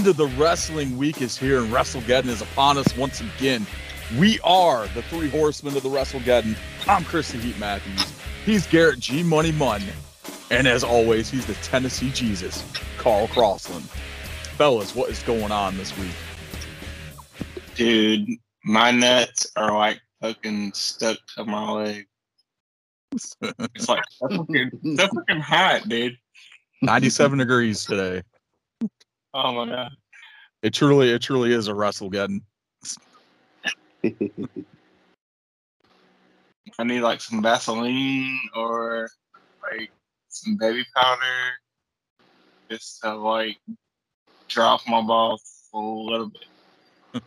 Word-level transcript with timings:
end 0.00 0.08
of 0.08 0.16
the 0.16 0.28
wrestling 0.28 0.96
week 0.96 1.20
is 1.20 1.36
here, 1.36 1.60
and 1.60 1.70
WrestleGeddon 1.70 2.28
is 2.28 2.40
upon 2.40 2.78
us 2.78 2.96
once 2.96 3.20
again. 3.20 3.66
We 4.18 4.40
are 4.40 4.86
the 4.94 5.02
three 5.02 5.28
horsemen 5.28 5.76
of 5.76 5.82
the 5.82 5.90
WrestleGeddon. 5.90 6.56
I'm 6.88 7.04
Chris 7.04 7.32
the 7.32 7.36
Heat 7.36 7.58
Matthews. 7.58 8.10
He's 8.46 8.66
Garrett 8.66 8.98
G 8.98 9.22
Money 9.22 9.52
Munn. 9.52 9.82
And 10.50 10.66
as 10.66 10.82
always, 10.82 11.28
he's 11.28 11.44
the 11.44 11.52
Tennessee 11.56 12.10
Jesus, 12.12 12.64
Carl 12.96 13.28
Crossland. 13.28 13.84
Fellas, 14.56 14.94
what 14.94 15.10
is 15.10 15.22
going 15.24 15.52
on 15.52 15.76
this 15.76 15.94
week? 15.98 16.14
Dude, 17.74 18.26
my 18.64 18.90
nuts 18.90 19.52
are 19.56 19.76
like 19.76 20.00
fucking 20.22 20.72
stuck 20.72 21.18
to 21.36 21.44
my 21.44 21.72
leg. 21.72 22.06
It's 23.74 23.86
like 23.86 24.04
so 24.12 24.28
fucking, 24.30 24.70
so 24.96 25.08
fucking 25.08 25.40
hot, 25.40 25.86
dude. 25.90 26.16
97 26.80 27.36
degrees 27.38 27.84
today. 27.84 28.22
Oh 29.32 29.52
my 29.52 29.66
god. 29.66 29.92
It 30.62 30.74
truly, 30.74 31.10
it 31.10 31.22
truly 31.22 31.52
is 31.52 31.68
a 31.68 31.72
WrestleGeddon. 31.72 32.40
I 36.78 36.84
need 36.84 37.00
like 37.00 37.20
some 37.20 37.42
Vaseline 37.42 38.38
or 38.54 39.08
like 39.62 39.90
some 40.28 40.56
baby 40.56 40.84
powder 40.94 41.52
just 42.70 43.00
to 43.02 43.14
like 43.14 43.58
drop 44.48 44.80
my 44.86 45.02
balls 45.02 45.68
a 45.74 45.78
little 45.78 46.30
bit. 46.30 47.22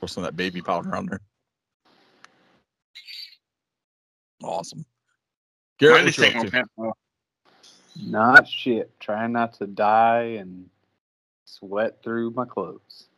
Pour 0.00 0.08
some 0.08 0.24
of 0.24 0.30
that 0.30 0.36
baby 0.36 0.60
powder 0.60 0.94
on 0.94 1.06
there. 1.06 1.20
Awesome. 4.42 4.80
I 4.80 4.84
Garrett, 5.78 6.06
just 6.06 6.18
what 6.18 6.26
you 6.26 6.32
take 6.34 6.44
my 6.44 6.50
pants 6.50 6.72
off. 6.78 6.96
Not 8.00 8.48
shit. 8.48 8.90
Trying 9.00 9.32
not 9.32 9.54
to 9.54 9.66
die 9.66 10.36
and 10.38 10.68
sweat 11.44 12.02
through 12.02 12.30
my 12.30 12.44
clothes. 12.44 13.08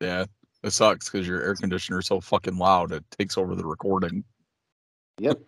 Yeah, 0.00 0.24
it 0.62 0.70
sucks 0.70 1.10
because 1.10 1.26
your 1.26 1.42
air 1.42 1.54
conditioner 1.54 1.98
is 1.98 2.06
so 2.06 2.20
fucking 2.20 2.56
loud. 2.56 2.92
It 2.92 3.04
takes 3.18 3.36
over 3.36 3.54
the 3.54 3.66
recording. 3.66 4.24
Yep. 5.18 5.40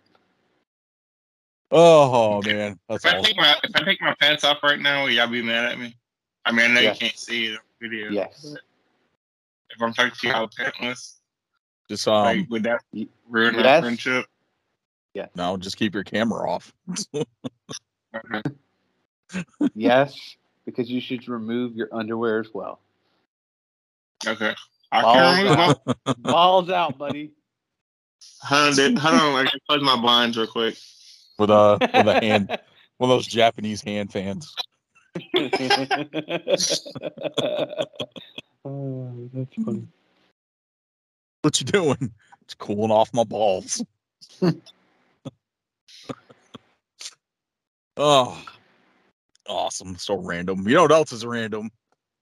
Oh 1.71 2.39
man, 2.43 2.77
that's 2.87 3.03
If 3.03 3.13
I 3.15 3.21
take 3.21 3.37
my 3.37 3.55
if 3.63 3.71
I 3.75 3.83
take 3.83 4.01
my 4.01 4.13
pants 4.19 4.43
off 4.43 4.61
right 4.61 4.79
now, 4.79 5.03
will 5.03 5.09
y'all 5.09 5.27
be 5.27 5.41
mad 5.41 5.71
at 5.71 5.79
me? 5.79 5.97
I 6.45 6.51
mean, 6.51 6.69
I 6.71 6.73
know 6.73 6.81
Yes. 6.81 7.01
you 7.01 7.07
can't 7.07 7.17
see 7.17 7.47
the 7.49 7.57
video. 7.81 8.11
Yes. 8.11 8.55
If 9.69 9.81
I'm 9.81 9.91
talking 9.93 10.11
to 10.11 10.27
you 10.27 10.33
out 10.33 10.53
pantless, 10.53 11.15
Just 11.89 12.07
um, 12.07 12.23
like, 12.25 12.49
would 12.51 12.63
that 12.63 12.81
y- 12.93 13.07
ruin 13.27 13.55
our 13.55 13.61
yes. 13.61 13.81
friendship? 13.81 14.25
no, 15.35 15.57
just 15.57 15.77
keep 15.77 15.95
your 15.95 16.03
camera 16.03 16.47
off. 16.49 16.71
Okay. 18.15 18.41
Yes, 19.73 20.35
because 20.65 20.91
you 20.91 21.01
should 21.01 21.27
remove 21.27 21.75
your 21.75 21.87
underwear 21.91 22.39
as 22.39 22.53
well. 22.53 22.79
Okay. 24.27 24.53
I 24.91 25.01
Balls 25.01 25.15
can 25.15 25.43
remove 25.43 25.57
out. 25.57 25.97
Balls 26.19 26.69
out, 26.69 26.97
buddy. 26.99 27.31
Hold 28.43 28.79
on. 28.79 28.95
Hold 28.95 29.15
on. 29.15 29.47
I 29.47 29.49
can 29.49 29.59
close 29.67 29.81
my 29.81 29.95
blinds 29.95 30.37
real 30.37 30.45
quick. 30.45 30.77
with 31.39 31.49
a 31.49 31.77
with 31.81 32.07
a 32.07 32.19
hand, 32.19 32.47
one 32.97 33.09
of 33.09 33.17
those 33.17 33.25
Japanese 33.25 33.81
hand 33.81 34.11
fans. 34.11 34.53
oh, 38.65 39.29
that's 39.33 39.55
funny. 39.65 39.87
What 41.41 41.59
you 41.59 41.65
doing? 41.65 42.13
It's 42.43 42.53
cooling 42.53 42.91
off 42.91 43.13
my 43.13 43.23
balls. 43.23 43.83
Oh, 47.97 48.41
awesome! 49.47 49.95
So 49.97 50.15
random. 50.15 50.67
You 50.67 50.75
know 50.75 50.83
what 50.83 50.91
else 50.91 51.11
is 51.11 51.25
random? 51.25 51.71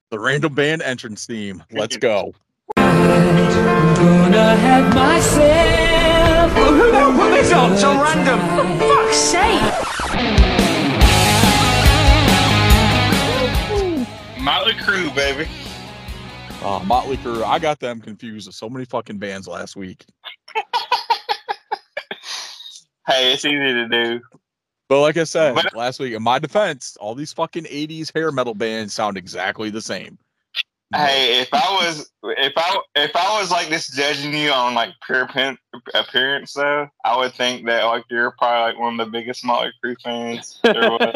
The 0.09 0.19
random 0.19 0.53
band 0.53 0.81
entrance 0.81 1.25
theme. 1.25 1.63
Let's 1.71 1.97
go. 1.97 2.33
Gonna 2.75 4.55
have 4.55 4.93
myself. 4.93 6.55
Well, 6.55 6.73
who 6.73 6.91
the 6.91 6.97
hell 6.97 7.11
put 7.13 7.29
this 7.31 7.53
on? 7.53 7.77
So 7.77 7.93
random. 7.93 8.39
For 8.55 8.65
fuck's 8.87 9.17
sake! 9.17 9.61
Motley 14.41 14.73
Crue, 14.73 15.13
baby. 15.15 15.49
Oh, 16.63 16.83
Motley 16.85 17.17
Crue. 17.17 17.43
I 17.43 17.59
got 17.59 17.79
them 17.79 18.01
confused 18.01 18.47
with 18.47 18.55
so 18.55 18.69
many 18.69 18.85
fucking 18.85 19.17
bands 19.19 19.47
last 19.47 19.75
week. 19.75 20.05
Hey, 23.07 23.33
it's 23.33 23.43
easy 23.43 23.57
to 23.57 23.87
do. 23.87 24.21
But 24.91 24.99
like 24.99 25.15
I 25.15 25.23
said 25.23 25.55
But- 25.55 25.73
last 25.73 26.01
week, 26.01 26.13
in 26.13 26.21
my 26.21 26.37
defense, 26.37 26.97
all 26.99 27.15
these 27.15 27.31
fucking 27.31 27.63
'80s 27.63 28.13
hair 28.13 28.29
metal 28.29 28.53
bands 28.53 28.93
sound 28.93 29.15
exactly 29.15 29.69
the 29.69 29.81
same. 29.81 30.17
Hey, 30.93 31.39
if 31.39 31.47
I 31.53 31.79
was 31.81 32.11
if 32.23 32.51
I 32.57 32.77
if 32.97 33.15
I 33.15 33.39
was 33.39 33.51
like 33.51 33.69
this 33.69 33.87
judging 33.87 34.33
you 34.33 34.51
on 34.51 34.73
like 34.73 34.89
pure 35.07 35.27
pen, 35.27 35.57
appearance 35.93 36.51
though, 36.51 36.89
I 37.05 37.15
would 37.15 37.33
think 37.35 37.65
that 37.67 37.85
like 37.85 38.03
you're 38.09 38.31
probably 38.37 38.73
like 38.73 38.77
one 38.81 38.99
of 38.99 39.05
the 39.05 39.09
biggest 39.09 39.45
Motley 39.45 39.71
Crue 39.81 39.95
fans 40.03 40.59
there 40.61 40.91
was. 40.91 41.07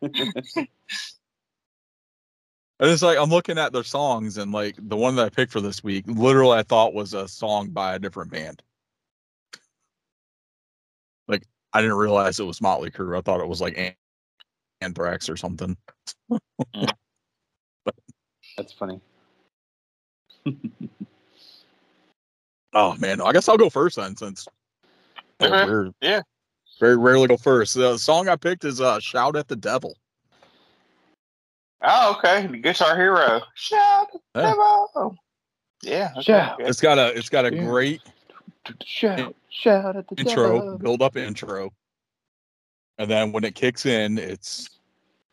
And 2.80 2.90
it's 2.90 3.02
like 3.02 3.18
I'm 3.18 3.30
looking 3.30 3.58
at 3.58 3.72
their 3.74 3.84
songs, 3.84 4.38
and 4.38 4.50
like 4.50 4.76
the 4.78 4.96
one 4.96 5.14
that 5.16 5.26
I 5.26 5.28
picked 5.28 5.52
for 5.52 5.60
this 5.60 5.84
week, 5.84 6.06
literally 6.08 6.56
I 6.58 6.62
thought 6.62 6.94
was 6.94 7.12
a 7.12 7.28
song 7.28 7.68
by 7.68 7.94
a 7.94 7.98
different 7.98 8.30
band. 8.32 8.62
Like 11.28 11.46
I 11.74 11.80
didn't 11.82 11.96
realize 11.96 12.38
it 12.40 12.44
was 12.44 12.60
Motley 12.62 12.90
Crue. 12.90 13.18
I 13.18 13.20
thought 13.20 13.40
it 13.40 13.48
was 13.48 13.60
like 13.60 13.76
An- 13.76 13.94
Anthrax 14.80 15.28
or 15.28 15.36
something. 15.36 15.76
That's 18.56 18.72
funny. 18.72 19.00
Oh 22.72 22.94
man, 22.98 23.20
I 23.20 23.32
guess 23.32 23.48
I'll 23.48 23.56
go 23.56 23.70
first 23.70 23.96
then, 23.96 24.16
since 24.16 24.46
I 25.40 25.46
Okay, 25.46 25.70
rare- 25.70 25.90
yeah. 26.00 26.22
very 26.80 26.96
rarely 26.96 27.28
go 27.28 27.36
first. 27.36 27.74
The 27.74 27.96
song 27.98 28.28
I 28.28 28.36
picked 28.36 28.64
is 28.64 28.80
uh, 28.80 28.98
"Shout 29.00 29.36
at 29.36 29.48
the 29.48 29.56
Devil." 29.56 29.96
Oh, 31.82 32.14
okay. 32.16 32.46
Guitar 32.60 32.96
Hero. 32.96 33.42
Shout 33.54 34.08
Yeah. 34.34 34.42
devil. 34.42 35.16
Yeah. 35.82 36.10
okay, 36.12 36.22
Shout. 36.22 36.58
good. 36.58 36.68
It's 36.68 36.80
got 36.80 36.98
a 36.98 37.16
it's 37.16 37.28
got 37.28 37.44
a 37.46 37.54
Yeah. 37.54 37.64
great 37.64 38.00
Shout, 38.84 39.34
shout 39.50 39.96
at 39.96 40.08
the 40.08 40.16
intro, 40.16 40.60
devil. 40.60 40.78
build 40.78 41.02
up 41.02 41.16
intro, 41.16 41.72
and 42.98 43.10
then 43.10 43.32
when 43.32 43.44
it 43.44 43.54
kicks 43.54 43.84
in, 43.86 44.18
it's 44.18 44.68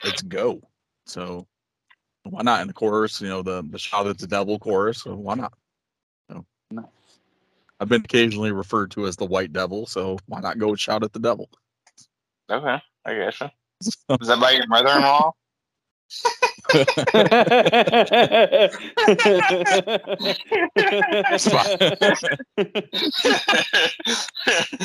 it's 0.03 0.22
go. 0.22 0.62
So 1.06 1.47
why 2.24 2.41
not 2.44 2.62
in 2.62 2.68
the 2.68 2.74
chorus? 2.74 3.22
You 3.22 3.30
know 3.30 3.41
the 3.41 3.64
the 3.70 3.80
shout 3.80 4.08
at 4.08 4.18
the 4.18 4.28
devil 4.28 4.59
chorus. 4.59 5.03
So 5.03 5.16
why 5.16 5.36
not? 5.36 5.53
Nice. 6.72 6.86
I've 7.80 7.90
been 7.90 8.02
occasionally 8.06 8.52
referred 8.52 8.91
to 8.91 9.08
as 9.08 9.16
the 9.16 9.25
white 9.25 9.53
devil, 9.53 9.86
so 9.86 10.18
why 10.28 10.40
not 10.40 10.58
go 10.58 10.75
shout 10.75 11.03
at 11.03 11.14
the 11.14 11.20
devil? 11.20 11.50
Okay, 12.50 12.81
I 13.06 13.14
guess. 13.14 13.38
so. 13.81 14.18
Is 14.22 14.28
that 14.28 14.40
by 14.40 14.52
your 14.52 14.68
mother-in-law? 14.68 15.31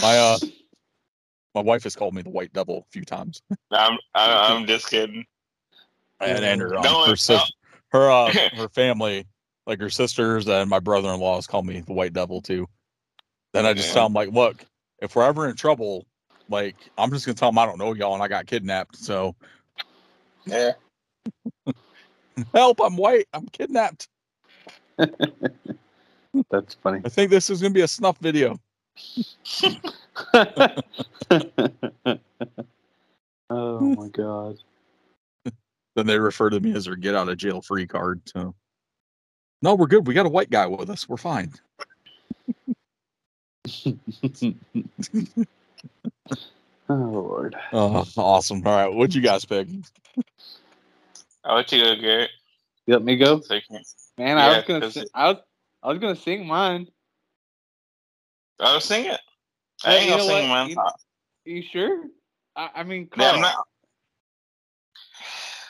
My 0.01 0.19
uh, 0.19 0.39
my 1.55 1.61
wife 1.61 1.85
has 1.85 1.97
called 1.97 2.15
me 2.15 2.23
the 2.23 2.31
white 2.31 2.53
devil 2.53 2.87
a 2.87 2.93
few 2.93 3.05
times, 3.05 3.41
I'm, 3.71 3.99
I, 4.15 4.53
I'm 4.53 4.67
just 4.67 4.91
kidding. 4.91 5.25
and, 6.21 6.45
and 6.45 6.61
her 6.61 6.77
um, 6.77 6.83
No, 6.83 7.05
her 7.05 7.17
sis- 7.17 7.53
her 7.91 8.11
uh, 8.11 8.33
her 8.57 8.69
family, 8.69 9.27
like 9.67 9.81
her 9.81 9.91
sisters 9.91 10.49
and 10.49 10.69
my 10.69 10.81
brother 10.81 11.11
in 11.11 11.21
laws, 11.21 11.47
call 11.47 11.63
me 11.63 11.81
the 11.81 11.93
white 11.93 12.13
devil 12.13 12.41
too. 12.41 12.67
Then 13.53 13.67
I 13.67 13.75
just 13.75 13.89
Yeah. 13.89 13.95
tell 13.95 14.05
them 14.07 14.13
like, 14.13 14.31
look, 14.31 14.65
if 15.01 15.17
we're 15.17 15.25
ever 15.25 15.49
in 15.49 15.57
trouble, 15.57 16.07
like 16.49 16.77
I'm 16.99 17.11
just 17.11 17.27
gonna 17.27 17.35
tell 17.35 17.51
them 17.51 17.59
I 17.59 17.67
don't 17.67 17.79
know 17.79 17.95
y'all 17.95 18.15
and 18.15 18.23
I 18.23 18.29
got 18.29 18.47
kidnapped. 18.47 18.97
So 18.97 19.35
Yeah. 20.47 20.73
Help, 22.53 22.81
I'm 22.83 22.97
white, 22.97 23.27
I'm 23.33 23.47
kidnapped. 23.47 24.09
That's 26.51 26.75
funny. 26.75 27.01
I 27.05 27.09
think 27.09 27.31
this 27.31 27.51
is 27.51 27.61
gonna 27.61 27.75
be 27.75 27.83
a 27.83 27.89
snuff 27.89 28.19
video. 28.19 28.59
oh 33.51 33.81
my 33.81 34.09
god. 34.09 34.59
Then 35.95 36.07
they 36.07 36.19
refer 36.19 36.51
to 36.51 36.61
me 36.61 36.75
as 36.75 36.85
their 36.85 36.95
get 36.95 37.15
out 37.15 37.31
of 37.31 37.39
jail 37.39 37.63
free 37.63 37.87
card. 37.87 38.21
So 38.27 38.55
no, 39.63 39.75
we're 39.75 39.87
good. 39.87 40.07
We 40.07 40.13
got 40.13 40.27
a 40.27 40.29
white 40.29 40.51
guy 40.51 40.67
with 40.67 40.91
us. 40.91 41.09
We're 41.09 41.17
fine. 41.17 41.55
Oh 46.89 46.95
lord. 46.95 47.57
Oh, 47.73 48.05
awesome. 48.17 48.63
All 48.67 48.77
right, 48.77 48.95
what'd 48.95 49.15
you 49.15 49.23
guys 49.23 49.47
pick? 49.47 49.69
I'll 51.47 51.57
let 51.57 51.71
you 51.73 51.83
go, 51.83 51.97
Garrett. 51.97 52.31
You 52.87 52.95
let 52.95 53.05
me 53.05 53.17
go? 53.17 53.41
So 53.41 53.59
Man, 54.19 54.39
I 54.39 54.57
was 54.57 54.65
gonna 54.67 54.91
sing, 54.91 55.07
I 55.15 55.29
was 55.29 55.37
I 55.83 55.89
was 55.89 55.99
gonna 55.99 56.17
sing 56.17 56.47
mine. 56.47 56.89
I'll 58.59 58.81
sing 58.81 59.05
it. 59.07 59.21
I 59.85 59.91
Hey, 59.91 59.99
ain't 60.01 60.11
gonna 60.11 60.23
sing 60.25 60.49
mine. 60.49 60.69
You- 60.71 61.55
You 61.57 61.63
sure? 61.63 62.05
I, 62.57 62.71
I 62.77 62.83
mean 62.83 63.09
Yeah, 63.17 63.33
I'm 63.33 63.41
not. 63.41 63.67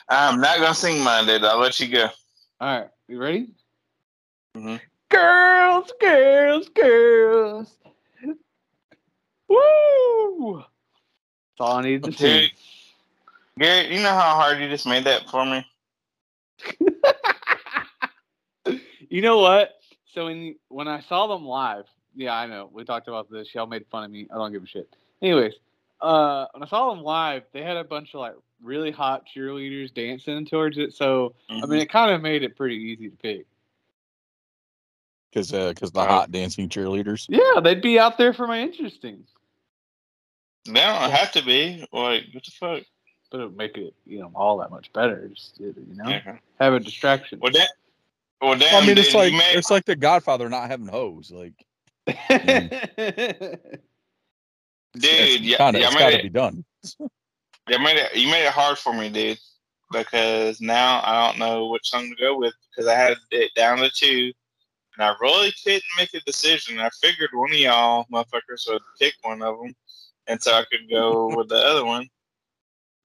I'm 0.09 0.41
not 0.41 0.59
gonna 0.59 0.73
sing 0.73 1.03
mine, 1.03 1.27
dude. 1.27 1.43
I'll 1.43 1.59
let 1.59 1.79
you 1.79 1.89
go. 1.89 2.07
All 2.59 2.79
right, 2.79 2.89
you 3.07 3.19
ready? 3.19 3.49
Mhm. 4.55 4.81
Girls, 5.09 5.91
girls, 6.01 6.69
girls. 6.69 7.77
Woo! 9.47 10.57
That's 10.57 10.67
all 11.59 11.77
I 11.77 11.81
need 11.83 12.03
to 12.05 12.11
see. 12.13 12.51
Garrett, 13.57 13.91
you 13.91 14.01
know 14.01 14.11
how 14.13 14.35
hard 14.35 14.59
you 14.59 14.69
just 14.69 14.85
made 14.85 15.05
that 15.05 15.29
for 15.29 15.45
me? 15.45 15.65
you 19.09 19.21
know 19.21 19.39
what? 19.39 19.73
So 20.13 20.25
when 20.25 20.55
when 20.69 20.87
I 20.87 21.01
saw 21.01 21.27
them 21.27 21.45
live, 21.45 21.85
yeah, 22.15 22.33
I 22.33 22.47
know 22.47 22.69
we 22.71 22.83
talked 22.83 23.07
about 23.07 23.31
this. 23.31 23.53
Y'all 23.53 23.67
made 23.67 23.85
fun 23.91 24.03
of 24.03 24.11
me. 24.11 24.27
I 24.33 24.35
don't 24.35 24.51
give 24.51 24.63
a 24.63 24.67
shit. 24.67 24.89
Anyways, 25.21 25.53
uh, 26.01 26.45
when 26.53 26.63
I 26.63 26.67
saw 26.67 26.93
them 26.93 27.03
live, 27.03 27.43
they 27.51 27.63
had 27.63 27.77
a 27.77 27.83
bunch 27.83 28.13
of 28.13 28.19
like 28.19 28.35
really 28.61 28.91
hot 28.91 29.23
cheerleaders 29.35 29.93
dancing 29.93 30.45
towards 30.45 30.77
it. 30.77 30.93
So 30.93 31.33
I 31.49 31.65
mean, 31.65 31.79
it 31.79 31.89
kind 31.89 32.11
of 32.11 32.21
made 32.21 32.43
it 32.43 32.55
pretty 32.55 32.75
easy 32.75 33.09
to 33.09 33.15
pick. 33.15 33.45
Because 35.31 35.51
because 35.51 35.91
the 35.91 36.01
Oh. 36.01 36.07
hot 36.07 36.31
dancing 36.31 36.69
cheerleaders. 36.69 37.25
Yeah, 37.29 37.59
they'd 37.61 37.81
be 37.81 37.99
out 37.99 38.17
there 38.17 38.33
for 38.33 38.47
my 38.47 38.59
interesting, 38.59 39.23
they 40.65 40.73
don't 40.73 41.11
have 41.11 41.31
to 41.33 41.43
be. 41.43 41.85
Like, 41.91 42.23
what 42.33 42.43
the 42.43 42.51
fuck? 42.51 42.83
But 43.31 43.39
it 43.39 43.45
would 43.45 43.57
make 43.57 43.77
it 43.77 43.93
you 44.05 44.19
know 44.19 44.31
all 44.35 44.57
that 44.57 44.71
much 44.71 44.91
better. 44.93 45.27
Just 45.27 45.59
you 45.59 45.73
know, 45.89 46.09
Yeah. 46.09 46.37
have 46.59 46.73
a 46.73 46.79
distraction. 46.79 47.39
Well, 47.39 47.51
that. 47.53 47.69
Well, 48.41 48.57
damn, 48.57 48.83
I 48.83 48.85
mean, 48.85 48.97
it's 48.97 49.15
like 49.15 49.31
you 49.31 49.37
made, 49.37 49.55
it's 49.55 49.71
like 49.71 49.85
the 49.85 49.95
Godfather 49.95 50.47
not 50.47 50.69
having 50.69 50.87
hoes. 50.87 51.31
Like, 51.31 51.53
dude, 52.05 52.15
yeah, 55.41 55.57
kind 55.57 55.75
of, 55.75 55.81
yeah, 55.81 55.87
it's 55.87 55.95
I 55.95 55.99
got 55.99 56.11
made 56.11 56.17
to 56.17 56.23
be 56.23 56.29
done. 56.29 56.63
you 57.67 57.79
made 57.79 57.97
it. 57.97 58.15
You 58.15 58.29
made 58.29 58.45
it 58.45 58.53
hard 58.53 58.77
for 58.77 58.93
me, 58.93 59.09
dude, 59.09 59.39
because 59.91 60.61
now 60.61 61.01
I 61.03 61.27
don't 61.27 61.39
know 61.39 61.67
which 61.67 61.89
song 61.89 62.09
to 62.09 62.15
go 62.21 62.37
with 62.37 62.53
because 62.69 62.87
I 62.87 62.93
had 62.93 63.17
it 63.31 63.53
down 63.55 63.79
to 63.79 63.89
two, 63.89 64.31
and 64.95 65.03
I 65.03 65.15
really 65.19 65.51
couldn't 65.63 65.83
make 65.97 66.13
a 66.13 66.21
decision. 66.21 66.79
I 66.79 66.89
figured 67.01 67.31
one 67.33 67.51
of 67.51 67.57
y'all 67.57 68.05
motherfuckers 68.11 68.69
would 68.69 68.81
pick 68.99 69.15
one 69.23 69.41
of 69.41 69.57
them, 69.59 69.75
and 70.27 70.41
so 70.41 70.53
I 70.53 70.63
could 70.71 70.89
go 70.89 71.27
with 71.35 71.49
the 71.49 71.57
other 71.57 71.85
one. 71.85 72.07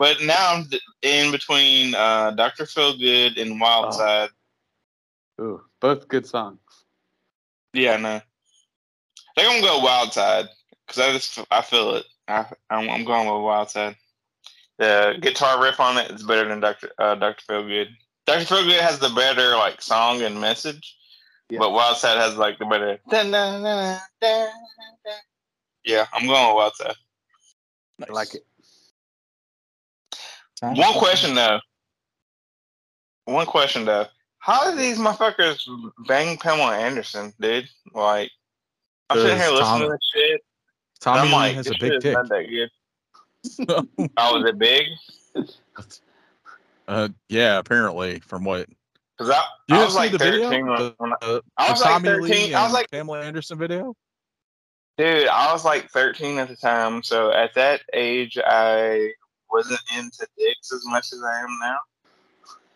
But 0.02 0.20
now 0.20 0.54
I'm 0.54 0.66
in 1.02 1.30
between 1.30 1.94
uh, 1.94 2.32
Doctor 2.32 2.64
Feelgood 2.64 3.40
and 3.40 3.60
Wild 3.60 3.84
Oh. 3.86 3.90
Side. 3.92 4.30
Ooh, 5.40 5.62
both 5.78 6.08
good 6.08 6.26
songs. 6.26 6.58
Yeah, 7.72 7.96
no. 7.98 8.16
I 8.16 8.22
think 9.36 9.48
I'm 9.48 9.60
gonna 9.60 9.78
go 9.78 9.84
Wild 9.84 10.12
Side 10.12 10.48
because 10.84 11.00
I 11.00 11.12
just 11.12 11.38
I 11.52 11.62
feel 11.62 11.94
it. 11.94 12.04
I, 12.26 12.46
I'm, 12.68 12.90
I'm 12.90 13.04
going 13.04 13.28
with 13.32 13.44
Wild 13.44 13.70
Side. 13.70 13.94
The 14.78 15.18
guitar 15.20 15.62
riff 15.62 15.78
on 15.78 15.96
it 15.98 16.10
is 16.10 16.24
better 16.24 16.48
than 16.48 16.58
Doctor 16.58 16.90
uh, 16.98 17.14
Doctor 17.14 17.44
Feelgood. 17.48 17.90
Doctor 18.26 18.56
Feelgood 18.56 18.80
has 18.80 18.98
the 18.98 19.10
better 19.10 19.50
like 19.56 19.80
song 19.80 20.20
and 20.22 20.40
message, 20.40 20.96
Yeah. 21.48 21.60
but 21.60 21.70
Wild 21.70 21.96
Side 21.96 22.18
has 22.18 22.36
like 22.36 22.58
the 22.58 22.64
better. 22.64 22.98
Yeah, 25.84 26.06
I'm 26.12 26.26
going 26.26 26.48
with 26.48 26.56
Wild 26.56 26.74
Side. 26.74 26.96
I 28.08 28.12
like 28.12 28.34
it. 28.34 28.44
One 30.62 30.94
question 30.94 31.34
though. 31.34 31.60
One 33.24 33.46
question 33.46 33.84
though. 33.84 34.06
How 34.38 34.68
did 34.70 34.78
these 34.78 34.98
motherfuckers 34.98 35.60
bang 36.06 36.36
Pamela 36.36 36.76
Anderson, 36.76 37.32
dude? 37.40 37.68
Like, 37.94 38.30
I'm 39.10 39.18
sitting 39.18 39.36
here 39.36 39.50
Because 39.50 39.60
listening 39.60 39.80
Tom- 39.80 39.80
to 39.82 39.88
this 39.88 40.10
shit. 40.14 40.40
Tommy 41.00 41.20
I'm 41.28 41.32
like, 41.32 41.54
has 41.54 41.66
a 41.68 41.74
big 41.80 42.00
dick. 42.00 42.14
not 42.14 42.28
that 42.28 42.46
good. 42.48 44.08
Oh, 44.16 44.40
is 44.42 44.48
it 44.50 44.58
big? 44.58 44.84
Uh, 46.88 47.08
yeah, 47.28 47.58
apparently, 47.58 48.20
from 48.20 48.44
what 48.44 48.68
Because 49.18 49.30
I, 49.30 49.42
you 49.68 49.76
I 49.76 49.78
didn't 49.78 49.84
was 49.84 49.92
see 49.94 49.98
like 49.98 50.12
the 50.12 50.18
13 50.18 50.40
video, 50.50 50.94
when, 50.98 51.12
I, 51.12 51.16
the, 51.20 51.42
I 51.56 51.70
was 51.70 51.80
like 51.80 51.90
Tommy 51.90 52.08
13, 52.08 52.22
Lee 52.30 52.54
I 52.54 52.64
was 52.64 52.72
like- 52.72 52.90
Pamela 52.90 53.20
Anderson 53.22 53.58
video. 53.58 53.94
dude, 54.98 55.28
I 55.28 55.52
was 55.52 55.64
like 55.64 55.88
13 55.90 56.38
at 56.38 56.48
the 56.48 56.56
time. 56.56 57.02
So 57.02 57.32
at 57.32 57.54
that 57.54 57.80
age, 57.92 58.38
I 58.44 59.12
wasn't 59.52 59.80
into 59.96 60.26
dicks 60.38 60.72
as 60.72 60.82
much 60.86 61.12
as 61.12 61.22
I 61.22 61.40
am 61.40 61.58
now. 61.60 61.78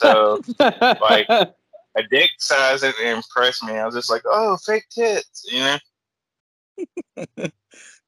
So 0.01 0.43
Like- 0.59 1.29
a 1.29 2.03
dick 2.11 2.31
size 2.39 2.83
didn't 2.83 3.07
impress 3.17 3.63
me. 3.63 3.73
I 3.79 3.87
was 3.87 3.95
just 3.95 4.11
like, 4.11 4.21
oh, 4.27 4.59
fake 4.59 4.85
tits, 4.91 5.47
you 5.51 5.61
know? 5.61 7.37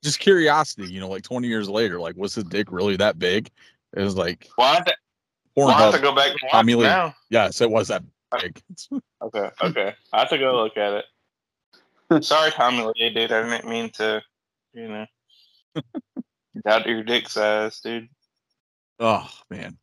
Just 0.05 0.19
curiosity, 0.21 0.93
you 0.93 1.01
know, 1.01 1.09
like 1.09 1.23
20 1.23 1.49
years 1.49 1.69
later, 1.71 1.99
like 1.99 2.15
was 2.17 2.35
his 2.35 2.45
dick 2.45 2.71
really 2.71 2.97
that 2.97 3.19
big? 3.19 3.51
It 3.97 4.03
was 4.03 4.15
like 4.15 4.47
Well, 4.59 4.69
I 4.71 4.75
have 4.75 4.85
to, 4.85 4.95
well, 5.57 5.69
I 5.71 5.81
have 5.81 5.95
to 5.95 6.01
go 6.01 6.15
back 6.15 6.33
and 6.33 6.39
watch 6.43 6.53
Tommy 6.53 6.75
it 6.75 6.77
Lee. 6.77 6.85
now. 6.85 7.15
Yes, 7.31 7.61
it 7.63 7.71
was 7.71 7.89
that 7.89 8.03
big. 8.41 8.63
Okay, 9.23 9.51
okay. 9.63 9.95
I 10.13 10.19
have 10.21 10.29
to 10.29 10.39
go 10.39 10.55
look 10.63 10.77
at 10.77 11.03
it. 12.13 12.25
Sorry, 12.25 12.51
Tommy 12.53 12.85
Lee, 12.85 13.11
dude. 13.11 13.33
I 13.33 13.43
didn't 13.43 13.69
mean 13.69 13.91
to, 13.95 14.23
you 14.75 14.87
know, 14.89 15.07
doubt 16.65 16.87
your 16.87 17.03
dick 17.03 17.29
size, 17.29 17.81
dude. 17.81 18.09
Oh 19.01 19.29
man, 19.51 19.77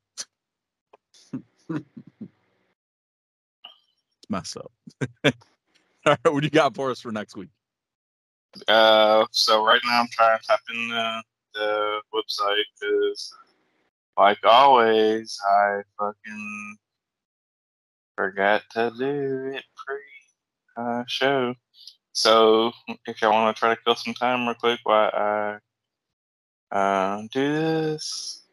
it's 1.69 1.83
messed 4.29 4.57
up. 4.57 4.71
All 5.25 5.31
right, 6.05 6.33
what 6.33 6.41
do 6.41 6.45
you 6.45 6.51
got 6.51 6.75
for 6.75 6.91
us 6.91 7.01
for 7.01 7.11
next 7.11 7.35
week? 7.35 7.49
Uh, 8.67 9.25
so 9.31 9.65
right 9.65 9.81
now 9.85 10.01
I'm 10.01 10.07
trying 10.11 10.39
to 10.39 10.45
type 10.45 10.59
in 10.73 10.89
the, 10.89 11.23
the 11.53 12.01
website 12.13 12.63
because, 12.79 13.33
like 14.17 14.37
always, 14.43 15.37
I 15.43 15.81
fucking 15.99 16.77
forgot 18.15 18.61
to 18.71 18.91
do 18.97 19.51
it 19.55 19.63
pre 19.85 19.97
uh, 20.77 21.03
show. 21.07 21.55
So 22.13 22.71
if 23.05 23.21
y'all 23.21 23.33
want 23.33 23.55
to 23.55 23.59
try 23.59 23.75
to 23.75 23.81
kill 23.83 23.95
some 23.95 24.13
time 24.13 24.47
real 24.47 24.55
quick 24.55 24.79
while 24.83 25.11
I 25.13 25.57
uh, 26.71 27.23
do 27.31 27.53
this, 27.53 28.44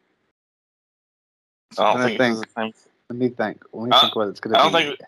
I 1.79 1.93
don't 1.93 2.01
I 2.01 2.05
think, 2.07 2.17
this 2.19 2.29
is 2.29 2.39
think- 2.41 2.53
the 2.55 2.61
same. 2.61 2.73
Let 3.09 3.19
me 3.19 3.29
think. 3.29 3.63
Let 3.73 3.83
me 3.85 3.91
I- 3.93 4.01
think 4.01 4.15
what 4.15 4.27
it's 4.29 4.39
gonna 4.39 4.57
I 4.57 4.63
don't 4.63 4.71
be. 4.71 4.87
think- 4.95 4.99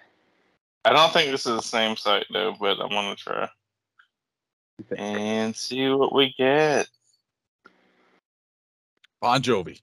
I 0.85 0.93
don't 0.93 1.11
think 1.11 1.31
this 1.31 1.45
is 1.47 1.55
the 1.55 1.61
same 1.61 1.95
site 1.95 2.27
though, 2.31 2.55
but 2.59 2.79
I'm 2.79 2.89
gonna 2.89 3.15
try 3.15 3.41
Let 3.41 3.49
me 4.79 4.85
think. 4.87 4.99
and 5.01 5.55
see 5.55 5.89
what 5.89 6.13
we 6.13 6.33
get. 6.37 6.87
Bon 9.21 9.41
Jovi. 9.41 9.81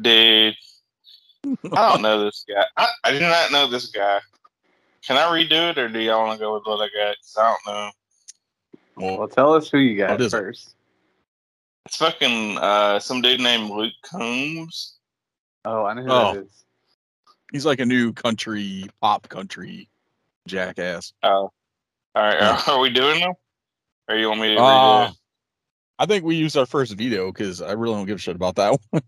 Dude, 0.00 0.54
I 1.72 1.88
don't 1.88 2.02
know 2.02 2.24
this 2.24 2.44
guy. 2.48 2.64
I, 2.76 2.88
I 3.04 3.12
do 3.12 3.20
not 3.20 3.50
know 3.50 3.66
this 3.66 3.86
guy. 3.86 4.20
Can 5.02 5.16
I 5.16 5.22
redo 5.22 5.70
it, 5.70 5.78
or 5.78 5.88
do 5.88 5.98
y'all 6.00 6.26
want 6.26 6.38
to 6.38 6.44
go 6.44 6.54
with 6.54 6.64
what 6.66 6.80
I 6.82 6.88
got? 6.94 7.16
'Cause 7.16 7.36
I 7.38 7.56
don't 7.64 7.66
know. 7.74 7.90
Well, 8.96 9.18
Well, 9.18 9.28
tell 9.28 9.54
us 9.54 9.70
who 9.70 9.78
you 9.78 9.96
got 9.96 10.10
What 10.10 10.20
is 10.20 10.34
it? 10.34 10.36
first. 10.36 10.74
It's 11.88 11.96
fucking 11.96 12.58
uh, 12.58 12.98
some 12.98 13.22
dude 13.22 13.40
named 13.40 13.70
Luke 13.70 13.94
Combs. 14.04 14.98
Oh, 15.64 15.86
I 15.86 15.94
know 15.94 16.02
who 16.02 16.10
Oh. 16.12 16.34
that 16.34 16.44
is. 16.44 16.64
he's 17.50 17.64
like 17.64 17.80
a 17.80 17.86
new 17.86 18.12
country 18.12 18.84
pop 19.00 19.26
country 19.30 19.88
jackass. 20.46 21.14
Oh, 21.22 21.30
all 21.30 21.52
right. 22.14 22.42
Are, 22.42 22.62
are 22.74 22.78
we 22.78 22.90
doing 22.90 23.20
them, 23.20 23.32
or 24.06 24.16
you 24.16 24.28
want 24.28 24.40
me 24.42 24.48
to 24.54 24.60
redo 24.60 25.06
Uh, 25.06 25.08
it? 25.08 25.16
I 25.98 26.04
think 26.04 26.24
we 26.26 26.36
used 26.36 26.58
our 26.58 26.66
first 26.66 26.92
veto 26.92 27.32
because 27.32 27.62
I 27.62 27.72
really 27.72 27.94
don't 27.94 28.04
give 28.06 28.16
a 28.16 28.20
shit 28.20 28.36
about 28.36 28.56
that 28.56 28.78
one. 28.90 29.02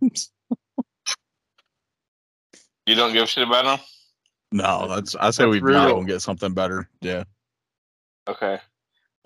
You 2.87 2.95
don't 2.95 3.13
give 3.13 3.25
a 3.25 3.27
shit 3.27 3.47
about 3.47 3.65
them. 3.67 3.79
no, 4.53 4.89
that's 4.89 5.15
I 5.17 5.33
say 5.33 5.43
That's 5.45 5.51
we 5.53 5.61
real. 5.61 5.83
veto 5.85 5.99
and 5.99 6.09
get 6.09 6.23
something 6.23 6.55
better. 6.55 6.89
Yeah. 7.03 7.25
Okay. 8.27 8.59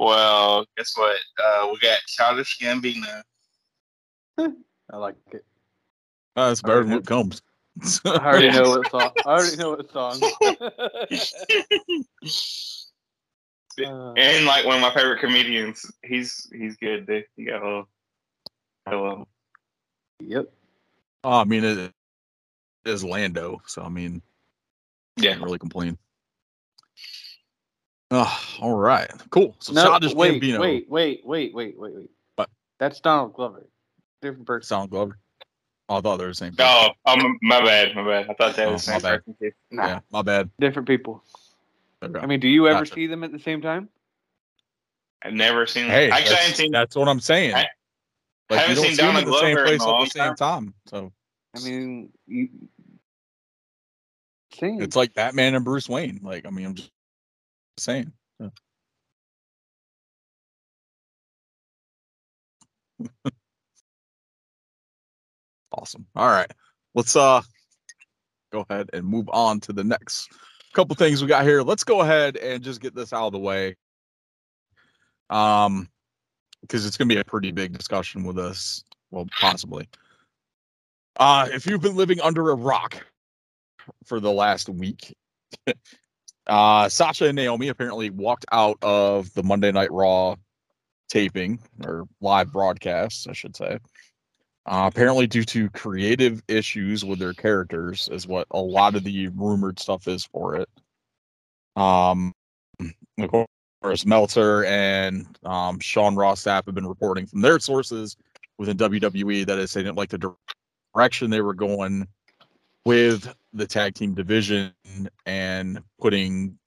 Well, 0.01 0.67
guess 0.77 0.93
what? 0.97 1.17
Uh, 1.41 1.69
we 1.71 1.79
got 1.79 2.01
Childish 2.09 2.59
Gambino. 2.59 3.23
I 4.39 4.97
like 4.97 5.17
it. 5.33 5.45
Uh, 6.37 6.49
it's 6.53 6.63
better 6.63 6.85
than 6.85 6.95
Okay. 6.95 6.95
Luke 6.97 7.07
Combs. 7.07 7.43
I 8.05 8.11
already 8.19 8.51
know 8.51 8.71
what 8.71 8.91
song. 8.91 9.11
I 9.25 9.29
already 9.29 9.57
know 9.57 9.71
what 9.71 9.91
song. 9.93 10.21
Uh, 13.85 14.13
and 14.13 14.47
like 14.47 14.65
one 14.65 14.77
of 14.77 14.83
my 14.83 14.95
favorite 14.95 15.19
comedians. 15.19 15.91
He's 16.05 16.49
he's 16.57 16.77
good. 16.77 17.07
Dude. 17.09 17.25
He 17.37 17.45
got 17.45 17.61
a 17.61 17.65
little. 17.67 17.89
I 18.87 18.95
love 18.95 19.19
him. 19.19 19.27
yep. 20.21 20.53
Oh, 21.25 21.41
I 21.41 21.45
mean, 21.45 21.65
it 21.65 21.93
is 22.85 23.03
Lando, 23.03 23.61
so 23.67 23.83
I 23.83 23.89
mean, 23.89 24.23
Yeah. 25.17 25.31
can't 25.33 25.43
really 25.43 25.59
complain. 25.59 25.99
Oh, 28.13 28.41
all 28.61 28.77
right, 28.77 29.11
cool. 29.31 29.57
So 29.59 29.73
No, 29.73 29.83
Childish 29.83 30.15
wait, 30.15 30.41
Gambino, 30.41 30.61
wait, 30.61 30.89
wait, 30.89 31.27
wait, 31.27 31.53
wait, 31.53 31.77
wait, 31.77 31.97
wait. 31.97 32.11
What? 32.37 32.51
That's 32.79 33.01
Donald 33.01 33.33
Glover. 33.35 33.67
Different 34.25 34.47
person. 34.47 34.67
Sound 34.67 34.91
Glover. 34.91 35.19
Oh, 35.91 35.99
I 35.99 36.01
thought 36.01 36.17
they 36.17 36.25
were 36.25 36.31
the 36.31 36.35
same. 36.35 36.53
person. 36.57 36.67
Oh, 36.67 36.89
oh, 37.05 37.13
m- 37.13 37.39
my 37.43 37.63
bad, 37.63 37.95
my 37.95 38.05
bad. 38.05 38.31
I 38.31 38.35
thought 38.35 38.57
that 38.57 38.69
Oh, 38.69 38.73
was 38.73 38.87
the 38.87 38.93
my 38.93 38.99
same 38.99 39.03
bad. 39.03 39.19
person. 39.19 39.37
too. 39.39 39.53
Nah, 39.71 39.87
Yeah, 39.87 40.01
my 40.11 40.23
bad. 40.23 40.51
different 40.59 40.89
people. 40.89 41.23
I 42.03 42.27
mean, 42.27 42.41
do 42.41 42.49
you 42.49 42.69
ever 42.69 42.81
Gotcha. 42.81 42.95
see 42.95 43.07
them 43.07 43.23
at 43.23 43.33
the 43.33 43.39
same 43.39 43.61
time? 43.61 43.91
I've 45.23 45.35
never 45.35 45.67
seen. 45.67 45.87
hey, 45.87 46.11
actually, 46.11 46.11
I 46.11 46.31
that's, 46.31 46.43
haven't 46.43 46.57
seen. 46.57 46.73
that's 46.73 46.97
what 46.97 47.09
I'm 47.09 47.21
saying. 47.21 47.55
I- 47.55 47.69
like, 48.51 48.61
you 48.61 48.75
haven't 48.75 48.77
don't 48.77 48.85
seen 48.85 48.91
see 48.93 48.97
them 48.97 49.07
Donald 49.15 49.25
in 49.27 49.31
the 49.31 49.39
same 49.39 49.57
place 49.57 49.81
at 49.83 49.99
the 49.99 50.07
same 50.07 50.35
time. 50.37 50.75
So 50.87 51.13
I 51.55 51.61
mean, 51.61 52.11
you, 52.27 52.49
same. 54.55 54.81
It's 54.83 54.97
like 54.97 55.15
Batman 55.15 55.55
and 55.55 55.65
Bruce 55.65 55.89
Wayne. 55.89 56.21
Like, 56.23 56.47
I 56.47 56.51
mean, 56.51 56.67
I'm 56.67 56.75
just 56.75 56.91
saying. 57.79 58.13
Yeah. 58.41 58.49
awesome. 65.77 66.07
All 66.15 66.29
right. 66.29 66.51
Let's 66.95 67.17
uh 67.17 67.43
go 68.53 68.65
ahead 68.69 68.91
and 68.93 69.05
move 69.05 69.29
on 69.31 69.61
to 69.61 69.73
the 69.73 69.85
next 69.85 70.31
couple 70.75 70.95
things 70.97 71.23
we 71.23 71.29
got 71.29 71.45
here. 71.45 71.63
Let's 71.63 71.85
go 71.85 72.01
ahead 72.01 72.37
and 72.37 72.63
just 72.63 72.81
get 72.81 72.95
this 72.95 73.13
out 73.13 73.27
of 73.27 73.33
the 73.33 73.39
way. 73.39 73.77
Um 75.31 75.89
because 76.61 76.87
it's 76.87 76.97
going 76.97 77.11
to 77.11 77.15
be 77.15 77.21
a 77.21 77.25
pretty 77.25 77.53
big 77.53 77.77
discussion 77.77 78.25
with 78.25 78.39
us, 78.39 78.83
well, 79.11 79.27
possibly. 79.39 79.89
Uh 81.17 81.49
if 81.53 81.67
you've 81.67 81.83
been 81.83 81.97
living 81.97 82.21
under 82.21 82.51
a 82.51 82.55
rock 82.55 83.05
for 84.05 84.21
the 84.21 84.33
last 84.33 84.69
week, 84.69 85.15
uh 86.47 86.89
Sasha 86.89 87.27
and 87.27 87.37
Naomi 87.37 87.69
apparently 87.69 88.11
walked 88.11 88.47
out 88.53 88.79
of 88.83 89.33
the 89.35 89.43
Monday 89.43 89.73
Night 89.73 89.93
Raw 89.93 90.37
taping 91.09 91.61
or 91.85 92.07
live 92.21 92.53
broadcast, 92.53 93.29
I 93.29 93.33
should 93.33 93.57
say. 93.57 93.79
Uh, 94.67 94.89
apparently, 94.91 95.27
due 95.27 95.45
to 95.45 95.69
creative 95.71 96.43
issues 96.49 97.05
with 97.05 97.19
their 97.19 97.35
characters, 97.35 98.09
is 98.11 98.27
what 98.27 98.47
a 98.51 98.61
lot 98.61 98.95
of 98.95 99.05
the 99.05 99.29
rumored 99.29 99.79
stuff 99.79 100.09
is 100.09 100.25
for 100.25 100.57
it. 100.57 100.69
Um, 101.77 102.33
of 103.19 103.31
course, 103.83 104.07
Meltzer 104.07 104.65
and 104.65 105.27
um, 105.45 105.79
Sean 105.81 106.17
Ross 106.17 106.43
Sapp 106.43 106.67
have 106.67 106.75
been 106.75 106.87
reporting 106.87 107.27
from 107.27 107.43
their 107.43 107.59
sources 107.59 108.17
within 108.59 108.77
WWE 108.77 109.47
that 109.47 109.59
is 109.59 109.73
they 109.73 109.83
didn't 109.83 109.97
like 109.97 110.11
the 110.11 110.35
direction 110.95 111.31
they 111.31 111.41
were 111.41 111.55
going 111.55 112.07
with 112.85 113.33
the 113.53 113.67
tag 113.67 113.95
team 113.95 114.15
division 114.15 114.73
and 115.27 115.83
putting 116.01 116.59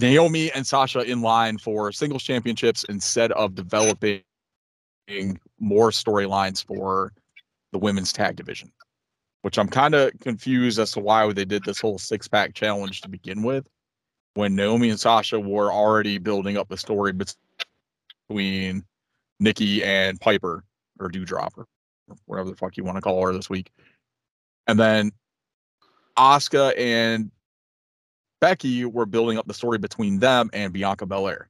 Naomi 0.00 0.50
and 0.52 0.66
Sasha 0.66 1.00
in 1.00 1.22
line 1.22 1.58
for 1.58 1.92
singles 1.92 2.22
championships 2.22 2.84
instead 2.88 3.32
of 3.32 3.54
developing 3.54 4.22
more 5.60 5.90
storylines 5.90 6.64
for 6.64 7.12
the 7.72 7.78
women's 7.78 8.12
tag 8.12 8.36
division, 8.36 8.72
which 9.42 9.58
I'm 9.58 9.68
kind 9.68 9.94
of 9.94 10.12
confused 10.20 10.78
as 10.78 10.92
to 10.92 11.00
why 11.00 11.30
they 11.32 11.44
did 11.44 11.64
this 11.64 11.80
whole 11.80 11.98
six 11.98 12.28
pack 12.28 12.54
challenge 12.54 13.00
to 13.02 13.08
begin 13.08 13.42
with 13.42 13.68
when 14.34 14.54
Naomi 14.54 14.90
and 14.90 15.00
Sasha 15.00 15.38
were 15.38 15.72
already 15.72 16.18
building 16.18 16.56
up 16.56 16.68
the 16.68 16.76
story 16.76 17.12
between 17.12 18.84
Nikki 19.40 19.82
and 19.84 20.20
Piper 20.20 20.64
or 20.98 21.08
Dewdrop 21.08 21.56
or 21.56 21.66
whatever 22.26 22.50
the 22.50 22.56
fuck 22.56 22.76
you 22.76 22.84
want 22.84 22.96
to 22.96 23.02
call 23.02 23.24
her 23.24 23.32
this 23.32 23.50
week. 23.50 23.70
And 24.66 24.78
then 24.78 25.12
Asuka 26.16 26.78
and 26.78 27.30
Becky 28.40 28.84
were 28.84 29.06
building 29.06 29.38
up 29.38 29.46
the 29.46 29.54
story 29.54 29.78
between 29.78 30.18
them 30.18 30.50
and 30.52 30.72
Bianca 30.72 31.06
Belair. 31.06 31.48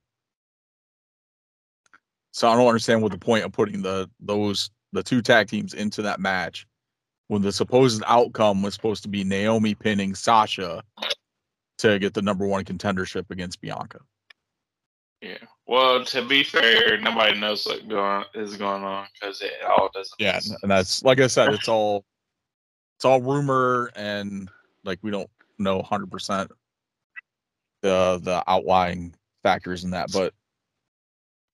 So 2.34 2.48
I 2.48 2.56
don't 2.56 2.66
understand 2.66 3.00
what 3.00 3.12
the 3.12 3.18
point 3.18 3.44
of 3.44 3.52
putting 3.52 3.80
the 3.80 4.10
those 4.18 4.68
the 4.92 5.04
two 5.04 5.22
tag 5.22 5.46
teams 5.46 5.72
into 5.72 6.02
that 6.02 6.18
match 6.18 6.66
when 7.28 7.42
the 7.42 7.52
supposed 7.52 8.02
outcome 8.08 8.60
was 8.60 8.74
supposed 8.74 9.04
to 9.04 9.08
be 9.08 9.22
Naomi 9.22 9.76
pinning 9.76 10.16
Sasha 10.16 10.82
to 11.78 11.98
get 12.00 12.12
the 12.12 12.22
number 12.22 12.44
one 12.44 12.64
contendership 12.64 13.30
against 13.30 13.60
Bianca. 13.60 14.00
Yeah. 15.22 15.38
Well, 15.68 16.04
to 16.06 16.26
be 16.26 16.42
fair, 16.42 16.98
nobody 16.98 17.38
knows 17.38 17.64
what 17.66 17.88
going 17.88 18.24
is 18.34 18.56
going 18.56 18.82
on 18.82 19.06
because 19.14 19.40
it 19.40 19.52
all 19.64 19.88
doesn't. 19.94 20.16
Yeah, 20.18 20.40
and 20.62 20.70
that's 20.70 21.04
like 21.04 21.20
I 21.20 21.28
said, 21.28 21.54
it's 21.54 21.68
all 21.68 22.04
it's 22.98 23.04
all 23.04 23.22
rumor 23.22 23.92
and 23.94 24.50
like 24.82 24.98
we 25.02 25.12
don't 25.12 25.30
know 25.58 25.82
hundred 25.82 26.10
percent 26.10 26.50
the 27.82 28.18
the 28.24 28.42
outlying 28.48 29.14
factors 29.44 29.84
in 29.84 29.90
that, 29.90 30.10
but 30.12 30.34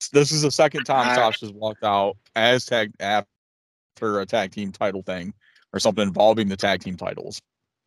this 0.09 0.33
is 0.33 0.43
the 0.43 0.51
second 0.51 0.85
time 0.85 1.09
I- 1.09 1.15
Sasha's 1.15 1.53
walked 1.53 1.85
out 1.85 2.17
as 2.35 2.65
tag 2.65 2.93
after 3.01 4.21
a 4.21 4.27
tag 4.27 4.51
team 4.53 4.73
title 4.73 5.03
thing 5.03 5.35
or 5.73 5.79
something 5.79 6.03
involving 6.07 6.49
the 6.49 6.57
tag 6.57 6.83
team 6.83 6.97
titles. 6.97 7.41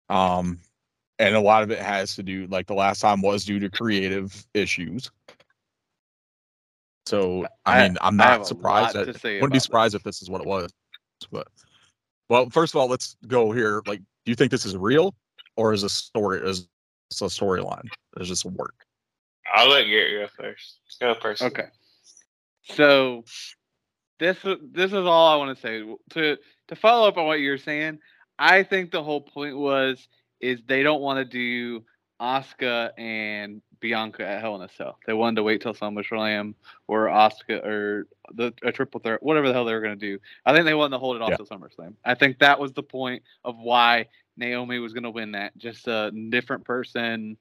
Um, 0.09 0.59
and 1.19 1.35
a 1.35 1.39
lot 1.41 1.63
of 1.63 1.71
it 1.71 1.79
has 1.79 2.15
to 2.15 2.23
do 2.23 2.47
like 2.47 2.67
the 2.67 2.73
last 2.73 2.99
time 2.99 3.21
was 3.21 3.45
due 3.45 3.59
to 3.59 3.69
creative 3.69 4.45
issues. 4.53 5.09
So 7.05 7.45
I, 7.65 7.79
I- 7.79 7.87
mean, 7.89 7.97
I'm 8.01 8.21
I 8.21 8.25
have 8.25 8.39
not 8.39 8.47
surprised. 8.47 8.95
That, 8.95 9.05
to 9.05 9.27
wouldn't 9.35 9.51
be 9.53 9.57
about 9.57 9.61
surprised 9.63 9.95
if 9.95 10.03
this 10.03 10.21
is 10.21 10.29
what 10.29 10.41
it 10.41 10.47
was. 10.47 10.71
But 11.31 11.47
well, 12.29 12.49
first 12.49 12.73
of 12.73 12.79
all, 12.81 12.87
let's 12.87 13.15
go 13.27 13.51
here. 13.51 13.81
Like, 13.85 13.99
do 13.99 14.31
you 14.31 14.35
think 14.35 14.51
this 14.51 14.65
is 14.65 14.75
real 14.75 15.13
or 15.55 15.73
is 15.73 15.83
a 15.83 15.89
story? 15.89 16.47
Is 16.47 16.67
it's 17.11 17.21
a 17.21 17.25
storyline? 17.25 17.87
Is 18.19 18.29
this 18.29 18.45
a 18.45 18.49
work? 18.49 18.85
I'll 19.53 19.69
let 19.69 19.83
Gary 19.83 20.19
go 20.19 20.27
first. 20.27 20.79
Go 20.99 21.13
first. 21.15 21.41
Okay. 21.43 21.65
So 22.63 23.23
this 24.19 24.43
is- 24.45 24.59
this 24.61 24.91
is 24.91 25.05
all 25.05 25.27
I 25.27 25.35
want 25.37 25.57
to 25.57 25.61
say. 25.61 25.95
To 26.11 26.37
to 26.69 26.75
follow 26.75 27.07
up 27.07 27.17
on 27.17 27.25
what 27.25 27.39
you're 27.39 27.57
saying, 27.57 27.99
I 28.39 28.63
think 28.63 28.91
the 28.91 29.03
whole 29.03 29.21
point 29.21 29.57
was 29.57 30.07
is 30.39 30.61
they 30.65 30.83
don't 30.83 31.01
want 31.01 31.19
to 31.19 31.25
do 31.25 31.85
Asuka 32.21 32.91
and 32.97 33.61
Bianca 33.81 34.25
at 34.25 34.39
Hell 34.39 34.55
in 34.55 34.61
a 34.61 34.69
Cell. 34.69 34.97
They 35.05 35.13
wanted 35.13 35.37
to 35.37 35.43
wait 35.43 35.61
till 35.61 35.73
SummerSlam 35.73 36.53
or 36.87 37.07
Asuka 37.07 37.63
or 37.65 38.07
the 38.33 38.53
a 38.63 38.71
triple 38.71 39.01
threat, 39.01 39.21
whatever 39.21 39.47
the 39.47 39.53
hell 39.53 39.65
they 39.65 39.73
were 39.73 39.81
going 39.81 39.99
to 39.99 40.05
do. 40.05 40.19
I 40.45 40.53
think 40.53 40.65
they 40.65 40.73
wanted 40.73 40.91
to 40.95 40.99
hold 40.99 41.17
it 41.17 41.21
off 41.21 41.31
Yeah. 41.31 41.37
till 41.37 41.45
SummerSlam. 41.47 41.95
I 42.05 42.15
think 42.15 42.39
that 42.39 42.59
was 42.59 42.71
the 42.73 42.83
point 42.83 43.23
of 43.43 43.57
why 43.59 44.07
Naomi 44.37 44.79
was 44.79 44.93
going 44.93 45.03
to 45.03 45.11
win 45.11 45.33
that. 45.33 45.57
Just 45.57 45.87
a 45.87 46.11
different 46.29 46.63
person 46.63 47.37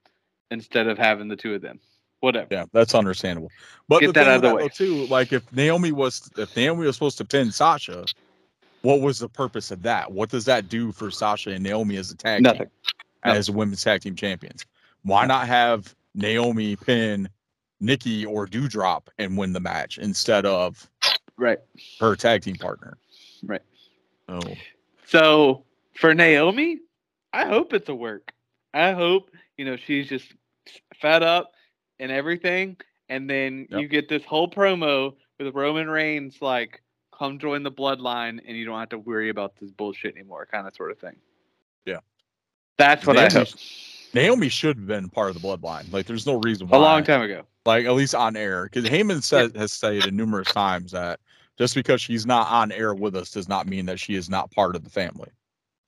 instead 0.50 0.88
of 0.88 0.98
having 0.98 1.28
the 1.28 1.36
two 1.36 1.54
of 1.54 1.62
them. 1.62 1.80
Whatever. 2.22 2.46
Yeah, 2.52 2.66
that's 2.72 2.94
understandable. 2.94 3.50
But 3.88 3.98
Get 4.00 4.06
the 4.06 4.12
that 4.12 4.20
thing 4.20 4.28
out 4.28 4.36
of 4.36 4.42
the 4.42 4.54
way. 4.54 4.68
too, 4.68 5.06
like 5.06 5.32
if 5.32 5.52
Naomi 5.52 5.90
was 5.90 6.30
if 6.38 6.54
Naomi 6.56 6.86
was 6.86 6.94
supposed 6.94 7.18
to 7.18 7.24
pin 7.24 7.50
Sasha, 7.50 8.04
what 8.82 9.00
was 9.00 9.18
the 9.18 9.28
purpose 9.28 9.72
of 9.72 9.82
that? 9.82 10.12
What 10.12 10.30
does 10.30 10.44
that 10.44 10.68
do 10.68 10.92
for 10.92 11.10
Sasha 11.10 11.50
and 11.50 11.64
Naomi 11.64 11.96
as 11.96 12.12
a 12.12 12.16
tag 12.16 12.44
Nothing. 12.44 12.60
team, 12.60 12.68
as 13.24 13.50
women's 13.50 13.82
tag 13.82 14.02
team 14.02 14.14
champions? 14.14 14.64
Why 15.02 15.26
not 15.26 15.48
have 15.48 15.96
Naomi 16.14 16.76
pin 16.76 17.28
Nikki 17.80 18.24
or 18.24 18.46
Dewdrop 18.46 19.10
and 19.18 19.36
win 19.36 19.52
the 19.52 19.58
match 19.60 19.98
instead 19.98 20.46
of 20.46 20.88
Right. 21.36 21.58
her 21.98 22.14
tag 22.14 22.42
team 22.42 22.54
partner? 22.54 22.98
Right. 23.42 23.62
Oh, 24.28 24.42
So 25.06 25.64
for 25.96 26.14
Naomi, 26.14 26.78
I 27.32 27.46
hope 27.46 27.72
it's 27.72 27.88
a 27.88 27.94
work. 27.96 28.32
I 28.72 28.92
hope 28.92 29.30
you 29.56 29.64
know 29.64 29.74
she's 29.76 30.08
just 30.08 30.32
fed 31.00 31.24
up 31.24 31.54
and 32.02 32.12
everything, 32.12 32.76
and 33.08 33.28
then 33.30 33.66
Yep. 33.70 33.80
you 33.80 33.88
get 33.88 34.08
this 34.08 34.24
whole 34.24 34.50
promo 34.50 35.14
with 35.38 35.54
Roman 35.54 35.88
Reigns 35.88 36.42
like, 36.42 36.82
"Come 37.16 37.38
join 37.38 37.62
the 37.62 37.70
Bloodline, 37.72 38.40
and 38.46 38.56
you 38.56 38.64
don't 38.64 38.78
have 38.78 38.90
to 38.90 38.98
worry 38.98 39.28
about 39.30 39.56
this 39.60 39.70
bullshit 39.70 40.14
anymore," 40.16 40.46
kind 40.50 40.66
of 40.66 40.74
sort 40.74 40.90
of 40.90 40.98
thing. 40.98 41.16
Yeah. 41.86 41.98
that's 42.78 43.06
what 43.06 43.16
I 43.18 43.28
Naomi- 43.28 43.34
hope. 43.50 43.58
Naomi 44.14 44.48
should 44.50 44.76
have 44.76 44.86
been 44.86 45.08
part 45.08 45.34
of 45.34 45.40
the 45.40 45.46
bloodline. 45.46 45.90
Like, 45.92 46.04
there's 46.06 46.26
no 46.26 46.34
reason 46.40 46.68
why. 46.68 46.76
A 46.76 46.80
long 46.80 47.02
time 47.04 47.22
ago. 47.22 47.46
like 47.64 47.86
at 47.86 47.92
least 47.92 48.14
on 48.14 48.36
air 48.36 48.64
because 48.64 48.84
Heyman 48.86 49.22
said 49.22 49.54
has 49.56 49.72
stated 49.72 50.12
numerous 50.12 50.52
times 50.52 50.90
that 50.92 51.20
just 51.58 51.74
because 51.76 52.02
she's 52.02 52.26
not 52.26 52.48
on 52.50 52.72
air 52.72 52.92
with 52.94 53.14
us 53.14 53.30
does 53.30 53.48
not 53.48 53.66
mean 53.68 53.86
that 53.86 54.00
she 54.00 54.14
is 54.16 54.28
not 54.28 54.50
part 54.50 54.74
of 54.74 54.82
the 54.84 54.90
family. 54.90 55.30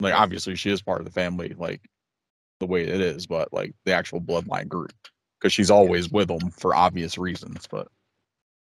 Like 0.00 0.14
obviously 0.14 0.54
she 0.56 0.70
is 0.70 0.80
part 0.82 1.00
of 1.00 1.04
the 1.04 1.10
family, 1.12 1.52
like 1.58 1.82
the 2.60 2.66
way 2.66 2.82
it 2.84 3.00
is, 3.00 3.26
but 3.26 3.52
like 3.52 3.74
the 3.84 3.92
actual 3.92 4.20
bloodline 4.20 4.68
group 4.68 4.92
because 5.44 5.52
she's 5.52 5.70
always 5.70 6.10
with 6.10 6.28
them 6.28 6.50
for 6.52 6.74
obvious 6.74 7.18
reasons. 7.18 7.68
But 7.70 7.88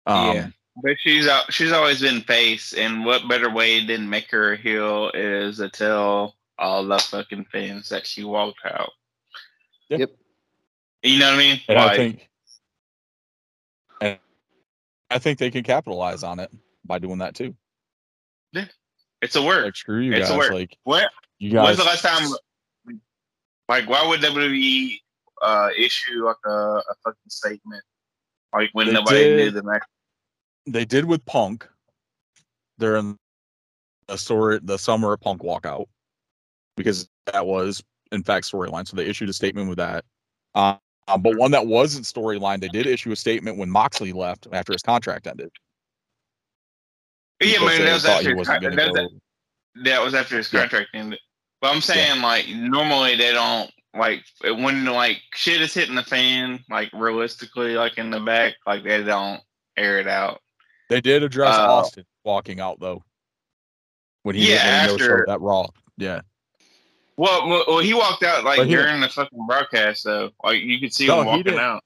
um, 0.05 0.35
Yeah. 0.35 0.47
But 0.83 0.95
she's 0.99 1.27
she's 1.49 1.71
always 1.71 2.01
been 2.01 2.21
face, 2.21 2.71
and 2.73 3.03
what 3.03 3.27
better 3.27 3.49
way 3.49 3.83
than 3.83 4.07
make 4.07 4.29
her 4.29 4.53
a 4.53 4.57
heel 4.57 5.09
is 5.15 5.57
to 5.57 5.69
tell 5.69 6.35
all 6.59 6.85
the 6.85 6.99
fucking 6.99 7.45
fans 7.51 7.89
that 7.89 8.05
she 8.05 8.23
walked 8.23 8.59
out. 8.63 8.91
Yeah. 9.89 9.97
Yep. 9.97 10.11
You 11.01 11.17
know 11.19 11.31
what 11.31 11.33
I 11.33 11.37
mean? 11.39 11.61
and 11.67 11.79
I 11.79 11.95
think 11.95 12.29
and 14.01 14.19
I 15.09 15.17
think 15.17 15.39
they 15.39 15.49
can 15.49 15.63
capitalize 15.63 16.21
on 16.21 16.39
it 16.39 16.51
by 16.85 16.99
doing 16.99 17.17
that 17.19 17.33
too. 17.33 17.55
it's 18.53 19.35
a 19.35 19.41
work. 19.41 19.65
Like 19.65 19.75
screw 19.75 20.01
you 20.01 20.13
It's 20.13 20.29
a 20.29 20.33
guys, 20.33 20.37
work. 20.37 20.51
like 20.51 20.77
what? 20.83 21.09
you 21.39 21.49
guys. 21.53 21.65
when's 21.65 21.77
the 21.79 21.85
last 21.85 22.03
time? 22.03 22.29
Like, 23.67 23.89
why 23.89 24.07
would 24.07 24.19
WWE 24.21 24.99
uh, 25.41 25.69
issue 25.77 26.25
like 26.25 26.37
a, 26.45 26.49
a 26.49 26.95
fucking 27.03 27.29
statement? 27.29 27.83
Like 28.53 28.69
when 28.73 28.87
They 28.87 28.93
nobody 28.93 29.19
did. 29.19 29.37
knew 29.37 29.51
the 29.51 29.63
match. 29.63 29.83
they 30.65 30.85
did 30.85 31.05
with 31.05 31.25
Punk 31.25 31.67
during 32.79 33.17
the 34.07 34.17
story, 34.17 34.59
the 34.63 34.77
summer 34.77 35.13
of 35.13 35.21
Punk 35.21 35.41
walkout, 35.41 35.85
because 36.75 37.09
that 37.31 37.45
was 37.45 37.83
in 38.11 38.23
fact 38.23 38.51
storyline. 38.51 38.87
So 38.87 38.95
they 38.95 39.05
issued 39.05 39.29
a 39.29 39.33
statement 39.33 39.69
with 39.69 39.77
that. 39.77 40.05
Uh, 40.55 40.77
but 41.19 41.37
one 41.37 41.51
that 41.51 41.65
wasn't 41.65 42.05
storyline, 42.05 42.59
they 42.59 42.67
did 42.67 42.85
issue 42.85 43.11
a 43.11 43.15
statement 43.15 43.57
when 43.57 43.69
Moxley 43.69 44.11
left 44.11 44.47
after 44.51 44.73
his 44.73 44.81
contract 44.81 45.27
ended. 45.27 45.49
Yeah, 47.41 47.63
man, 47.63 47.85
that 47.85 47.93
was 47.93 48.05
after 48.05 48.35
that 48.35 48.91
was, 48.91 49.11
that 49.83 50.03
was 50.03 50.13
after 50.15 50.37
his 50.37 50.51
Yeah. 50.51 50.61
contract 50.61 50.89
ended. 50.93 51.19
But 51.61 51.73
I'm 51.73 51.81
saying 51.81 52.21
like 52.21 52.47
normally 52.49 53.15
they 53.15 53.31
don't 53.31 53.71
like 53.97 54.23
when 54.43 54.85
like 54.85 55.21
shit 55.33 55.61
is 55.61 55.73
hitting 55.73 55.95
the 55.95 56.03
fan 56.03 56.63
like 56.69 56.89
realistically 56.93 57.75
like 57.75 57.97
in 57.97 58.09
the 58.09 58.19
back 58.19 58.55
like 58.65 58.83
they 58.83 59.03
don't 59.03 59.41
air 59.75 59.99
it 59.99 60.07
out. 60.07 60.41
They 60.89 61.01
did 61.01 61.23
address 61.23 61.55
Uh, 61.55 61.71
Austin 61.73 62.05
walking 62.23 62.59
out 62.59 62.79
though. 62.79 63.03
When 64.23 64.35
he 64.35 64.49
Yeah, 64.51 64.87
did 64.87 64.91
when 64.91 64.99
he 64.99 65.05
no-showed 65.05 65.11
after- 65.13 65.25
that 65.27 65.41
Raw. 65.41 65.67
Yeah. 65.97 66.21
Well, 67.17 67.47
well, 67.67 67.79
he 67.79 67.93
walked 67.93 68.23
out 68.23 68.43
like 68.43 68.61
he- 68.67 68.75
during 68.75 69.01
the 69.01 69.09
fucking 69.09 69.47
broadcast 69.47 70.03
though. 70.03 70.31
Like 70.43 70.61
you 70.61 70.79
could 70.79 70.93
see 70.93 71.07
No, 71.07 71.21
him 71.21 71.25
walking 71.27 71.57
out. 71.57 71.83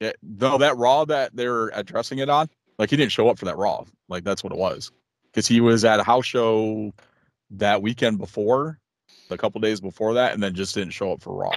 Yeah. 0.00 0.12
though 0.22 0.58
that 0.58 0.76
Raw 0.76 1.04
that 1.06 1.34
they're 1.34 1.68
addressing 1.68 2.18
it 2.18 2.28
on, 2.28 2.48
like 2.78 2.90
he 2.90 2.96
didn't 2.96 3.12
show 3.12 3.28
up 3.28 3.38
for 3.38 3.46
that 3.46 3.56
Raw. 3.56 3.84
Like 4.08 4.24
that's 4.24 4.44
what 4.44 4.52
it 4.52 4.58
was. 4.58 4.92
Because 5.32 5.46
he 5.46 5.60
was 5.60 5.84
at 5.84 6.00
a 6.00 6.04
house 6.04 6.26
show 6.26 6.92
that 7.50 7.82
weekend 7.82 8.18
before, 8.18 8.78
a 9.30 9.36
couple 9.36 9.60
days 9.60 9.80
before 9.80 10.14
that, 10.14 10.32
and 10.34 10.42
then 10.42 10.54
just 10.54 10.74
didn't 10.74 10.92
show 10.92 11.12
up 11.12 11.22
for 11.22 11.34
Raw 11.34 11.54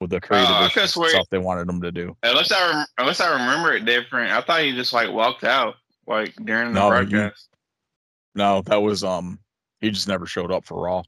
with 0.00 0.10
the 0.10 0.20
creative 0.20 0.48
Oh, 0.50 0.54
I 0.54 0.60
issues 0.66 0.72
could've 0.74 0.82
and 0.84 0.90
swear- 0.90 1.10
stuff 1.10 1.28
they 1.30 1.38
wanted 1.38 1.68
him 1.68 1.80
to 1.82 1.92
do. 1.92 2.16
Unless 2.22 2.52
I 2.52 2.70
rem- 2.70 2.86
unless 2.98 3.20
I 3.20 3.30
remember 3.32 3.72
it 3.74 3.84
different. 3.84 4.32
I 4.32 4.40
thought 4.40 4.62
he 4.62 4.72
just 4.72 4.92
like 4.92 5.10
walked 5.12 5.44
out 5.44 5.74
like 6.06 6.34
during 6.44 6.72
the 6.72 6.80
No, 6.80 6.84
he- 7.00 7.06
broadcast. 7.10 7.48
No, 8.34 8.62
that 8.62 8.80
was 8.82 9.04
um 9.04 9.38
he 9.80 9.90
just 9.90 10.08
never 10.08 10.26
showed 10.26 10.52
up 10.52 10.64
for 10.64 10.82
Raw. 10.82 11.02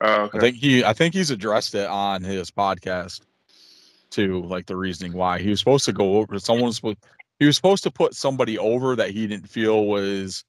Oh, 0.00 0.22
okay. 0.24 0.38
I 0.38 0.40
think 0.40 0.56
he 0.56 0.84
I 0.84 0.92
think 0.92 1.14
he's 1.14 1.30
addressed 1.30 1.74
it 1.74 1.86
on 1.88 2.22
his 2.22 2.50
podcast 2.50 3.20
too, 4.10 4.42
like 4.42 4.66
the 4.66 4.76
reasoning 4.76 5.12
why 5.14 5.38
he 5.38 5.48
was 5.48 5.58
supposed 5.60 5.84
to 5.86 5.92
go 5.92 6.16
over 6.18 6.38
someone 6.38 6.66
was 6.66 6.76
supposed 6.76 6.98
he 7.38 7.46
was 7.46 7.56
supposed 7.56 7.82
to 7.84 7.90
put 7.90 8.14
somebody 8.14 8.58
over 8.58 8.94
that 8.96 9.10
he 9.10 9.26
didn't 9.26 9.48
feel 9.48 9.86
was 9.86 10.44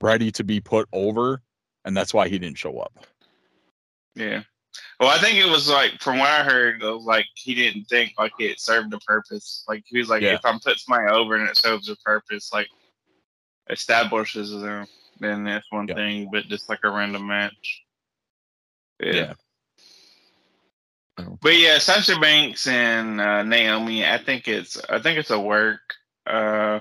ready 0.00 0.30
to 0.32 0.44
be 0.44 0.60
put 0.60 0.86
over, 0.92 1.42
and 1.84 1.96
that's 1.96 2.12
why 2.14 2.28
he 2.28 2.38
didn't 2.38 2.58
show 2.58 2.78
up. 2.78 2.92
Yeah. 4.18 4.42
Well, 5.00 5.10
I 5.10 5.18
think 5.18 5.36
it 5.38 5.48
was 5.48 5.68
like 5.68 6.00
from 6.00 6.18
what 6.18 6.28
I 6.28 6.42
heard, 6.42 6.82
it 6.82 6.86
was 6.86 7.04
like 7.04 7.26
he 7.34 7.54
didn't 7.54 7.84
think 7.84 8.12
like 8.18 8.32
it 8.38 8.60
served 8.60 8.92
a 8.92 8.98
purpose. 8.98 9.64
Like 9.68 9.84
he 9.86 9.98
was 9.98 10.08
like, 10.08 10.22
Yeah. 10.22 10.34
if 10.34 10.44
I'm 10.44 10.58
putting 10.60 10.78
somebody 10.78 11.10
over 11.12 11.36
and 11.36 11.48
it 11.48 11.56
serves 11.56 11.88
a 11.88 11.96
purpose, 11.96 12.52
like 12.52 12.68
establishes 13.70 14.50
them, 14.50 14.86
then 15.20 15.44
that's 15.44 15.70
one 15.70 15.86
Yeah. 15.88 15.94
thing. 15.94 16.28
But 16.32 16.46
just 16.46 16.68
like 16.68 16.80
a 16.82 16.90
random 16.90 17.26
match. 17.26 17.84
Yeah. 19.00 19.12
Yeah. 19.12 19.34
But 21.40 21.56
yeah, 21.58 21.78
Sasha 21.78 22.18
Banks 22.18 22.66
and 22.66 23.20
uh, 23.20 23.42
Naomi, 23.42 24.04
I 24.06 24.18
think 24.18 24.46
it's 24.48 24.80
I 24.88 25.00
think 25.00 25.18
it's 25.18 25.30
a 25.30 25.38
work. 25.40 25.80
Uh, 26.26 26.80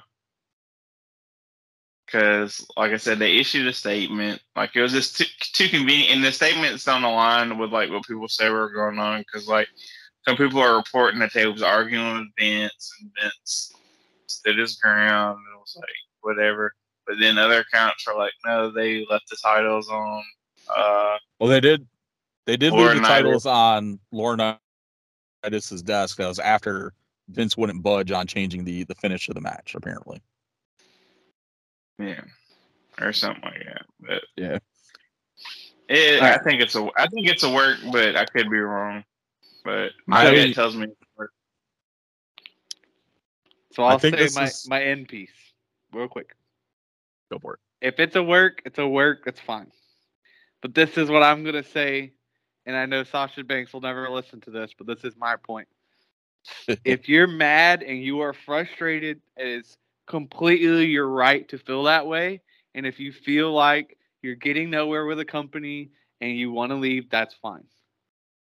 because 2.07 2.65
like 2.77 2.91
I 2.91 2.97
said, 2.97 3.19
they 3.19 3.37
issued 3.37 3.67
a 3.67 3.73
statement. 3.73 4.41
Like 4.55 4.75
it 4.75 4.81
was 4.81 4.93
just 4.93 5.17
too, 5.17 5.25
too 5.39 5.69
convenient, 5.69 6.15
and 6.15 6.23
the 6.23 6.31
statements 6.31 6.87
on 6.87 7.01
the 7.01 7.09
line 7.09 7.57
with 7.57 7.71
like 7.71 7.91
what 7.91 8.05
people 8.05 8.27
say 8.27 8.49
were 8.49 8.71
going 8.71 8.97
on. 8.97 9.21
Because 9.21 9.47
like 9.47 9.67
some 10.25 10.37
people 10.37 10.59
are 10.59 10.77
reporting 10.77 11.19
that 11.19 11.33
they 11.33 11.45
was 11.45 11.61
arguing 11.61 12.19
with 12.19 12.27
Vince, 12.39 12.91
and 13.01 13.11
Vince 13.21 13.73
stood 14.27 14.57
his 14.57 14.75
ground 14.75 15.37
and 15.37 15.59
was 15.59 15.75
like 15.77 15.87
whatever. 16.21 16.73
But 17.05 17.17
then 17.19 17.37
other 17.37 17.59
accounts 17.59 18.05
are 18.07 18.17
like, 18.17 18.33
no, 18.45 18.71
they 18.71 19.05
left 19.09 19.29
the 19.29 19.37
titles 19.41 19.89
on. 19.89 20.23
Uh, 20.75 21.17
Well, 21.39 21.49
they 21.49 21.61
did 21.61 21.87
they 22.45 22.57
did 22.57 22.73
leave 22.73 22.95
the 22.95 23.01
titles 23.01 23.45
on 23.45 23.99
Lorna 24.11 24.59
Laurinaitis' 25.45 25.83
desk. 25.83 26.17
That 26.17 26.27
was 26.27 26.39
after 26.39 26.93
Vince 27.29 27.57
wouldn't 27.57 27.83
budge 27.83 28.11
on 28.11 28.27
changing 28.27 28.63
the 28.63 28.83
the 28.85 28.95
finish 28.95 29.27
of 29.29 29.35
the 29.35 29.41
match. 29.41 29.75
Apparently, 29.75 30.21
yeah, 31.99 32.21
or 32.99 33.13
something 33.13 33.43
like 33.43 33.63
that. 33.65 33.85
But 33.99 34.23
Yeah. 34.35 34.57
It, 35.89 36.21
Alright. 36.21 36.39
I 36.39 36.43
think 36.43 36.61
it's 36.61 36.75
a 36.75 36.87
I 36.97 37.07
think 37.07 37.27
it's 37.27 37.43
a 37.43 37.49
work, 37.49 37.77
but 37.91 38.15
I 38.17 38.25
could 38.25 38.49
be 38.49 38.59
wrong. 38.59 39.03
But 39.63 39.89
I 39.89 39.91
my 40.07 40.31
mean- 40.31 40.47
gut 40.47 40.55
tells 40.55 40.75
me 40.75 40.85
it's 40.87 41.01
a 41.01 41.05
work. 41.17 41.31
So 43.71 43.83
I 43.83 43.91
I'll 43.91 43.99
say 43.99 44.11
my, 44.11 44.43
is- 44.43 44.67
my 44.67 44.83
end 44.83 45.07
piece 45.07 45.31
real 45.93 46.07
quick. 46.07 46.35
go 47.31 47.39
for 47.39 47.59
If 47.81 47.99
it's 47.99 48.15
a 48.15 48.23
work, 48.23 48.61
it's 48.65 48.79
a 48.79 48.87
work, 48.87 49.23
it's 49.27 49.39
fine. 49.39 49.71
But 50.61 50.73
this 50.73 50.97
is 50.97 51.09
what 51.09 51.23
I'm 51.23 51.43
gonna 51.43 51.63
say, 51.63 52.11
and 52.65 52.75
I 52.75 52.85
know 52.85 53.03
Sasha 53.03 53.43
Banks 53.43 53.71
will 53.71 53.81
never 53.81 54.09
listen 54.09 54.41
to 54.41 54.51
this, 54.51 54.71
but 54.77 54.87
this 54.87 55.03
is 55.03 55.15
my 55.15 55.35
point. 55.37 55.67
if 56.83 57.07
you're 57.07 57.27
mad 57.27 57.83
and 57.83 58.01
you 58.01 58.21
are 58.21 58.33
frustrated, 58.33 59.21
it 59.37 59.47
is 59.47 59.77
completely 60.07 60.85
your 60.87 61.07
right 61.07 61.47
to 61.49 61.57
feel 61.57 61.83
that 61.83 62.07
way. 62.07 62.41
And 62.73 62.85
if 62.85 62.99
you 62.99 63.11
feel 63.11 63.51
like 63.53 63.97
you're 64.21 64.35
getting 64.35 64.69
nowhere 64.69 65.05
with 65.05 65.19
a 65.19 65.25
company 65.25 65.91
and 66.21 66.35
you 66.37 66.51
want 66.51 66.71
to 66.71 66.75
leave, 66.75 67.09
that's 67.09 67.35
fine. 67.35 67.65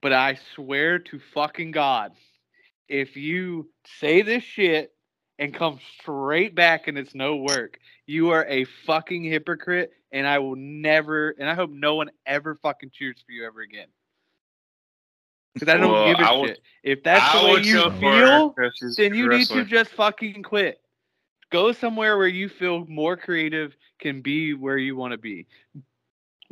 But 0.02 0.12
I 0.12 0.38
swear 0.54 0.98
to 0.98 1.20
fucking 1.34 1.70
God, 1.72 2.12
if 2.88 3.16
you 3.16 3.70
say 4.00 4.22
this 4.22 4.42
shit 4.42 4.92
and 5.38 5.54
come 5.54 5.78
straight 6.00 6.54
back 6.54 6.88
and 6.88 6.98
it's 6.98 7.14
no 7.14 7.36
work, 7.36 7.78
you 8.06 8.30
are 8.30 8.44
a 8.46 8.64
fucking 8.86 9.22
hypocrite. 9.24 9.92
And 10.12 10.26
I 10.26 10.40
will 10.40 10.56
never, 10.56 11.30
and 11.38 11.48
I 11.48 11.54
hope 11.54 11.70
no 11.70 11.94
one 11.94 12.10
ever 12.26 12.56
fucking 12.62 12.90
cheers 12.92 13.22
for 13.24 13.30
you 13.30 13.46
ever 13.46 13.60
again. 13.60 13.86
Because 15.54 15.68
I 15.68 15.76
don't 15.76 15.92
Well, 15.92 16.06
give 16.06 16.18
a 16.18 16.28
I 16.28 16.32
would- 16.32 16.48
shit. 16.48 16.60
If 16.82 17.02
that's 17.04 17.34
I 17.34 17.40
the 17.40 17.46
way 17.54 17.60
you 17.60 17.74
feel 17.74 17.90
for 17.90 18.12
her 18.12 18.26
feel, 18.26 18.50
'cause 18.50 18.72
she's 18.76 18.96
then 18.96 19.14
you 19.14 19.28
need 19.28 19.46
to 19.48 19.64
just 19.64 19.90
fucking 19.92 20.42
quit. 20.42 20.80
Go 21.50 21.72
somewhere 21.72 22.16
where 22.16 22.28
you 22.28 22.48
feel 22.48 22.86
more 22.86 23.16
creative, 23.16 23.74
can 23.98 24.22
be 24.22 24.54
where 24.54 24.78
you 24.78 24.96
want 24.96 25.12
to 25.12 25.18
be. 25.18 25.46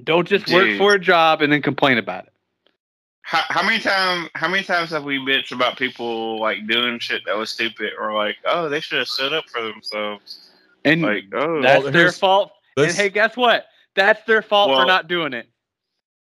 Don't 0.02 0.28
just 0.28 0.48
work 0.48 0.76
for 0.76 0.94
a 0.94 0.98
job 0.98 1.42
and 1.42 1.52
then 1.52 1.62
complain 1.62 1.98
about 1.98 2.26
it. 2.26 2.32
How, 3.22 3.42
how 3.48 3.62
many 3.62 3.78
times? 3.78 4.30
How 4.34 4.48
many 4.48 4.64
times 4.64 4.90
have 4.90 5.04
we 5.04 5.18
bitched 5.18 5.52
about 5.52 5.76
people 5.76 6.40
like 6.40 6.66
doing 6.66 6.98
shit 6.98 7.22
that 7.26 7.36
was 7.36 7.50
stupid, 7.50 7.92
or 7.98 8.14
like, 8.14 8.36
oh, 8.46 8.68
they 8.68 8.80
should 8.80 9.00
have 9.00 9.08
stood 9.08 9.32
up 9.32 9.48
for 9.50 9.60
themselves? 9.60 10.50
And 10.84 11.02
Like, 11.02 11.24
oh, 11.34 11.60
that's 11.60 11.82
Well, 11.84 11.92
their 11.92 12.12
fault. 12.12 12.52
This- 12.76 12.90
and 12.90 12.96
hey, 12.96 13.10
guess 13.10 13.36
what? 13.36 13.66
That's 13.94 14.24
their 14.24 14.42
fault 14.42 14.70
for 14.70 14.86
not 14.86 15.08
doing 15.08 15.32
it. 15.32 15.48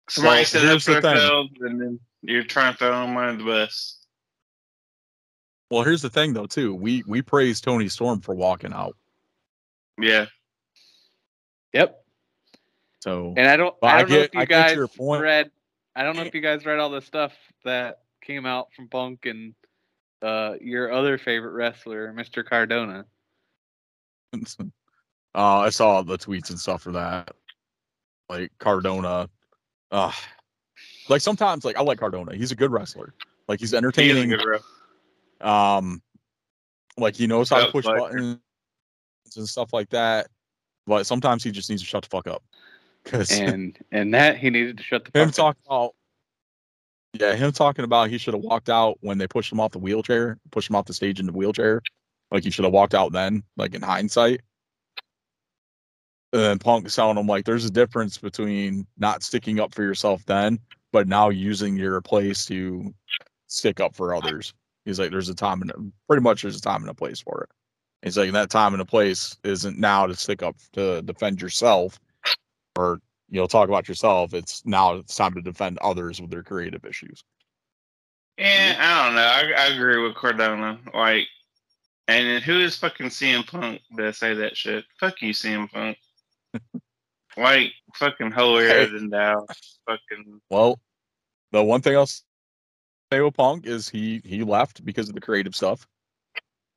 somebody 0.08 0.38
well, 0.38 0.44
stood 0.46 0.64
up 0.64 0.82
for 0.82 0.94
the 0.94 1.02
thing. 1.02 1.14
themselves, 1.14 1.50
and 1.60 1.80
then 1.80 2.00
you're 2.22 2.44
trying 2.44 2.72
to 2.72 2.78
throw 2.78 2.90
them 2.90 3.16
under 3.16 3.42
the 3.42 3.44
bus. 3.44 3.95
Well, 5.70 5.82
here's 5.82 6.02
the 6.02 6.10
thing 6.10 6.32
though 6.32 6.46
too. 6.46 6.74
We 6.74 7.02
we 7.06 7.22
praise 7.22 7.60
Toni 7.60 7.88
Storm 7.88 8.20
for 8.20 8.34
walking 8.34 8.72
out. 8.72 8.96
Yeah, 10.00 10.26
Yep. 11.72 12.02
So 13.00 13.34
And 13.36 13.46
I 13.48 13.56
don't. 13.56 13.74
I 13.82 13.86
I 13.86 13.98
don't 14.00 14.10
know 14.10 14.16
get- 14.16 14.24
if 14.26 14.34
you 14.34 14.40
I 14.40 14.44
guys 14.44 14.74
your 14.76 14.88
point. 14.88 15.22
read. 15.22 15.50
I 15.94 16.02
don't 16.02 16.16
know 16.16 16.22
if 16.22 16.34
you 16.34 16.40
guys 16.42 16.66
read 16.66 16.78
all 16.78 16.90
the 16.90 17.00
stuff 17.00 17.32
that 17.64 18.00
came 18.20 18.44
out 18.46 18.72
from 18.74 18.88
Punk 18.88 19.24
and 19.26 19.54
uh, 20.22 20.54
your 20.60 20.92
other 20.92 21.16
favorite 21.16 21.52
wrestler, 21.52 22.12
Mr. 22.12 22.44
Cardona. 22.44 23.06
uh, 24.34 24.64
I 25.34 25.70
saw 25.70 26.02
the 26.02 26.18
tweets 26.18 26.50
and 26.50 26.58
stuff 26.58 26.82
for 26.82 26.92
that. 26.92 27.30
Like 28.28 28.50
Cardona. 28.58 29.28
Uh 29.90 30.12
like 31.08 31.20
sometimes 31.22 31.64
like 31.64 31.76
I 31.76 31.82
like 31.82 31.98
Cardona. 31.98 32.34
He's 32.34 32.50
a 32.52 32.56
good 32.56 32.72
wrestler. 32.72 33.14
Like 33.48 33.60
he's 33.60 33.70
he 33.70 33.70
is 33.70 33.74
a 33.74 33.76
entertaining. 33.78 34.28
good 34.30 34.44
ref. 34.44 34.62
Um 35.40 36.02
like 36.98 37.14
he 37.14 37.26
knows 37.26 37.50
how 37.50 37.64
to 37.64 37.70
push 37.70 37.84
like- 37.84 37.98
buttons 37.98 38.38
and 39.36 39.48
stuff 39.48 39.72
like 39.72 39.90
that. 39.90 40.28
But 40.86 41.04
sometimes 41.04 41.42
he 41.42 41.50
just 41.50 41.68
needs 41.68 41.82
to 41.82 41.88
shut 41.88 42.02
the 42.02 42.08
fuck 42.08 42.26
up. 42.26 42.42
Cause 43.04 43.30
and 43.40 43.78
and 43.92 44.14
that 44.14 44.38
he 44.38 44.50
needed 44.50 44.78
to 44.78 44.82
shut 44.82 45.04
the 45.04 45.20
him 45.20 45.30
talking 45.30 45.62
about 45.66 45.94
yeah, 47.20 47.34
him 47.34 47.52
talking 47.52 47.84
about 47.84 48.10
he 48.10 48.18
should 48.18 48.34
have 48.34 48.42
walked 48.42 48.68
out 48.68 48.98
when 49.00 49.18
they 49.18 49.26
pushed 49.26 49.50
him 49.50 49.60
off 49.60 49.72
the 49.72 49.78
wheelchair, 49.78 50.38
pushed 50.50 50.68
him 50.68 50.76
off 50.76 50.84
the 50.84 50.92
stage 50.92 51.20
in 51.20 51.26
the 51.26 51.32
wheelchair. 51.32 51.82
Like 52.30 52.44
he 52.44 52.50
should 52.50 52.64
have 52.64 52.74
walked 52.74 52.94
out 52.94 53.12
then, 53.12 53.42
like 53.56 53.74
in 53.74 53.82
hindsight. 53.82 54.42
And 56.32 56.42
then 56.42 56.58
Punk 56.58 56.90
telling 56.90 57.16
him 57.16 57.26
like 57.26 57.44
there's 57.44 57.64
a 57.64 57.70
difference 57.70 58.18
between 58.18 58.86
not 58.98 59.22
sticking 59.22 59.60
up 59.60 59.74
for 59.74 59.82
yourself 59.82 60.24
then, 60.26 60.58
but 60.92 61.08
now 61.08 61.28
using 61.28 61.76
your 61.76 62.00
place 62.00 62.44
to 62.46 62.92
stick 63.46 63.80
up 63.80 63.94
for 63.94 64.14
others. 64.14 64.52
He's 64.86 65.00
like, 65.00 65.10
there's 65.10 65.28
a 65.28 65.34
time 65.34 65.60
and 65.62 65.92
pretty 66.08 66.22
much 66.22 66.42
there's 66.42 66.56
a 66.56 66.62
time 66.62 66.80
and 66.80 66.90
a 66.90 66.94
place 66.94 67.20
for 67.20 67.42
it. 67.42 67.50
He's 68.02 68.16
like, 68.16 68.30
that 68.32 68.50
time 68.50 68.72
and 68.72 68.80
a 68.80 68.86
place 68.86 69.36
isn't 69.42 69.78
now 69.78 70.06
to 70.06 70.14
stick 70.14 70.42
up 70.42 70.56
to 70.74 71.02
defend 71.02 71.42
yourself 71.42 71.98
or 72.78 73.00
you 73.28 73.40
know 73.40 73.48
talk 73.48 73.68
about 73.68 73.88
yourself. 73.88 74.32
It's 74.32 74.64
now 74.64 74.94
it's 74.94 75.16
time 75.16 75.34
to 75.34 75.42
defend 75.42 75.78
others 75.78 76.20
with 76.20 76.30
their 76.30 76.44
creative 76.44 76.84
issues. 76.84 77.24
Yeah, 78.38 78.76
I 78.78 79.06
don't 79.06 79.16
know. 79.16 79.22
I, 79.22 79.64
I 79.64 79.74
agree 79.74 80.00
with 80.00 80.14
Cardona. 80.14 80.78
Like, 80.94 81.26
and 82.06 82.28
then 82.28 82.42
who 82.42 82.60
is 82.60 82.76
fucking 82.76 83.08
CM 83.08 83.46
Punk 83.46 83.80
to 83.96 84.12
say 84.12 84.34
that 84.34 84.56
shit? 84.56 84.84
Fuck 85.00 85.22
you, 85.22 85.32
CM 85.32 85.70
Punk. 85.72 85.96
like, 87.36 87.72
fucking 87.94 88.32
hilarious 88.32 88.90
and 88.92 89.10
down. 89.10 89.46
Fucking 89.88 90.40
Well, 90.50 90.78
the 91.52 91.64
one 91.64 91.80
thing 91.80 91.94
else 91.94 92.22
say 93.12 93.30
Punk 93.30 93.66
is 93.66 93.88
he 93.88 94.20
he 94.24 94.42
left 94.42 94.84
because 94.84 95.08
of 95.08 95.14
the 95.14 95.20
creative 95.20 95.54
stuff 95.54 95.86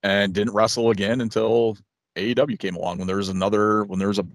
and 0.04 0.34
didn't 0.34 0.54
wrestle 0.54 0.92
again 0.92 1.22
until 1.22 1.78
AEW 2.15 2.60
came 2.60 2.76
along 2.76 2.98
when 3.00 3.08
there 3.08 3.18
was 3.18 3.30
another 3.30 3.84
when 3.86 4.00
there 4.00 4.08
was 4.08 4.20
a 4.20 4.28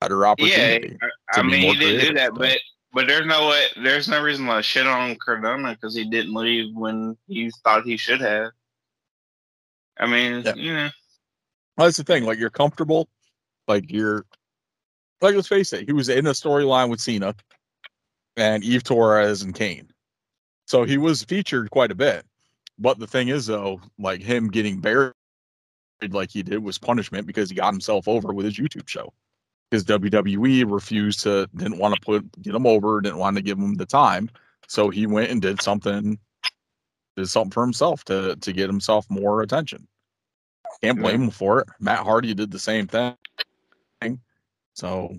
better 0.00 0.26
opportunity. 0.26 0.96
I, 1.02 1.34
to 1.34 1.40
I 1.40 1.42
mean, 1.42 1.60
he 1.60 1.76
didn't 1.76 2.08
do 2.08 2.14
that, 2.14 2.34
but 2.34 2.58
but 2.92 3.06
there's 3.06 3.26
no 3.26 3.48
way, 3.48 3.66
there's 3.82 4.08
no 4.08 4.20
reason 4.22 4.46
to 4.46 4.62
shit 4.62 4.86
on 4.86 5.16
Cardona 5.16 5.74
because 5.74 5.94
he 5.94 6.04
didn't 6.04 6.34
leave 6.34 6.74
when 6.74 7.16
he 7.28 7.50
thought 7.62 7.84
he 7.84 7.96
should 7.96 8.20
have. 8.20 8.50
I 9.98 10.06
mean, 10.06 10.42
Yeah. 10.44 10.54
you 10.54 10.74
know, 10.74 10.90
Well, 11.76 11.86
that's 11.86 11.98
the 11.98 12.04
thing. 12.04 12.24
Like 12.24 12.38
you're 12.38 12.50
comfortable. 12.50 13.08
Like 13.68 13.90
you're 13.90 14.24
like 15.20 15.34
let's 15.34 15.48
face 15.48 15.72
it, 15.72 15.86
he 15.86 15.92
was 15.92 16.08
in 16.08 16.26
a 16.26 16.30
storyline 16.30 16.90
with 16.90 17.00
Cena 17.00 17.34
and 18.36 18.64
Eve 18.64 18.82
Torres 18.82 19.42
and 19.42 19.54
Kane. 19.54 19.92
So 20.70 20.84
he 20.84 20.98
was 20.98 21.24
featured 21.24 21.68
quite 21.72 21.90
a 21.90 21.96
bit. 21.96 22.24
But 22.78 23.00
the 23.00 23.06
thing 23.08 23.26
is 23.26 23.46
though, 23.46 23.80
like 23.98 24.22
him 24.22 24.46
getting 24.46 24.80
buried 24.80 25.14
like 26.10 26.30
he 26.30 26.44
did 26.44 26.62
was 26.62 26.78
punishment 26.78 27.26
because 27.26 27.50
he 27.50 27.56
got 27.56 27.72
himself 27.72 28.06
over 28.06 28.32
with 28.32 28.46
his 28.46 28.56
YouTube 28.56 28.86
show. 28.86 29.12
Because 29.68 29.82
WWE 29.84 30.70
refused 30.70 31.24
to 31.24 31.48
didn't 31.56 31.78
want 31.78 31.96
to 31.96 32.00
put 32.00 32.40
get 32.40 32.54
him 32.54 32.68
over, 32.68 33.00
didn't 33.00 33.18
want 33.18 33.34
to 33.36 33.42
give 33.42 33.58
him 33.58 33.74
the 33.74 33.84
time. 33.84 34.30
So 34.68 34.90
he 34.90 35.08
went 35.08 35.32
and 35.32 35.42
did 35.42 35.60
something 35.60 36.16
did 37.16 37.28
something 37.28 37.50
for 37.50 37.64
himself 37.64 38.04
to 38.04 38.36
to 38.36 38.52
get 38.52 38.68
himself 38.68 39.10
more 39.10 39.42
attention. 39.42 39.88
Can't 40.84 41.00
blame 41.00 41.24
him 41.24 41.30
for 41.30 41.62
it. 41.62 41.68
Matt 41.80 42.04
Hardy 42.04 42.32
did 42.32 42.52
the 42.52 42.60
same 42.60 42.86
thing. 42.86 43.16
So, 44.74 45.16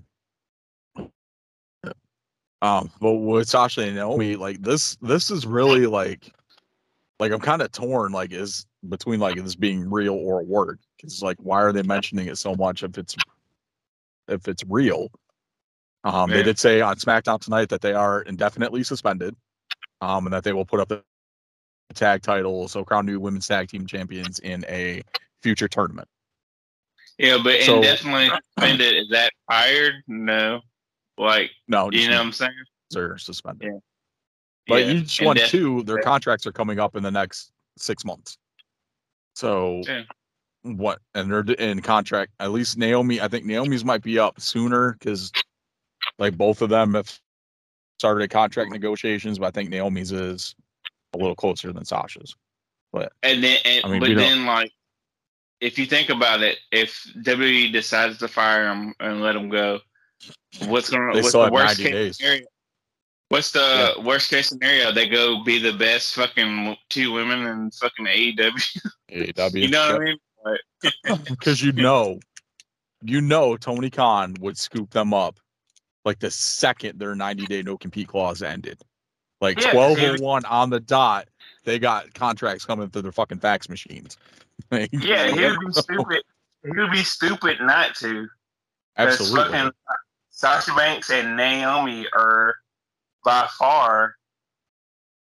um, 2.61 2.91
but 2.99 3.13
with 3.13 3.49
Sasha 3.49 3.81
and 3.81 3.95
Naomi, 3.95 4.35
like 4.35 4.61
this, 4.61 4.95
this 5.01 5.31
is 5.31 5.45
really 5.45 5.87
like, 5.87 6.31
like 7.19 7.31
I'm 7.31 7.39
kind 7.39 7.61
of 7.61 7.71
torn, 7.71 8.11
like 8.11 8.31
is 8.31 8.65
between 8.89 9.19
like 9.19 9.35
this 9.35 9.55
being 9.55 9.89
real 9.89 10.13
or 10.13 10.41
a 10.41 10.43
word. 10.43 10.79
Because 10.97 11.21
like, 11.21 11.37
why 11.39 11.61
are 11.61 11.71
they 11.71 11.83
mentioning 11.83 12.27
it 12.27 12.37
so 12.37 12.55
much 12.55 12.83
if 12.83 12.97
it's 12.97 13.15
if 14.27 14.47
it's 14.47 14.63
real? 14.67 15.09
Um, 16.03 16.31
they 16.31 16.41
did 16.41 16.57
say 16.57 16.81
on 16.81 16.95
SmackDown 16.95 17.39
tonight 17.39 17.69
that 17.69 17.81
they 17.81 17.93
are 17.93 18.21
indefinitely 18.23 18.83
suspended, 18.83 19.35
um, 20.01 20.25
and 20.25 20.33
that 20.33 20.43
they 20.43 20.53
will 20.53 20.65
put 20.65 20.79
up 20.79 20.89
the 20.89 21.03
tag 21.93 22.21
title, 22.23 22.67
so 22.67 22.83
crown 22.83 23.05
new 23.05 23.19
women's 23.19 23.47
tag 23.47 23.67
team 23.67 23.85
champions 23.85 24.39
in 24.39 24.65
a 24.67 25.03
future 25.43 25.67
tournament. 25.67 26.07
yeah, 27.19 27.37
but 27.43 27.61
So- 27.61 27.75
indefinitely 27.77 28.31
suspended. 28.57 28.95
Is 28.95 29.09
that 29.09 29.31
fired? 29.47 29.95
No, 30.07 30.61
like 31.17 31.51
No, 31.67 31.89
you 31.91 32.07
know 32.09 32.17
what 32.17 32.25
I'm 32.25 32.31
saying. 32.31 32.51
they're 32.91 33.17
suspended. 33.17 33.69
Yeah. 33.71 33.79
But 34.67 34.85
Yeah, 34.85 34.91
each 34.93 35.21
one 35.21 35.37
indef- 35.37 35.49
too, 35.49 35.83
their 35.83 35.99
contracts 35.99 36.45
are 36.45 36.51
coming 36.51 36.79
up 36.79 36.95
in 36.95 37.03
the 37.03 37.11
next 37.11 37.51
six 37.77 38.05
months. 38.05 38.37
So 39.35 39.81
Yeah. 39.87 40.03
what? 40.63 40.99
And 41.13 41.31
they're 41.31 41.55
in 41.55 41.81
contract. 41.81 42.31
At 42.39 42.51
least 42.51 42.77
Naomi, 42.77 43.21
I 43.21 43.27
think 43.27 43.45
Naomi's 43.45 43.83
might 43.85 44.03
be 44.03 44.19
up 44.19 44.39
sooner 44.39 44.93
because 44.93 45.31
like 46.19 46.37
both 46.37 46.61
of 46.61 46.69
them 46.69 46.93
have 46.93 47.19
started 47.99 48.29
contract 48.29 48.71
negotiations. 48.71 49.39
But 49.39 49.47
I 49.47 49.51
think 49.51 49.69
Naomi's 49.69 50.11
is 50.11 50.55
a 51.13 51.17
little 51.17 51.35
closer 51.35 51.71
than 51.73 51.85
Sasha's. 51.85 52.35
But 52.91 53.13
and 53.23 53.43
then, 53.43 53.57
and, 53.63 53.85
I 53.85 53.87
mean, 53.89 53.99
but 54.01 54.15
then, 54.15 54.45
like, 54.45 54.71
if 55.61 55.79
you 55.79 55.85
think 55.85 56.09
about 56.09 56.41
it, 56.41 56.57
if 56.71 57.05
WWE 57.21 57.71
decides 57.71 58.17
to 58.17 58.27
fire 58.27 58.67
him 58.69 58.93
and 58.99 59.21
let 59.21 59.35
him 59.35 59.47
go, 59.49 59.79
what's 60.67 60.89
going? 60.89 61.13
They 61.13 61.21
What's 61.21 61.31
the 61.33 61.49
worst 61.51 61.79
90 61.79 61.83
case 61.83 61.91
days. 61.91 62.17
scenario? 62.17 62.45
What's 63.29 63.51
the 63.51 63.93
worst 64.03 64.29
case 64.29 64.49
scenario? 64.49 64.91
They 64.91 65.07
go 65.07 65.43
be 65.43 65.57
the 65.57 65.71
best 65.73 66.15
fucking 66.15 66.75
two 66.89 67.13
women 67.13 67.45
in 67.47 67.71
fucking 67.71 68.05
AEW. 68.05 68.81
AEW. 69.11 69.53
You 69.61 69.69
know 69.69 69.93
what 69.93 70.01
I 70.01 70.05
mean? 70.05 70.17
because 71.29 71.61
you 71.63 71.71
know, 71.71 72.19
you 73.03 73.21
know, 73.21 73.55
Tony 73.57 73.89
Khan 73.89 74.35
would 74.41 74.57
scoop 74.57 74.89
them 74.91 75.13
up 75.13 75.39
like 76.03 76.19
the 76.19 76.31
second 76.31 76.99
their 76.99 77.15
90 77.15 77.45
day 77.45 77.61
no 77.61 77.77
compete 77.77 78.07
clause 78.07 78.41
ended. 78.41 78.81
Like 79.39 79.59
Yeah, 79.61 79.73
1201 79.75 80.45
on 80.45 80.69
the 80.69 80.79
dot, 80.79 81.27
they 81.63 81.79
got 81.79 82.13
contracts 82.13 82.65
coming 82.65 82.89
through 82.89 83.03
their 83.03 83.11
fucking 83.11 83.39
fax 83.39 83.69
machines. 83.69 84.17
Like, 84.71 84.89
Yeah, 84.91 85.31
he 85.31 85.41
would 85.43 85.59
be 85.59 85.73
stupid. 85.73 86.21
He 86.63 86.69
would 86.79 86.91
be 86.91 87.03
stupid 87.03 87.57
not 87.61 87.95
to. 87.95 88.27
absolutely. 88.97 89.51
Fucking 89.53 89.71
Sasha 90.31 90.73
Banks 90.73 91.11
and 91.11 91.35
Naomi 91.35 92.07
are 92.13 92.55
by 93.23 93.47
far, 93.59 94.15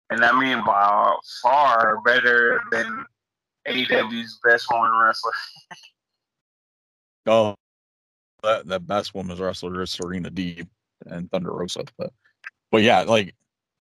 and 0.10 0.24
I 0.24 0.38
mean 0.40 0.64
by 0.66 1.16
far, 1.42 2.02
better 2.04 2.62
than 2.72 3.06
AEW's 3.68 4.40
best 4.44 4.68
woman 4.72 4.92
wrestler. 5.04 5.32
Oh, 7.28 7.56
that 8.44 8.68
the 8.68 8.80
best 8.80 9.16
women's 9.16 9.40
wrestler 9.40 9.82
is 9.82 9.90
Serena 9.90 10.30
Deeb 10.30 10.68
and 11.08 11.28
Thunder 11.32 11.52
Rosa. 11.52 11.84
But, 11.98 12.14
but 12.72 12.84
yeah, 12.84 13.02
like 13.02 13.34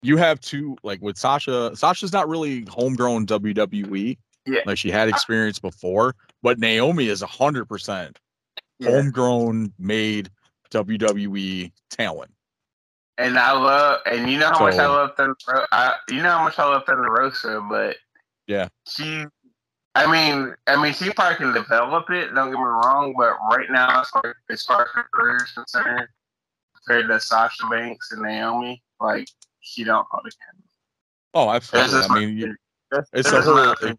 you 0.03 0.17
have 0.17 0.39
two 0.39 0.77
like 0.83 1.01
with 1.01 1.17
Sasha. 1.17 1.75
Sasha's 1.75 2.13
not 2.13 2.29
really 2.29 2.63
homegrown 2.69 3.25
WWE. 3.25 4.19
Yeah. 4.45 4.59
Like 4.67 4.77
she 4.77 4.91
had 4.91 5.09
experience 5.09 5.57
before, 5.57 6.15
but 6.43 6.59
Naomi 6.59 7.07
is 7.07 7.23
a 7.23 7.27
hundred 7.27 7.65
percent 7.65 8.19
homegrown, 8.83 9.73
made 9.79 10.29
WWE 10.73 11.71
talent. 11.89 12.31
And 13.17 13.37
I 13.37 13.51
love, 13.51 14.01
and 14.05 14.29
you 14.29 14.39
know 14.39 14.49
how 14.51 14.59
much 14.59 14.75
I 14.75 14.87
love 14.87 15.11
Thunder. 15.15 15.35
Ro- 15.47 15.65
I, 15.71 15.95
you 16.09 16.23
know 16.23 16.31
how 16.31 16.43
much 16.43 16.57
I 16.57 16.65
love 16.65 16.83
Thunder 16.85 17.11
Rosa, 17.11 17.61
but 17.69 17.97
Yeah. 18.47 18.69
she. 18.87 19.25
I 19.95 20.11
mean, 20.11 20.55
I 20.65 20.81
mean, 20.81 20.93
she 20.93 21.11
probably 21.11 21.37
can 21.37 21.53
develop 21.53 22.09
it. 22.09 22.33
Don't 22.33 22.49
get 22.49 22.57
me 22.57 22.63
wrong, 22.63 23.13
but 23.15 23.37
right 23.51 23.69
now, 23.69 24.01
as 24.01 24.09
far 24.09 24.35
as, 24.49 24.65
far 24.65 24.81
as 24.81 24.87
her 24.95 25.05
career 25.13 25.35
is 25.35 25.51
concerned, 25.51 26.07
compared 26.75 27.07
to 27.09 27.19
Sasha 27.19 27.67
Banks 27.69 28.11
and 28.11 28.23
Naomi, 28.23 28.81
like 28.99 29.27
she 29.61 29.83
don't 29.83 30.07
hold 30.09 30.25
a 30.25 30.31
candle. 30.31 30.69
Oh, 31.35 31.51
absolutely. 31.51 31.99
I 32.09 32.19
mean, 32.19 32.37
you. 32.37 32.55
That's- 32.89 33.09
it's 33.13 33.31
that's 33.31 33.45
my 33.45 33.95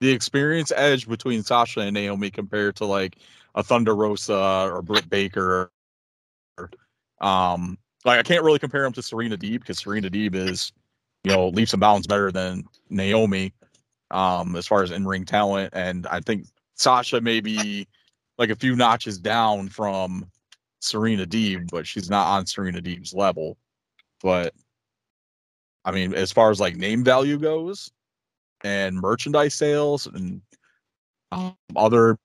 the 0.00 0.10
experience 0.10 0.72
edge 0.74 1.08
between 1.08 1.44
Sasha 1.44 1.80
and 1.80 1.94
Naomi 1.94 2.28
compared 2.28 2.74
to 2.76 2.84
like 2.84 3.18
a 3.54 3.62
Thunder 3.62 3.94
Rosa 3.94 4.68
or 4.72 4.82
Britt 4.82 5.08
Baker. 5.08 5.70
Um, 7.20 7.78
like 8.04 8.18
I 8.18 8.22
can't 8.22 8.42
really 8.42 8.58
compare 8.58 8.82
them 8.82 8.92
to 8.94 9.02
Serena 9.02 9.36
Deeb 9.36 9.60
because 9.60 9.78
Serena 9.78 10.10
Deeb 10.10 10.34
is, 10.34 10.72
you 11.24 11.32
know, 11.32 11.48
leaps 11.48 11.72
and 11.72 11.80
bounds 11.80 12.06
better 12.06 12.32
than 12.32 12.64
Naomi, 12.90 13.52
um, 14.10 14.56
as 14.56 14.66
far 14.66 14.82
as 14.82 14.90
in 14.90 15.06
ring 15.06 15.24
talent, 15.24 15.70
and 15.72 16.06
I 16.08 16.20
think 16.20 16.46
Sasha 16.74 17.20
may 17.20 17.40
be 17.40 17.86
like 18.38 18.50
a 18.50 18.56
few 18.56 18.74
notches 18.74 19.18
down 19.18 19.68
from 19.68 20.26
Serena 20.80 21.26
Deeb, 21.26 21.70
but 21.70 21.86
she's 21.86 22.10
not 22.10 22.26
on 22.26 22.46
Serena 22.46 22.80
Deeb's 22.80 23.14
level. 23.14 23.56
But 24.22 24.54
I 25.84 25.92
mean, 25.92 26.14
as 26.14 26.32
far 26.32 26.50
as 26.50 26.60
like 26.60 26.76
name 26.76 27.04
value 27.04 27.38
goes, 27.38 27.90
and 28.64 28.96
merchandise 28.96 29.54
sales 29.54 30.06
and 30.06 30.40
um, 31.30 31.56
other 31.76 32.18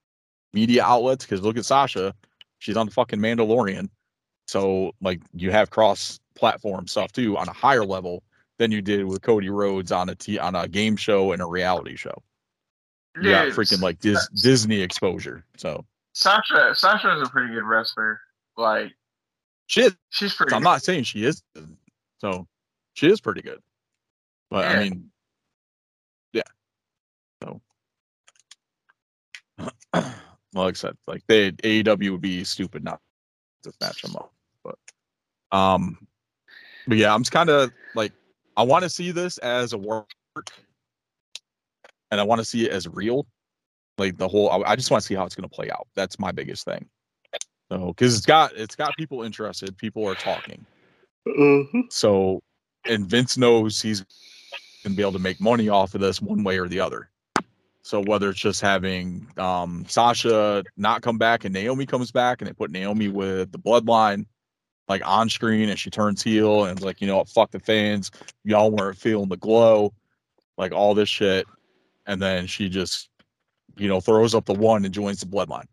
media 0.52 0.84
outlets. 0.84 1.24
Because 1.24 1.42
look 1.42 1.56
at 1.56 1.64
Sasha, 1.64 2.14
she's 2.58 2.76
on 2.76 2.86
the 2.86 2.92
fucking 2.92 3.18
Mandalorian, 3.18 3.88
so 4.46 4.92
like 5.00 5.20
you 5.34 5.50
have 5.50 5.70
cross 5.70 6.20
platform 6.34 6.86
stuff 6.86 7.12
too 7.12 7.36
on 7.36 7.48
a 7.48 7.52
higher 7.52 7.84
level 7.84 8.22
than 8.58 8.70
you 8.70 8.82
did 8.82 9.04
with 9.04 9.22
Cody 9.22 9.50
Rhodes 9.50 9.92
on 9.92 10.08
a 10.08 10.14
t 10.14 10.38
on 10.38 10.54
a 10.54 10.68
game 10.68 10.96
show 10.96 11.32
and 11.32 11.42
a 11.42 11.46
reality 11.46 11.96
show. 11.96 12.22
Yeah, 13.20 13.46
freaking 13.46 13.82
like 13.82 13.98
Dis- 13.98 14.28
Disney 14.28 14.80
exposure. 14.80 15.44
So 15.56 15.84
Sasha. 16.12 16.74
Sasha 16.74 17.16
is 17.16 17.28
a 17.28 17.30
pretty 17.30 17.52
good 17.54 17.64
wrestler. 17.64 18.20
Like 18.56 18.92
she 19.66 19.82
is. 19.82 19.96
she's 20.10 20.34
pretty. 20.34 20.54
I'm 20.54 20.62
not 20.62 20.82
saying 20.82 21.04
she 21.04 21.24
is. 21.24 21.42
So 22.18 22.46
she 22.94 23.08
is 23.08 23.20
pretty 23.20 23.42
good. 23.42 23.60
But 24.50 24.66
I 24.66 24.80
mean, 24.80 25.10
yeah. 26.32 26.42
So, 27.42 27.60
like 30.64 30.74
I 30.74 30.76
said, 30.76 30.96
like 31.06 31.22
they 31.26 31.52
AEW 31.52 32.12
would 32.12 32.20
be 32.20 32.44
stupid 32.44 32.84
not 32.84 33.00
to 33.62 33.72
match 33.80 34.02
them 34.02 34.16
up. 34.16 34.32
But, 34.64 34.76
um, 35.52 36.06
but 36.86 36.96
yeah, 36.96 37.14
I'm 37.14 37.22
just 37.22 37.32
kind 37.32 37.50
of 37.50 37.70
like 37.94 38.12
I 38.56 38.62
want 38.62 38.82
to 38.82 38.90
see 38.90 39.10
this 39.10 39.38
as 39.38 39.72
a 39.72 39.78
work, 39.78 40.08
and 42.10 42.20
I 42.20 42.24
want 42.24 42.40
to 42.40 42.44
see 42.44 42.66
it 42.66 42.72
as 42.72 42.88
real. 42.88 43.26
Like 43.98 44.16
the 44.16 44.28
whole, 44.28 44.50
I, 44.50 44.72
I 44.72 44.76
just 44.76 44.90
want 44.90 45.02
to 45.02 45.06
see 45.06 45.14
how 45.14 45.24
it's 45.24 45.34
going 45.34 45.48
to 45.48 45.54
play 45.54 45.70
out. 45.70 45.86
That's 45.94 46.18
my 46.18 46.32
biggest 46.32 46.64
thing. 46.64 46.88
So, 47.70 47.88
because 47.88 48.16
it's 48.16 48.26
got 48.26 48.56
it's 48.56 48.76
got 48.76 48.96
people 48.96 49.22
interested. 49.22 49.76
People 49.76 50.06
are 50.08 50.14
talking. 50.14 50.64
So, 51.90 52.40
and 52.86 53.06
Vince 53.06 53.36
knows 53.36 53.82
he's 53.82 54.00
going 54.82 54.92
to 54.92 54.96
be 54.96 55.02
able 55.02 55.12
to 55.12 55.18
make 55.18 55.40
money 55.40 55.68
off 55.68 55.94
of 55.94 56.00
this 56.00 56.22
one 56.22 56.42
way 56.44 56.58
or 56.58 56.68
the 56.68 56.80
other. 56.80 57.10
So 57.88 58.02
whether 58.02 58.28
it's 58.28 58.38
just 58.38 58.60
having 58.60 59.26
um, 59.38 59.86
Sasha 59.88 60.62
not 60.76 61.00
come 61.00 61.16
back 61.16 61.46
and 61.46 61.54
Naomi 61.54 61.86
comes 61.86 62.12
back 62.12 62.42
and 62.42 62.46
they 62.46 62.52
put 62.52 62.70
Naomi 62.70 63.08
with 63.08 63.50
the 63.50 63.58
bloodline 63.58 64.26
like 64.88 65.00
on 65.06 65.30
screen 65.30 65.70
and 65.70 65.78
she 65.78 65.88
turns 65.88 66.22
heel 66.22 66.64
and 66.64 66.76
it's 66.76 66.84
like, 66.84 67.00
you 67.00 67.06
know 67.06 67.16
what, 67.16 67.30
fuck 67.30 67.50
the 67.50 67.58
fans. 67.58 68.10
Y'all 68.44 68.70
weren't 68.70 68.98
feeling 68.98 69.30
the 69.30 69.38
glow, 69.38 69.94
like 70.58 70.72
all 70.72 70.92
this 70.92 71.08
shit. 71.08 71.46
And 72.04 72.20
then 72.20 72.46
she 72.46 72.68
just, 72.68 73.08
you 73.78 73.88
know, 73.88 74.02
throws 74.02 74.34
up 74.34 74.44
the 74.44 74.52
one 74.52 74.84
and 74.84 74.92
joins 74.92 75.20
the 75.20 75.26
bloodline. 75.26 75.64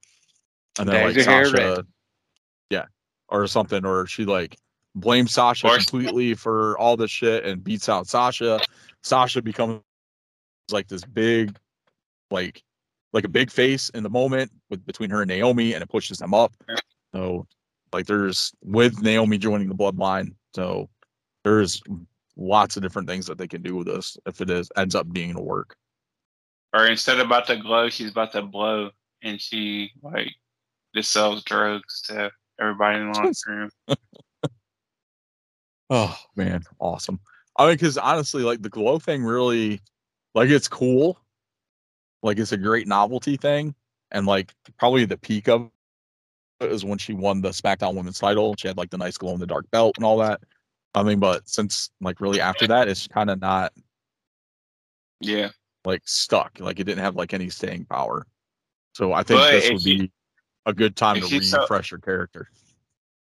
And 0.80 0.88
then 0.88 1.14
Dyes 1.14 1.18
like 1.18 1.26
Sasha 1.26 1.86
Yeah. 2.70 2.86
Or 3.28 3.46
something, 3.46 3.86
or 3.86 4.08
she 4.08 4.24
like 4.24 4.56
blames 4.96 5.34
Sasha 5.34 5.68
completely 5.68 6.34
for 6.34 6.78
all 6.78 6.96
this 6.96 7.12
shit 7.12 7.44
and 7.44 7.62
beats 7.62 7.90
out 7.90 8.08
Sasha. 8.08 8.62
Sasha 9.04 9.42
becomes 9.42 9.82
like 10.72 10.88
this 10.88 11.04
big, 11.04 11.58
like, 12.32 12.64
like 13.14 13.24
a 13.24 13.30
big 13.30 13.50
face 13.50 13.90
in 13.90 14.04
the 14.04 14.10
moment 14.10 14.52
with 14.70 14.86
between 14.86 15.10
her 15.10 15.22
and 15.22 15.30
Naomi, 15.30 15.74
and 15.74 15.82
it 15.82 15.90
pushes 15.90 16.18
them 16.18 16.34
up. 16.34 16.54
So, 17.14 17.48
like, 17.94 18.08
there's 18.08 18.52
with 18.62 19.02
Naomi 19.02 19.38
joining 19.38 19.70
the 19.70 19.76
bloodline, 19.76 20.34
so 20.54 20.90
there's 21.44 21.82
lots 22.38 22.76
of 22.76 22.84
different 22.84 23.08
things 23.08 23.26
that 23.28 23.38
they 23.38 23.48
can 23.48 23.62
do 23.62 23.76
with 23.78 23.88
this 23.88 24.18
if 24.26 24.42
it 24.42 24.50
is 24.50 24.70
ends 24.76 24.96
up 24.96 25.12
being 25.14 25.36
to 25.36 25.42
work. 25.42 25.76
Or 26.74 26.88
instead 26.88 27.20
of 27.20 27.28
about 27.28 27.48
to 27.48 27.56
glow, 27.56 27.90
she's 27.90 28.12
about 28.12 28.34
to 28.34 28.42
blow, 28.42 28.92
and 29.24 29.40
she 29.40 29.92
like 30.02 30.32
just 30.94 31.12
sells 31.12 31.44
drugs 31.44 32.02
to 32.08 32.32
everybody 32.60 33.00
in 33.00 33.12
the 33.12 33.18
locker 33.18 33.32
room. 33.48 33.70
Oh 35.90 36.18
man, 36.36 36.64
awesome. 36.80 37.20
I 37.58 37.68
mean, 37.68 37.76
because 37.76 37.98
honestly, 37.98 38.44
like 38.44 38.62
the 38.62 38.70
glow 38.70 39.00
thing 39.00 39.24
really, 39.24 39.80
like 40.34 40.50
it's 40.50 40.68
cool. 40.68 41.20
Like 42.24 42.40
it's 42.40 42.52
a 42.52 42.58
great 42.58 42.88
novelty 42.88 43.38
thing, 43.38 43.76
and 44.12 44.26
like 44.26 44.54
probably 44.80 45.06
the 45.06 45.18
peak 45.18 45.48
of 45.48 45.70
it 46.62 46.72
is 46.72 46.84
when 46.86 46.98
she 46.98 47.14
won 47.14 47.42
the 47.42 47.50
SmackDown 47.50 47.96
Women's 47.96 48.20
Title. 48.20 48.56
She 48.58 48.68
had 48.68 48.78
like 48.78 48.90
the 48.90 48.98
nice 48.98 49.18
glow 49.18 49.34
in 49.34 49.40
the 49.40 49.46
dark 49.48 49.70
belt 49.72 49.96
and 49.98 50.06
all 50.06 50.18
that. 50.20 50.42
I 50.96 51.04
mean, 51.04 51.20
but 51.20 51.48
since 51.48 51.92
like 52.02 52.22
really 52.22 52.40
after 52.42 52.66
that, 52.68 52.88
it's 52.88 53.08
kind 53.08 53.30
of 53.30 53.42
not 53.42 53.74
Yeah, 55.20 55.50
like 55.84 56.02
stuck. 56.06 56.60
Like 56.60 56.80
it 56.80 56.86
didn't 56.86 57.04
have 57.04 57.16
like 57.16 57.34
any 57.34 57.50
staying 57.50 57.86
power. 57.86 58.26
So 58.94 59.12
I 59.14 59.24
think 59.24 59.40
But 59.42 59.52
this 59.52 59.70
would 59.72 59.82
she- 59.82 59.98
be 60.00 60.12
a 60.66 60.74
good 60.74 60.96
time 60.96 61.22
to 61.22 61.28
refresh 61.28 61.92
her 61.92 62.00
character. 62.00 62.50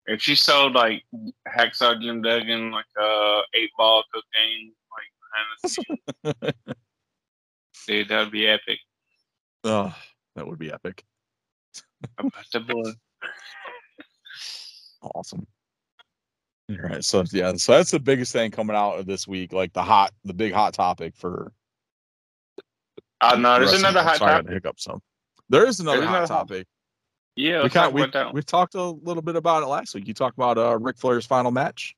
if 0.06 0.20
she 0.20 0.34
sold 0.34 0.74
like 0.74 1.02
hacksaw 1.48 1.98
Jim 2.02 2.20
Duggan 2.20 2.72
like 2.72 2.84
uh 3.00 3.40
eight 3.54 3.70
ball 3.78 4.02
cocaine 4.12 4.72
like 4.92 5.12
behind 5.22 6.34
the 6.34 6.34
scenes, 6.34 6.76
dude, 7.86 8.08
that 8.08 8.20
would 8.20 8.32
be 8.32 8.46
epic. 8.46 8.78
Oh, 9.64 9.94
that 10.36 10.46
would 10.46 10.58
be 10.58 10.72
epic. 10.72 11.04
About 12.18 12.32
to 12.52 12.60
blow. 12.60 12.92
Awesome. 15.02 15.46
All 16.70 16.76
right. 16.76 17.04
So 17.04 17.24
yeah, 17.32 17.52
so 17.56 17.72
that's 17.72 17.90
the 17.90 17.98
biggest 18.00 18.32
thing 18.32 18.50
coming 18.50 18.76
out 18.76 18.98
of 18.98 19.06
this 19.06 19.26
week, 19.26 19.52
like 19.52 19.72
the 19.72 19.82
hot, 19.82 20.12
the 20.24 20.32
big 20.34 20.52
hot 20.52 20.74
topic 20.74 21.16
for. 21.16 21.52
Oh 23.20 23.36
no, 23.36 23.54
there's 23.58 23.72
wrestling. 23.72 23.80
another 23.80 24.02
hot 24.02 24.18
Sorry, 24.18 24.30
I 24.30 24.34
topic. 24.36 24.46
to 24.48 24.52
hiccup 24.54 24.80
some. 24.80 25.02
There 25.48 25.66
is 25.66 25.80
another 25.80 25.98
There's 25.98 26.08
hot 26.08 26.16
another 26.18 26.32
hot- 26.34 26.48
topic. 26.48 26.66
Yeah, 27.34 27.62
we 27.62 27.68
kind 27.70 27.92
we 27.94 28.06
we 28.32 28.42
talked 28.42 28.74
a 28.74 28.82
little 28.82 29.22
bit 29.22 29.36
about 29.36 29.62
it 29.62 29.66
last 29.66 29.94
week. 29.94 30.06
You 30.06 30.14
talked 30.14 30.36
about 30.36 30.58
uh 30.58 30.78
Ric 30.78 30.98
Flair's 30.98 31.26
final 31.26 31.50
match. 31.50 31.96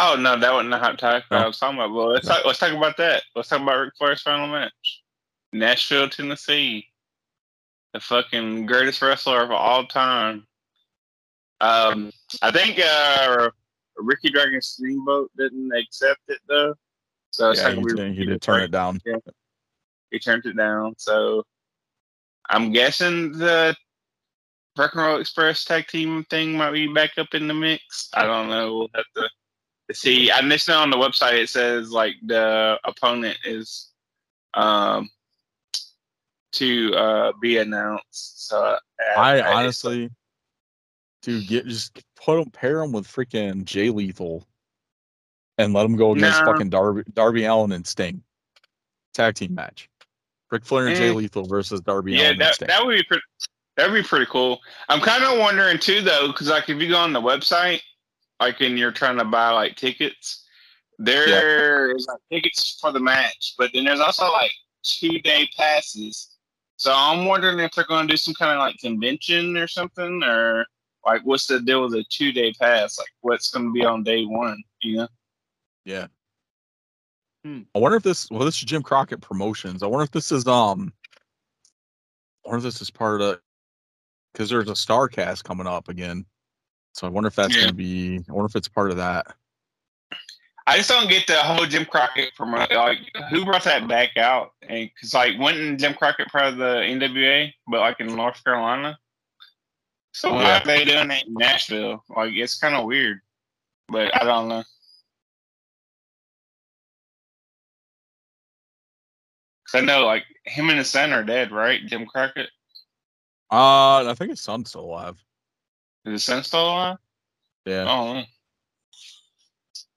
Oh 0.00 0.16
no, 0.18 0.38
that 0.38 0.52
wasn't 0.52 0.70
the 0.70 0.78
hot 0.78 0.96
topic 0.98 1.24
No. 1.30 1.38
I 1.38 1.46
was 1.46 1.58
talking 1.58 1.76
about. 1.76 1.92
Well, 1.92 2.08
let's 2.12 2.26
talk. 2.28 2.44
Let's 2.44 2.58
talk 2.60 2.72
about 2.72 2.96
that. 2.98 3.24
Let's 3.34 3.48
talk 3.48 3.60
about 3.60 3.78
Ric 3.80 3.94
Flair's 3.98 4.22
final 4.22 4.46
match, 4.46 5.02
Nashville, 5.52 6.08
Tennessee. 6.08 6.86
The 7.94 8.00
fucking 8.00 8.66
greatest 8.66 9.02
wrestler 9.02 9.42
of 9.42 9.50
all 9.50 9.86
time. 9.86 10.46
Um, 11.60 12.12
I 12.42 12.52
think 12.52 12.78
uh, 12.78 13.50
Ricky 13.96 14.28
Dragon 14.30 14.60
Steamboat 14.62 15.30
didn't 15.36 15.72
accept 15.74 16.20
it 16.28 16.38
though, 16.48 16.74
so 17.30 17.50
it's 17.50 17.60
yeah, 17.60 17.72
he, 17.72 17.82
did- 17.82 18.14
he 18.14 18.24
did 18.24 18.40
turn 18.40 18.62
it 18.62 18.70
down. 18.70 19.00
He 20.12 20.18
turned 20.18 20.46
it 20.46 20.56
down. 20.56 20.94
So 20.98 21.44
I'm 22.50 22.72
guessing 22.72 23.32
the 23.32 23.74
Rock 24.76 24.94
and 24.94 25.02
Roll 25.02 25.20
Express 25.20 25.64
tag 25.64 25.88
team 25.88 26.24
thing 26.30 26.56
might 26.56 26.70
be 26.70 26.86
back 26.92 27.18
up 27.18 27.34
in 27.34 27.48
the 27.48 27.54
mix. 27.54 28.10
I 28.14 28.24
don't 28.26 28.48
know. 28.48 28.76
We'll 28.78 28.90
have 28.94 29.04
to 29.16 29.28
see. 29.92 30.30
I 30.30 30.40
know 30.40 30.56
on 30.74 30.90
the 30.90 30.96
website 30.96 31.34
it 31.42 31.48
says 31.48 31.90
like 31.90 32.14
the 32.24 32.78
opponent 32.84 33.38
is 33.44 33.90
um 34.54 35.08
to 36.52 36.94
uh 36.94 37.32
be 37.40 37.58
announced. 37.58 38.48
So 38.48 38.58
uh, 38.60 38.78
I 39.16 39.40
honestly, 39.40 40.10
to 41.22 41.42
get 41.42 41.66
just 41.66 42.02
put 42.16 42.40
him 42.40 42.50
pair 42.50 42.82
him 42.82 42.92
with 42.92 43.06
freaking 43.06 43.64
Jay 43.64 43.90
Lethal, 43.90 44.46
and 45.58 45.72
let 45.72 45.86
him 45.86 45.96
go 45.96 46.12
against 46.12 46.40
No. 46.40 46.52
fucking 46.52 46.70
Darby 46.70 47.02
Darby 47.12 47.44
Allin 47.44 47.72
and 47.72 47.86
Sting, 47.86 48.22
tag 49.14 49.34
team 49.34 49.54
match. 49.54 49.88
Ric 50.50 50.64
Flair 50.64 50.86
and 50.88 50.96
Jay 50.96 51.10
Eh. 51.10 51.12
Lethal 51.12 51.44
versus 51.44 51.80
Darby 51.82 52.12
yeah, 52.12 52.18
Allen 52.20 52.32
and 52.32 52.40
that, 52.40 52.58
that 52.60 52.84
would 52.86 52.96
be 52.96 53.04
pretty. 53.04 53.22
That'd 53.76 53.94
be 53.94 54.02
pretty 54.02 54.26
cool. 54.26 54.60
I'm 54.88 55.00
kind 55.00 55.22
of 55.22 55.38
wondering 55.38 55.78
too, 55.78 56.00
though, 56.00 56.26
because 56.28 56.48
like 56.48 56.68
if 56.68 56.80
you 56.82 56.88
go 56.88 56.96
on 56.96 57.12
the 57.12 57.20
website, 57.20 57.80
like 58.40 58.60
and 58.60 58.78
you're 58.78 58.92
trying 58.92 59.18
to 59.18 59.24
buy 59.24 59.50
like 59.50 59.76
tickets, 59.76 60.44
there 60.98 61.94
is 61.94 62.06
like 62.06 62.20
tickets 62.30 62.78
for 62.80 62.92
the 62.92 63.00
match, 63.00 63.54
but 63.58 63.70
then 63.72 63.84
there's 63.84 64.00
also 64.00 64.30
like 64.32 64.52
two 64.82 65.18
day 65.20 65.48
passes. 65.56 66.36
So 66.76 66.92
I'm 66.94 67.26
wondering 67.26 67.58
if 67.58 67.72
they're 67.72 67.84
going 67.84 68.06
to 68.06 68.12
do 68.12 68.16
some 68.16 68.34
kind 68.34 68.52
of 68.52 68.58
like 68.58 68.78
convention 68.78 69.56
or 69.56 69.66
something, 69.66 70.22
or 70.22 70.66
like 71.04 71.22
what's 71.24 71.46
the 71.46 71.60
deal 71.60 71.82
with 71.82 71.94
a 71.94 72.04
two 72.10 72.32
day 72.32 72.52
pass? 72.52 72.98
Like 72.98 73.08
what's 73.20 73.50
going 73.50 73.66
to 73.66 73.72
be 73.72 73.84
on 73.84 74.02
day 74.02 74.24
one? 74.24 74.62
You 74.82 74.96
know? 74.98 75.08
Yeah. 75.84 76.06
Hmm. 77.44 77.62
I 77.74 77.78
wonder 77.78 77.96
if 77.96 78.02
this 78.02 78.28
well, 78.30 78.44
this 78.44 78.56
is 78.56 78.64
Jim 78.64 78.82
Crockett 78.82 79.20
Promotions. 79.20 79.82
I 79.82 79.86
wonder 79.86 80.04
if 80.04 80.10
this 80.10 80.32
is 80.32 80.46
um 80.46 80.92
I 82.44 82.50
wonder 82.50 82.58
if 82.66 82.72
this 82.74 82.82
is 82.82 82.90
part 82.90 83.20
of 83.20 83.40
because 84.32 84.50
there's 84.50 84.68
a 84.68 84.72
Starrcast 84.72 85.44
coming 85.44 85.66
up 85.66 85.88
again. 85.88 86.26
So 86.98 87.06
I 87.06 87.10
wonder 87.10 87.28
if 87.28 87.36
that's 87.36 87.54
Yeah. 87.54 87.62
gonna 87.62 87.74
be 87.74 88.24
I 88.28 88.32
wonder 88.32 88.46
if 88.46 88.56
it's 88.56 88.66
part 88.66 88.90
of 88.90 88.96
that. 88.96 89.36
I 90.66 90.76
just 90.76 90.90
don't 90.90 91.08
get 91.08 91.26
the 91.28 91.36
whole 91.36 91.64
Jim 91.64 91.84
Crockett 91.84 92.34
from 92.34 92.52
like 92.52 92.98
who 93.30 93.44
brought 93.44 93.62
that 93.64 93.86
back 93.86 94.16
out, 94.16 94.52
and 94.62 94.90
because 94.92 95.14
like 95.14 95.38
wasn't 95.38 95.78
Jim 95.80 95.94
Crockett 95.94 96.28
part 96.28 96.46
of 96.46 96.56
the 96.56 96.82
NWA, 96.82 97.52
but 97.68 97.80
like 97.80 98.00
in 98.00 98.14
North 98.14 98.42
Carolina. 98.42 98.98
So 100.12 100.34
why 100.34 100.42
Yeah. 100.42 100.60
are 100.60 100.64
they 100.66 100.84
doing 100.84 101.08
that 101.08 101.26
in 101.26 101.34
Nashville? 101.34 102.04
Like 102.08 102.34
it's 102.34 102.58
kind 102.58 102.74
of 102.74 102.84
weird, 102.84 103.20
but 103.88 104.12
I 104.20 104.24
don't 104.24 104.48
know. 104.48 104.64
Cause 109.70 109.80
I 109.80 109.84
know 109.84 110.04
like 110.04 110.24
him 110.44 110.68
and 110.68 110.78
his 110.78 110.90
son 110.90 111.12
are 111.12 111.22
dead, 111.22 111.52
right? 111.52 111.80
Jim 111.86 112.06
Crockett 112.06 112.50
Uh 113.52 114.10
I 114.10 114.14
think 114.18 114.30
his 114.30 114.40
son's 114.40 114.70
still 114.70 114.84
alive. 114.84 115.22
Is 116.12 116.24
son 116.24 116.42
still 116.42 116.66
alive? 116.66 116.96
Yeah, 117.66 117.84
Oh, 117.88 118.22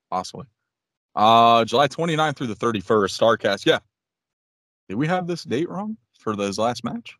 possibly. 0.09 0.45
Uh 1.15 1.65
July 1.65 1.87
29th 1.87 2.37
through 2.37 2.47
the 2.47 2.55
31st, 2.55 3.19
Starrcast. 3.19 3.65
Yeah. 3.65 3.79
Did 4.89 4.95
we 4.95 5.07
have 5.07 5.27
this 5.27 5.43
date 5.43 5.69
wrong 5.69 5.97
for 6.19 6.35
this 6.35 6.57
last 6.57 6.83
match? 6.83 7.17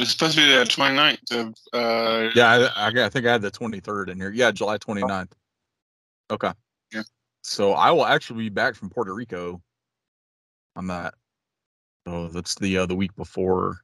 it's 0.00 0.12
supposed 0.12 0.36
to 0.36 0.46
be 0.46 0.46
the 0.46 0.64
29th 0.64 1.32
of 1.32 1.54
uh 1.72 2.30
Yeah, 2.34 2.70
I, 2.76 2.86
I, 2.86 3.06
I 3.06 3.08
think 3.08 3.26
I 3.26 3.32
had 3.32 3.42
the 3.42 3.50
23rd 3.50 4.10
in 4.10 4.20
here. 4.20 4.30
Yeah, 4.30 4.52
July 4.52 4.78
29th. 4.78 5.32
Okay. 6.30 6.52
Yeah. 6.92 7.02
So 7.42 7.72
I 7.72 7.90
will 7.90 8.06
actually 8.06 8.44
be 8.44 8.48
back 8.48 8.74
from 8.74 8.90
Puerto 8.90 9.12
Rico 9.12 9.60
on 10.76 10.86
that. 10.86 11.14
So 12.06 12.28
that's 12.28 12.54
the 12.54 12.78
uh, 12.78 12.86
the 12.86 12.94
week 12.94 13.14
before. 13.16 13.80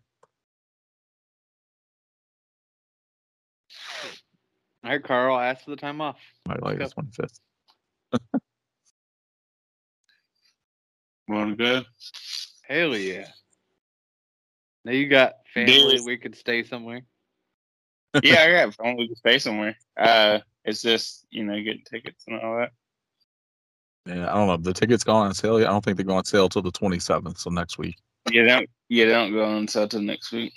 All 4.84 4.90
right, 4.90 5.02
Carl, 5.02 5.38
ask 5.40 5.64
for 5.64 5.70
the 5.70 5.76
time 5.76 6.02
off. 6.02 6.18
My 6.46 6.56
like 6.60 6.76
the 6.76 6.84
Okay. 6.84 6.92
25th. 6.94 7.40
Going 11.30 11.56
good. 11.56 11.86
Hell 12.68 12.94
yeah. 12.94 13.28
Now 14.84 14.92
you 14.92 15.08
got 15.08 15.36
family. 15.54 15.96
Dude. 15.96 16.04
We 16.04 16.18
could 16.18 16.36
stay 16.36 16.64
somewhere. 16.64 17.00
yeah, 18.22 18.42
I 18.42 18.52
got 18.52 18.74
phone 18.74 18.98
we 18.98 19.06
can 19.06 19.16
stay 19.16 19.38
somewhere. 19.38 19.74
Uh, 19.96 20.40
it's 20.66 20.82
just 20.82 21.24
you 21.30 21.44
know 21.44 21.56
getting 21.62 21.82
tickets 21.90 22.24
and 22.26 22.38
all 22.38 22.58
that. 22.58 22.72
Yeah, 24.04 24.30
I 24.30 24.34
don't 24.34 24.48
know. 24.48 24.58
The 24.58 24.74
tickets 24.74 25.02
gone 25.02 25.28
on 25.28 25.34
sale. 25.34 25.58
yet? 25.58 25.70
I 25.70 25.72
don't 25.72 25.82
think 25.82 25.96
they 25.96 26.04
go 26.04 26.14
on 26.14 26.26
sale 26.26 26.50
till 26.50 26.60
the 26.60 26.70
27th. 26.70 27.38
So 27.38 27.48
next 27.48 27.78
week. 27.78 27.96
Yeah, 28.30 28.42
they 28.42 28.48
don't 28.48 28.70
yeah 28.90 29.06
they 29.06 29.12
don't 29.12 29.32
go 29.32 29.46
on 29.46 29.66
sale 29.66 29.88
till 29.88 30.02
next 30.02 30.30
week. 30.30 30.52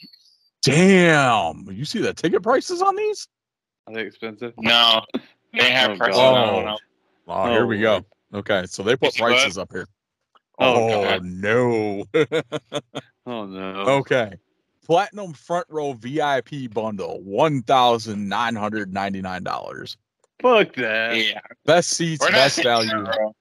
Damn! 0.64 1.66
You 1.72 1.86
see 1.86 2.00
the 2.00 2.14
ticket 2.14 2.44
prices 2.44 2.82
on 2.82 2.98
these? 2.98 3.26
Are 3.88 3.94
they 3.94 4.02
expensive? 4.02 4.54
No, 4.58 5.02
they 5.54 5.60
oh, 5.62 5.64
have 5.64 5.92
Oh, 5.92 5.98
prices. 5.98 6.18
God. 6.18 6.36
I 6.38 6.62
don't. 6.64 6.82
Oh, 7.30 7.52
here 7.52 7.66
we 7.66 7.80
go. 7.80 8.06
Oh. 8.34 8.40
Okay, 8.40 8.66
so 8.68 8.84
they 8.84 8.96
put 8.96 9.10
It's 9.10 9.20
what? 9.22 9.30
prices 9.34 9.58
up 9.58 9.72
here. 9.72 9.88
Oh, 10.60 11.04
Oh, 11.06 11.20
no. 11.24 12.06
Oh 13.26 13.46
no. 13.46 13.74
Okay. 14.00 14.34
Platinum 14.86 15.34
front 15.34 15.66
row 15.70 15.94
VIP 15.94 16.72
bundle, 16.74 17.22
one 17.24 17.62
thousand 17.64 18.28
nine 18.30 18.56
hundred 18.56 18.94
ninety 18.94 19.22
nine 19.22 19.44
dollars. 19.44 19.98
Fuck 20.42 20.76
that. 20.76 21.16
Yeah, 21.18 21.40
Best 21.66 21.90
seats, 21.90 22.22
we're 22.22 22.32
best 22.32 22.62
value. 22.64 22.90
that. 22.90 23.34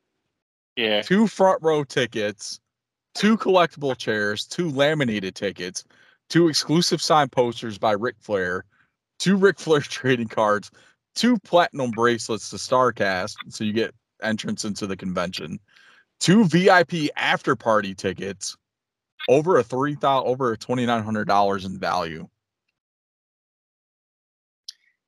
Yeah, 0.77 1.03
Two 1.03 1.27
front 1.27 1.63
row 1.63 1.85
tickets, 1.85 2.59
two 3.15 3.37
collectible 3.37 3.97
chairs, 3.97 4.45
two 4.45 4.71
laminated 4.71 5.35
tickets, 5.35 5.85
two 6.29 6.49
exclusive 6.49 7.01
signed 7.01 7.33
posters 7.33 7.79
by 7.79 7.93
Ric 7.93 8.17
Flair, 8.21 8.65
two 9.18 9.37
Ric 9.37 9.59
Flair 9.59 9.81
trading 9.83 10.29
cards, 10.29 10.70
two 11.14 11.38
platinum 11.38 11.90
bracelets 11.90 12.50
to 12.50 12.57
Starrcast, 12.57 13.37
so 13.48 13.64
you 13.64 13.72
get 13.72 13.94
entrance 14.22 14.64
into 14.64 14.87
the 14.87 14.96
convention, 14.96 15.59
two 16.20 16.44
VIP 16.44 17.11
after 17.16 17.55
party 17.57 17.94
tickets, 17.94 18.57
over 19.29 19.59
a 19.59 19.62
three 19.62 19.94
thousand, 19.94 20.29
over 20.29 20.57
twenty 20.57 20.87
nine 20.87 21.02
hundred 21.02 21.26
dollars 21.26 21.64
in 21.64 21.79
value. 21.79 22.29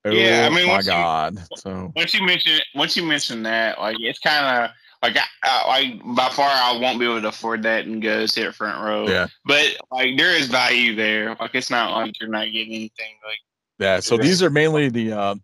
Yeah, 0.05 0.47
I 0.47 0.49
Oh 0.49 0.55
mean, 0.55 0.67
my 0.67 0.73
once 0.75 0.87
you- 0.87 0.93
God. 0.93 1.39
So 1.57 1.93
Once 1.97 2.15
you 2.15 2.25
mention 2.25 2.61
once 2.75 2.97
you 2.97 3.03
mention 3.05 3.43
that, 3.45 3.79
like 3.79 3.97
it's 4.01 4.19
kind 4.21 4.65
of 4.65 4.71
like 5.03 5.17
I, 5.17 5.25
I, 5.43 5.67
like 5.69 6.17
by 6.17 6.29
far 6.31 6.49
I 6.51 6.79
won't 6.81 6.99
be 6.99 7.05
able 7.05 7.21
to 7.21 7.29
afford 7.29 7.63
that 7.65 7.85
and 7.87 8.01
go 8.03 8.27
sit 8.27 8.55
front 8.55 8.83
row. 8.83 9.07
yeah, 9.09 9.27
But 9.45 9.77
like 9.91 10.17
there 10.17 10.37
is 10.37 10.47
value 10.49 10.95
there. 10.95 11.37
Like 11.39 11.55
it's 11.55 11.71
not 11.71 11.93
like 11.93 12.19
you're 12.21 12.31
not 12.31 12.47
getting 12.47 12.75
anything. 12.75 13.17
Like 13.25 13.39
yeah. 13.79 14.01
So 14.01 14.17
these 14.17 14.43
are 14.43 14.51
mainly 14.51 14.89
the. 14.89 15.13
uh 15.13 15.35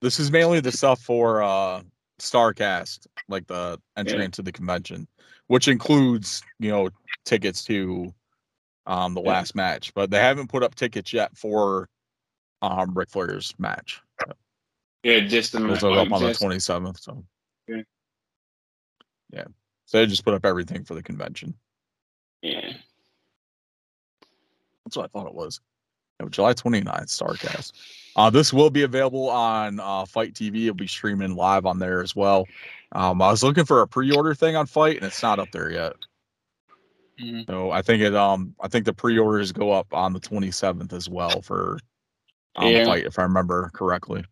This 0.00 0.18
is 0.18 0.30
mainly 0.30 0.60
the 0.60 0.72
stuff 0.72 1.00
for 1.02 1.42
uh 1.42 1.82
Starrcast, 2.18 3.06
like 3.28 3.46
the 3.46 3.78
entry 3.96 4.18
Yeah. 4.18 4.24
into 4.26 4.42
the 4.42 4.52
convention, 4.52 5.06
which 5.46 5.68
includes 5.68 6.42
you 6.58 6.70
know 6.70 6.90
tickets 7.24 7.64
to 7.64 8.12
um 8.86 9.14
the 9.14 9.22
Yeah. 9.22 9.28
last 9.28 9.54
match, 9.54 9.92
but 9.94 10.10
they 10.10 10.18
haven't 10.18 10.48
put 10.48 10.62
up 10.62 10.74
tickets 10.74 11.12
yet 11.12 11.36
for 11.36 11.88
um 12.62 12.92
Ric 12.94 13.10
Flair's 13.10 13.54
match. 13.58 14.00
yeah, 15.02 15.20
just 15.20 15.52
the 15.52 15.60
Those 15.60 15.82
are 15.82 15.98
up 15.98 16.12
on 16.12 16.22
the 16.22 16.34
twenty 16.34 16.58
seventh. 16.60 17.00
So 17.00 17.24
Yeah. 17.68 17.82
yeah, 19.32 19.44
so 19.86 19.98
they 19.98 20.06
just 20.06 20.24
put 20.24 20.34
up 20.34 20.44
everything 20.44 20.84
for 20.84 20.94
the 20.94 21.02
convention. 21.02 21.54
Yeah. 22.42 22.72
That's 24.84 24.96
what 24.96 25.04
I 25.04 25.08
thought 25.08 25.26
it 25.28 25.34
was. 25.34 25.60
Yeah, 26.20 26.28
July 26.30 26.54
29th, 26.54 27.06
Starrcast. 27.06 27.72
Uh, 28.16 28.28
this 28.30 28.52
will 28.52 28.70
be 28.70 28.82
available 28.82 29.30
on 29.30 29.80
uh, 29.80 30.04
FITE 30.04 30.34
TV. 30.34 30.62
It'll 30.64 30.74
be 30.74 30.86
streaming 30.86 31.36
live 31.36 31.64
on 31.66 31.78
there 31.78 32.02
as 32.02 32.16
well. 32.16 32.46
Um, 32.92 33.22
I 33.22 33.30
was 33.30 33.42
looking 33.42 33.64
for 33.64 33.82
a 33.82 33.86
pre-order 33.86 34.34
thing 34.34 34.56
on 34.56 34.66
FITE, 34.66 34.96
and 34.96 35.06
it's 35.06 35.22
not 35.22 35.38
up 35.38 35.50
there 35.52 35.70
yet. 35.70 35.94
Mhm. 37.20 37.46
So 37.46 37.70
I 37.70 37.82
think 37.82 38.02
it. 38.02 38.14
Um, 38.14 38.54
I 38.60 38.68
think 38.68 38.84
the 38.84 38.92
pre-orders 38.92 39.52
go 39.52 39.70
up 39.72 39.92
on 39.92 40.12
the 40.12 40.20
27th 40.20 40.92
as 40.92 41.08
well 41.08 41.42
for 41.42 41.78
um, 42.56 42.68
Yeah. 42.68 42.84
FITE, 42.84 43.06
if 43.06 43.18
I 43.18 43.22
remember 43.22 43.70
correctly. 43.74 44.24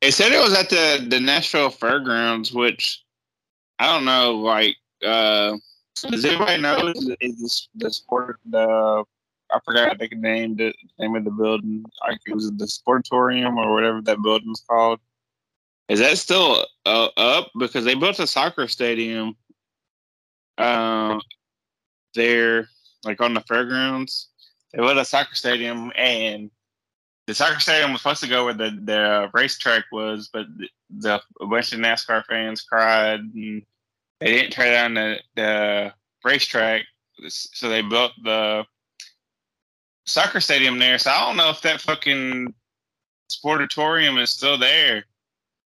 It 0.00 0.12
said 0.12 0.32
it 0.32 0.42
was 0.42 0.52
at 0.52 0.68
the 0.68 1.06
the 1.08 1.20
Nashville 1.20 1.70
Fairgrounds, 1.70 2.52
which 2.52 3.04
I 3.78 3.86
don't 3.86 4.04
know. 4.04 4.34
Like, 4.34 4.76
uh, 5.06 5.56
does 6.10 6.24
anybody 6.24 6.60
know 6.60 6.88
is, 6.88 7.10
is 7.20 7.40
this 7.40 7.68
the 7.76 7.90
sport 7.90 8.40
the 8.50 9.04
I 9.52 9.58
forgot 9.64 9.98
the 9.98 10.08
name 10.08 10.56
the 10.56 10.72
name 10.98 11.14
of 11.14 11.24
the 11.24 11.30
building. 11.30 11.84
Like 12.06 12.20
it 12.26 12.34
was 12.34 12.50
the 12.52 12.64
Sportatorium 12.64 13.56
or 13.56 13.72
whatever 13.72 14.00
that 14.02 14.22
building's 14.22 14.64
called. 14.68 15.00
Is 15.88 16.00
that 16.00 16.16
still 16.18 16.64
uh, 16.86 17.08
up? 17.16 17.50
Because 17.58 17.84
they 17.84 17.94
built 17.94 18.18
a 18.18 18.26
soccer 18.26 18.66
stadium. 18.66 19.36
Um, 20.58 21.20
there, 22.14 22.68
like 23.04 23.20
on 23.20 23.34
the 23.34 23.40
fairgrounds, 23.42 24.28
they 24.72 24.80
built 24.80 24.96
a 24.96 25.04
soccer 25.04 25.34
stadium, 25.34 25.92
and 25.96 26.50
the 27.26 27.34
soccer 27.34 27.60
stadium 27.60 27.92
was 27.92 28.02
supposed 28.02 28.22
to 28.22 28.28
go 28.28 28.44
where 28.44 28.54
the 28.54 28.70
the 28.84 29.30
racetrack 29.34 29.84
was, 29.92 30.30
but 30.32 30.46
the, 30.56 30.68
the 30.90 31.22
a 31.40 31.46
bunch 31.46 31.72
of 31.72 31.80
NASCAR 31.80 32.24
fans 32.24 32.62
cried, 32.62 33.20
and 33.20 33.62
they 34.20 34.26
didn't 34.26 34.52
tear 34.52 34.72
down 34.72 34.94
the 34.94 35.18
the 35.36 35.92
racetrack, 36.24 36.82
so 37.28 37.68
they 37.68 37.82
built 37.82 38.12
the 38.22 38.64
soccer 40.06 40.40
stadium 40.40 40.78
there. 40.78 40.98
So 40.98 41.10
I 41.10 41.20
don't 41.26 41.36
know 41.36 41.50
if 41.50 41.60
that 41.62 41.80
fucking 41.80 42.52
sportatorium 43.30 44.20
is 44.20 44.30
still 44.30 44.58
there. 44.58 45.04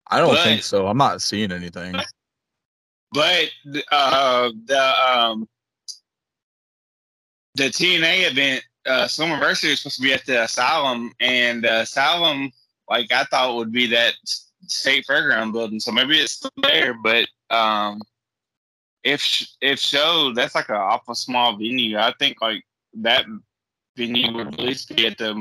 I 0.07 0.19
don't 0.19 0.35
But- 0.35 0.43
think 0.43 0.63
so. 0.63 0.87
I'm 0.87 0.97
not 0.97 1.21
seeing 1.21 1.51
anything. 1.51 1.95
But 3.11 3.49
uh, 3.93 4.51
the 4.65 4.93
um, 5.09 5.47
the 7.53 7.65
TNA 7.69 8.29
event, 8.29 8.63
uh, 8.85 9.05
Summerversary 9.05 9.71
is 9.71 9.79
supposed 9.79 9.95
to 9.97 10.01
be 10.01 10.11
at 10.13 10.25
the 10.25 10.43
Asylum, 10.43 11.13
and 11.21 11.63
the 11.63 11.81
Asylum, 11.81 12.51
like 12.89 13.13
I 13.13 13.23
thought, 13.25 13.55
would 13.55 13.71
be 13.71 13.87
that 13.87 14.15
state 14.67 15.05
fairground 15.07 15.53
building. 15.53 15.79
So 15.79 15.93
maybe 15.93 16.17
it's 16.19 16.33
still 16.33 16.51
there, 16.61 16.93
but 16.95 17.27
um, 17.51 18.01
if 19.05 19.21
sh- 19.21 19.47
if 19.61 19.79
so, 19.79 20.33
that's 20.33 20.55
like 20.55 20.67
an 20.67 20.75
awful 20.75 21.15
small 21.15 21.53
venue. 21.55 21.97
I 21.97 22.13
think 22.19 22.41
like 22.41 22.65
that 22.95 23.25
venue 23.97 24.33
would 24.35 24.47
at 24.47 24.59
least 24.59 24.95
be 24.95 25.07
at 25.07 25.17
the 25.17 25.33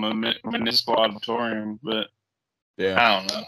municipal 0.45 0.95
auditorium, 0.95 1.79
but 1.83 2.09
Yeah. 2.77 3.01
I 3.01 3.19
don't 3.19 3.33
know. 3.33 3.45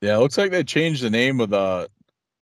Yeah, 0.00 0.16
it 0.16 0.20
looks 0.20 0.38
like 0.38 0.50
they 0.52 0.62
changed 0.64 1.02
the 1.02 1.10
name 1.10 1.40
of 1.40 1.50
the. 1.50 1.88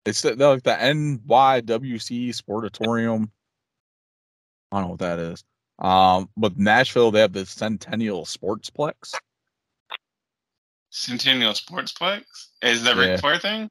It's 0.04 0.22
the, 0.22 0.34
the- 0.34 0.48
like 0.48 0.62
the 0.62 0.70
NYWC 0.72 2.30
Sportatorium. 2.30 3.28
I 4.72 4.76
don't 4.76 4.84
know 4.84 4.90
what 4.92 4.98
that 5.00 5.18
is. 5.18 5.44
Um, 5.78 6.28
but 6.36 6.56
Nashville 6.58 7.10
they 7.10 7.20
have 7.20 7.32
the 7.32 7.44
Centennial 7.44 8.24
Sportsplex. 8.24 9.14
Centennial 10.90 11.52
Sportsplex 11.52 12.22
is 12.62 12.82
the 12.84 12.94
Yeah. 12.94 13.00
Ric 13.12 13.20
Flair 13.20 13.38
thing. 13.38 13.70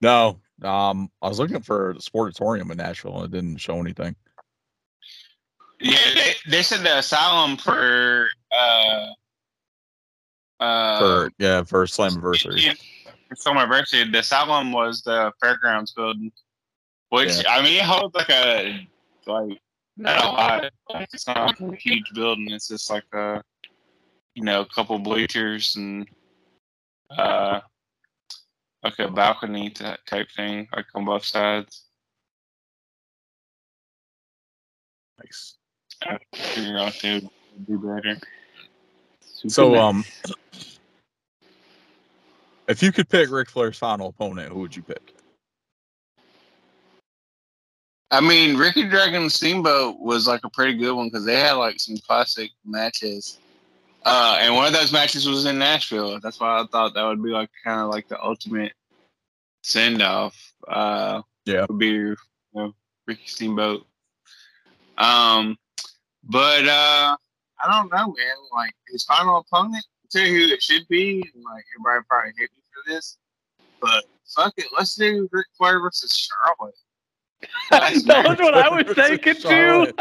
No, 0.00 0.40
um, 0.62 1.10
I 1.22 1.28
was 1.28 1.38
looking 1.38 1.60
for 1.60 1.94
the 1.94 2.00
Sportatorium 2.00 2.70
in 2.70 2.76
Nashville 2.78 3.16
and 3.22 3.24
it 3.26 3.36
didn't 3.36 3.58
show 3.58 3.78
anything. 3.80 4.16
Yeah, 5.80 5.98
they, 6.14 6.34
they 6.50 6.62
said 6.62 6.80
the 6.80 6.98
asylum 6.98 7.56
for 7.56 8.28
uh 8.50 9.06
uh 10.60 10.98
For 10.98 11.30
yeah, 11.38 11.62
for 11.62 11.84
Slammiversary. 11.86 12.64
yeah, 12.64 12.74
for 13.28 13.36
Summerversary, 13.36 14.10
the 14.10 14.18
asylum 14.18 14.72
was 14.72 15.02
the 15.02 15.32
fairgrounds 15.40 15.92
building, 15.92 16.32
which 17.10 17.44
Yeah. 17.44 17.50
I 17.50 17.62
mean 17.62 17.76
it 17.76 17.84
holds 17.84 18.14
like 18.14 18.30
a 18.30 18.88
like 19.26 19.58
not 19.96 20.24
a 20.24 20.28
lot. 20.28 20.72
Like, 20.92 21.08
it's 21.12 21.26
not 21.26 21.60
like 21.60 21.60
a 21.60 21.76
huge 21.76 22.12
building. 22.14 22.50
It's 22.50 22.68
just 22.68 22.90
like 22.90 23.04
a 23.12 23.42
you 24.34 24.42
know 24.42 24.62
a 24.62 24.66
couple 24.66 24.98
bleachers 24.98 25.76
and 25.76 26.08
uh 27.16 27.60
like 28.82 28.98
a 28.98 29.08
balcony 29.08 29.70
type 29.70 30.28
thing, 30.36 30.68
like 30.74 30.86
on 30.94 31.04
both 31.04 31.24
sides. 31.24 31.84
Nice. 35.18 35.56
Figure 36.34 36.78
out 36.78 36.96
they 37.02 37.14
would 37.14 37.30
do 37.66 37.78
better. 37.78 38.20
So 39.48 39.76
um, 39.76 40.04
if 42.68 42.82
you 42.82 42.92
could 42.92 43.08
pick 43.08 43.30
Ric 43.30 43.50
Flair's 43.50 43.78
final 43.78 44.08
opponent, 44.08 44.52
who 44.52 44.60
would 44.60 44.76
you 44.76 44.82
pick? 44.82 45.14
I 48.10 48.20
mean, 48.20 48.56
Ricky 48.56 48.88
Dragon 48.88 49.28
Steamboat 49.28 50.00
was 50.00 50.26
like 50.26 50.40
a 50.44 50.48
pretty 50.48 50.78
good 50.78 50.92
one 50.92 51.08
because 51.08 51.26
they 51.26 51.38
had 51.38 51.52
like 51.52 51.78
some 51.78 51.96
classic 51.98 52.50
matches. 52.64 53.38
Uh, 54.04 54.38
and 54.40 54.54
one 54.54 54.66
of 54.66 54.72
those 54.72 54.92
matches 54.92 55.28
was 55.28 55.44
in 55.44 55.58
Nashville. 55.58 56.18
That's 56.20 56.40
why 56.40 56.60
I 56.60 56.64
thought 56.70 56.94
that 56.94 57.04
would 57.04 57.22
be 57.22 57.30
like 57.30 57.50
kind 57.64 57.80
of 57.80 57.90
like 57.90 58.08
the 58.08 58.22
ultimate 58.22 58.72
send 59.62 60.00
off. 60.02 60.36
Uh, 60.66 61.22
Yeah. 61.44 61.66
would 61.68 61.78
be 61.78 61.86
you 61.88 62.16
know, 62.54 62.74
Ricky 63.06 63.26
Steamboat. 63.26 63.86
Um, 64.96 65.56
but 66.24 66.66
uh, 66.66 67.16
I 67.60 67.70
don't 67.70 67.90
know, 67.90 68.06
man. 68.06 68.36
Like 68.52 68.74
his 68.88 69.04
final 69.04 69.38
opponent, 69.38 69.84
tell 70.10 70.22
you 70.22 70.48
who 70.48 70.54
it 70.54 70.62
should 70.62 70.86
be. 70.88 71.22
And, 71.34 71.44
like 71.44 71.64
everybody 71.76 72.04
probably 72.08 72.32
hate 72.38 72.50
me 72.56 72.62
for 72.72 72.90
this, 72.92 73.18
but 73.80 74.04
fuck 74.34 74.54
it, 74.56 74.66
let's 74.76 74.94
do 74.94 75.28
Ric 75.32 75.46
Flair 75.56 75.80
versus 75.80 76.12
Charlotte. 76.16 76.74
That's 77.70 78.04
what 78.06 78.54
I 78.54 78.68
was 78.68 78.94
thinking 78.96 79.34
too. 79.34 79.92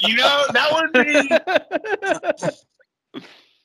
You 0.00 0.16
know, 0.16 0.44
that 0.52 0.68
would 0.72 0.92
be 0.92 1.28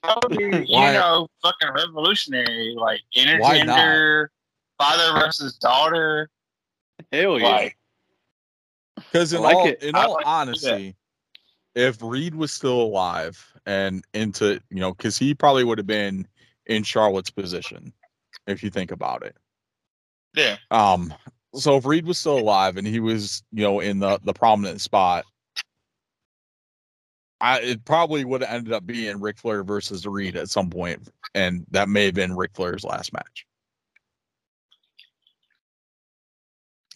that 0.04 0.20
would 0.24 0.38
be 0.38 0.46
Why- 0.72 0.88
you 0.88 0.94
know 0.94 1.28
fucking 1.42 1.72
revolutionary. 1.74 2.76
Like 2.78 3.02
Why 3.16 3.64
not? 3.64 3.78
intergender, 3.80 4.28
father 4.78 5.20
versus 5.20 5.58
daughter. 5.58 6.30
Hell 7.12 7.40
yeah. 7.40 7.48
Like 7.48 7.78
Because 8.96 9.34
in 9.34 9.42
like 9.42 9.56
all 9.56 9.68
it. 9.68 9.82
in 9.84 9.96
I 9.96 10.04
all 10.06 10.14
like 10.14 10.20
to 10.20 10.26
do 10.26 10.26
that. 10.26 10.32
honesty, 10.74 10.96
if 11.76 11.98
Reid 12.02 12.36
was 12.36 12.52
still 12.52 12.82
alive 12.82 13.44
and 13.66 14.04
into 14.14 14.60
you 14.70 14.80
know, 14.80 14.94
because 14.94 15.18
he 15.18 15.34
probably 15.34 15.64
would 15.64 15.78
have 15.78 15.88
been 15.88 16.28
in 16.68 16.84
Charlotte's 16.84 17.30
position, 17.32 17.92
if 18.48 18.62
you 18.64 18.70
think 18.70 18.92
about 18.92 19.24
it. 19.24 19.36
yeah, 20.36 20.58
Um, 20.72 21.12
so 21.56 21.78
if 21.78 21.86
Reid 21.86 22.06
was 22.06 22.18
still 22.18 22.38
alive 22.40 22.78
and 22.78 22.86
he 22.88 23.00
was, 23.00 23.44
you 23.52 23.64
know, 23.64 23.80
in 23.80 24.00
the 24.00 24.20
the 24.24 24.34
prominent 24.34 24.82
spot, 24.82 25.26
I 27.42 27.60
it 27.60 27.86
probably 27.86 28.26
would 28.26 28.42
have 28.42 28.54
ended 28.54 28.74
up 28.74 28.86
being 28.86 29.20
Ric 29.20 29.38
Flair 29.40 29.64
versus 29.64 30.06
Reid 30.06 30.36
at 30.36 30.50
some 30.50 30.70
point, 30.70 31.08
and 31.34 31.66
that 31.72 31.90
may 31.90 32.06
have 32.06 32.16
been 32.16 32.36
Ric 32.36 32.52
Flair's 32.54 32.84
last 32.84 33.14
match. 33.14 33.46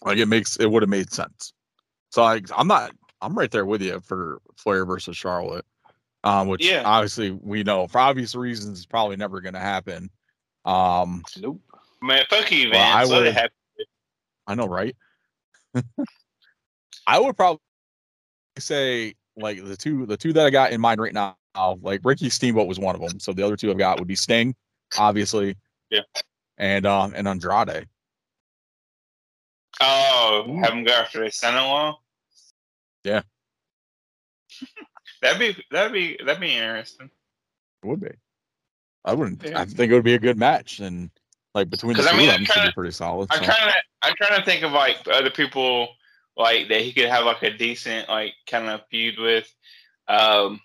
Like 0.04 0.18
it 0.18 0.26
makes 0.26 0.56
it 0.56 0.70
would 0.70 0.82
have 0.82 0.90
made 0.90 1.12
sense. 1.12 1.52
So 2.10 2.22
I, 2.22 2.40
I'm 2.56 2.68
not 2.68 2.92
I'm 3.20 3.36
right 3.36 3.50
there 3.50 3.64
with 3.66 3.80
you 3.82 4.00
for 4.00 4.40
Flair 4.56 4.84
versus 4.84 5.16
Charlotte. 5.16 5.64
Um, 6.24 6.48
which 6.48 6.64
Yeah. 6.64 6.82
obviously 6.86 7.32
we 7.32 7.64
know 7.64 7.86
for 7.86 7.98
obvious 7.98 8.34
reasons 8.34 8.78
is 8.78 8.86
probably 8.86 9.16
never 9.16 9.42
going 9.42 9.52
to 9.54 9.60
happen. 9.60 10.08
Um, 10.64 11.22
Nope. 11.38 11.60
Man, 12.00 12.24
fuck 12.30 12.50
you, 12.50 12.70
Well, 12.70 12.78
man. 12.80 12.96
I 12.96 13.04
would- 13.04 13.32
happen. 13.32 13.50
I 14.46 14.54
know, 14.54 14.66
right? 14.66 14.94
I 17.06 17.18
would 17.18 17.36
probably 17.36 17.60
say 18.58 19.14
like 19.36 19.64
the 19.64 19.76
two 19.76 20.06
the 20.06 20.16
two 20.16 20.32
that 20.32 20.46
I 20.46 20.50
got 20.50 20.72
in 20.72 20.80
mind 20.80 21.00
right 21.00 21.12
now, 21.12 21.36
like 21.82 22.00
Ricky 22.04 22.30
Steamboat 22.30 22.68
was 22.68 22.78
one 22.78 22.94
of 22.94 23.00
them. 23.00 23.20
So 23.20 23.32
the 23.32 23.42
other 23.42 23.56
two 23.56 23.70
I've 23.70 23.78
got 23.78 23.98
would 23.98 24.08
be 24.08 24.16
Sting, 24.16 24.54
obviously. 24.98 25.56
Yeah. 25.90 26.00
And 26.58 26.86
um 26.86 27.12
and 27.16 27.26
Andrade. 27.26 27.86
Oh, 29.80 30.60
have 30.62 30.72
him 30.72 30.84
go 30.84 30.92
after 30.92 31.18
their 31.18 31.30
son-in-law. 31.30 31.98
Yeah. 33.02 33.22
that'd 35.22 35.38
be 35.38 35.64
that'd 35.70 35.92
be 35.92 36.18
that'd 36.24 36.40
be 36.40 36.54
interesting. 36.54 37.10
It 37.82 37.86
would 37.86 38.00
be. 38.00 38.12
I 39.04 39.12
wouldn't. 39.12 39.42
Yeah. 39.44 39.60
I 39.60 39.64
think 39.64 39.90
it 39.90 39.94
would 39.94 40.04
be 40.04 40.14
a 40.14 40.18
good 40.18 40.38
match, 40.38 40.80
and 40.80 41.10
like 41.54 41.70
between 41.70 41.92
the 41.96 42.02
'Cause, 42.02 42.10
two 42.10 42.16
I 42.16 42.18
mean, 42.18 42.28
of 42.28 42.34
them, 42.36 42.44
should 42.44 42.54
kinda- 42.54 42.70
be 42.70 42.74
pretty 42.74 42.92
solid. 42.92 43.28
I'm 43.30 43.38
so. 43.38 43.44
trying 43.44 43.68
to 43.72 43.74
I'm 44.02 44.14
trying 44.16 44.38
to 44.38 44.44
think 44.44 44.62
of 44.62 44.72
like 44.72 44.98
other 45.08 45.30
people 45.30 45.88
like 46.36 46.68
that 46.68 46.82
he 46.82 46.92
could 46.92 47.08
have 47.08 47.24
like 47.24 47.42
a 47.42 47.50
decent 47.56 48.08
like 48.08 48.34
kind 48.48 48.68
of 48.68 48.82
feud 48.90 49.18
with. 49.18 49.52
Um, 50.08 50.60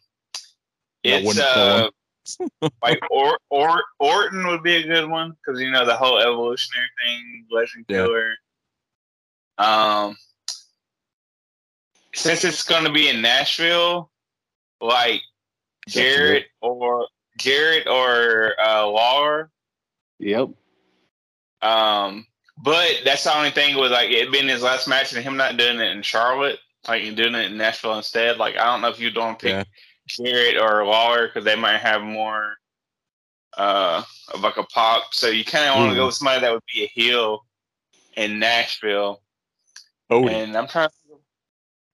it's 1.03 1.25
wouldn't 1.25 1.45
uh 1.45 1.89
like 2.83 2.99
or 3.09 3.39
or 3.49 3.81
Orton 3.99 4.47
would 4.47 4.63
be 4.63 4.75
a 4.75 4.83
good 4.87 5.09
one 5.09 5.31
because 5.45 5.61
you 5.61 5.71
know 5.71 5.85
the 5.85 5.95
whole 5.95 6.19
evolutionary 6.19 6.89
thing, 7.05 7.45
Legend 7.51 7.85
Yeah. 7.87 7.97
Killer. 8.05 8.33
Um, 9.57 10.17
since 12.13 12.43
it's 12.43 12.63
going 12.63 12.83
to 12.85 12.91
be 12.91 13.09
in 13.09 13.21
Nashville, 13.21 14.09
like 14.81 15.21
That's 15.85 15.97
it. 15.97 16.01
Jarrett 16.01 16.45
or 16.61 17.07
Jarrett 17.37 17.87
or 17.87 18.53
uh, 18.59 18.85
Lawler. 18.87 19.49
Yep. 20.19 20.49
Um, 21.62 22.26
but 22.57 22.89
that's 23.05 23.24
the 23.24 23.36
only 23.36 23.51
thing 23.51 23.78
with 23.78 23.91
like 23.91 24.10
it 24.12 24.32
being 24.32 24.47
his 24.47 24.62
last 24.64 24.88
match 24.88 25.14
and 25.14 25.24
him 25.24 25.38
not 25.38 25.57
doing 25.57 25.80
it 25.80 25.91
in 25.91 26.01
Charlotte, 26.01 26.60
like 26.88 27.03
doing 27.16 27.36
it 27.36 27.51
in 27.51 27.57
Nashville 27.57 27.95
instead. 27.97 28.38
Like 28.38 28.57
I 28.57 28.66
don't 28.66 28.82
know 28.82 28.89
if 28.89 28.99
you 28.99 29.12
don't 29.12 29.39
pick 29.39 29.51
Yeah. 29.51 29.64
Jarrett 30.07 30.57
or 30.57 30.86
Lawler 30.86 31.28
because 31.28 31.45
they 31.45 31.55
might 31.55 31.78
have 31.80 32.01
more 32.01 32.55
uh 33.57 34.03
of 34.34 34.41
like 34.41 34.57
a 34.57 34.64
pop. 34.64 35.14
So 35.14 35.28
you 35.28 35.43
kind 35.45 35.70
of 35.70 35.76
want 35.78 35.91
to 35.91 35.95
go 35.95 36.03
Mhm. 36.03 36.05
with 36.07 36.16
somebody 36.16 36.41
that 36.41 36.51
would 36.51 36.64
be 36.74 36.84
a 36.84 36.88
heel 36.88 37.45
in 38.16 38.39
Nashville. 38.39 39.22
Cody. 40.10 40.34
And 40.34 40.55
I'm 40.57 40.68
trying 40.68 40.89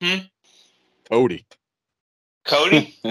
to 0.01 0.29
Cody. 1.09 1.45
Cody. 2.45 2.95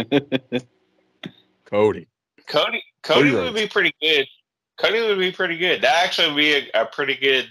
Cody. 1.64 2.08
Cody 2.46 2.82
Cody 3.02 3.30
Cody 3.30 3.30
would 3.32 3.54
be 3.54 3.66
pretty 3.68 3.94
good. 4.00 4.26
Cody 4.76 5.00
would 5.00 5.18
be 5.18 5.32
pretty 5.32 5.56
good. 5.56 5.82
That 5.82 6.04
actually 6.04 6.28
would 6.28 6.36
be 6.36 6.52
a, 6.52 6.82
a 6.82 6.86
pretty 6.86 7.14
good, 7.14 7.48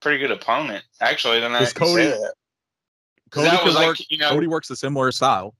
pretty 0.00 0.18
good 0.18 0.30
opponent. 0.30 0.84
Actually, 1.00 1.40
then 1.40 1.52
I 1.52 1.60
Because 1.60 1.72
can 1.72 1.86
say 1.86 1.92
Cody- 1.92 2.22
that. 2.22 2.34
Cody 3.30 3.50
that 3.50 3.64
was 3.64 3.74
like 3.76 4.10
you 4.10 4.18
know, 4.18 4.30
Cody 4.30 4.48
works 4.48 4.70
a 4.70 4.76
similar 4.76 5.12
style, 5.12 5.54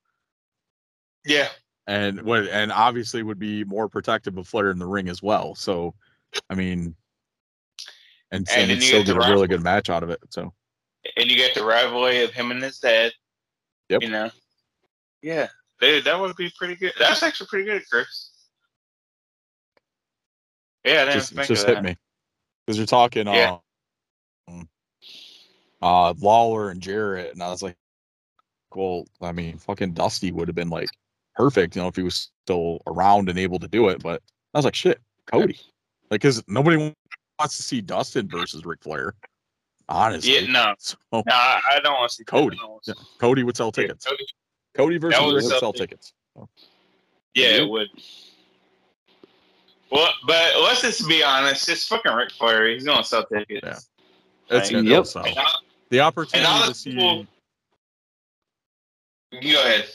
yeah, 1.25 1.49
and 1.87 2.21
what 2.23 2.49
and 2.49 2.73
obviously 2.73 3.23
would 3.23 3.39
be 3.39 3.63
more 3.65 3.89
protective 3.89 4.37
of 4.39 4.49
Flair 4.49 4.71
in 4.71 4.79
the 4.81 4.87
ring 4.87 5.09
as 5.09 5.23
well. 5.23 5.55
So, 5.55 5.95
I 6.49 6.57
mean, 6.57 6.97
and, 8.33 8.49
And 8.49 8.49
and, 8.51 8.71
then 8.71 8.71
it 8.71 8.75
you 8.77 8.81
still 8.81 9.05
get 9.05 9.15
get 9.15 9.29
a 9.29 9.31
really 9.31 9.47
good 9.47 9.63
match 9.63 9.89
out 9.89 10.03
of 10.03 10.11
it. 10.11 10.19
So, 10.31 10.53
and 11.17 11.31
you 11.31 11.37
get 11.37 11.55
the 11.55 11.65
rivalry 11.65 12.25
of 12.25 12.33
him 12.33 12.51
and 12.51 12.61
his 12.61 12.79
dad. 12.81 13.13
Yep. 13.89 14.03
You 14.03 14.11
know, 14.11 14.31
yeah, 15.23 15.47
dude, 15.81 16.05
that 16.05 16.19
would 16.19 16.35
be 16.35 16.53
pretty 16.59 16.75
good. 16.75 16.93
That's 16.99 17.23
actually 17.23 17.47
pretty 17.47 17.67
good, 17.67 17.83
Chris. 17.89 18.30
Yeah, 20.85 21.13
just 21.13 21.35
just 21.35 21.67
hit 21.67 21.83
me 21.83 21.97
because 22.67 22.79
you're 22.79 22.87
talking 22.87 23.27
Yeah. 23.27 23.59
um, 24.49 24.69
uh 25.83 26.15
Lawler 26.19 26.71
and 26.71 26.81
Jarrett, 26.81 27.33
and 27.33 27.43
I 27.43 27.49
was 27.49 27.63
like, 27.63 27.77
well, 28.75 29.05
I 29.21 29.33
mean, 29.33 29.59
fucking 29.59 29.93
Dusty 29.93 30.33
would 30.33 30.49
have 30.49 30.55
been 30.55 30.71
like 30.71 30.89
perfect, 31.35 31.77
you 31.77 31.83
know, 31.83 31.89
if 31.89 31.97
he 31.97 32.03
was 32.03 32.31
still 32.45 32.81
around 32.87 33.29
and 33.29 33.39
able 33.39 33.59
to 33.59 33.69
do 33.69 33.89
it. 33.89 34.03
But 34.03 34.23
I 34.55 34.59
was 34.59 34.65
like, 34.65 34.75
shit, 34.75 35.01
Cody, 35.27 35.59
like, 36.11 36.21
because 36.23 36.43
nobody 36.49 36.77
wants 37.39 37.57
to 37.57 37.63
see 37.63 37.81
Dustin 37.81 38.29
versus 38.29 38.65
Ric 38.65 38.83
Flair, 38.83 39.15
honestly. 39.89 40.35
Yeah, 40.41 40.51
no, 40.53 40.75
So 40.79 40.97
no, 41.13 41.23
I, 41.27 41.81
don't 41.83 41.95
want 41.95 42.11
to 42.11 42.17
see 42.17 42.25
Cody. 42.25 42.57
I 42.59 42.63
don't 42.63 42.71
wanna 42.71 42.81
see- 42.85 42.93
yeah, 42.97 43.05
Cody 43.19 43.43
would 43.43 43.57
sell 43.57 43.69
Yeah, 43.77 43.83
tickets. 43.83 44.07
Cody- 44.07 44.27
Cody 44.75 44.99
versus 44.99 45.21
would 45.21 45.35
Rick 45.35 45.43
would 45.45 45.51
sell 45.51 45.61
sell 45.61 45.73
tickets. 45.73 46.13
tickets. 46.35 46.53
Yeah, 47.35 47.63
it 47.63 47.69
would. 47.69 47.89
Well, 49.91 50.13
but 50.27 50.53
let's 50.63 50.83
just 50.83 51.09
be 51.09 51.23
honest. 51.23 51.69
It's 51.69 51.87
fucking 51.87 52.13
Ric 52.13 52.31
Flair. 52.33 52.69
He's 52.69 52.85
gonna 52.85 53.03
sell 53.05 53.25
tickets. 53.27 53.61
Yeah. 53.63 53.79
It's 54.57 54.71
Like, 54.71 54.71
gonna 54.73 54.91
Yep. 54.91 55.07
sell. 55.07 55.25
And 55.27 55.37
The 55.91 56.01
opportunity 56.01 56.47
all 56.49 56.67
to 56.69 56.75
see. 56.75 56.91
people- 56.93 57.27
You 59.33 59.53
go 59.55 59.61
ahead. 59.61 59.89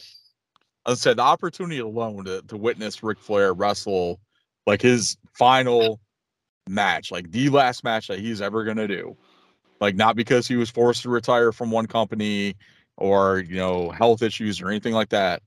I 0.85 0.93
said 0.93 1.17
the 1.17 1.23
opportunity 1.23 1.79
alone 1.79 2.25
to, 2.25 2.41
to 2.43 2.57
witness 2.57 3.01
Ric 3.03 3.19
Flair 3.19 3.53
wrestle 3.53 4.19
like 4.67 4.81
his 4.81 5.17
final 5.33 5.99
match, 6.67 7.11
like 7.11 7.31
the 7.31 7.49
last 7.49 7.83
match 7.83 8.07
that 8.07 8.19
he's 8.19 8.41
ever 8.41 8.63
gonna 8.63 8.87
do. 8.87 9.17
Like 9.81 9.95
not 9.95 10.15
because 10.15 10.47
he 10.47 10.55
was 10.55 10.69
forced 10.69 11.03
to 11.03 11.09
retire 11.09 11.51
from 11.51 11.69
one 11.71 11.85
company 11.87 12.55
or 12.97 13.39
you 13.39 13.55
know 13.57 13.89
health 13.91 14.21
issues 14.21 14.61
or 14.61 14.69
anything 14.69 14.93
like 14.93 15.09
that. 15.09 15.41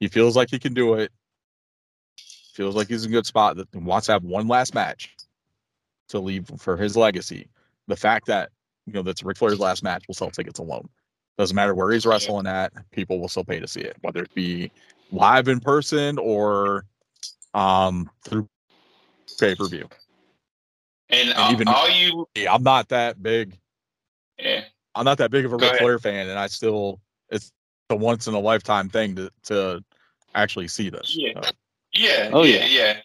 He 0.00 0.08
feels 0.08 0.34
like 0.36 0.50
he 0.50 0.58
can 0.58 0.72
do 0.72 0.94
it. 0.94 1.12
Feels 2.60 2.76
like 2.76 2.88
he's 2.88 3.06
in 3.06 3.10
a 3.10 3.14
good 3.14 3.24
spot 3.24 3.56
that 3.56 3.74
wants 3.74 4.04
to 4.04 4.12
have 4.12 4.22
one 4.22 4.46
last 4.46 4.74
match 4.74 5.16
to 6.10 6.18
leave 6.18 6.50
for 6.58 6.76
his 6.76 6.94
legacy. 6.94 7.48
The 7.88 7.96
fact 7.96 8.26
that 8.26 8.50
you 8.84 8.92
know 8.92 9.00
that's 9.00 9.22
Ric 9.22 9.38
Flair's 9.38 9.58
last 9.58 9.82
match 9.82 10.04
will 10.06 10.14
sell 10.14 10.30
tickets 10.30 10.58
alone. 10.58 10.86
Doesn't 11.38 11.54
matter 11.54 11.74
where 11.74 11.90
he's 11.90 12.04
wrestling 12.04 12.46
at, 12.46 12.70
people 12.90 13.18
will 13.18 13.28
still 13.28 13.44
pay 13.44 13.60
to 13.60 13.66
see 13.66 13.80
it, 13.80 13.96
whether 14.02 14.22
it 14.24 14.34
be 14.34 14.70
live 15.10 15.48
in 15.48 15.60
person 15.60 16.18
or 16.18 16.84
um 17.54 18.10
through 18.26 18.46
pay 19.38 19.54
per 19.54 19.66
view. 19.66 19.88
And, 21.08 21.32
all, 21.32 21.52
even- 21.52 21.66
all 21.66 21.88
you, 21.88 22.26
I'm 22.46 22.62
not 22.62 22.90
that 22.90 23.22
big. 23.22 23.56
yeah, 24.38 24.64
I'm 24.94 25.06
not 25.06 25.16
that 25.16 25.30
big 25.30 25.46
of 25.46 25.54
a 25.54 25.56
Go 25.56 25.64
Ric 25.64 25.68
ahead. 25.76 25.80
Flair 25.80 25.98
fan, 25.98 26.28
and 26.28 26.38
I 26.38 26.48
still 26.48 27.00
it's 27.30 27.52
a 27.88 27.96
once 27.96 28.26
in 28.26 28.34
a 28.34 28.38
lifetime 28.38 28.90
thing 28.90 29.16
to 29.16 29.30
to 29.44 29.82
actually 30.34 30.68
see 30.68 30.90
this. 30.90 31.16
Yeah. 31.18 31.32
So, 31.42 31.50
yeah, 31.94 32.30
Oh, 32.32 32.42
yeah, 32.44 32.64
yeah. 32.64 32.66
yeah. 32.66 33.00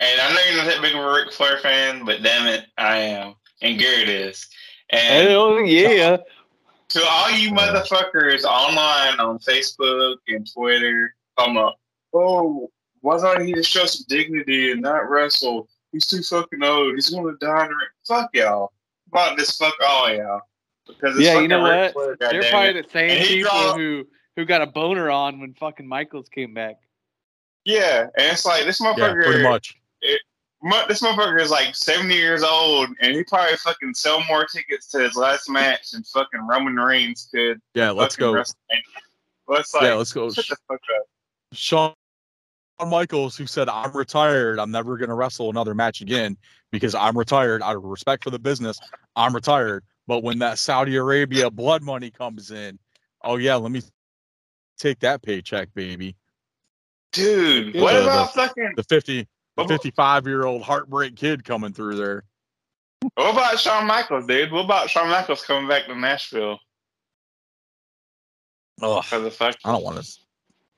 And 0.00 0.20
I 0.20 0.32
know 0.34 0.40
you're 0.48 0.56
not 0.64 0.66
that 0.72 0.82
big 0.82 0.94
of 0.94 1.04
a 1.04 1.12
Ric 1.12 1.32
Flair 1.32 1.58
fan, 1.58 2.04
but 2.04 2.22
damn 2.22 2.46
it, 2.48 2.66
I 2.76 2.96
am, 2.98 3.34
and 3.62 3.78
Garrett 3.78 4.08
is. 4.08 4.48
And 4.90 5.28
Hell 5.28 5.60
yeah. 5.60 6.16
to 6.88 7.02
all 7.08 7.30
you 7.30 7.52
motherfuckers 7.52 8.42
online 8.44 9.20
on 9.20 9.38
Facebook 9.38 10.16
and 10.26 10.48
Twitter, 10.52 11.14
I'm 11.38 11.56
up. 11.56 11.76
Oh, 12.12 12.68
why 13.02 13.18
don't 13.20 13.46
he 13.46 13.52
just 13.52 13.70
show 13.70 13.84
some 13.86 14.04
dignity 14.08 14.72
and 14.72 14.82
not 14.82 15.08
wrestle? 15.08 15.68
He's 15.92 16.06
too 16.06 16.22
fucking 16.22 16.62
old. 16.64 16.94
He's 16.96 17.10
gonna 17.10 17.36
die. 17.40 17.66
In 17.66 17.70
the. 17.70 17.76
Fuck 18.06 18.30
y'all. 18.34 18.72
About 19.12 19.36
this, 19.38 19.56
fuck 19.56 19.74
all 19.86 20.12
y'all. 20.12 20.40
Because 20.86 21.14
it's 21.16 21.24
Yeah, 21.24 21.34
fucking 21.34 21.42
you 21.42 21.48
know 21.48 21.62
Ric 21.64 21.94
what? 21.94 22.16
Flair, 22.18 22.30
They're 22.32 22.42
goddammit. 22.42 22.50
probably 22.50 22.82
the 22.82 22.88
same 22.90 23.10
And 23.10 23.26
people 23.28 23.50
draw- 23.50 23.74
who 23.76 24.06
who 24.36 24.44
got 24.44 24.62
a 24.62 24.66
boner 24.66 25.10
on 25.10 25.40
when 25.40 25.54
fucking 25.54 25.86
Michaels 25.86 26.28
came 26.28 26.54
back. 26.54 26.76
Yeah, 27.70 28.02
and 28.16 28.32
it's 28.32 28.44
like 28.44 28.64
this 28.64 28.80
motherfucker. 28.80 29.22
yeah, 29.22 29.28
pretty 29.28 29.42
much. 29.42 29.76
mu- 30.62 30.86
this 30.88 31.02
motherfucker 31.02 31.40
is 31.40 31.50
like 31.50 31.74
70 31.74 32.14
years 32.14 32.42
old, 32.42 32.90
and 33.00 33.14
he 33.14 33.24
probably 33.24 33.56
fucking 33.56 33.94
sell 33.94 34.22
more 34.24 34.44
tickets 34.44 34.88
to 34.88 35.00
his 35.00 35.16
last 35.16 35.48
match 35.48 35.90
than 35.92 36.02
fucking 36.04 36.46
Roman 36.46 36.76
Reigns 36.76 37.28
could. 37.32 37.60
Yeah, 37.74 37.90
let's 37.90 38.16
go. 38.16 38.32
Let's 38.32 39.74
like 39.74 39.82
yeah, 39.82 39.94
let's 39.94 40.12
go. 40.12 40.30
shut 40.30 40.46
the 40.48 40.56
fuck 40.68 40.80
up. 40.96 41.06
Shawn 41.52 41.94
Michaels, 42.86 43.36
who 43.36 43.46
said, 43.46 43.68
I'm 43.68 43.92
retired. 43.92 44.58
I'm 44.58 44.70
never 44.70 44.96
going 44.96 45.08
to 45.08 45.14
wrestle 45.14 45.50
another 45.50 45.74
match 45.74 46.00
again 46.00 46.36
because 46.70 46.94
I'm 46.94 47.18
retired 47.18 47.62
out 47.62 47.76
of 47.76 47.82
respect 47.82 48.24
for 48.24 48.30
the 48.30 48.38
business. 48.38 48.78
I'm 49.16 49.34
retired. 49.34 49.84
But 50.06 50.22
when 50.22 50.38
that 50.38 50.58
Saudi 50.58 50.96
Arabia 50.96 51.50
blood 51.50 51.82
money 51.82 52.10
comes 52.10 52.50
in, 52.50 52.78
oh, 53.22 53.36
yeah, 53.36 53.56
let 53.56 53.72
me 53.72 53.82
take 54.78 55.00
that 55.00 55.22
paycheck, 55.22 55.68
baby. 55.74 56.16
Dude, 57.12 57.74
what 57.80 57.92
the- 57.94 58.02
about 58.04 58.32
fucking 58.34 58.74
The 58.76 58.84
fifty 58.84 59.26
the 59.56 59.66
fifty 59.66 59.90
five 59.90 60.26
year 60.26 60.44
old 60.44 60.62
heartbreak 60.62 61.16
kid 61.16 61.44
coming 61.44 61.72
through 61.72 61.96
there. 61.96 62.24
what 63.14 63.32
about 63.32 63.58
Shawn 63.58 63.86
Michaels, 63.86 64.26
dude? 64.26 64.52
What 64.52 64.64
about 64.64 64.88
Shawn 64.90 65.08
Michaels 65.08 65.44
coming 65.44 65.68
back 65.68 65.86
to 65.86 65.94
Nashville 65.94 66.58
Oh, 68.82 69.02
for 69.02 69.18
the 69.18 69.30
fuck 69.30 69.56
I 69.64 69.72
don't 69.72 69.82
want 69.84 70.02
to. 70.02 70.10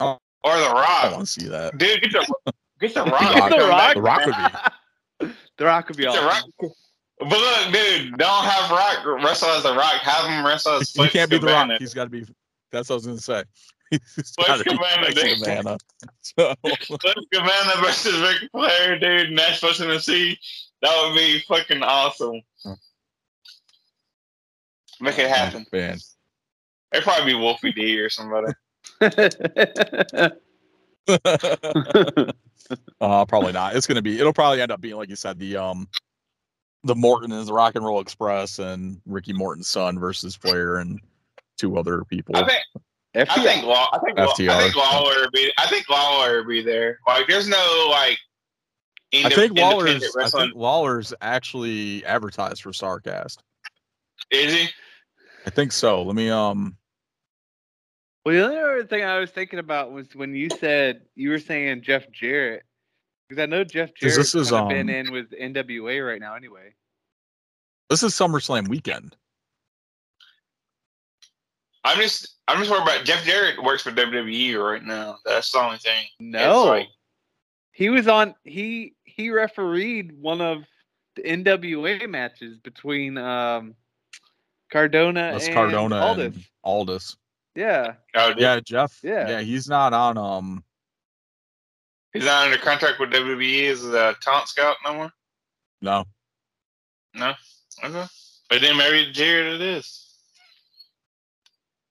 or 0.00 0.18
the 0.58 0.70
Rock. 0.74 0.88
I 0.88 1.02
don't 1.04 1.12
want 1.18 1.26
to 1.26 1.32
see 1.40 1.46
that. 1.48 1.78
Dude, 1.78 2.02
get 2.02 2.12
the 2.12 2.52
get 2.80 2.94
the 2.94 3.02
Rock. 3.04 3.20
Rock. 3.20 3.32
to 3.34 3.38
come 3.40 3.50
The 3.50 3.68
back 3.68 3.94
The 3.96 4.02
Rock 4.02 4.26
would 4.26 5.28
be. 5.28 5.34
The 5.58 5.64
Rock 5.64 5.86
could 5.86 5.96
be 5.96 6.02
Get 6.04 6.12
the 6.14 6.18
awesome. 6.22 6.50
Rock. 6.60 6.72
But 7.20 7.28
look, 7.38 7.72
dude, 7.72 8.18
don't 8.18 8.44
have 8.44 8.70
Rock 8.72 9.22
wrestle 9.22 9.50
as 9.50 9.62
the 9.62 9.74
Rock. 9.74 9.94
Have 10.00 10.28
him 10.28 10.44
wrestle 10.44 10.80
as 10.80 10.90
He 10.92 11.06
can't 11.08 11.30
be 11.30 11.38
the 11.38 11.46
Kavana. 11.46 11.68
Rock. 11.70 11.78
He's 11.80 11.94
got 11.94 12.04
to 12.04 12.10
be. 12.10 12.26
That's 12.72 12.88
what 12.88 12.94
I 12.94 12.96
was 12.96 13.06
gonna 13.06 13.18
say. 13.18 13.44
He's 13.92 14.30
Flex 14.34 14.48
gotta 14.48 14.64
be 14.64 14.70
Kavana, 14.70 15.12
Flex 15.12 15.14
dude. 15.14 15.38
Kavana. 15.38 15.78
So, 16.22 16.54
Cliff 16.62 17.16
Kavana 17.34 17.84
versus 17.84 18.20
Ric 18.20 18.50
Flair, 18.50 18.98
dude. 18.98 19.32
Nashville, 19.32 19.74
Tennessee. 19.74 20.38
That 20.80 20.94
would 21.02 21.16
be 21.16 21.40
fucking 21.40 21.82
awesome. 21.82 22.40
Make 25.00 25.18
it 25.18 25.28
happen. 25.28 25.66
man. 25.72 25.98
It'd 26.92 27.04
probably 27.04 27.32
be 27.32 27.38
Wolfie 27.38 27.72
D 27.72 27.98
or 27.98 28.08
somebody. 28.08 28.52
uh, 33.00 33.24
probably 33.26 33.52
not. 33.52 33.76
It's 33.76 33.86
gonna 33.86 34.02
be. 34.02 34.18
It'll 34.18 34.32
probably 34.32 34.60
end 34.60 34.72
up 34.72 34.80
being 34.80 34.96
like 34.96 35.08
you 35.08 35.16
said, 35.16 35.38
the 35.38 35.56
um, 35.56 35.88
the 36.84 36.94
Morton 36.94 37.32
is 37.32 37.46
the 37.46 37.52
Rock 37.52 37.74
and 37.74 37.84
Roll 37.84 38.00
Express 38.00 38.58
and 38.58 39.00
Ricky 39.06 39.32
Morton's 39.32 39.68
son 39.68 39.98
versus 39.98 40.34
Flair 40.34 40.76
and 40.76 41.00
two 41.58 41.76
other 41.78 42.04
people. 42.04 42.36
I 42.36 42.46
think. 42.46 42.62
I 43.14 43.24
think. 43.42 43.64
Law, 43.64 43.88
I 43.92 43.98
think. 43.98 44.18
Law, 44.18 44.24
I 44.24 44.34
think 44.34 44.48
FTR. 44.50 44.74
Lawler 44.74 45.20
would 45.20 45.32
be. 45.32 45.52
I 45.58 45.66
think 45.66 45.88
Lawler 45.88 46.38
would 46.38 46.48
be 46.48 46.62
there. 46.62 46.98
Like, 47.06 47.26
there's 47.28 47.48
no 47.48 47.88
like. 47.90 48.18
I 49.14 49.28
think 49.28 49.52
indep- 49.52 49.60
Lawler's. 49.60 49.90
independent 49.90 50.34
I 50.34 50.40
think 50.44 50.54
Lawler's 50.56 51.12
actually 51.20 52.04
advertised 52.06 52.62
for 52.62 52.70
Starrcast. 52.70 53.36
Is 54.30 54.54
he? 54.54 54.68
I 55.46 55.50
think 55.50 55.72
so. 55.72 56.02
Let 56.02 56.14
me 56.16 56.30
um. 56.30 56.76
Well, 58.24 58.34
the 58.48 58.56
other 58.56 58.84
thing 58.84 59.02
I 59.04 59.18
was 59.18 59.30
thinking 59.30 59.58
about 59.58 59.92
was 59.92 60.14
when 60.14 60.34
you 60.34 60.48
said 60.48 61.02
you 61.14 61.30
were 61.30 61.40
saying 61.40 61.82
Jeff 61.82 62.10
Jarrett, 62.12 62.62
because 63.28 63.42
I 63.42 63.46
know 63.46 63.64
Jeff 63.64 63.88
'Cause 63.90 64.14
Jarrett's 64.14 64.16
this 64.16 64.34
is, 64.34 64.50
kind 64.50 64.68
been 64.68 64.88
um, 64.88 64.94
in 65.06 65.12
with 65.12 65.30
NWA 65.32 66.06
right 66.06 66.20
now 66.20 66.34
anyway. 66.34 66.72
This 67.90 68.02
is 68.02 68.14
SummerSlam 68.14 68.68
weekend. 68.68 69.16
I'm 71.84 71.98
just. 71.98 72.36
I'm 72.48 72.58
just 72.58 72.70
worried 72.70 72.82
about 72.82 73.04
Jeff 73.04 73.24
Jarrett 73.24 73.62
works 73.62 73.82
for 73.82 73.92
WWE 73.92 74.62
right 74.62 74.82
now. 74.82 75.18
That's 75.24 75.50
the 75.52 75.58
only 75.58 75.78
thing. 75.78 76.04
No, 76.20 76.64
like- 76.64 76.88
he 77.72 77.88
was 77.88 78.08
on. 78.08 78.34
He 78.44 78.94
he 79.04 79.30
refereed 79.30 80.12
one 80.20 80.40
of 80.40 80.64
the 81.16 81.22
NWA 81.22 82.08
matches 82.08 82.58
between 82.58 83.16
um 83.18 83.74
Cardona 84.70 85.32
That's 85.32 85.46
and 85.46 85.54
Cardona 85.54 85.96
Aldis. 85.96 86.34
and 86.34 86.44
Aldis. 86.64 87.16
Yeah, 87.54 87.94
Oh, 88.14 88.32
Yeah, 88.38 88.60
Jeff. 88.60 88.98
Yeah. 89.02 89.28
yeah. 89.28 89.40
He's 89.40 89.68
not 89.68 89.92
on. 89.92 90.16
Um, 90.16 90.64
he's 92.14 92.24
not 92.24 92.46
under 92.46 92.56
contract 92.58 92.98
with 92.98 93.10
WWE 93.10 93.70
as 93.70 93.84
a 93.84 94.14
talent 94.22 94.48
scout 94.48 94.76
no 94.84 94.94
more. 94.94 95.12
no. 95.80 96.04
No. 97.14 97.34
Okay. 97.84 98.06
But 98.48 98.60
then 98.62 98.76
maybe 98.78 99.12
Jarrett 99.12 99.54
it 99.54 99.60
is. 99.60 100.11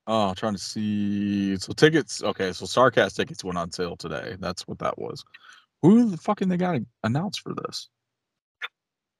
Oh, 0.07 0.29
I'm 0.29 0.35
trying 0.35 0.53
to 0.55 0.59
see. 0.59 1.57
So 1.57 1.73
tickets. 1.73 2.23
Okay, 2.23 2.51
so 2.53 2.65
Starrcast 2.65 3.15
tickets 3.15 3.43
went 3.43 3.57
on 3.57 3.71
sale 3.71 3.95
today. 3.95 4.35
That's 4.39 4.67
what 4.67 4.79
that 4.79 4.97
was. 4.97 5.23
Who 5.83 6.09
the 6.09 6.17
fucking 6.17 6.49
they 6.49 6.57
got 6.57 6.79
announced 7.03 7.41
for 7.41 7.53
this? 7.53 7.89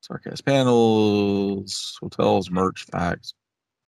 Starrcast 0.07 0.43
panels, 0.45 1.97
hotels, 2.01 2.49
merch, 2.49 2.85
facts. 2.91 3.33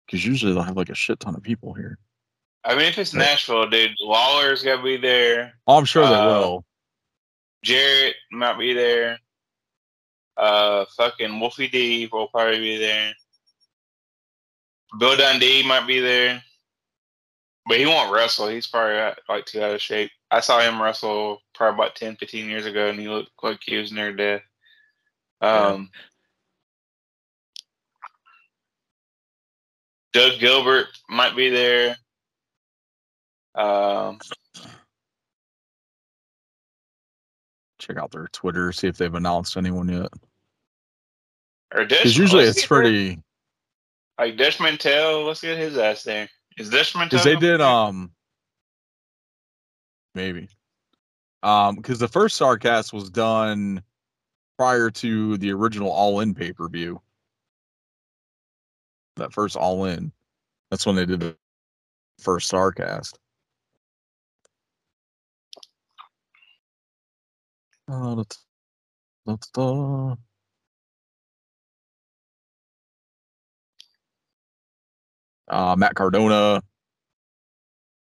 Because 0.06 0.26
usually 0.26 0.54
they'll 0.54 0.64
have 0.64 0.78
like 0.78 0.90
a 0.90 0.96
shit 0.96 1.20
ton 1.20 1.36
of 1.36 1.44
people 1.44 1.74
here. 1.74 1.98
I 2.64 2.76
mean, 2.76 2.86
if 2.86 2.98
it's 2.98 3.14
Right. 3.14 3.22
Nashville, 3.26 3.70
dude, 3.70 3.92
Lawler's 4.00 4.64
got 4.64 4.78
to 4.78 4.84
be 4.84 4.98
there. 4.98 5.54
Oh, 5.68 5.78
I'm 5.78 5.86
sure 5.86 6.06
they 6.08 6.14
Uh, 6.14 6.26
will. 6.26 6.66
Jarrett 7.64 8.16
might 8.32 8.58
be 8.58 8.74
there. 8.74 9.20
Uh, 10.38 10.86
fucking 10.96 11.40
Wolfie 11.40 11.68
D 11.68 12.08
will 12.12 12.28
probably 12.28 12.60
be 12.60 12.78
there. 12.78 13.14
Bill 15.00 15.18
Dundee 15.18 15.68
might 15.68 15.86
be 15.88 16.00
there, 16.00 16.42
but 17.68 17.78
he 17.78 17.86
won't 17.86 18.12
wrestle. 18.12 18.48
He's 18.48 18.68
probably 18.68 19.14
like 19.28 19.46
too 19.46 19.62
out 19.62 19.76
of 19.76 19.82
shape. 19.82 20.12
I 20.32 20.40
saw 20.40 20.60
him 20.60 20.82
wrestle 20.82 21.42
probably 21.54 21.76
about 21.76 21.96
10, 21.96 22.16
15 22.16 22.50
years 22.50 22.66
ago, 22.66 22.88
and 22.88 23.00
he 23.00 23.08
looked 23.10 23.32
like 23.44 23.60
he 23.64 23.78
was 23.78 23.92
near 23.92 24.14
death. 24.14 24.42
Um, 25.42 25.90
Doug 30.14 30.40
Gilbert 30.40 30.88
might 31.10 31.36
be 31.36 31.50
there. 31.50 31.98
Um, 33.56 34.20
Check 37.80 37.98
out 37.98 38.12
their 38.12 38.28
Twitter, 38.32 38.72
see 38.72 38.88
if 38.88 38.98
they've 38.98 39.14
announced 39.14 39.58
anyone 39.58 39.88
yet. 39.90 40.10
or. 41.74 41.86
Because 41.86 42.18
usually 42.18 42.46
it's 42.46 42.66
pretty. 42.66 43.20
Like 44.18 44.38
Dutch 44.38 44.60
Mantell, 44.60 45.26
let's 45.26 45.42
get 45.42 45.58
his 45.58 45.78
ass 45.78 46.04
there. 46.04 46.28
Is 46.58 46.72
Mantell? 46.72 47.06
Because 47.06 47.24
they 47.24 47.36
did 47.36 47.62
um. 47.62 48.12
Maybe. 50.16 50.50
Um, 51.44 51.76
because 51.76 52.00
the 52.00 52.08
first 52.08 52.40
Starrcast 52.40 52.92
was 52.92 53.12
done 53.12 53.84
prior 54.58 54.90
to 54.90 55.38
the 55.38 55.52
original 55.54 55.92
All 55.92 56.20
In 56.20 56.34
pay 56.34 56.52
per 56.52 56.68
view. 56.68 57.00
That 59.18 59.32
first 59.32 59.56
All 59.56 59.86
In. 59.86 60.12
That's 60.72 60.86
when 60.86 60.96
they 60.96 61.06
did 61.06 61.20
the 61.20 61.38
first 62.20 62.52
Starrcast. 62.52 63.14
Uh, 67.90 68.16
that's, 68.16 68.44
that's 69.26 69.50
the. 69.52 70.18
Uh, 75.48 75.76
Matt 75.78 75.96
Cardona, 75.96 76.62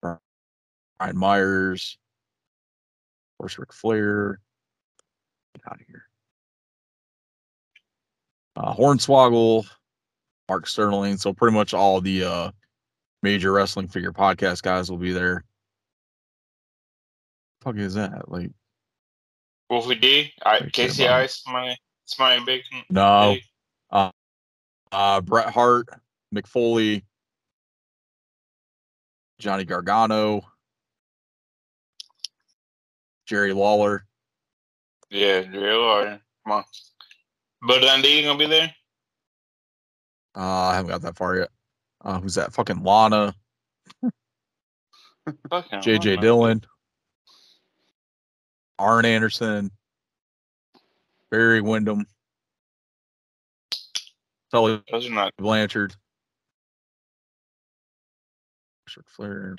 Brian 0.02 1.18
Myers, 1.18 1.98
of 3.40 3.44
course, 3.44 3.58
Ric 3.60 3.74
Flair. 3.74 4.40
Get 5.56 5.72
out 5.72 5.82
of 5.82 5.88
here. 5.88 6.04
Uh, 8.56 8.74
Hornswoggle, 8.74 9.66
Mark 10.50 10.68
Sterling. 10.68 11.18
So 11.18 11.34
pretty 11.34 11.56
much 11.56 11.74
all 11.74 12.02
the 12.02 12.24
uh, 12.24 12.52
major 13.24 13.52
wrestling 13.52 13.88
figure 13.88 14.12
podcast 14.14 14.62
guys 14.64 14.90
will 14.90 14.98
be 14.98 15.12
there. 15.12 15.44
fuck 17.62 17.76
is 17.76 17.94
that? 17.96 18.30
Like, 18.32 18.52
Wolfie 19.70 19.96
D. 19.96 20.34
I, 20.46 20.62
Casey 20.72 21.04
Bear 21.04 21.12
Bum. 21.12 21.24
Ice, 21.24 21.44
my 21.48 21.76
my 22.18 22.40
big. 22.46 22.62
no. 22.90 23.36
big- 23.36 23.44
Uh, 24.94 25.22
Bret 25.22 25.50
Hart, 25.50 25.90
Mick 26.34 26.48
Foley, 26.48 27.04
Johnny 29.40 29.66
Gargano, 29.66 30.42
Jerry 33.26 33.54
Lawler. 33.54 34.06
Yeah, 35.10 35.42
Drew 35.42 35.84
or 35.84 36.20
come 36.44 36.52
on. 36.54 36.64
Bill 37.68 37.82
Dundee 37.82 38.24
gonna 38.24 38.38
be 38.38 38.48
there. 38.48 38.74
Uh, 40.36 40.68
I 40.68 40.76
haven't 40.76 40.92
got 40.92 41.02
that 41.02 41.18
far 41.18 41.38
yet. 41.38 41.50
Uh, 42.04 42.20
who's 42.20 42.36
that? 42.36 42.54
Fucking 42.54 42.84
Lana, 42.84 43.34
Fuck 45.50 45.70
him. 45.70 45.82
JJ 45.82 46.22
Dillon, 46.22 46.64
Arn 48.80 49.06
Anderson, 49.06 49.72
Barry 51.32 51.62
Windham, 51.62 52.06
Tully 54.52 54.82
Those 54.92 55.08
are 55.08 55.14
not. 55.14 55.34
Blanchard. 55.38 55.96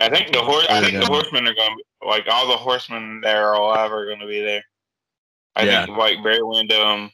I 0.01 0.09
think 0.09 0.33
the 0.33 0.41
horse. 0.41 0.67
I 0.69 0.81
think 0.81 0.99
the 0.99 1.07
horsemen 1.07 1.47
are 1.47 1.55
gonna 1.55 1.77
be 1.77 2.07
like 2.07 2.27
all 2.31 2.49
the 2.49 2.57
horsemen 2.57 3.21
that 3.23 3.37
are 3.37 3.55
alive 3.55 3.93
are 3.93 4.07
gonna 4.09 4.27
be 4.27 4.41
there. 4.41 4.65
I 5.57 5.65
Yeah. 5.65 5.87
think 5.87 5.99
like 5.99 6.23
Barry 6.23 6.43
Windham, 6.43 7.11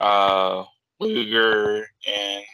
uh, 0.00 0.64
Luger, 0.98 1.86
and 2.06 2.44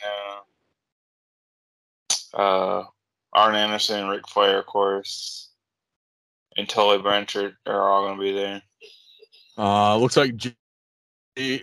uh, 2.34 2.36
uh, 2.36 2.84
Arn 3.32 3.54
Anderson, 3.54 4.08
Ric 4.08 4.28
Flair, 4.28 4.58
of 4.58 4.66
course, 4.66 5.50
and 6.56 6.68
Tully 6.68 6.98
Blanchard 6.98 7.56
are 7.66 7.90
all 7.90 8.06
gonna 8.06 8.20
be 8.20 8.32
there. 8.32 8.62
Uh, 9.56 9.96
looks 9.96 10.16
like 10.16 10.36
G- 10.36 10.54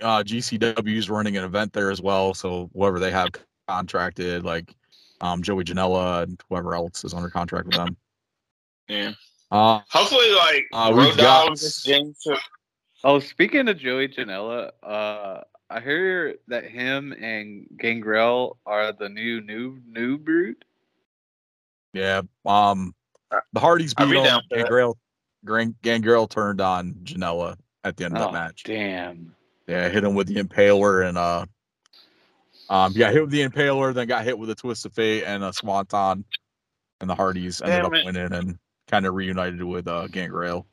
uh, 0.01 0.23
GCW 0.23 0.97
is 0.97 1.09
running 1.09 1.37
an 1.37 1.43
event 1.43 1.73
there 1.73 1.91
as 1.91 2.01
well. 2.01 2.33
So 2.33 2.69
whoever 2.73 2.99
they 2.99 3.11
have 3.11 3.29
contracted, 3.67 4.43
like 4.43 4.73
um, 5.21 5.41
Joey 5.41 5.63
Janela 5.63 6.23
and 6.23 6.41
whoever 6.49 6.75
else 6.75 7.03
is 7.05 7.13
under 7.13 7.29
contract 7.29 7.67
with 7.67 7.75
them. 7.75 7.95
Yeah. 8.89 9.11
Uh, 9.51 9.79
Hopefully, 9.89 10.31
like 10.35 10.65
Uh, 10.73 10.91
Road 10.93 11.05
we've 11.07 11.17
got- 11.17 11.47
Dogs, 11.47 11.83
James. 11.83 12.25
Oh, 13.03 13.19
speaking 13.19 13.67
of 13.67 13.77
Joey 13.77 14.07
Janela, 14.09 14.71
uh, 14.83 15.41
I 15.69 15.79
hear 15.79 16.35
that 16.47 16.65
him 16.65 17.13
and 17.13 17.65
Gangrel 17.77 18.57
are 18.65 18.91
the 18.91 19.09
new 19.09 19.41
new 19.41 19.79
new 19.87 20.17
brood. 20.17 20.63
yeah. 21.93 22.21
Um, 22.45 22.93
the 23.53 23.59
Hardys 23.59 23.93
I'd 23.97 24.05
beat 24.09 24.17
be 24.17 24.23
down 24.23 24.41
for. 24.49 24.57
Gangrel, 24.57 24.97
Gangrel 25.81 26.27
turned 26.27 26.61
on 26.61 26.93
Janela 27.03 27.57
at 27.83 27.97
the 27.97 28.05
end 28.05 28.17
of 28.17 28.21
Oh, 28.21 28.25
that 28.25 28.33
match. 28.33 28.63
damn. 28.63 29.33
Yeah, 29.67 29.87
hit 29.89 30.03
him 30.03 30.13
with 30.15 30.27
the 30.27 30.35
Impaler 30.35 31.07
and 31.07 31.17
uh, 31.17 31.45
um, 32.71 32.93
got 32.93 33.13
hit 33.13 33.21
with 33.21 33.29
the 33.31 33.47
Impaler, 33.47 33.93
then 33.93 34.07
got 34.07 34.23
hit 34.23 34.37
with 34.39 34.49
a 34.49 34.55
Twist 34.55 34.85
of 34.85 34.93
Fate 34.93 35.23
and 35.25 35.43
a 35.43 35.51
Swanton. 35.53 36.23
and 37.01 37.09
the 37.09 37.13
Hardys 37.15 37.61
ended 37.61 37.77
Damn 37.77 37.85
up 37.85 37.93
it. 37.93 38.05
winning 38.05 38.33
and 38.33 38.57
kind 38.89 39.05
of 39.05 39.13
reunited 39.13 39.61
with 39.63 39.87
uh, 39.87 40.07
Gangrel. 40.07 40.65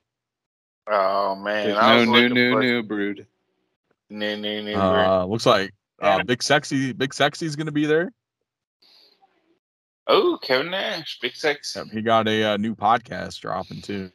Oh 0.87 1.35
man, 1.35 1.67
There's 1.67 1.77
no 1.81 1.99
was 1.99 2.09
new, 2.09 2.29
new, 2.31 2.53
for 2.53 2.61
new 2.61 2.83
brood. 2.83 3.27
new, 4.11 4.37
new, 4.37 4.63
new. 4.63 4.75
Uh, 4.75 5.25
looks 5.27 5.45
like 5.45 5.73
uh, 6.03 6.17
Yeah. 6.19 6.23
Big 6.23 6.43
Sexy, 6.43 6.93
Big 6.93 7.13
Sexy's 7.13 7.57
gonna 7.57 7.73
be 7.73 7.85
there. 7.85 8.13
oh, 10.07 10.39
Kevin 10.43 10.71
Nash, 10.71 11.19
big 11.21 11.35
Sexy. 11.37 11.79
Yep, 11.81 11.89
he 11.93 12.01
got 12.01 12.27
a 12.29 12.45
uh, 12.53 12.57
new 12.57 12.75
podcast 12.75 13.41
dropping 13.41 13.83
too. 13.83 14.11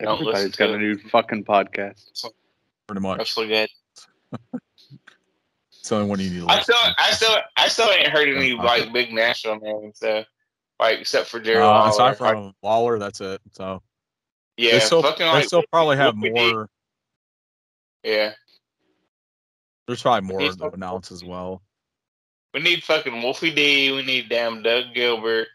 Don't 0.00 0.20
listen 0.20 0.28
Everybody's 0.28 0.52
to 0.52 0.58
got 0.58 0.70
a 0.74 0.78
new 0.78 0.98
fucking 1.10 1.44
podcast. 1.44 2.24
Pretty 2.86 3.00
much, 3.00 3.18
That's 3.18 3.36
what 3.36 3.48
good. 3.48 3.68
only 5.92 6.24
you 6.24 6.40
need. 6.40 6.48
I 6.48 6.60
still. 6.62 6.76
I 6.98 7.10
still, 7.12 7.36
I 7.56 7.68
still 7.68 7.90
ain't 7.90 8.08
heard 8.08 8.28
any 8.28 8.52
like 8.52 8.92
big 8.92 9.12
national 9.12 9.60
names. 9.60 9.98
So, 9.98 10.24
like 10.78 11.00
except 11.00 11.28
for 11.28 11.40
Jerry 11.40 11.62
Uh, 11.62 11.88
aside 11.88 12.16
from 12.16 12.54
Lawler, 12.62 12.98
that's 12.98 13.20
it. 13.20 13.40
So 13.52 13.82
yeah, 14.56 14.72
they 14.72 14.80
still, 14.80 15.02
fucking 15.02 15.26
they 15.26 15.32
like, 15.32 15.44
still 15.46 15.64
probably 15.72 15.96
have 15.96 16.16
more. 16.16 16.68
yeah. 18.02 18.32
There's 19.86 20.02
probably 20.02 20.28
more 20.28 20.52
to 20.52 20.70
announce 20.72 21.10
as 21.10 21.24
well. 21.24 21.62
We 22.52 22.60
need 22.60 22.82
fucking 22.82 23.22
Wolfie 23.22 23.54
D. 23.54 23.92
We 23.92 24.02
need 24.04 24.28
damn 24.28 24.62
Doug 24.62 24.92
Gilbert. 24.94 25.48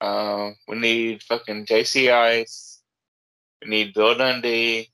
Um, 0.00 0.56
we 0.66 0.78
need 0.78 1.22
fucking 1.22 1.66
JC 1.66 2.12
Ice. 2.12 2.80
We 3.62 3.70
need 3.70 3.94
Bill 3.94 4.16
Dundee. 4.16 4.90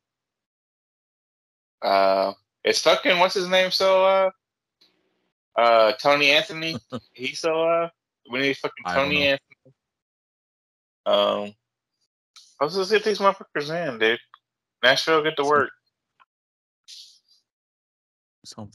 Uh, 1.80 2.32
it's 2.64 2.80
fucking 2.80 3.18
what's 3.18 3.34
his 3.34 3.48
name 3.48 3.70
So 3.70 4.00
alive? 4.02 4.32
Uh, 5.56 5.92
Tony 6.00 6.30
Anthony. 6.30 6.76
He's 7.12 7.38
so 7.40 7.62
uh, 7.68 7.88
We 8.30 8.38
need 8.40 8.56
fucking 8.56 8.84
Tony. 8.86 9.28
Anthony. 9.28 9.56
Um, 11.06 11.54
let's 12.60 12.74
just 12.76 12.90
get 12.90 13.02
these 13.04 13.18
motherfuckers 13.18 13.70
in, 13.92 13.98
dude. 13.98 14.18
Nashville, 14.82 15.22
get 15.22 15.36
to 15.36 15.44
work. 15.44 15.70
So 18.44 18.68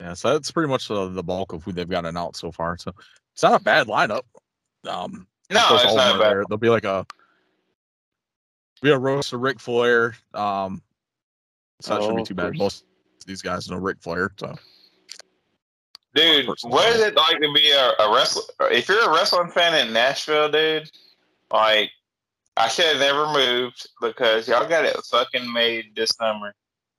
yeah, 0.00 0.14
so 0.14 0.32
that's 0.32 0.50
pretty 0.50 0.68
much 0.70 0.88
the, 0.88 1.08
the 1.08 1.22
bulk 1.22 1.52
of 1.52 1.62
who 1.64 1.72
they've 1.72 1.88
got 1.88 2.06
announced 2.06 2.40
so 2.40 2.50
far. 2.52 2.78
So 2.78 2.92
it's 3.34 3.42
not 3.42 3.60
a 3.60 3.64
bad 3.64 3.86
lineup. 3.86 4.22
Um, 4.88 5.26
No, 5.50 5.60
it's 5.72 5.94
not 5.94 6.18
bad. 6.18 6.20
there. 6.20 6.44
There'll 6.48 6.58
be 6.58 6.70
like 6.70 6.84
a 6.84 7.06
be 8.80 8.90
a 8.90 8.98
roast 8.98 9.32
of 9.34 9.40
Ric 9.40 9.60
Flair. 9.60 10.14
Um, 10.32 10.82
so 11.80 11.94
that 11.94 12.00
shouldn't 12.02 12.18
Oh, 12.20 12.22
be 12.22 12.26
too 12.26 12.34
bad. 12.34 12.56
Most 12.56 12.84
of 13.20 13.26
these 13.26 13.42
guys 13.42 13.68
know 13.68 13.76
Ric 13.76 14.00
Flair, 14.00 14.32
so 14.38 14.54
Dude, 16.14 16.46
what 16.62 16.88
is 16.94 17.00
it 17.00 17.14
like 17.14 17.40
to 17.40 17.52
be 17.54 17.70
a, 17.70 17.92
a 18.02 18.12
wrestler? 18.14 18.42
If 18.72 18.88
you're 18.88 19.08
a 19.08 19.14
wrestling 19.14 19.50
fan 19.50 19.86
in 19.86 19.92
Nashville, 19.92 20.50
dude, 20.50 20.90
like 21.52 21.90
I 22.56 22.66
should 22.68 22.86
have 22.86 22.98
never 22.98 23.32
moved 23.32 23.88
because 24.00 24.48
y'all 24.48 24.68
got 24.68 24.84
it 24.84 24.96
fucking 25.10 25.52
made 25.52 25.94
this 25.94 26.10
summer. 26.10 26.52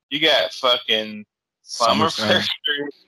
You 0.10 0.20
got 0.22 0.54
fucking 0.54 1.26
Summer 1.64 2.08
SummerSlam. 2.08 2.48
Fair. 2.66 2.90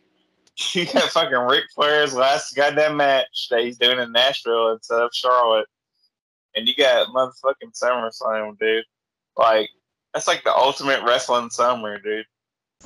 You 0.74 0.86
got 0.86 1.10
fucking 1.10 1.36
Ric 1.50 1.64
Flair's 1.74 2.14
last 2.14 2.56
goddamn 2.56 2.96
match 2.98 3.48
that 3.50 3.62
he's 3.62 3.80
doing 3.80 3.98
in 3.98 4.12
Nashville 4.12 4.74
instead 4.74 5.00
of 5.00 5.10
Charlotte, 5.12 5.66
and 6.56 6.68
you 6.68 6.76
got 6.76 7.08
motherfucking 7.08 7.74
SummerSlam, 7.74 8.60
dude. 8.60 8.86
Like 9.36 9.68
that's 10.14 10.28
like 10.28 10.44
the 10.44 10.56
ultimate 10.56 11.04
wrestling 11.04 11.50
summer, 11.50 12.00
dude. 12.00 12.26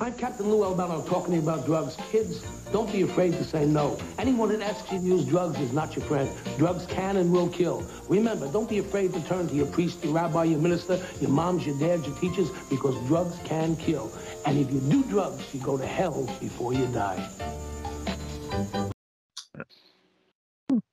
I'm 0.00 0.14
Captain 0.14 0.48
Lou 0.48 0.62
Albano 0.64 1.02
talking 1.02 1.32
to 1.32 1.36
you 1.38 1.42
about 1.42 1.66
drugs. 1.66 1.96
Kids, 2.10 2.40
don't 2.70 2.90
be 2.92 3.02
afraid 3.02 3.32
to 3.32 3.42
say 3.42 3.66
no. 3.66 3.98
Anyone 4.16 4.50
that 4.50 4.62
asks 4.62 4.92
you 4.92 5.00
to 5.00 5.04
use 5.04 5.24
drugs 5.24 5.58
is 5.58 5.72
not 5.72 5.96
your 5.96 6.04
friend. 6.04 6.30
Drugs 6.56 6.86
can 6.86 7.16
and 7.16 7.32
will 7.32 7.48
kill. 7.48 7.84
Remember, 8.08 8.46
don't 8.52 8.68
be 8.68 8.78
afraid 8.78 9.12
to 9.14 9.20
turn 9.26 9.48
to 9.48 9.54
your 9.54 9.66
priest, 9.66 10.04
your 10.04 10.14
rabbi, 10.14 10.44
your 10.44 10.60
minister, 10.60 11.04
your 11.20 11.30
moms, 11.30 11.66
your 11.66 11.76
dads, 11.80 12.06
your 12.06 12.16
teachers, 12.18 12.48
because 12.70 12.94
drugs 13.08 13.36
can 13.44 13.74
kill. 13.74 14.12
And 14.46 14.56
if 14.56 14.72
you 14.72 14.78
do 14.80 15.02
drugs, 15.02 15.52
you 15.52 15.60
go 15.60 15.76
to 15.76 15.84
hell 15.84 16.24
before 16.40 16.72
you 16.72 16.86
die. 16.86 17.28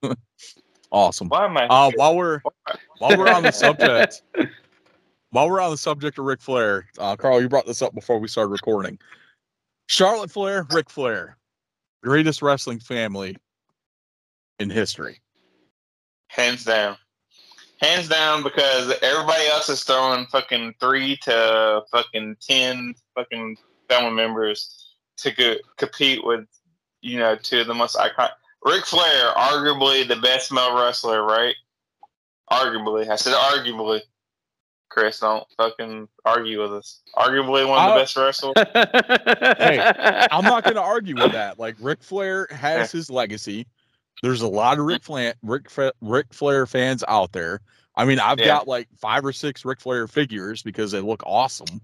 awesome. 0.92 1.30
Why 1.30 1.46
am 1.46 1.58
I? 1.58 1.68
Uh, 1.68 1.92
while 1.96 2.16
we're 2.16 2.42
while 2.98 3.16
we're 3.16 3.30
on 3.30 3.44
the 3.44 3.52
subject, 3.52 4.24
while 5.36 5.50
we're 5.50 5.60
on 5.60 5.70
the 5.70 5.78
subject 5.78 6.18
of 6.18 6.24
Ric 6.24 6.40
Flair, 6.40 6.88
uh, 6.98 7.18
Carl, 7.18 7.42
you 7.42 7.50
brought 7.50 7.66
this 7.66 7.82
up 7.82 7.94
before 7.94 8.20
we 8.20 8.30
started 8.30 8.52
recording. 8.52 8.98
Charlotte 9.88 10.32
Flair, 10.32 10.66
Ric 10.72 10.90
Flair, 10.90 11.38
greatest 12.02 12.42
wrestling 12.42 12.80
family 12.80 13.36
in 14.60 14.70
history. 14.70 15.20
Hands 16.30 16.64
down. 16.64 16.96
Hands 17.82 18.08
down 18.08 18.44
because 18.44 18.94
everybody 19.02 19.46
else 19.48 19.68
is 19.68 19.84
throwing 19.84 20.26
fucking 20.28 20.76
three 20.80 21.18
to 21.24 21.82
fucking 21.92 22.38
ten 22.40 22.96
fucking 23.14 23.58
family 23.90 24.16
members 24.16 24.96
to 25.18 25.60
compete 25.76 26.26
with, 26.26 26.46
you 27.02 27.20
know, 27.20 27.36
two 27.36 27.60
of 27.60 27.68
the 27.68 27.74
most 27.74 27.98
iconic. 27.98 28.30
Ric 28.64 28.86
Flair, 28.86 29.32
arguably 29.36 30.08
the 30.08 30.16
best 30.16 30.54
male 30.54 30.82
wrestler, 30.82 31.24
right? 31.24 31.56
Arguably. 32.50 33.10
I 33.10 33.18
said 33.18 33.34
arguably. 33.34 34.00
Chris, 34.90 35.20
don't 35.20 35.46
fucking 35.58 36.08
argue 36.24 36.62
with 36.62 36.74
us. 36.74 37.02
Arguably 37.16 37.68
one 37.68 37.84
of 37.84 37.94
the 37.94 38.00
best 38.02 38.16
wrestlers. 38.16 38.54
Hey, 39.58 39.80
I'm 40.32 40.44
not 40.44 40.64
going 40.64 40.76
to 40.76 40.82
argue 40.82 41.16
with 41.16 41.32
that. 41.34 41.60
Like 41.60 41.76
Ric 41.80 42.02
Flair 42.04 42.48
has 42.52 42.92
his 42.92 43.10
legacy. 43.10 43.68
There's 44.22 44.42
a 44.42 44.48
lot 44.48 44.80
of 44.80 44.86
Ric 44.86 45.04
Flair, 45.04 45.34
Ric, 45.44 45.70
Fa- 45.70 45.94
Ric 46.02 46.34
Flair 46.34 46.66
fans 46.66 47.04
out 47.08 47.32
there. 47.34 47.62
I 47.98 48.06
mean, 48.06 48.20
I've 48.20 48.40
Yeah. 48.40 48.46
got 48.48 48.68
like 48.68 48.88
five 48.98 49.26
or 49.26 49.34
six 49.34 49.66
Ric 49.66 49.80
Flair 49.82 50.08
figures 50.08 50.62
because 50.64 50.92
they 50.92 51.02
look 51.02 51.24
awesome. 51.26 51.82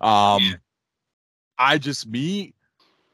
Um, 0.00 0.42
Yeah. 0.42 0.52
I 1.58 1.78
just 1.78 2.06
me, 2.06 2.54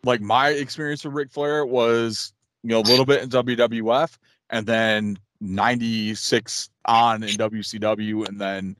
like 0.05 0.21
my 0.21 0.51
experience 0.51 1.05
with 1.05 1.15
Ric 1.15 1.31
Flair 1.31 1.65
was 1.67 2.33
you 2.63 2.71
know 2.71 2.81
a 2.81 2.83
little 2.83 3.05
bit 3.07 3.23
in 3.23 3.29
WWF 3.31 4.17
and 4.51 4.67
then 4.67 5.19
'96 5.41 6.69
on 6.87 7.23
in 7.23 7.31
WCW 7.31 8.27
and 8.29 8.41
then 8.41 8.77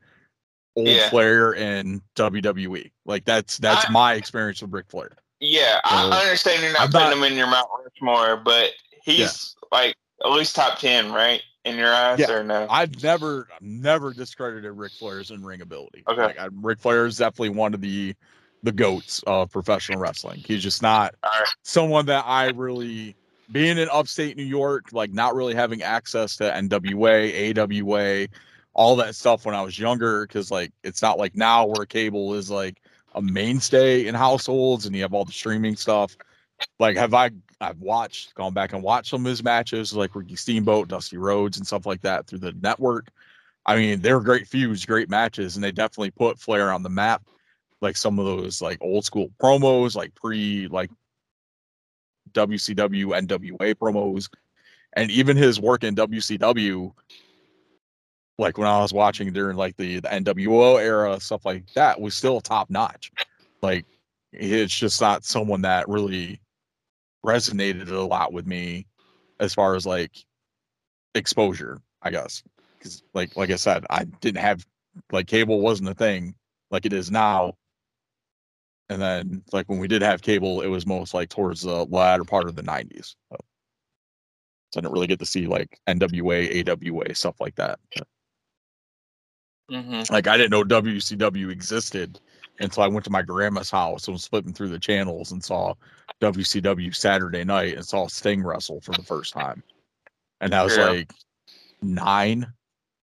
old 0.77 0.89
Yeah. 0.89 1.11
Flair 1.11 1.53
in 1.53 2.03
WWE. 2.17 2.91
Like 3.05 3.25
that's 3.25 3.59
that's 3.59 3.87
I- 3.89 3.93
my 3.93 4.15
experience 4.15 4.63
with 4.63 4.73
Ric 4.73 4.87
Flair. 4.89 5.13
Yeah, 5.41 5.81
I 5.85 6.21
understand 6.23 6.63
you're 6.63 6.73
not 6.73 6.83
I'm 6.83 6.91
putting 6.91 7.09
not- 7.11 7.17
him 7.19 7.25
in 7.33 7.37
your 7.39 7.49
Mount 7.49 7.69
Rushmore, 7.85 8.37
but 8.39 8.71
he's 9.03 9.55
like 9.73 9.95
at 10.25 10.31
least 10.31 10.57
top 10.57 10.79
ten, 10.79 11.13
right? 11.13 11.43
In 11.65 11.77
your 11.77 11.93
eyes, 11.95 12.19
Yeah, 12.19 12.31
or 12.31 12.45
no? 12.45 12.67
I've 12.69 13.03
never, 13.03 13.49
I've 13.55 13.63
never 13.63 14.13
discredited 14.13 14.71
Ric 14.73 14.93
Flair's 14.93 15.31
in 15.31 15.43
ring 15.43 15.63
ability. 15.63 16.05
Okay. 16.07 16.21
Like, 16.23 16.39
I, 16.39 16.49
Ric 16.53 16.79
Flair 16.79 17.07
is 17.07 17.17
definitely 17.19 17.51
one 17.51 17.73
of 17.75 17.81
the 17.81 18.15
the 18.63 18.73
goats 18.73 19.23
of 19.27 19.51
professional 19.51 19.99
wrestling. 19.99 20.43
He's 20.47 20.63
just 20.63 20.81
not 20.83 21.15
right. 21.23 21.47
someone 21.63 22.07
that 22.07 22.25
I 22.27 22.51
really, 22.51 23.15
being 23.53 23.77
in 23.77 23.89
upstate 23.91 24.37
New 24.39 24.43
York, 24.45 24.87
like 24.93 25.13
not 25.13 25.35
really 25.35 25.55
having 25.55 25.83
access 25.83 26.37
to 26.37 26.45
NWA, 26.45 27.57
AWA, 27.59 28.29
all 28.75 28.97
that 28.97 29.15
stuff 29.15 29.47
when 29.47 29.55
I 29.55 29.63
was 29.63 29.79
younger. 29.79 30.27
Cause 30.27 30.51
like, 30.51 30.73
it's 30.83 31.03
not 31.03 31.19
like 31.19 31.35
now 31.35 31.67
where 31.67 31.87
cable 31.87 32.35
is 32.35 32.51
like 32.51 32.81
a 33.15 33.23
mainstay 33.23 34.07
in 34.07 34.15
households 34.15 34.87
and 34.87 34.95
you 34.95 35.03
have 35.03 35.15
all 35.15 35.25
the 35.25 35.33
streaming 35.33 35.77
stuff. 35.77 36.17
Like, 36.79 36.97
have 36.97 37.15
I, 37.15 37.31
I've 37.61 37.81
watched, 37.81 38.35
gone 38.35 38.55
back 38.55 38.73
and 38.73 38.83
watched 38.83 39.11
some 39.11 39.25
of 39.25 39.31
his 39.31 39.43
matches, 39.43 39.93
like 39.93 40.15
Ricky 40.15 40.37
Steamboat, 40.37 40.89
Dusty 40.89 41.17
Rhodes, 41.17 41.57
and 41.57 41.67
stuff 41.67 41.87
like 41.87 42.01
that 42.03 42.27
through 42.27 42.41
the 42.41 42.53
network. 42.61 43.09
I 43.67 43.77
mean, 43.77 44.01
they 44.01 44.13
were 44.13 44.21
great 44.21 44.47
feuds, 44.47 44.85
great 44.85 45.09
matches, 45.09 45.57
and 45.57 45.65
they 45.65 45.73
definitely 45.73 46.11
put 46.11 46.39
Flair 46.39 46.71
on 46.71 46.83
the 46.83 46.91
map. 46.91 47.23
Like 47.81 47.97
some 47.97 48.19
of 48.19 48.25
those 48.25 48.63
like 48.63 48.79
old 48.81 49.05
school 49.05 49.31
promos, 49.43 49.95
like 49.95 50.15
pre 50.15 50.69
like 50.69 50.91
WCW 52.33 53.27
NWA 53.27 53.75
promos, 53.75 54.29
and 54.95 55.11
even 55.11 55.37
his 55.37 55.61
work 55.61 55.85
in 55.85 55.95
WCW. 55.95 56.93
Like 58.39 58.59
when 58.59 58.67
I 58.67 58.81
was 58.81 58.93
watching 58.93 59.33
during 59.33 59.57
like 59.57 59.77
the, 59.77 60.01
the 60.01 60.09
NWO 60.09 60.81
era, 60.81 61.21
stuff 61.21 61.45
like 61.45 61.73
that 61.75 62.01
was 62.01 62.15
still 62.15 62.41
top 62.41 62.71
notch. 62.71 63.13
Like 63.63 63.87
it's 64.33 64.77
just 64.77 65.01
not 65.01 65.25
someone 65.25 65.63
that 65.63 65.89
really 65.89 66.41
resonated 67.25 67.91
a 67.91 68.01
lot 68.01 68.33
with 68.33 68.47
me 68.47 68.87
as 69.41 69.55
far 69.55 69.75
as 69.75 69.87
like 69.87 70.13
exposure, 71.15 71.81
I 72.03 72.11
guess. 72.11 72.43
Because 72.77 73.03
like 73.15 73.37
like 73.37 73.51
I 73.51 73.57
said, 73.57 73.87
I 73.91 74.05
didn't 74.05 74.41
have 74.43 74.67
like 75.13 75.27
cable 75.27 75.61
wasn't 75.61 75.89
a 75.89 75.95
thing 75.95 76.35
like 76.71 76.87
it 76.87 76.93
is 76.93 77.11
now. 77.11 77.55
And 78.89 79.01
then 79.01 79.43
like 79.53 79.69
when 79.69 79.79
we 79.79 79.89
did 79.89 80.03
have 80.03 80.21
cable, 80.23 80.61
it 80.61 80.67
was 80.67 80.87
most 80.87 81.15
like 81.15 81.31
towards 81.31 81.63
the 81.63 81.85
latter 81.87 82.25
part 82.25 82.49
of 82.49 82.57
the 82.57 82.63
nineties. 82.63 83.17
So, 83.31 83.37
so 84.73 84.79
I 84.79 84.83
didn't 84.83 84.93
really 84.93 85.07
get 85.07 85.21
to 85.21 85.27
see 85.27 85.47
like 85.47 85.79
NWA, 85.89 86.69
AWA, 86.69 87.15
stuff 87.15 87.41
like 87.41 87.55
that. 87.55 87.79
But, 87.97 88.07
hmm 89.71 90.03
like 90.11 90.27
I 90.27 90.37
didn't 90.37 90.51
know 90.51 90.63
WCW 90.65 91.51
existed 91.51 92.21
until 92.61 92.83
I 92.83 92.87
went 92.89 93.05
to 93.05 93.11
my 93.11 93.23
grandma's 93.23 93.71
house 93.71 94.07
and 94.07 94.13
was 94.15 94.27
flipping 94.27 94.53
through 94.53 94.69
the 94.69 94.79
channels 94.79 95.33
and 95.33 95.43
saw 95.43 95.75
WCW 96.21 96.95
Saturday 96.95 97.45
night 97.45 97.75
and 97.75 97.85
saw 97.85 98.07
Sting 98.07 98.43
wrestle 98.45 98.81
for 98.81 98.93
the 98.93 99.03
first 99.03 99.33
time. 99.33 99.63
And 100.41 100.55
I 100.55 100.63
was 100.63 100.77
Yeah. 100.77 100.89
like 100.91 101.11
nine 101.83 102.47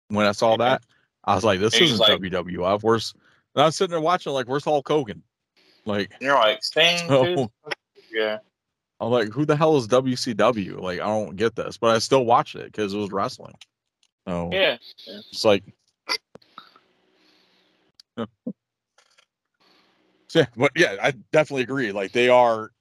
when 0.10 0.26
I 0.26 0.32
saw 0.34 0.58
that. 0.58 0.82
I 1.24 1.36
was 1.36 1.44
like, 1.44 1.60
this 1.60 1.76
He's 1.76 1.92
isn't 1.94 2.00
like- 2.00 2.20
WWF. 2.22 2.84
Where's 2.84 3.14
and 3.56 3.62
I 3.64 3.66
was 3.68 3.76
sitting 3.76 3.92
there 3.92 4.02
watching 4.02 4.34
like, 4.34 4.48
where's 4.48 4.64
Hulk 4.66 4.88
Hogan? 4.88 5.24
Like, 5.86 6.12
You're 6.20 6.36
like 6.36 6.64
Sting. 6.64 6.98
so? 7.08 7.52
Yeah. 8.12 8.40
I'm 9.00 9.12
like, 9.12 9.30
who 9.30 9.46
the 9.46 9.56
hell 9.56 9.78
is 9.78 9.88
WCW? 9.88 10.80
Like, 10.82 11.00
I 11.00 11.06
don't 11.06 11.36
get 11.36 11.56
this, 11.56 11.78
but 11.78 11.96
I 11.96 12.00
still 12.00 12.26
watched 12.26 12.56
it 12.56 12.66
because 12.66 12.94
it 12.94 12.98
was 12.98 13.12
wrestling. 13.12 13.54
So 14.28 14.50
Yeah. 14.52 14.78
it's 15.06 15.46
like, 15.46 15.64
yeah, 20.34 20.46
but 20.56 20.72
yeah, 20.76 20.96
I 21.02 21.12
definitely 21.32 21.64
agree. 21.64 21.92
Like, 21.92 22.12
they 22.14 22.30
are, 22.30 22.72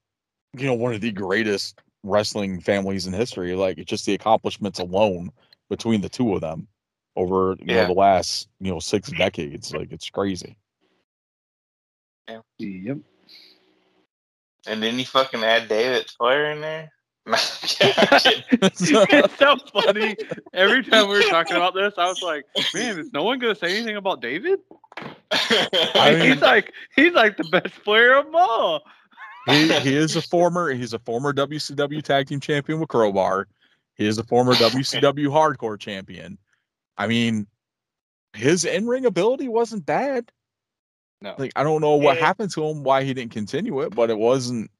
you 0.57 0.67
know, 0.67 0.75
one 0.75 0.95
of 0.95 1.01
the 1.01 1.13
greatest 1.13 1.81
wrestling 2.03 2.61
families 2.61 3.07
in 3.07 3.13
history. 3.13 3.55
Like, 3.55 3.79
it's 3.79 3.91
just 3.91 4.07
the 4.07 4.15
accomplishments 4.15 4.79
alone 4.79 5.31
between 5.69 6.01
the 6.01 6.09
two 6.09 6.35
of 6.35 6.41
them 6.41 6.69
over, 7.17 7.57
you 7.61 7.75
Yeah. 7.75 7.83
know, 7.83 7.87
the 7.87 7.93
last, 7.93 8.49
you 8.61 8.71
know, 8.73 8.81
six 8.81 9.13
decades. 9.13 9.73
Like, 9.75 9.93
it's 9.93 10.11
crazy. 10.11 10.59
Yep. 12.59 12.99
And 14.67 14.83
then 14.83 14.99
you 14.99 15.05
fucking 15.05 15.43
add 15.45 15.69
David 15.69 16.09
Flair 16.19 16.53
in 16.53 16.61
there. 16.61 16.91
it's 17.83 19.39
so 19.39 19.57
funny. 19.73 20.17
Every 20.53 20.83
time 20.85 21.09
we 21.09 21.15
were 21.15 21.25
talking 21.25 21.57
about 21.57 21.75
this, 21.75 21.95
I 21.99 22.09
was 22.09 22.23
like, 22.23 22.45
"Man, 22.73 22.99
is 22.99 23.13
no 23.13 23.23
one 23.25 23.39
gonna 23.39 23.55
say 23.55 23.77
anything 23.77 23.97
about 23.97 24.21
David?" 24.23 24.61
I 25.95 26.15
mean- 26.19 26.33
he's 26.33 26.43
like, 26.43 26.73
he's 26.95 27.13
like 27.13 27.37
the 27.37 27.45
best 27.45 27.83
player 27.85 28.15
of 28.17 28.27
them 28.27 28.35
all. 28.37 28.83
he, 29.47 29.73
he 29.81 29.95
is 29.97 30.17
a 30.17 30.23
former 30.23 30.71
he's 30.71 30.93
a 30.93 30.99
former 30.99 31.33
WCW 31.33 32.03
tag 32.03 32.27
team 32.29 32.41
champion 32.41 32.81
with 32.81 32.89
Crowbar. 32.89 33.49
He 33.95 34.07
is 34.07 34.19
a 34.19 34.25
former 34.25 34.53
WCW 34.55 35.29
hardcore 35.29 35.79
champion. 35.79 36.39
I 36.99 37.07
mean, 37.07 37.47
his 38.35 38.65
in-ring 38.65 39.07
ability 39.07 39.49
wasn't 39.49 39.87
bad. 39.87 40.31
No. 41.23 41.35
Like 41.39 41.53
I 41.57 41.63
don't 41.63 41.81
know 41.81 41.97
what 41.97 42.17
Yeah. 42.19 42.27
happened 42.27 42.51
to 42.53 42.65
him, 42.67 42.83
why 42.83 43.05
he 43.05 43.15
didn't 43.15 43.33
continue 43.33 43.81
it, 43.83 43.95
but 43.95 44.11
it 44.11 44.19
wasn't 44.19 44.71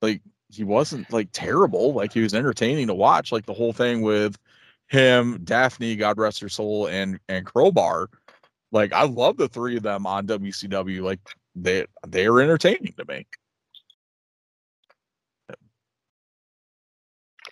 like 0.00 0.22
he 0.50 0.64
wasn't 0.64 1.10
like 1.12 1.28
terrible. 1.32 1.92
Like 1.92 2.12
he 2.12 2.20
was 2.20 2.32
entertaining 2.34 2.86
to 2.86 2.94
watch. 2.94 3.32
Like 3.32 3.44
the 3.46 3.52
whole 3.54 3.72
thing 3.72 4.00
with 4.02 4.38
him, 4.86 5.40
Daphne, 5.44 5.96
God 5.96 6.16
rest 6.18 6.40
her 6.40 6.48
soul, 6.48 6.86
and 6.86 7.18
and 7.28 7.44
Crowbar. 7.44 8.08
Like 8.72 8.92
I 8.92 9.04
love 9.04 9.36
the 9.36 9.48
three 9.48 9.76
of 9.76 9.82
them 9.82 10.06
on 10.06 10.26
WCW. 10.26 11.02
Like 11.02 11.20
they 11.54 11.86
they 12.06 12.26
are 12.26 12.40
entertaining 12.40 12.94
to 12.98 13.04
me. 13.06 13.26
I 15.50 15.54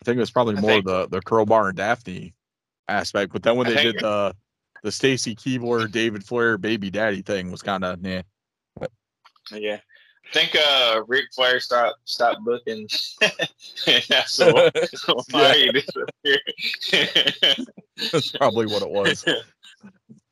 think 0.04 0.16
it 0.16 0.20
was 0.20 0.30
probably 0.30 0.56
I 0.56 0.60
more 0.60 0.70
think- 0.70 0.86
the 0.86 1.08
the 1.08 1.22
Crowbar 1.22 1.68
and 1.68 1.76
Daphne 1.76 2.34
aspect, 2.88 3.32
but 3.32 3.42
then 3.42 3.56
when 3.56 3.66
I 3.66 3.70
they 3.74 3.82
did 3.84 3.98
the 4.00 4.34
the 4.82 4.92
Stacy 4.92 5.34
Keibler, 5.34 5.90
David 5.90 6.24
Flair, 6.24 6.58
baby 6.58 6.90
daddy 6.90 7.22
thing 7.22 7.50
was 7.50 7.62
kind 7.62 7.82
of 7.82 8.04
yeah. 8.04 8.22
yeah. 9.50 9.78
I 10.28 10.32
think 10.32 10.56
uh 10.56 11.02
Ric 11.08 11.26
Flair 11.34 11.60
stopped 11.60 11.98
stopped 12.04 12.44
booking. 12.44 12.86
That's 13.86 14.38
why 14.38 14.70
why 15.30 15.70
he. 16.22 16.38
That's 18.12 18.32
probably 18.32 18.66
what 18.66 18.82
it 18.82 18.90
was. 18.90 19.24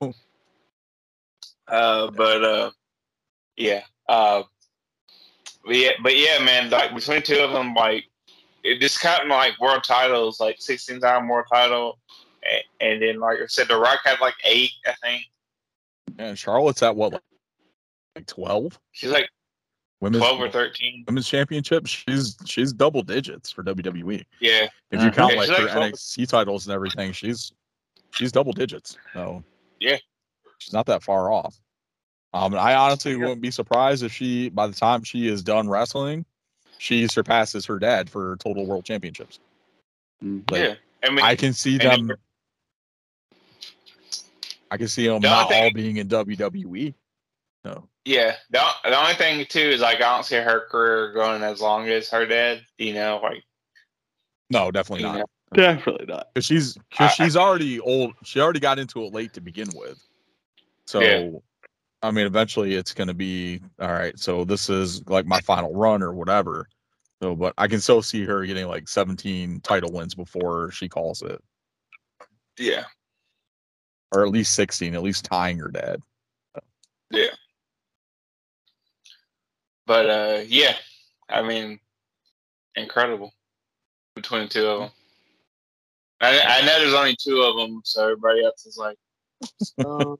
uh, 1.68 2.10
but 2.10 2.44
uh, 2.44 2.70
yeah. 3.56 3.82
Uh, 4.08 4.42
but 5.64 5.76
yeah, 5.76 5.90
but 6.02 6.16
yeah, 6.18 6.42
man. 6.44 6.70
Like 6.70 6.94
between 6.94 7.22
two 7.22 7.38
of 7.38 7.52
them, 7.52 7.74
like 7.74 8.04
it 8.62 8.80
just 8.80 9.00
counting 9.00 9.28
like 9.30 9.58
world 9.60 9.84
titles, 9.84 10.40
like 10.40 10.56
sixteen 10.60 11.00
time 11.00 11.28
world 11.28 11.46
title, 11.52 11.98
and, 12.80 12.92
and 12.92 13.02
then 13.02 13.20
like 13.20 13.38
I 13.42 13.46
said, 13.46 13.68
The 13.68 13.76
Rock 13.78 14.00
had 14.04 14.20
like 14.20 14.34
eight, 14.44 14.70
I 14.86 14.92
think. 15.02 15.22
And 16.18 16.38
Charlotte's 16.38 16.82
at 16.82 16.94
what, 16.94 17.20
like 18.14 18.26
twelve 18.26 18.78
She's 18.92 19.10
like 19.10 19.28
women's 20.00 20.22
twelve 20.22 20.40
or 20.40 20.50
thirteen. 20.50 21.04
women's 21.06 21.28
championships? 21.28 21.90
She's 21.90 22.36
she's 22.44 22.72
double 22.72 23.02
digits 23.02 23.50
for 23.50 23.64
WWE. 23.64 24.24
Yeah, 24.40 24.68
If 24.90 25.00
you 25.02 25.08
Uh, 25.08 25.10
count 25.12 25.32
yeah, 25.32 25.38
like 25.40 25.48
she's 25.48 25.70
her 25.70 25.80
like 25.80 25.94
NXT 25.94 26.28
titles 26.28 26.66
and 26.66 26.74
everything, 26.74 27.12
she's 27.12 27.52
she's 28.10 28.30
double 28.32 28.52
digits. 28.52 28.96
So 29.14 29.42
Yeah. 29.80 29.96
She's 30.58 30.72
not 30.72 30.86
that 30.86 31.02
far 31.02 31.30
off. 31.32 31.58
Um, 32.32 32.52
and 32.52 32.60
I 32.60 32.74
honestly 32.74 33.14
wouldn't 33.16 33.40
be 33.40 33.50
surprised 33.52 34.02
if 34.02 34.12
she, 34.12 34.48
by 34.48 34.66
the 34.66 34.74
time 34.74 35.04
she 35.04 35.28
is 35.28 35.42
done 35.42 35.68
wrestling, 35.68 36.24
she 36.78 37.06
surpasses 37.06 37.64
her 37.66 37.78
dad 37.78 38.10
for 38.10 38.36
total 38.36 38.66
world 38.66 38.84
championships. 38.84 39.38
Mm. 40.22 40.50
Like, 40.50 40.60
yeah. 40.62 40.74
I 41.04 41.10
mean, 41.10 41.24
I 41.24 41.36
can 41.36 41.52
see 41.52 41.78
them. 41.78 42.10
I 44.70 44.76
can 44.76 44.88
see 44.88 45.06
them 45.06 45.20
The 45.20 45.28
not 45.28 45.48
thing- 45.48 45.62
all 45.64 45.70
being 45.72 45.96
in 45.98 46.08
WWE. 46.08 46.94
No. 47.64 47.88
Yeah, 48.04 48.34
the, 48.50 48.60
the 48.84 48.98
only 49.00 49.14
thing 49.14 49.46
too 49.48 49.58
is 49.60 49.80
like 49.80 49.96
I 49.96 50.14
don't 50.14 50.24
see 50.24 50.34
her 50.36 50.66
career 50.70 51.12
going 51.14 51.42
as 51.42 51.60
long 51.62 51.88
as 51.88 52.10
her 52.10 52.26
dad. 52.26 52.60
You 52.76 52.92
know, 52.92 53.20
like 53.22 53.42
No, 54.50 54.70
definitely 54.70 55.04
not. 55.04 55.18
know, 55.20 55.24
Definitely 55.54 56.06
not. 56.06 56.28
Because 56.34 56.44
she's 56.44 56.74
because 56.74 57.12
I- 57.12 57.24
she's 57.24 57.36
already 57.36 57.80
old. 57.80 58.12
She 58.24 58.40
already 58.40 58.60
got 58.60 58.78
into 58.78 59.02
it 59.04 59.14
late 59.14 59.32
to 59.34 59.40
begin 59.40 59.68
with. 59.74 60.04
So, 60.86 61.00
Yeah. 61.00 61.30
I 62.02 62.10
mean, 62.10 62.26
eventually 62.26 62.74
it's 62.74 62.92
going 62.92 63.08
to 63.08 63.14
be 63.14 63.62
all 63.80 63.88
right. 63.88 64.18
So 64.18 64.44
this 64.44 64.68
is 64.68 65.06
like 65.08 65.24
my 65.24 65.40
final 65.40 65.72
run 65.74 66.02
or 66.02 66.12
whatever. 66.12 66.68
So, 67.22 67.34
but 67.34 67.54
I 67.56 67.66
can 67.66 67.80
still 67.80 68.02
see 68.02 68.24
her 68.24 68.44
getting 68.44 68.66
like 68.66 68.88
17 68.88 69.60
title 69.60 69.90
wins 69.90 70.14
before 70.14 70.70
she 70.70 70.86
calls 70.90 71.22
it, 71.22 71.42
yeah, 72.58 72.84
or 74.12 74.26
at 74.26 74.30
least 74.32 74.52
16, 74.52 74.94
at 74.94 75.02
least 75.02 75.24
tying 75.24 75.56
her 75.58 75.70
dad. 75.70 76.00
Yeah. 77.10 77.30
But 79.86 80.10
uh, 80.10 80.42
yeah, 80.46 80.74
I 81.30 81.40
mean, 81.40 81.78
incredible 82.76 83.32
between 84.14 84.42
the 84.42 84.48
two 84.48 84.66
of 84.66 84.80
them. 84.80 84.90
I, 86.20 86.40
I 86.40 86.66
know 86.66 86.78
there's 86.78 86.94
only 86.94 87.16
two 87.18 87.40
of 87.40 87.56
them, 87.56 87.80
so 87.84 88.02
everybody 88.02 88.44
else 88.44 88.66
is 88.66 88.76
like, 88.76 88.98
oh, 89.86 90.18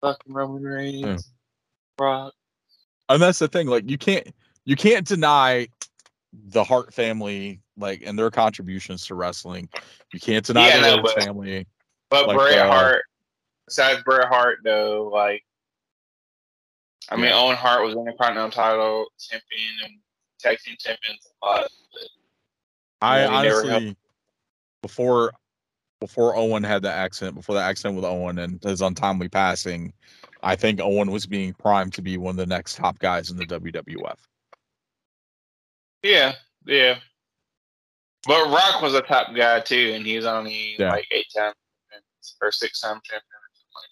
fucking 0.00 0.32
Roman 0.32 0.62
Reigns, 0.62 1.32
Brock. 1.96 2.32
and 3.08 3.20
that's 3.22 3.38
the 3.38 3.48
thing 3.48 3.66
like 3.66 3.88
you 3.88 3.98
can't 3.98 4.26
you 4.64 4.76
can't 4.76 5.06
deny 5.06 5.66
the 6.48 6.62
hart 6.62 6.92
family 6.92 7.60
like 7.76 8.02
and 8.04 8.18
their 8.18 8.30
contributions 8.30 9.06
to 9.06 9.14
wrestling 9.14 9.68
you 10.12 10.20
can't 10.20 10.44
deny 10.44 10.68
Yeah, 10.68 10.80
the 10.90 10.96
no, 10.96 11.02
but- 11.02 11.22
family 11.22 11.66
But 12.10 12.26
Like, 12.28 12.36
Bret 12.36 12.58
uh, 12.58 12.70
Hart, 12.72 13.02
besides 13.66 14.02
Bret 14.04 14.28
Hart 14.28 14.58
though, 14.64 15.10
like, 15.12 15.42
I 17.10 17.16
mean, 17.16 17.32
Owen 17.32 17.56
Hart 17.56 17.84
was 17.84 17.94
Intercontinental 17.96 18.50
title 18.50 19.06
champion 19.18 19.70
and 19.84 19.92
tag 20.38 20.58
team 20.58 20.76
champions 20.78 21.26
a 21.42 21.46
lot. 21.46 21.68
i 23.02 23.20
Yeah, 23.20 23.28
he 23.28 23.34
honestly 23.48 23.96
before 24.82 25.32
before 26.00 26.36
owen 26.36 26.62
had 26.62 26.82
the 26.82 26.90
accident 26.92 27.36
before 27.36 27.54
the 27.54 27.60
accident 27.62 27.96
with 27.96 28.04
owen 28.04 28.38
and 28.38 28.62
his 28.62 28.80
untimely 28.80 29.28
passing 29.28 29.92
i 30.42 30.54
think 30.54 30.80
owen 30.80 31.10
was 31.10 31.26
being 31.26 31.52
primed 31.54 31.92
to 31.92 32.02
be 32.02 32.16
one 32.16 32.30
of 32.32 32.36
the 32.36 32.46
next 32.46 32.76
top 32.76 32.98
guys 32.98 33.30
in 33.30 33.36
the 33.36 33.44
wwf 33.46 34.16
Yeah, 36.02 36.34
yeah. 36.66 36.98
But 38.26 38.48
Rock 38.50 38.82
was 38.82 38.94
a 38.94 39.00
top 39.00 39.34
guy 39.34 39.60
too, 39.60 39.92
and 39.94 40.04
he 40.06 40.16
was 40.16 40.26
only 40.26 40.76
Yeah. 40.78 40.90
like 40.90 41.06
eight 41.10 41.26
times 41.36 41.54
or 42.42 42.52
six 42.52 42.80
time 42.80 43.00
champion 43.04 43.22
or 43.22 43.48
something 43.54 43.74
like 43.74 43.90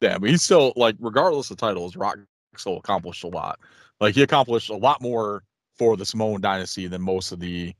that. 0.00 0.06
yeah 0.12 0.18
but 0.18 0.28
he's 0.28 0.42
still 0.42 0.72
like 0.76 0.96
regardless 0.98 1.50
of 1.50 1.56
titles 1.56 1.96
rock 1.96 2.16
still 2.56 2.76
accomplished 2.78 3.22
a 3.24 3.28
lot 3.28 3.58
like 4.00 4.14
he 4.14 4.22
accomplished 4.22 4.68
a 4.70 4.76
lot 4.76 5.00
more 5.00 5.44
for 5.78 5.96
the 5.96 6.04
samoan 6.04 6.40
dynasty 6.40 6.86
than 6.88 7.00
most 7.00 7.30
of 7.32 7.38
the 7.40 7.72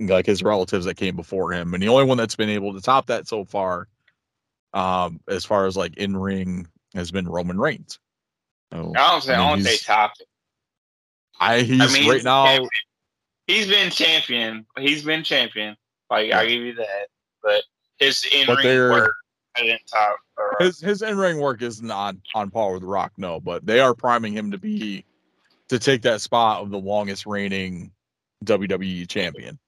like 0.00 0.26
his 0.26 0.42
relatives 0.42 0.84
that 0.86 0.96
came 0.96 1.14
before 1.16 1.52
him 1.52 1.72
and 1.74 1.82
the 1.82 1.88
only 1.88 2.04
one 2.04 2.18
that's 2.18 2.36
been 2.36 2.48
able 2.48 2.72
to 2.74 2.80
top 2.80 3.06
that 3.06 3.28
so 3.28 3.44
far 3.44 3.86
um 4.72 5.20
as 5.28 5.44
far 5.44 5.66
as 5.66 5.76
like 5.76 5.96
in 5.96 6.16
ring 6.16 6.66
has 6.94 7.10
been 7.10 7.28
roman 7.28 7.58
reigns 7.58 7.98
so 8.72 8.92
I 8.96 9.10
don't 9.10 9.22
say 9.22 9.34
I 9.34 9.36
I, 9.36 9.38
mean, 9.38 9.48
don't 9.64 9.64
say 9.64 9.76
top. 9.76 10.12
i 11.38 11.60
he's 11.60 11.80
I 11.80 11.86
mean, 11.98 12.08
right 12.08 12.14
he's 12.16 12.24
now 12.24 12.44
champion. 12.46 12.68
he's 13.46 13.66
been 13.68 13.90
champion. 13.90 14.66
He's 14.78 15.04
been 15.04 15.22
champion. 15.22 15.76
Like 16.10 16.32
I 16.32 16.46
give 16.46 16.62
you 16.62 16.74
that. 16.74 17.08
But 17.42 17.62
his 17.98 18.26
in 18.32 18.48
ring 18.48 18.90
work 18.90 19.14
top. 19.86 20.16
or- 20.36 20.56
his 20.58 20.80
his 20.80 21.02
in 21.02 21.16
ring 21.16 21.38
work 21.38 21.62
isn't 21.62 21.88
on 21.88 22.20
on 22.34 22.50
par 22.50 22.72
with 22.72 22.82
Rock, 22.82 23.12
no, 23.16 23.38
but 23.38 23.64
they 23.64 23.78
are 23.80 23.94
priming 23.94 24.32
him 24.32 24.50
to 24.50 24.58
be 24.58 25.04
to 25.68 25.78
take 25.78 26.02
that 26.02 26.20
spot 26.20 26.62
of 26.62 26.70
the 26.70 26.78
longest 26.78 27.26
reigning 27.26 27.92
WWE 28.44 29.08
champion. 29.08 29.58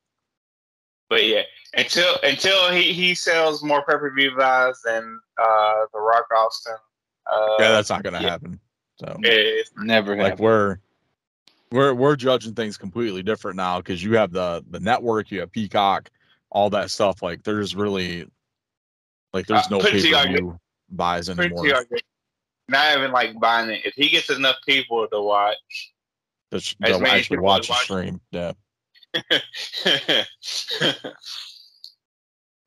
But 1.09 1.24
yeah, 1.26 1.42
until 1.74 2.16
until 2.22 2.70
he, 2.70 2.92
he 2.92 3.14
sells 3.14 3.62
more 3.62 3.80
pay 3.82 3.94
per 3.96 4.12
view 4.14 4.32
buys 4.36 4.80
than 4.84 5.20
uh, 5.38 5.84
the 5.92 6.00
Rock 6.00 6.26
Austin, 6.36 6.74
Uh, 7.30 7.57
yeah, 7.61 7.68
that's 7.70 7.90
not 7.90 8.02
gonna 8.02 8.20
yeah. 8.20 8.30
happen. 8.30 8.59
So 8.98 9.16
yeah, 9.22 9.62
Never 9.76 10.16
like 10.16 10.30
have. 10.30 10.40
we're 10.40 10.78
we're 11.70 11.94
we're 11.94 12.16
judging 12.16 12.54
things 12.54 12.76
completely 12.76 13.22
different 13.22 13.57
now 13.57 13.78
because 13.78 14.02
you 14.02 14.16
have 14.16 14.32
the 14.32 14.64
the 14.70 14.80
network, 14.80 15.30
you 15.30 15.40
have 15.40 15.52
Peacock, 15.52 16.11
all 16.50 16.70
that 16.70 16.90
stuff. 16.90 17.22
Like 17.22 17.42
there's 17.44 17.76
really 17.76 18.26
like 19.32 19.46
there's 19.46 19.66
Uh, 19.66 19.70
no 19.72 19.78
put 19.80 19.92
pay 19.92 19.98
you 19.98 20.11
per 20.11 20.16
like 20.16 20.28
view 20.28 20.59
buys 20.90 21.28
anymore. 21.28 21.66
sure- 21.68 21.84
Not 22.68 22.96
even 22.96 23.12
like 23.12 23.38
buying 23.38 23.70
it. 23.70 23.82
If 23.84 23.94
he 23.94 24.09
gets 24.09 24.30
enough 24.30 24.57
people 24.66 25.07
to 25.12 25.20
watch, 25.20 25.92
To, 26.50 26.59
sh- 26.61 26.74
as 26.82 26.96
to 26.96 27.02
many 27.02 27.20
actually 27.20 27.38
watch 27.38 27.61
as 27.62 27.66
the 27.68 27.72
watch- 27.74 27.84
stream. 27.84 28.20
Yeah. 28.32 28.52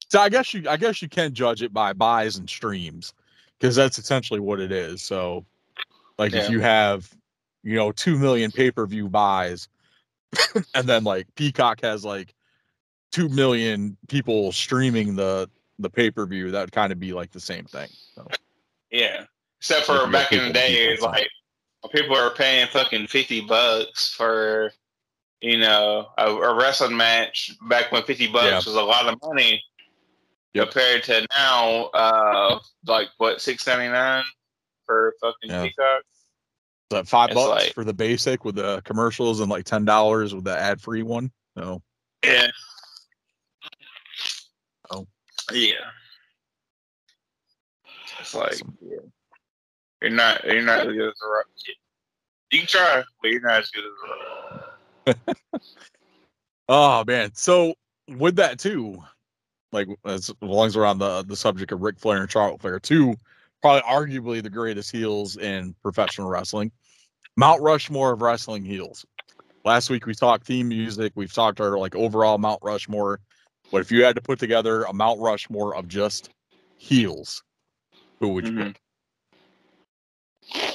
So 0.10 0.20
I 0.20 0.30
guess 0.30 0.54
you 0.54 0.68
I 0.68 0.78
guess 0.78 1.02
you 1.02 1.08
can 1.08 1.34
judge 1.34 1.62
it 1.62 1.72
by 1.72 1.94
buys 1.94 2.38
and 2.38 2.50
streams 2.50 3.14
because 3.60 3.76
that's 3.76 4.00
essentially 4.00 4.40
what 4.40 4.60
it 4.60 4.72
is. 4.72 5.02
So 5.02 5.46
like 6.18 6.34
if 6.34 6.50
you 6.50 6.60
have 6.62 7.14
you 7.64 7.76
know 7.76 7.92
2 7.92 8.18
million 8.18 8.52
pay-per-view 8.52 9.10
buys 9.10 9.68
and 10.74 10.88
then 10.88 11.04
like 11.04 11.28
Peacock 11.36 11.82
has 11.82 12.04
like 12.04 12.34
2 13.12 13.30
million 13.30 13.98
people 14.08 14.52
streaming 14.52 15.16
the 15.16 15.50
the 15.78 15.90
pay-per-view 15.90 16.52
that 16.52 16.62
would 16.62 16.72
kind 16.72 16.92
of 16.92 17.00
be 17.00 17.14
like 17.14 17.32
the 17.32 17.40
same 17.40 17.66
thing. 17.66 17.90
So 18.16 18.28
yeah. 18.92 19.26
Except 19.60 19.86
for 19.86 20.08
back 20.08 20.32
in 20.32 20.48
the 20.48 20.54
day, 20.54 20.98
like 20.98 21.30
people 21.92 22.16
are 22.16 22.32
paying 22.32 22.68
fucking 22.68 23.08
fifty 23.08 23.42
bucks 23.42 24.14
for 24.14 24.72
you 25.42 25.58
know 25.58 26.08
a, 26.18 26.28
a 26.32 26.56
wrestling 26.56 26.96
match. 26.98 27.52
Back 27.70 27.92
when 27.92 28.04
fifty 28.04 28.28
bucks 28.28 28.46
Yeah. 28.46 28.56
was 28.58 28.68
a 28.68 28.82
lot 28.82 29.08
of 29.08 29.20
money 29.24 29.62
Yep. 30.54 30.72
compared 30.72 31.04
to 31.04 31.28
now, 31.38 31.86
uh, 31.94 32.60
like 32.88 33.10
what 33.18 33.40
six 33.42 33.66
ninety 33.68 33.88
nine 33.92 34.24
for 34.86 35.14
fucking 35.22 35.50
Yeah. 35.52 35.64
Peacock. 35.64 36.04
that 36.90 37.08
5 37.08 37.30
It's 37.30 37.36
bucks 37.36 37.50
like- 37.66 37.74
for 37.76 37.84
the 37.84 37.94
basic 37.94 38.44
with 38.44 38.56
the 38.56 38.82
commercials 38.82 39.42
and 39.42 39.50
like 39.52 39.64
$10 39.64 40.34
with 40.34 40.44
the 40.44 40.58
ad-free 40.58 41.04
one. 41.04 41.32
So 41.56 41.84
Yeah. 42.26 42.48
Oh. 44.90 45.06
Yeah. 45.52 45.92
It's 48.20 48.34
like 48.34 48.54
Awesome. 48.54 48.78
yeah. 48.82 48.98
you're 50.02 50.10
not 50.12 50.44
you're 50.46 50.62
not 50.64 50.80
as 50.80 50.86
good 50.88 51.10
as 51.10 51.20
the 51.20 51.28
rock. 51.28 51.46
You 52.52 52.60
can 52.60 52.68
try, 52.68 53.04
but 53.22 53.30
you're 53.32 53.42
not 53.42 53.60
as 53.62 53.70
good 53.70 53.84
as 53.86 53.92
the 54.02 54.56
rock. 54.56 54.69
Oh 56.68 57.04
man. 57.06 57.32
So 57.34 57.74
with 58.08 58.36
that 58.36 58.60
too, 58.60 59.04
like 59.72 59.88
as 60.06 60.32
long 60.42 60.68
as 60.68 60.78
we're 60.78 60.86
on 60.86 61.00
the 61.00 61.24
the 61.24 61.36
subject 61.36 61.72
of 61.72 61.82
Ric 61.82 62.00
Flair 62.00 62.22
and 62.22 62.32
Charlotte 62.32 62.62
Flair, 62.62 62.80
two 62.80 63.16
probably 63.62 63.82
arguably 63.82 64.42
the 64.44 64.50
greatest 64.50 64.92
heels 64.92 65.36
in 65.38 65.76
professional 65.82 66.30
wrestling. 66.30 66.72
Mount 67.36 67.62
Rushmore 67.62 68.14
of 68.14 68.22
wrestling 68.22 68.64
heels. 68.64 69.06
Last 69.66 69.90
week 69.90 70.06
we 70.06 70.14
talked 70.14 70.46
theme 70.46 70.70
music. 70.70 71.12
We've 71.16 71.34
talked 71.34 71.60
our 71.60 71.78
like 71.78 71.96
overall 71.96 72.38
Mount 72.38 72.60
Rushmore. 72.62 73.20
But 73.72 73.82
if 73.82 73.92
you 73.92 74.04
had 74.04 74.16
to 74.16 74.22
put 74.22 74.40
together 74.40 74.84
a 74.84 74.94
Mount 74.94 75.20
Rushmore 75.20 75.76
of 75.76 75.88
just 75.88 76.30
heels, 76.78 77.44
who 78.20 78.30
would 78.30 78.48
you 78.48 78.54
Mhm. 78.54 78.68
pick? 78.68 78.82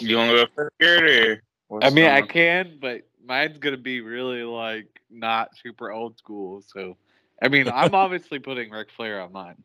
You 0.00 0.16
wanna 0.16 0.32
go 0.32 0.46
first, 0.54 0.74
Garrett, 0.78 1.40
or 1.68 1.82
I 1.82 1.90
mean, 1.90 2.04
I 2.04 2.22
can, 2.22 2.78
but 2.80 3.02
mine's 3.24 3.58
gonna 3.58 3.76
be 3.76 4.00
really 4.00 4.42
like 4.42 5.00
not 5.10 5.56
super 5.56 5.90
old 5.92 6.18
school. 6.18 6.62
So, 6.62 6.96
I 7.42 7.48
mean, 7.48 7.68
I'm 7.68 7.94
obviously 7.94 8.38
putting 8.38 8.70
Ric 8.70 8.90
Flair 8.90 9.20
on 9.20 9.32
mine. 9.32 9.62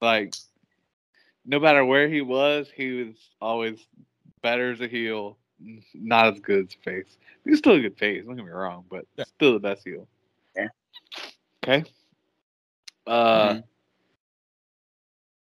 Like, 0.00 0.34
no 1.44 1.58
matter 1.58 1.84
where 1.84 2.08
he 2.08 2.20
was, 2.20 2.70
he 2.74 2.92
was 2.92 3.16
always 3.40 3.86
better 4.42 4.70
as 4.72 4.80
a 4.80 4.88
heel, 4.88 5.38
not 5.94 6.26
as 6.34 6.40
good 6.40 6.66
as 6.66 6.74
a 6.74 6.78
face. 6.78 7.18
He's 7.44 7.58
still 7.58 7.74
a 7.74 7.80
good 7.80 7.98
face. 7.98 8.24
Don't 8.26 8.36
get 8.36 8.44
me 8.44 8.50
wrong, 8.50 8.84
but 8.90 9.06
Yeah. 9.16 9.24
still 9.24 9.52
the 9.54 9.60
best 9.60 9.84
heel. 9.84 10.08
Yeah. 10.56 10.68
Okay. 11.62 11.84
Uh, 13.06 13.54
Mhm. 13.54 13.64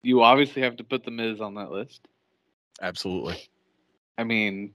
you 0.02 0.22
obviously 0.22 0.62
have 0.62 0.76
to 0.76 0.84
put 0.84 1.04
the 1.04 1.10
Miz 1.10 1.40
on 1.40 1.54
that 1.54 1.70
list. 1.70 2.08
Absolutely. 2.80 3.36
I 4.18 4.24
mean, 4.24 4.74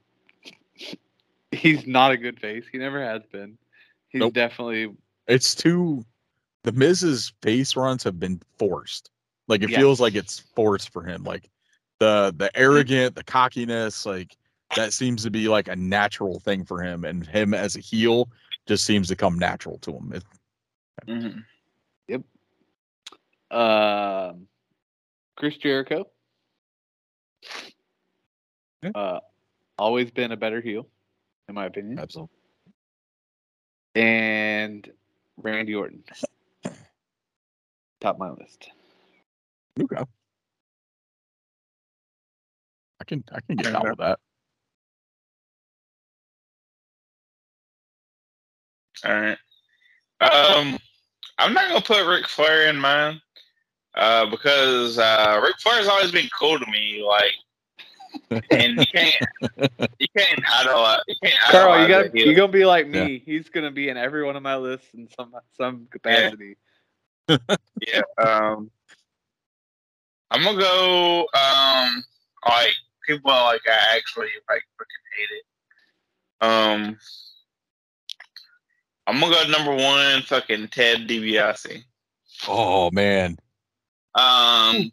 he's 1.51 1.85
not 1.85 2.11
a 2.11 2.17
good 2.17 2.39
face. 2.39 2.65
He 2.71 2.77
never 2.77 3.01
has 3.03 3.21
been. 3.31 3.57
He's 4.09 4.19
Nope. 4.19 4.33
definitely 4.33 4.95
It's 5.27 5.55
too 5.55 6.05
the 6.63 6.71
Miz's 6.71 7.33
face 7.41 7.75
runs 7.75 8.03
have 8.03 8.19
been 8.19 8.41
forced. 8.57 9.09
Like 9.47 9.63
it 9.63 9.69
Yeah. 9.69 9.79
feels 9.79 9.99
like 9.99 10.15
it's 10.15 10.39
forced 10.39 10.91
for 10.91 11.03
him. 11.03 11.23
Like 11.23 11.49
the 11.99 12.33
the 12.37 12.55
arrogant, 12.57 13.15
the 13.15 13.23
cockiness, 13.23 14.05
like 14.05 14.35
that 14.75 14.93
seems 14.93 15.23
to 15.23 15.31
be 15.31 15.47
like 15.47 15.67
a 15.67 15.75
natural 15.75 16.39
thing 16.39 16.63
for 16.63 16.81
him. 16.81 17.03
And 17.05 17.25
him 17.25 17.53
as 17.53 17.75
a 17.75 17.79
heel 17.79 18.29
just 18.67 18.85
seems 18.85 19.07
to 19.09 19.15
come 19.15 19.37
natural 19.37 19.77
to 19.79 19.91
him. 19.91 20.13
It, 20.13 20.23
Mhm. 21.07 21.43
um 23.51 24.47
Chris 25.35 25.57
Jericho. 25.57 26.09
Yeah. 28.83 28.91
Uh, 28.95 29.19
always 29.77 30.11
been 30.11 30.31
a 30.31 30.37
better 30.37 30.61
heel, 30.61 30.87
in 31.51 31.55
my 31.55 31.65
opinion. 31.65 31.99
absolutely. 31.99 32.33
And 33.93 34.89
Randy 35.35 35.75
Orton. 35.75 36.03
Top 37.99 38.17
my 38.17 38.29
list. 38.31 38.69
Okay. 39.79 40.03
I 42.99 43.03
can 43.03 43.23
I 43.31 43.41
can 43.41 43.57
get 43.57 43.73
down 43.73 43.83
with 43.83 43.97
that. 43.97 44.19
All 49.03 49.11
right. 49.11 49.37
Um, 50.21 50.77
I'm 51.37 51.53
not 51.53 51.67
gonna 51.67 51.81
put 51.81 52.07
Ric 52.07 52.27
Flair 52.27 52.69
in 52.69 52.77
mine, 52.77 53.19
uh, 53.95 54.29
because 54.29 54.99
uh, 54.99 55.41
Ric 55.43 55.55
Flair's 55.59 55.87
always 55.87 56.11
been 56.11 56.29
cool 56.37 56.59
to 56.59 56.65
me. 56.71 57.03
Like, 57.05 57.33
and 58.51 58.79
you 58.79 58.85
can't, 58.93 59.15
you 59.99 60.07
can't 60.15 60.41
idolize. 60.59 61.01
You 61.07 61.15
can't 61.23 61.39
Carl, 61.39 61.81
you 61.81 61.87
got. 61.87 62.15
You're 62.15 62.35
gonna 62.35 62.51
be 62.51 62.65
like 62.65 62.85
Yeah. 62.87 63.05
me. 63.05 63.19
He's 63.25 63.49
gonna 63.49 63.71
be 63.71 63.89
in 63.89 63.97
every 63.97 64.23
one 64.23 64.35
of 64.35 64.43
my 64.43 64.55
lists 64.55 64.93
in 64.93 65.07
some 65.17 65.33
some 65.57 65.87
capacity. 65.91 66.57
Yeah. 67.27 68.01
Um, 68.17 68.71
I'm 70.29 70.43
gonna 70.43 70.59
go. 70.59 71.19
Um, 71.33 72.03
like 72.47 72.73
people 73.07 73.31
like 73.31 73.61
I 73.67 73.95
actually 73.97 74.29
like 74.49 74.63
freaking 74.79 75.05
hate 75.17 75.29
it. 75.37 75.45
Um, 76.45 76.97
I'm 79.07 79.19
gonna 79.19 79.33
go 79.33 79.51
number 79.51 79.75
one. 79.75 80.21
Fucking 80.23 80.69
Ted 80.69 81.07
DiBiase. 81.07 81.83
Oh 82.47 82.89
man. 82.91 83.37
Um, 84.15 84.91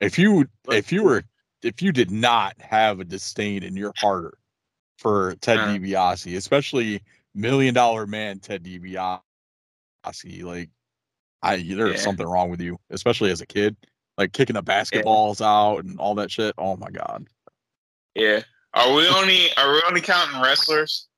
If 0.00 0.18
you 0.18 0.48
if 0.70 0.90
you 0.92 1.04
were 1.04 1.22
if 1.62 1.82
you 1.82 1.92
did 1.92 2.10
not 2.10 2.60
have 2.60 3.00
a 3.00 3.04
disdain 3.04 3.62
in 3.62 3.76
your 3.76 3.92
heart 3.96 4.38
for 4.98 5.34
Ted 5.40 5.58
Uh. 5.58 5.66
DiBiase, 5.68 6.36
especially 6.36 7.02
Million 7.34 7.74
Dollar 7.74 8.06
Man 8.06 8.38
Ted 8.38 8.64
DiBiase, 8.64 9.20
like 10.42 10.70
I 11.42 11.56
there's 11.56 11.96
Yeah. 11.96 11.96
something 12.00 12.26
wrong 12.26 12.50
with 12.50 12.60
you, 12.60 12.78
especially 12.90 13.30
as 13.30 13.40
a 13.40 13.46
kid, 13.46 13.76
like 14.18 14.32
kicking 14.32 14.54
the 14.54 14.62
basketballs 14.62 15.40
out 15.40 15.84
and 15.84 15.98
all 15.98 16.14
that 16.16 16.30
shit. 16.30 16.54
Oh 16.58 16.76
my 16.76 16.90
god. 16.90 17.26
yeah. 18.14 18.42
Are 18.74 18.92
we 18.94 19.08
only 19.08 19.52
are 19.56 19.72
we 19.72 19.82
only 19.88 20.00
counting 20.00 20.40
wrestlers? 20.40 21.08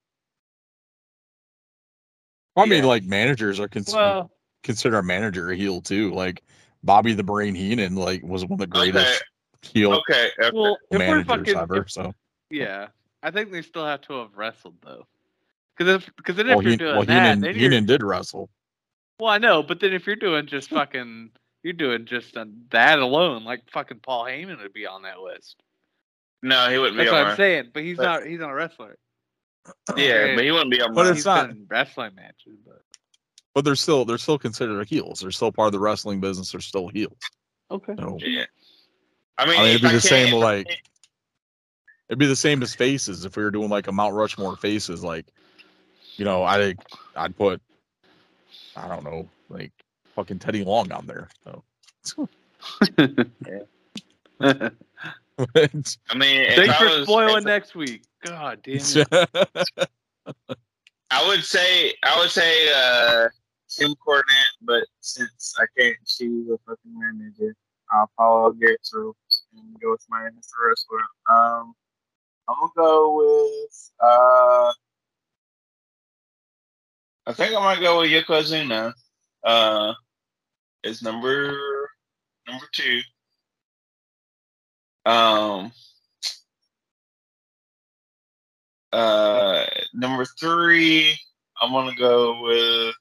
I 2.57 2.66
mean, 2.66 2.82
Yeah. 2.82 2.88
like 2.88 3.05
managers 3.05 3.59
are 3.61 3.68
considered 3.68 3.99
Well, 3.99 4.30
consider 4.62 4.99
a 4.99 5.03
manager 5.03 5.51
a 5.51 5.57
heel 5.57 5.80
too. 5.80 6.12
Like 6.12 6.43
Bobby 6.82 7.14
the 7.14 7.22
Brain 7.22 7.55
Heenan, 7.55 7.97
like 7.97 8.22
was 8.22 8.45
one 8.45 8.61
of 8.61 8.70
the 8.70 8.78
Okay. 8.78 9.18
Greatest 9.63 9.75
heel 9.75 9.93
Okay. 9.95 10.31
okay. 10.39 10.51
well, 10.55 10.77
if 10.91 10.99
we're 10.99 10.99
managers 10.99 11.27
fucking, 11.27 11.57
ever. 11.57 11.77
if- 11.83 11.91
so 11.91 12.15
yeah, 12.51 12.89
I 13.23 13.31
think 13.31 13.51
they 13.53 13.63
still 13.63 13.85
have 13.87 14.01
to 14.03 14.15
have 14.15 14.37
wrestled 14.37 14.77
though. 14.83 15.07
Because 15.77 15.95
if 16.03 16.17
because 16.17 16.37
then 16.37 16.49
well, 16.49 16.59
if 16.59 16.65
you're 16.65 16.71
he, 16.73 16.77
doing 16.77 16.97
well 16.97 17.05
that, 17.07 17.13
Heenan, 17.23 17.41
then 17.41 17.51
you're, 17.55 17.71
Heenan 17.71 17.87
did 17.87 18.03
wrestle. 18.03 18.51
well, 19.19 19.31
I 19.31 19.39
know, 19.39 19.63
but 19.63 19.81
then 19.81 19.93
if 19.93 20.07
you're 20.07 20.17
doing 20.17 20.47
just 20.47 20.69
fucking, 20.71 21.31
you're 21.63 21.73
doing 21.73 22.05
just 22.05 22.37
uh, 22.37 22.45
that 22.71 22.99
alone, 22.99 23.45
like 23.45 23.63
fucking 23.71 24.01
Paul 24.01 24.25
Heyman 24.25 24.61
would 24.61 24.73
be 24.73 24.87
on 24.87 25.03
that 25.03 25.21
list. 25.21 25.63
No, 26.43 26.69
he 26.69 26.77
wouldn't 26.77 26.97
That's 26.97 27.09
be 27.09 27.13
what 27.13 27.19
on 27.21 27.23
I'm 27.23 27.29
mine. 27.31 27.37
saying. 27.37 27.71
But 27.73 27.83
he's 27.85 27.97
But- 27.97 28.03
not. 28.03 28.27
He's 28.27 28.41
not 28.41 28.51
a 28.51 28.55
wrestler. 28.55 28.99
Yeah, 29.97 30.35
but 30.35 30.43
he 30.45 30.51
wouldn't 30.51 30.73
be 30.73 30.83
on 30.83 30.93
But 30.93 31.07
it's 31.07 31.19
He's 31.19 31.25
not- 31.27 31.49
been 31.49 31.57
in 31.59 31.67
wrestling 31.71 32.15
matches, 32.17 32.59
but 32.67 32.83
But 33.55 33.65
they're 33.65 33.77
still 33.77 34.05
they're 34.05 34.19
still 34.19 34.39
considered 34.39 34.89
heels. 34.89 35.21
They're 35.21 35.31
still 35.31 35.53
part 35.53 35.67
of 35.69 35.73
the 35.73 35.79
wrestling 35.79 36.21
business. 36.21 36.51
They're 36.53 36.61
still 36.61 36.89
heels. 36.89 37.17
okay. 37.71 37.95
So, 37.97 38.19
Yeah. 38.21 38.45
I 39.39 39.47
mean, 39.47 39.55
I 39.59 39.62
mean, 39.62 39.68
it'd 39.70 39.85
if 39.85 39.91
be 39.91 39.95
the 39.97 40.01
same 40.01 40.35
like 40.35 40.66
can't- 40.66 40.80
it'd 42.09 42.18
be 42.18 42.26
the 42.26 42.37
same 42.37 42.62
as 42.62 42.74
faces 42.74 43.24
if 43.24 43.37
we 43.37 43.43
were 43.43 43.51
doing 43.51 43.68
like 43.70 43.87
a 43.89 43.93
Mount 43.93 44.14
Rushmore 44.14 44.57
faces. 44.57 45.03
Like, 45.03 45.26
you 46.16 46.24
know, 46.24 46.43
I 46.43 46.74
I'd 47.16 47.37
put 47.37 47.61
I 48.76 48.89
don't 48.89 49.05
know 49.05 49.28
like 49.49 49.72
fucking 50.14 50.39
Teddy 50.39 50.64
Long 50.64 50.93
on 50.93 51.07
there. 51.07 51.28
So 51.45 51.64
I 54.41 54.70
mean, 56.14 56.47
Thanks 56.55 56.76
for 56.76 56.85
was- 56.85 57.05
spoiling 57.07 57.45
next 57.45 57.74
week. 57.74 58.03
God 58.24 58.61
damn 58.62 58.76
it. 58.76 59.09
I 61.11 61.26
would 61.28 61.45
say 61.45 61.93
I 62.05 62.18
would 62.20 62.30
say 62.30 62.68
uh 62.74 63.28
Jim 63.68 63.95
Cornette, 64.07 64.22
but 64.62 64.85
since 65.01 65.55
I 65.59 65.64
can't 65.78 65.97
choose 66.07 66.49
a 66.51 66.59
fucking 66.66 66.99
manager, 66.99 67.55
I'll 67.93 68.11
follow 68.16 68.53
Garrett's 68.53 68.93
rules 68.95 69.16
and 69.55 69.80
go 69.80 69.93
with 69.93 70.05
my 70.09 70.24
answer 70.24 70.57
wrestler. 70.66 71.01
Um, 71.30 71.74
I'm 72.49 72.57
gonna 72.61 72.72
go 72.76 73.16
with 73.16 73.90
uh, 74.01 74.72
I 77.26 77.32
think 77.32 77.55
I 77.55 77.61
might 77.61 77.80
go 77.80 78.01
with 78.01 78.11
Yokozuna. 78.11 78.93
Uh, 79.45 79.93
is 80.82 81.03
number 81.03 81.57
number 82.49 82.66
two. 82.72 83.01
Um, 85.05 85.72
uh, 88.93 89.64
number 89.95 90.24
three, 90.24 91.18
I'm 91.61 91.72
gonna 91.72 91.95
go 91.97 92.43
with 92.43 92.95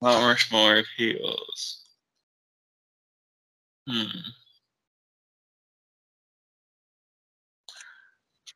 Mount 0.00 0.24
Rushmore 0.24 0.78
of 0.78 0.86
heels. 0.96 1.81
Hmm. 3.88 4.04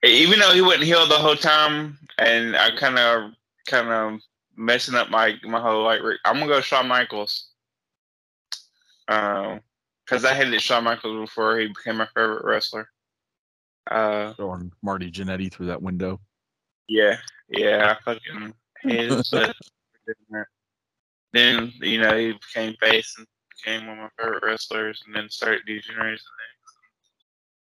Even 0.05 0.39
though 0.39 0.53
he 0.53 0.61
wouldn't 0.61 0.85
heal 0.85 1.07
the 1.07 1.15
whole 1.15 1.37
time, 1.37 1.99
and 2.19 2.57
I 2.57 2.71
kind 2.77 2.99
of, 2.99 3.33
kind 3.67 3.89
of 3.89 4.21
messing 4.57 4.95
up 4.95 5.11
my 5.11 5.35
my 5.43 5.61
whole 5.61 5.85
like, 5.85 6.01
I'm 6.25 6.39
gonna 6.39 6.47
go 6.47 6.61
Shawn 6.61 6.89
Michaels. 6.89 7.49
Um, 9.09 9.61
because 10.05 10.25
I 10.25 10.35
hated 10.35 10.61
Shawn 10.61 10.85
Michaels 10.85 11.29
before 11.29 11.59
he 11.59 11.69
became 11.69 11.97
my 11.97 12.07
favorite 12.15 12.45
wrestler. 12.45 12.89
Uh, 13.91 14.35
Throwing 14.35 14.73
Marty 14.83 15.11
Jannetty 15.11 15.53
through 15.53 15.67
that 15.67 15.83
window. 15.83 16.21
yeah, 16.89 17.17
yeah, 17.49 17.97
I 17.97 18.03
fucking 18.05 18.55
hated. 18.83 19.27
Then 21.33 21.73
you 21.81 22.01
know 22.01 22.17
he 22.17 22.33
became 22.33 22.75
face 22.81 23.15
and 23.19 23.27
became 23.57 23.87
one 23.87 23.99
of 23.99 24.05
my 24.05 24.23
favorite 24.25 24.43
wrestlers, 24.45 25.03
and 25.07 25.15
then 25.15 25.29
started 25.29 25.63
degenerating 25.67 26.19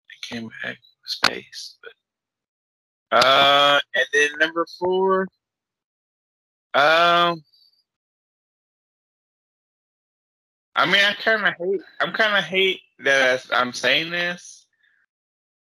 and 0.10 0.30
came 0.30 0.50
back 0.64 0.78
with 0.78 0.78
space. 1.06 1.78
But 1.82 1.94
uh, 3.18 3.80
and 3.96 4.06
then 4.14 4.30
number 4.40 4.66
four, 4.80 5.28
um, 6.74 7.44
I 10.76 10.86
mean, 10.86 11.02
I 11.04 11.14
kind 11.20 11.46
of 11.46 11.54
hate. 11.58 11.82
I'm 12.02 12.14
kind 12.14 12.38
of 12.38 12.44
hate 12.44 12.82
that 13.00 13.46
I'm 13.52 13.74
saying 13.74 14.12
this. 14.12 14.66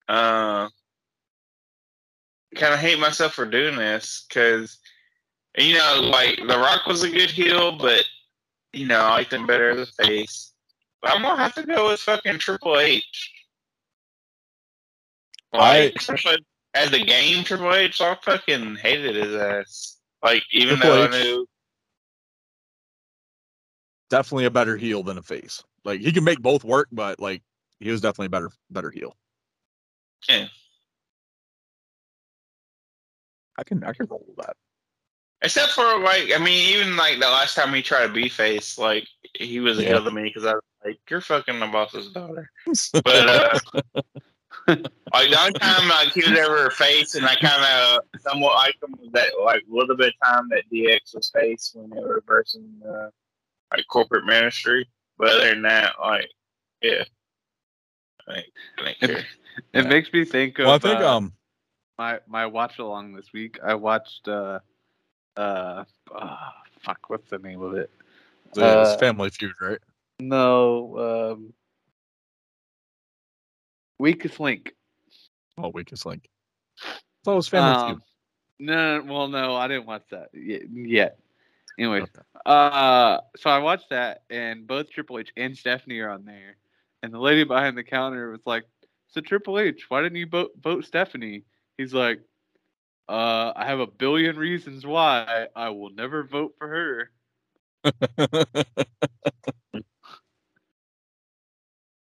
Uh, 0.08 0.68
kind 2.56 2.74
of 2.74 2.80
hate 2.80 2.98
myself 2.98 3.34
for 3.34 3.46
doing 3.46 3.76
this 3.76 4.26
because 4.28 4.78
you 5.56 5.74
know, 5.74 6.00
like 6.12 6.36
The 6.36 6.58
Rock 6.58 6.86
was 6.86 7.02
a 7.02 7.10
good 7.10 7.30
heel, 7.30 7.76
but 7.78 8.04
you 8.72 8.86
know, 8.86 9.00
I 9.00 9.10
liked 9.10 9.32
him 9.32 9.46
better 9.46 9.70
as 9.70 9.88
a 9.88 10.04
face. 10.04 10.52
But 11.02 11.12
I'm 11.12 11.22
gonna 11.22 11.42
have 11.42 11.54
to 11.54 11.62
go 11.64 11.88
with 11.88 12.00
fucking 12.00 12.38
Triple 12.38 12.78
H. 12.78 13.32
Like, 15.52 15.62
I- 15.62 15.92
especially 15.98 16.44
as 16.74 16.92
a 16.92 17.04
game, 17.04 17.42
Triple 17.44 17.74
H, 17.74 18.00
I 18.00 18.14
fucking 18.22 18.76
hated 18.76 19.16
his 19.16 19.34
ass. 19.34 19.98
Like, 20.22 20.42
even 20.52 20.76
Triple 20.78 20.96
though 20.96 21.04
H. 21.04 21.10
I 21.14 21.22
knew, 21.22 21.46
Definitely 24.10 24.46
a 24.46 24.50
better 24.50 24.76
heel 24.76 25.04
than 25.04 25.18
a 25.18 25.22
face. 25.22 25.62
Like 25.84 26.00
he 26.00 26.10
can 26.12 26.24
make 26.24 26.40
both 26.42 26.64
work, 26.64 26.88
but 26.90 27.20
like 27.20 27.42
he 27.78 27.90
was 27.92 28.00
definitely 28.00 28.26
a 28.26 28.30
better 28.30 28.50
better 28.68 28.90
heel. 28.90 29.16
yeah, 30.28 30.48
I 33.56 33.62
can 33.62 33.84
I 33.84 33.92
can 33.92 34.06
roll 34.06 34.24
with 34.26 34.44
that. 34.44 34.56
Except 35.42 35.72
for 35.72 35.98
like, 36.00 36.32
I 36.34 36.38
mean, 36.38 36.76
even 36.76 36.96
like 36.96 37.14
the 37.20 37.26
last 37.26 37.54
time 37.54 37.72
he 37.74 37.82
tried 37.82 38.06
to 38.06 38.12
be 38.12 38.28
face, 38.28 38.78
like 38.78 39.06
he 39.34 39.60
was 39.60 39.78
a 39.78 39.84
Yeah. 39.84 39.86
heel 39.86 40.04
to 40.04 40.10
me 40.10 40.24
because 40.24 40.44
I 40.44 40.54
was 40.54 40.62
like, 40.84 41.00
"You're 41.10 41.20
fucking 41.20 41.58
the 41.60 41.66
boss's 41.66 42.10
daughter." 42.12 42.50
But 43.04 43.28
uh, 43.28 43.58
like 44.68 45.30
the 45.30 45.38
only 45.40 45.54
time 45.54 45.88
like 45.88 46.08
he 46.12 46.22
was 46.28 46.38
ever 46.38 46.66
a 46.66 46.70
face, 46.70 47.14
and 47.14 47.26
I 47.26 47.36
kind 47.36 47.62
of 47.62 48.04
somewhat 48.20 48.54
liked 48.54 48.82
him 48.82 48.94
was 48.98 49.10
that 49.12 49.30
like 49.44 49.62
little 49.68 49.96
bit 49.96 50.14
of 50.20 50.28
time 50.28 50.48
that 50.50 50.64
DX 50.70 51.14
was 51.14 51.30
face 51.34 51.72
when 51.74 51.90
they 51.90 52.00
were 52.00 52.14
reversing 52.16 52.80
uh, 52.86 53.08
like 53.72 53.84
corporate 53.90 54.24
ministry. 54.24 54.88
But 55.18 55.28
other 55.30 55.50
than 55.50 55.62
that, 55.62 55.94
like 56.00 56.30
yeah, 56.82 57.04
like 58.28 58.52
I 58.78 58.94
didn't. 59.06 59.26
It 59.72 59.84
Yeah. 59.84 59.88
makes 59.88 60.12
me 60.12 60.24
think 60.24 60.58
of 60.58 60.66
well, 60.66 60.74
I 60.74 60.78
think 60.78 61.00
uh, 61.00 61.04
um 61.04 61.32
my 61.98 62.20
my 62.26 62.46
watch 62.46 62.78
along 62.78 63.14
this 63.14 63.32
week. 63.32 63.58
I 63.62 63.74
watched 63.74 64.28
uh 64.28 64.60
uh 65.40 65.84
ah, 66.14 66.52
fuck 66.80 67.08
what's 67.08 67.30
the 67.30 67.38
name 67.38 67.62
of 67.62 67.74
it? 67.74 67.90
it's 68.46 68.58
uh, 68.58 68.96
Family 68.98 69.30
Feud, 69.30 69.52
right? 69.60 69.78
No, 70.20 71.34
um 71.34 71.52
Weakest 73.98 74.40
Link. 74.40 74.74
Oh, 75.58 75.68
weakest 75.68 76.06
link. 76.06 76.28
thought 77.24 77.32
it 77.32 77.36
was 77.36 77.48
Family 77.48 77.74
Um, 77.74 77.86
Feud. 77.86 78.02
No, 78.60 79.02
well, 79.06 79.28
no, 79.28 79.54
I 79.56 79.68
didn't 79.68 79.86
watch 79.86 80.04
that 80.10 80.30
yet. 80.32 80.62
yet. 80.70 81.18
Anyways, 81.78 82.04
Okay. 82.04 82.22
uh, 82.46 83.18
so 83.36 83.50
I 83.50 83.58
watched 83.58 83.90
that, 83.90 84.22
and 84.30 84.66
both 84.66 84.90
Triple 84.90 85.18
H 85.18 85.32
and 85.36 85.56
Stephanie 85.56 85.98
are 86.00 86.10
on 86.10 86.24
there, 86.24 86.56
and 87.02 87.12
the 87.12 87.18
lady 87.18 87.44
behind 87.44 87.76
the 87.76 87.84
counter 87.84 88.30
was 88.30 88.40
like, 88.46 88.64
"So 89.08 89.20
Triple 89.20 89.58
H, 89.58 89.86
why 89.88 90.02
didn't 90.02 90.16
you 90.18 90.26
vote, 90.26 90.52
vote 90.60 90.84
Stephanie?" 90.84 91.44
He's 91.78 91.94
like, 91.94 92.20
"Uh, 93.10 93.52
I 93.56 93.64
have 93.66 93.80
a 93.80 93.86
billion 93.88 94.36
reasons 94.36 94.86
why 94.86 95.48
I 95.56 95.70
will 95.70 95.90
never 95.90 96.22
vote 96.22 96.54
for 96.58 96.68
her." 96.68 97.10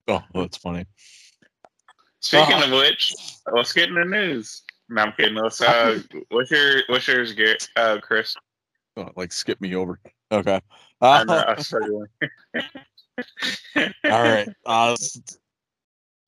oh, 0.07 0.23
that's 0.33 0.57
funny. 0.57 0.85
Speaking 2.19 2.55
Uh, 2.61 2.65
of 2.65 2.71
which, 2.71 3.13
let's 3.51 3.73
get 3.73 3.89
in 3.89 3.95
the 3.95 4.05
news. 4.05 4.61
No, 4.89 5.03
I'm 5.03 5.13
kidding. 5.13 5.35
Let's, 5.35 5.61
uh, 5.61 5.99
what's 6.29 6.51
your 6.51 6.81
what's 6.87 7.07
yours, 7.07 7.33
Garrett? 7.33 7.67
Uh, 7.75 7.97
Chris. 8.01 8.35
Oh, 8.97 9.09
like 9.15 9.31
skip 9.31 9.59
me 9.61 9.75
over. 9.75 9.99
Okay. 10.31 10.59
I 11.01 11.21
Uh, 11.21 11.23
know, 11.23 11.37
I 11.37 11.53
was 11.55 11.65
struggling. 11.65 12.05
all 13.75 14.23
right. 14.23 14.47
Uh, 14.65 14.95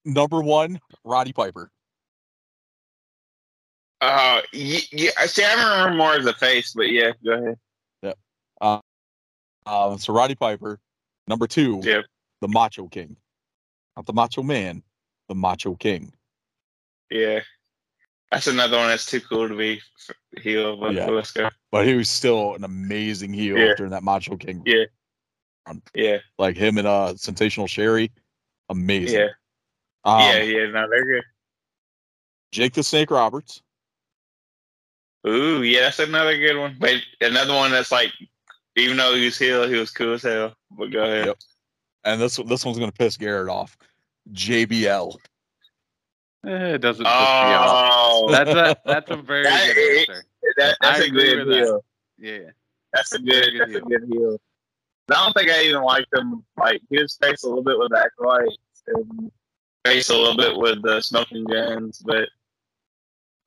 number 0.06 0.42
one, 0.42 0.80
Roddy 1.04 1.34
Piper. 1.34 1.70
Uh, 4.04 4.42
yeah. 4.52 5.12
See, 5.26 5.44
I 5.44 5.54
remember 5.54 5.96
more 5.98 6.14
as 6.14 6.26
a 6.26 6.34
face, 6.34 6.74
but 6.74 6.90
yeah, 6.92 7.12
go 7.24 7.32
ahead. 7.34 7.58
Yeah. 8.02 8.80
Uh, 9.66 9.98
so 9.98 10.14
Roddy 10.14 10.36
Piper. 10.36 10.80
Number 11.28 11.48
two, 11.48 11.80
Yeah. 11.84 12.02
the 12.42 12.50
Macho 12.50 12.88
King. 12.90 13.16
Not 13.96 14.06
the 14.06 14.14
Macho 14.14 14.44
Man, 14.44 14.84
the 15.30 15.36
Macho 15.36 15.76
King. 15.76 16.14
Yeah, 17.10 17.40
that's 18.30 18.48
another 18.48 18.76
one 18.78 18.88
that's 18.90 19.06
too 19.06 19.22
cool 19.22 19.48
to 19.48 19.56
be 19.56 19.82
heel. 20.42 20.76
But 20.76 20.96
Yeah. 20.96 21.06
let's 21.08 21.32
go. 21.32 21.50
But 21.72 21.88
he 21.88 21.94
was 21.94 22.10
still 22.10 22.56
an 22.56 22.64
amazing 22.66 23.32
heel 23.32 23.58
Yeah. 23.58 23.74
during 23.78 23.92
that 23.92 24.04
Macho 24.04 24.36
King. 24.36 24.64
Yeah. 24.66 24.86
run. 25.66 25.82
Yeah, 25.96 26.18
Like 26.38 26.58
him 26.58 26.78
and 26.78 26.86
uh 26.88 27.16
Sensational 27.16 27.68
Sherri. 27.68 28.12
Amazing. 28.68 29.18
yeah, 29.20 29.28
Um, 30.04 30.20
yeah, 30.22 30.42
yeah. 30.42 30.66
No, 30.72 30.90
they're 30.90 31.06
good. 31.06 31.24
Jake 32.52 32.74
the 32.74 32.84
Snake 32.84 33.10
Roberts. 33.12 33.62
Ooh, 35.28 35.64
yeah, 35.64 35.82
that's 35.82 36.00
another 36.00 36.38
good 36.38 36.58
one. 36.58 36.76
But 36.80 36.96
another 37.22 37.54
one 37.54 37.72
that's 37.72 37.92
like, 37.92 38.12
even 38.76 38.98
though 38.98 39.16
he 39.16 39.26
was 39.26 39.38
heel, 39.38 39.68
he 39.68 39.76
was 39.78 39.92
cool 39.92 40.14
as 40.14 40.24
hell. 40.24 40.54
But 40.72 40.92
go 40.92 41.04
ahead. 41.04 41.26
Yep. 41.28 41.38
And 42.06 42.22
this 42.22 42.36
this 42.48 42.66
one's 42.66 42.80
gonna 42.80 42.92
piss 42.92 43.16
Garrett 43.18 43.50
off. 43.50 43.78
JBL. 44.34 45.16
Eh, 46.46 46.50
it 46.74 46.80
doesn't. 46.80 47.06
piss 47.06 47.12
me 47.14 47.18
off. 47.20 47.92
Oh, 47.94 48.28
That's 48.32 48.50
a 48.50 48.76
that's 48.86 49.12
a 49.12 49.16
very 49.22 49.44
That- 49.44 49.74
good 49.76 50.00
answer. 50.10 50.24
that, 50.58 50.78
that's 50.82 51.00
I 51.00 51.04
a 51.06 51.10
good 51.10 51.40
with 51.40 51.48
that. 51.48 51.56
heel. 51.64 51.86
Yeah. 52.18 52.50
That's 52.94 53.14
a 53.14 53.20
good. 53.20 53.28
Very 53.28 53.52
good 53.52 53.60
that's 53.62 53.76
a 53.76 53.82
good 53.82 54.10
heel. 54.12 54.38
I 55.10 55.14
don't 55.16 55.34
think 55.34 55.50
I 55.50 55.62
even 55.64 55.84
liked 55.84 56.14
him. 56.14 56.44
Like 56.58 56.82
he 56.90 57.02
was 57.02 57.18
faced 57.22 57.44
a 57.44 57.48
little 57.48 57.64
bit 57.64 57.78
with 57.80 57.94
acolytes 57.94 58.58
and 58.88 59.32
faced 59.86 60.10
a 60.10 60.18
little 60.18 60.36
bit 60.38 60.58
with 60.58 60.82
the 60.82 61.02
smoking 61.02 61.44
guns, 61.46 62.02
but 62.06 62.28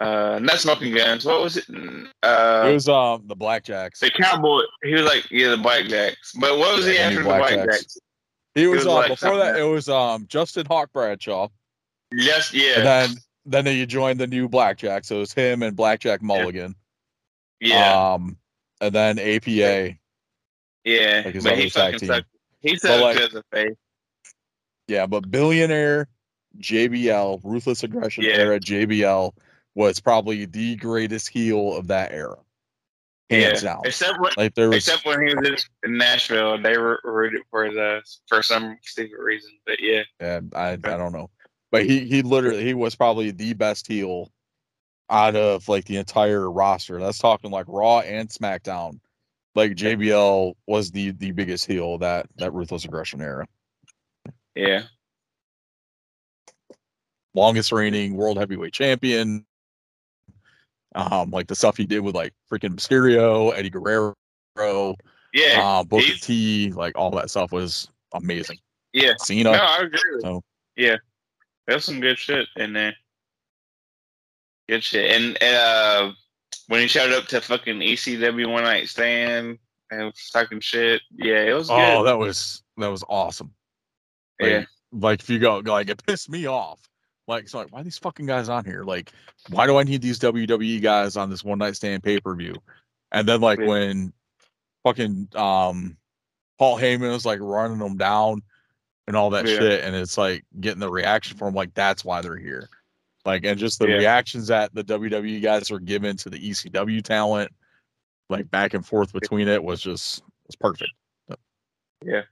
uh, 0.00 0.38
not 0.42 0.58
smoking 0.58 0.94
guns. 0.94 1.24
What 1.24 1.42
was 1.42 1.56
it? 1.56 1.64
Uh, 2.22 2.66
it 2.68 2.72
was 2.74 2.88
um 2.88 3.22
the 3.26 3.36
Blackjacks. 3.36 3.98
the 4.00 4.10
cowboy. 4.10 4.60
He 4.82 4.92
was 4.92 5.02
like 5.04 5.30
yeah, 5.30 5.50
the 5.50 5.56
blackjacks. 5.56 6.38
But 6.38 6.58
what 6.58 6.76
was 6.76 6.86
he 6.86 6.94
Yeah, 6.94 7.00
after 7.02 7.16
the 7.18 7.22
the 7.24 7.28
Blackjacks. 7.30 7.66
blackjacks? 7.66 7.98
He 8.54 8.66
was, 8.66 8.84
was 8.86 9.04
uh, 9.04 9.08
before 9.08 9.36
that. 9.38 9.58
It 9.58 9.64
was 9.64 9.88
um 9.88 10.26
Justin 10.28 10.66
Hawk 10.66 10.90
Bradshaw, 10.92 11.48
Yes, 12.12 12.52
yeah, 12.52 12.74
and 12.76 12.86
then 12.86 13.64
then 13.64 13.76
you 13.76 13.86
joined 13.86 14.18
the 14.20 14.26
new 14.26 14.48
Blackjack. 14.48 15.04
So 15.04 15.16
it 15.16 15.20
was 15.20 15.32
him 15.32 15.62
and 15.62 15.74
Blackjack 15.76 16.20
Mulligan. 16.22 16.74
yeah, 17.60 18.12
Um, 18.14 18.36
and 18.80 18.94
then 18.94 19.18
APA. 19.18 19.94
yeah. 20.84 21.22
like 21.24 21.42
But 21.42 21.58
he 21.58 21.68
fucking 21.70 21.98
team. 22.00 22.06
sucked. 22.08 22.26
He 22.60 22.76
sucked 22.76 23.02
like- 23.02 23.16
as 23.18 23.34
a 23.34 23.42
face. 23.52 23.76
Yeah, 24.88 25.06
but 25.06 25.30
billionaire 25.30 26.08
JBL, 26.58 27.40
ruthless 27.44 27.82
aggression 27.82 28.24
Yeah. 28.24 28.34
era 28.36 28.58
JBL 28.60 29.32
was 29.76 30.00
probably 30.00 30.46
the 30.46 30.74
greatest 30.76 31.28
heel 31.28 31.76
of 31.76 31.86
that 31.88 32.10
era. 32.10 32.36
Hands 33.28 33.62
down. 33.62 33.82
Except 33.84 34.18
when, 34.18 34.32
Like 34.36 34.54
there 34.54 34.68
was 34.68 34.78
except 34.78 35.04
when 35.04 35.26
he 35.26 35.34
was 35.34 35.68
in 35.84 35.98
Nashville, 35.98 36.60
they 36.60 36.78
were 36.78 37.00
rooted 37.04 37.42
for 37.50 37.70
the 37.70 38.00
for 38.28 38.42
some 38.42 38.78
stupid 38.82 39.18
reason. 39.18 39.50
But 39.66 39.80
yeah, 39.80 40.02
Yeah, 40.20 40.40
I 40.54 40.70
I 40.72 40.76
don't 40.76 41.12
know, 41.12 41.28
but 41.70 41.84
he 41.84 42.06
he 42.06 42.22
literally 42.22 42.64
he 42.64 42.72
was 42.72 42.94
probably 42.94 43.32
the 43.32 43.52
best 43.54 43.86
heel 43.86 44.30
out 45.10 45.34
of 45.34 45.68
like 45.68 45.84
the 45.86 45.96
entire 45.96 46.50
roster. 46.50 47.00
That's 47.00 47.18
talking 47.18 47.50
like 47.50 47.66
Raw 47.68 48.00
and 48.00 48.28
SmackDown. 48.28 49.00
Like 49.56 49.72
JBL 49.72 50.54
was 50.68 50.92
the 50.92 51.10
the 51.10 51.32
biggest 51.32 51.66
heel 51.66 51.98
that 51.98 52.26
that 52.36 52.54
ruthless 52.54 52.84
aggression 52.84 53.20
era. 53.20 53.44
yeah, 54.54 54.84
Longest 57.34 57.72
reigning 57.72 58.14
world 58.14 58.38
heavyweight 58.38 58.72
champion. 58.72 59.44
Um, 60.96 61.30
like 61.30 61.46
the 61.46 61.54
stuff 61.54 61.76
he 61.76 61.84
did 61.84 62.00
with 62.00 62.14
like 62.14 62.32
freaking 62.50 62.74
Mysterio, 62.74 63.52
Eddie 63.54 63.70
Guerrero, 63.70 64.14
yeah, 65.34 65.60
uh, 65.62 65.84
Booker 65.84 66.14
T, 66.20 66.72
like 66.72 66.96
all 66.96 67.10
that 67.12 67.30
stuff 67.30 67.52
was 67.52 67.90
amazing. 68.14 68.58
yeah. 68.92 69.12
Cena, 69.18 69.52
No, 69.52 69.58
I 69.58 69.82
agree. 69.82 70.00
With 70.12 70.22
so 70.22 70.42
Yeah, 70.74 70.96
there's 71.66 71.84
some 71.84 72.00
good 72.00 72.18
shit 72.18 72.48
in 72.56 72.72
there. 72.72 72.94
Good 74.68 74.82
shit, 74.82 75.10
and 75.10 75.40
uh, 75.42 76.12
when 76.68 76.80
he 76.80 76.88
showed 76.88 77.12
up 77.12 77.26
to 77.26 77.40
fucking 77.40 77.80
ECW 77.80 78.50
one 78.50 78.64
night 78.64 78.88
stand 78.88 79.58
and 79.90 80.04
was 80.04 80.30
talking 80.32 80.60
shit, 80.60 81.02
yeah, 81.14 81.42
it 81.42 81.52
was 81.52 81.70
oh, 81.70 81.76
good. 81.76 82.08
that 82.08 82.18
was 82.18 82.62
that 82.78 82.88
was 82.88 83.04
awesome. 83.08 83.52
Like, 84.40 84.50
yeah, 84.50 84.64
like 84.92 85.20
if 85.20 85.28
you 85.28 85.38
go 85.38 85.58
like 85.58 85.90
it 85.90 86.04
pissed 86.06 86.30
me 86.30 86.46
off. 86.46 86.80
Like 87.28 87.44
it's 87.44 87.54
like 87.54 87.68
why 87.72 87.80
are 87.80 87.84
these 87.84 87.98
fucking 87.98 88.26
guys 88.26 88.48
on 88.48 88.64
here? 88.64 88.84
Like 88.84 89.12
why 89.50 89.66
do 89.66 89.76
I 89.78 89.82
need 89.82 90.02
these 90.02 90.18
WWE 90.18 90.80
guys 90.80 91.16
on 91.16 91.28
this 91.30 91.42
one 91.44 91.58
night 91.58 91.76
stand 91.76 92.02
pay 92.02 92.20
per 92.20 92.34
view? 92.34 92.54
And 93.12 93.26
then 93.28 93.40
like 93.40 93.58
Yeah. 93.58 93.66
when 93.66 94.12
fucking 94.84 95.28
um 95.34 95.96
Paul 96.58 96.78
Heyman 96.78 97.12
was 97.12 97.26
like 97.26 97.40
running 97.40 97.78
them 97.78 97.96
down 97.96 98.42
and 99.08 99.16
all 99.16 99.30
that 99.30 99.46
Yeah. 99.46 99.58
shit, 99.58 99.84
and 99.84 99.94
it's 99.94 100.16
like 100.16 100.44
getting 100.60 100.80
the 100.80 100.90
reaction 100.90 101.36
from 101.36 101.54
like 101.54 101.74
that's 101.74 102.04
why 102.04 102.20
they're 102.22 102.36
here. 102.36 102.68
Like 103.24 103.44
and 103.44 103.58
just 103.58 103.78
the 103.80 103.88
Yeah. 103.88 103.96
reactions 103.96 104.46
that 104.48 104.72
the 104.74 104.84
WWE 104.84 105.40
guys 105.42 105.70
were 105.70 105.80
given 105.80 106.16
to 106.18 106.30
the 106.30 106.38
ECW 106.38 107.02
talent, 107.02 107.50
like 108.30 108.48
back 108.50 108.74
and 108.74 108.86
forth 108.86 109.12
between 109.12 109.48
it 109.48 109.62
was 109.62 109.80
just 109.80 110.22
was 110.46 110.56
perfect. 110.56 110.92
Yeah. 112.04 112.22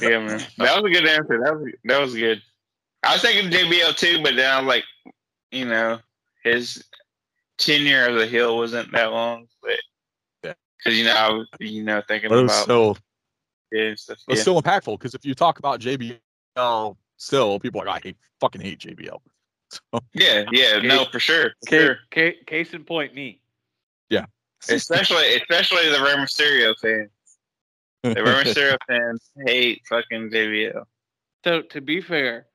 Yeah, 0.00 0.18
man. 0.18 0.40
That 0.58 0.82
was 0.82 0.90
a 0.90 0.94
good 0.94 1.06
answer. 1.06 1.40
That 1.44 1.54
was 1.56 1.72
that 1.84 2.00
was 2.00 2.14
good. 2.14 2.42
I 3.06 3.12
was 3.14 3.22
thinking 3.22 3.50
JBL 3.50 3.96
too, 3.96 4.22
but 4.22 4.36
then 4.36 4.50
I 4.50 4.58
was 4.60 4.66
like, 4.66 4.84
you 5.50 5.64
know, 5.64 5.98
his 6.42 6.84
tenure 7.58 8.08
as 8.08 8.22
a 8.22 8.26
heel 8.26 8.56
wasn't 8.56 8.90
that 8.92 9.12
long, 9.12 9.46
but 9.62 9.78
Yeah. 10.42 10.54
because 10.78 10.98
you 10.98 11.04
know 11.04 11.12
I 11.14 11.30
was 11.32 11.46
you 11.60 11.82
know 11.84 12.02
thinking 12.06 12.30
But 12.30 12.38
it 12.38 12.42
was 12.42 12.52
about 12.52 12.62
still 12.64 12.98
yeah, 13.72 13.94
stuff. 13.96 14.18
Yeah. 14.28 14.34
still 14.36 14.60
impactful 14.60 14.98
because 14.98 15.14
if 15.14 15.24
you 15.24 15.34
talk 15.34 15.58
about 15.58 15.80
JBL, 15.80 16.96
still 17.16 17.58
people 17.60 17.80
are 17.82 17.86
like, 17.86 18.04
I 18.04 18.08
hate 18.08 18.16
fucking 18.40 18.60
hate 18.60 18.78
JBL. 18.80 19.20
yeah, 20.12 20.44
yeah, 20.52 20.78
no, 20.78 21.04
for 21.06 21.18
sure, 21.18 21.50
for 21.64 21.70
Case, 21.70 21.82
sure. 21.82 21.98
case, 22.10 22.36
case 22.46 22.74
in 22.74 22.84
point, 22.84 23.14
me. 23.14 23.40
Yeah, 24.10 24.26
especially 24.68 25.34
especially 25.36 25.88
the 25.90 26.00
Rey 26.00 26.14
Mysterio 26.14 26.74
fans. 26.80 27.10
The 28.02 28.22
Rey 28.22 28.22
Mysterio 28.44 28.76
fans 28.86 29.30
hate 29.46 29.82
fucking 29.88 30.30
JBL. 30.30 30.84
So 31.44 31.62
to 31.62 31.80
be 31.80 32.00
fair, 32.00 32.46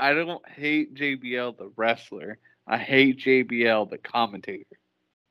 I 0.00 0.14
don't 0.14 0.46
hate 0.48 0.94
JBL 0.94 1.58
the 1.58 1.70
wrestler. 1.76 2.38
I 2.66 2.78
hate 2.78 3.18
JBL 3.18 3.90
the 3.90 3.98
commentator. 3.98 4.64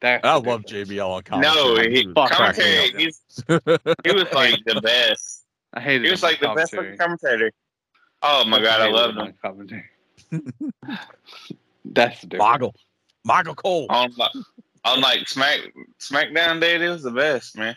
That's 0.01 0.25
I 0.25 0.39
the 0.39 0.49
love 0.49 0.65
difference. 0.65 0.89
JBL 0.89 1.09
on 1.33 1.41
No, 1.41 1.53
commentary. 1.53 1.93
he, 1.93 1.99
He 2.01 2.07
was 2.07 2.13
Fuck 2.15 2.31
cracking 2.31 2.63
commentary. 2.63 3.03
He's, 3.03 3.21
he 4.03 4.11
was 4.13 4.33
like 4.33 4.63
the 4.65 4.81
best. 4.81 5.45
I 5.73 5.79
hate 5.81 6.03
He 6.03 6.11
was 6.11 6.23
like 6.23 6.39
the 6.39 6.53
best 6.55 6.73
fucking 6.75 6.97
commentator. 6.97 7.51
Oh 8.21 8.45
my 8.45 8.61
god, 8.61 8.81
I 8.81 8.89
love 8.89 9.15
him. 9.15 9.33
Commentator. 9.41 9.89
That's 11.85 12.21
the 12.21 12.27
difference. 12.27 12.57
Moggle. 12.57 12.73
Moggle 13.27 13.55
Cole. 13.55 13.85
On 13.89 14.11
like, 14.17 14.31
on 14.85 15.01
like 15.01 15.27
Smack 15.27 15.59
SmackDown 15.99 16.59
Day, 16.59 16.75
it 16.75 16.89
was 16.89 17.03
the 17.03 17.11
best, 17.11 17.57
man. 17.57 17.75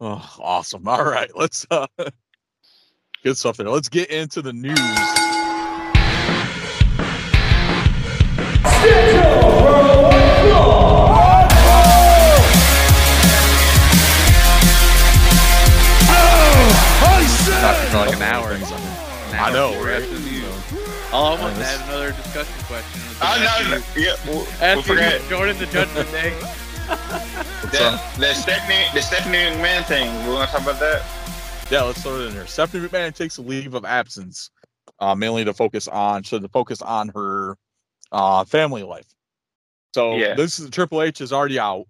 Oh, 0.00 0.34
awesome. 0.40 0.86
All 0.86 1.04
right, 1.04 1.30
let's 1.36 1.66
uh 1.70 1.86
good 3.26 3.36
stuff 3.36 3.56
there. 3.56 3.68
Let's 3.68 3.88
get 3.88 4.08
into 4.10 4.40
the 4.40 4.52
news. 4.52 4.78
Talking 17.60 17.90
for 17.90 17.98
like 17.98 18.16
an 18.16 18.22
hour. 18.22 18.54
Things 18.54 18.72
on 18.72 18.80
I 19.38 19.52
know, 19.52 19.72
for 19.72 19.78
the 19.78 19.84
right? 19.84 20.00
rest 20.00 20.10
you. 20.32 20.42
So, 20.42 20.76
Oh, 21.12 21.24
I 21.24 21.30
want 21.30 21.42
oh, 21.42 21.48
to 21.50 21.54
this- 21.56 21.68
add 21.80 21.88
another 21.88 22.12
discussion 22.12 22.54
question. 22.66 23.00
Oh 23.22 23.34
no, 23.38 23.76
no 23.76 23.82
yeah, 23.96 24.16
we, 24.26 24.36
we 24.38 24.42
After 24.60 24.82
forgot 24.82 25.22
you 25.22 25.28
joining 25.28 25.58
the 25.58 25.66
Judgment 25.66 26.10
Day. 26.10 26.30
the, 27.72 28.00
the 28.18 28.34
Stephanie 28.34 28.84
the 28.94 29.00
Stephanie 29.02 29.38
McMahon 29.38 29.84
thing. 29.86 30.10
We 30.26 30.34
want 30.34 30.50
to 30.50 30.56
talk 30.56 30.62
about 30.62 30.80
that. 30.80 31.02
Yeah, 31.70 31.82
let's 31.82 32.02
throw 32.02 32.20
it 32.20 32.28
in 32.28 32.34
there. 32.34 32.46
Stephanie 32.46 32.86
McMahon 32.86 33.14
takes 33.14 33.38
a 33.38 33.42
leave 33.42 33.74
of 33.74 33.84
absence, 33.84 34.50
uh, 35.00 35.14
mainly 35.14 35.44
to 35.44 35.52
focus 35.52 35.88
on 35.88 36.24
so 36.24 36.38
to 36.38 36.48
focus 36.48 36.82
on 36.82 37.08
her 37.08 37.56
uh 38.12 38.44
family 38.44 38.82
life. 38.82 39.06
So 39.94 40.16
Yeah. 40.16 40.34
this 40.34 40.58
is 40.58 40.70
Triple 40.70 41.02
H 41.02 41.20
is 41.20 41.32
already 41.32 41.58
out. 41.58 41.86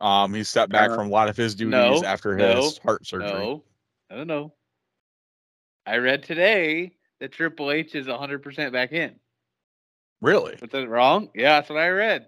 Um, 0.00 0.32
he 0.32 0.44
stepped 0.44 0.72
back 0.72 0.90
Uh, 0.90 0.94
from 0.94 1.08
a 1.08 1.10
lot 1.10 1.28
of 1.28 1.36
his 1.36 1.54
duties 1.54 1.72
no, 1.72 2.04
after 2.04 2.34
no, 2.34 2.56
his 2.56 2.78
heart 2.78 3.06
surgery. 3.06 3.28
No, 3.28 3.38
no, 3.38 3.44
no. 3.52 3.64
I 4.10 4.16
don't 4.16 4.26
know. 4.26 4.54
I 5.86 5.96
read 5.98 6.22
today 6.22 6.96
that 7.20 7.32
Triple 7.32 7.70
H 7.70 7.94
is 7.94 8.06
100% 8.06 8.72
back 8.72 8.92
in. 8.92 9.20
Really? 10.22 10.56
Was 10.60 10.70
that 10.70 10.88
wrong? 10.88 11.30
Yeah, 11.34 11.58
that's 11.58 11.68
what 11.70 11.78
I 11.78 11.88
read. 11.88 12.26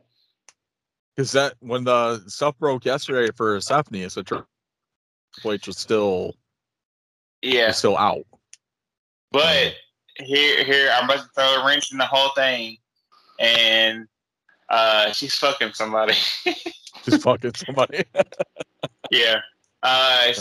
Because 1.16 1.32
that 1.32 1.54
when 1.60 1.84
the 1.84 2.22
stuff 2.28 2.58
broke 2.58 2.84
yesterday 2.84 3.32
for 3.34 3.60
Stephanie, 3.60 4.08
so 4.08 4.22
Triple 4.22 4.46
H 5.46 5.66
was 5.66 5.78
still 5.78 6.34
Yeah, 7.42 7.68
was 7.68 7.78
still 7.78 7.98
out. 7.98 8.24
but 9.30 9.74
here 10.16 10.64
here 10.64 10.90
I'm 10.94 11.04
about 11.04 11.24
to 11.24 11.30
throw 11.34 11.62
a 11.62 11.66
wrench 11.66 11.92
in 11.92 11.98
the 11.98 12.06
whole 12.06 12.30
thing, 12.34 12.76
and 13.38 14.06
uh, 14.68 15.12
she's 15.12 15.34
fucking 15.34 15.72
somebody. 15.74 16.14
Just 17.04 17.22
fucking 17.22 17.54
somebody. 17.54 18.04
yeah. 19.10 19.40
Uh, 19.82 20.32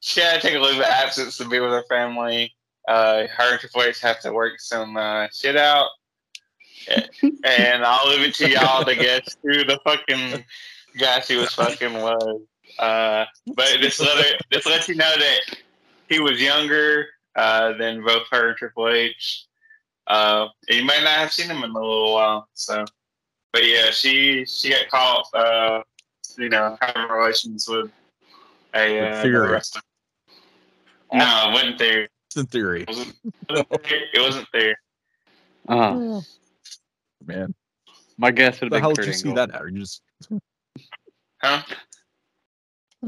she 0.00 0.20
had 0.20 0.40
to 0.40 0.46
take 0.46 0.56
a 0.56 0.60
leave 0.60 0.78
of 0.78 0.84
absence 0.84 1.36
to 1.38 1.48
be 1.48 1.58
with 1.58 1.70
her 1.70 1.84
family. 1.88 2.54
Uh, 2.86 3.26
her 3.26 3.52
and 3.52 3.60
Triple 3.60 3.82
H 3.82 4.00
have 4.00 4.20
to 4.20 4.32
work 4.32 4.60
some 4.60 4.96
uh, 4.96 5.26
shit 5.32 5.56
out. 5.56 5.88
and 6.88 7.84
I'll 7.84 8.08
leave 8.08 8.22
it 8.22 8.34
to 8.36 8.48
y'all 8.48 8.84
to 8.84 8.94
guess 8.94 9.36
who 9.42 9.64
the 9.64 9.78
fucking 9.84 10.44
guy 10.98 11.20
she 11.20 11.36
was 11.36 11.52
fucking 11.52 11.92
was. 11.94 12.40
Uh, 12.78 13.24
but 13.54 13.66
just 13.80 14.00
let 14.00 14.24
her, 14.24 14.38
just 14.52 14.66
let 14.66 14.88
you 14.88 14.94
know 14.94 15.12
that 15.18 15.58
he 16.10 16.18
was 16.20 16.42
younger 16.42 17.06
uh, 17.36 17.72
than 17.78 18.04
both 18.04 18.24
her 18.30 18.48
and 18.50 18.56
Triple 18.58 18.88
H. 18.88 19.46
Uh, 20.06 20.48
and 20.68 20.78
you 20.78 20.84
might 20.84 21.02
not 21.04 21.14
have 21.14 21.32
seen 21.32 21.46
him 21.48 21.62
in 21.62 21.70
a 21.70 21.72
little 21.72 22.12
while. 22.12 22.48
So, 22.52 22.84
but 23.52 23.64
yeah, 23.64 23.90
she 23.90 24.44
she 24.44 24.70
got 24.70 24.88
caught, 24.90 25.26
uh, 25.34 25.82
you 26.36 26.48
know, 26.50 26.76
having 26.80 27.10
relations 27.10 27.66
with 27.68 27.90
a 28.74 29.08
uh, 29.08 29.22
Theory. 29.22 29.52
wrestler. 29.52 29.82
No, 31.12 31.48
it 31.48 31.52
wasn't 31.52 31.78
there. 31.78 32.08
It's 32.26 32.36
in 32.36 32.46
theory. 32.46 32.82
It 32.82 32.88
wasn't, 32.88 33.16
it 33.48 34.20
wasn't 34.20 34.48
there. 34.52 34.76
Uh, 35.68 36.20
Man, 37.26 37.54
my 38.16 38.30
guess 38.30 38.60
would 38.60 38.70
the 38.70 38.76
have 38.76 38.82
hell 38.82 38.90
been 38.90 38.96
did 38.96 39.06
Kurt 39.06 39.14
you 39.14 39.30
see 39.30 39.34
that? 39.34 39.54
At? 39.54 39.62
You 39.72 39.78
just 39.80 40.02
Huh? 41.42 41.62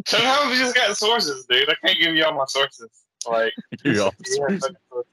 Sometimes 0.06 0.50
we 0.50 0.58
just 0.58 0.74
got 0.74 0.96
sources, 0.96 1.46
dude. 1.48 1.68
I 1.68 1.74
can't 1.86 1.98
give 1.98 2.14
you 2.14 2.24
all 2.24 2.34
my 2.34 2.44
sources. 2.46 2.88
Like, 3.28 3.52
you 3.84 3.92
know, 3.92 4.10
yeah, 4.26 4.58
fucking 4.58 4.76
sources. 4.90 5.12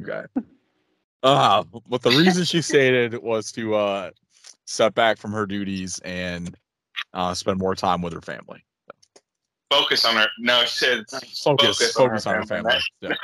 okay. 0.00 0.22
Uh, 1.22 1.64
but 1.88 2.02
the 2.02 2.10
reason 2.12 2.44
she 2.44 2.62
stated 2.62 3.20
was 3.20 3.50
to 3.52 3.74
uh 3.74 4.10
step 4.66 4.94
back 4.94 5.18
from 5.18 5.32
her 5.32 5.46
duties 5.46 5.98
and 6.04 6.56
uh 7.14 7.34
spend 7.34 7.58
more 7.58 7.74
time 7.74 8.00
with 8.02 8.12
her 8.12 8.20
family. 8.20 8.64
focus 9.70 10.04
on 10.04 10.14
her. 10.14 10.26
No, 10.38 10.64
she 10.64 10.84
said 10.84 11.04
Focus, 11.10 11.42
Focus 11.42 11.92
focus, 11.92 12.26
on 12.26 12.34
her 12.34 12.40
on 12.40 12.42
her 12.42 12.46
family. 12.46 12.70
family. 12.70 12.82
Yeah. 13.00 13.14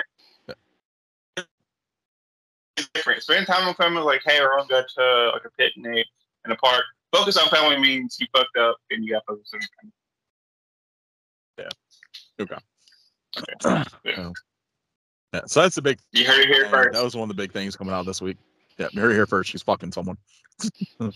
different. 2.95 3.23
Spend 3.23 3.47
time 3.47 3.67
with 3.67 3.77
family, 3.77 4.03
like, 4.03 4.23
hey, 4.25 4.41
we're 4.41 4.57
gonna 4.57 4.69
go 4.69 4.83
to 4.97 5.31
like 5.33 5.45
a 5.45 5.51
picnic 5.51 6.07
in 6.45 6.51
a 6.51 6.57
park. 6.57 6.83
Focus 7.13 7.37
on 7.37 7.49
family 7.49 7.79
means 7.79 8.17
you 8.21 8.27
fucked 8.35 8.57
up 8.57 8.77
and 8.91 9.05
you 9.05 9.13
got 9.13 9.25
focus 9.27 9.51
on 9.55 9.61
your 9.61 9.69
family. 9.81 9.93
Okay. 12.41 12.57
Okay. 13.39 13.85
Yeah. 14.05 14.31
Yeah, 15.33 15.41
so 15.47 15.63
that's 15.63 15.75
the 15.75 15.83
big. 15.83 15.99
You 16.13 16.25
heard 16.27 16.43
it 16.43 16.49
here 16.49 16.69
first. 16.69 16.93
That 16.93 17.03
was 17.03 17.17
one 17.17 17.29
of 17.29 17.37
the 17.37 17.43
big 17.43 17.51
things 17.51 17.75
coming 17.75 17.93
out 17.93 18.07
this 18.07 18.23
week. 18.23 18.37
Yeah, 18.79 18.87
Mary 18.95 19.15
here 19.15 19.27
first. 19.27 19.51
She's 19.51 19.63
fucking 19.63 19.91
someone. 19.91 20.17
the 21.01 21.13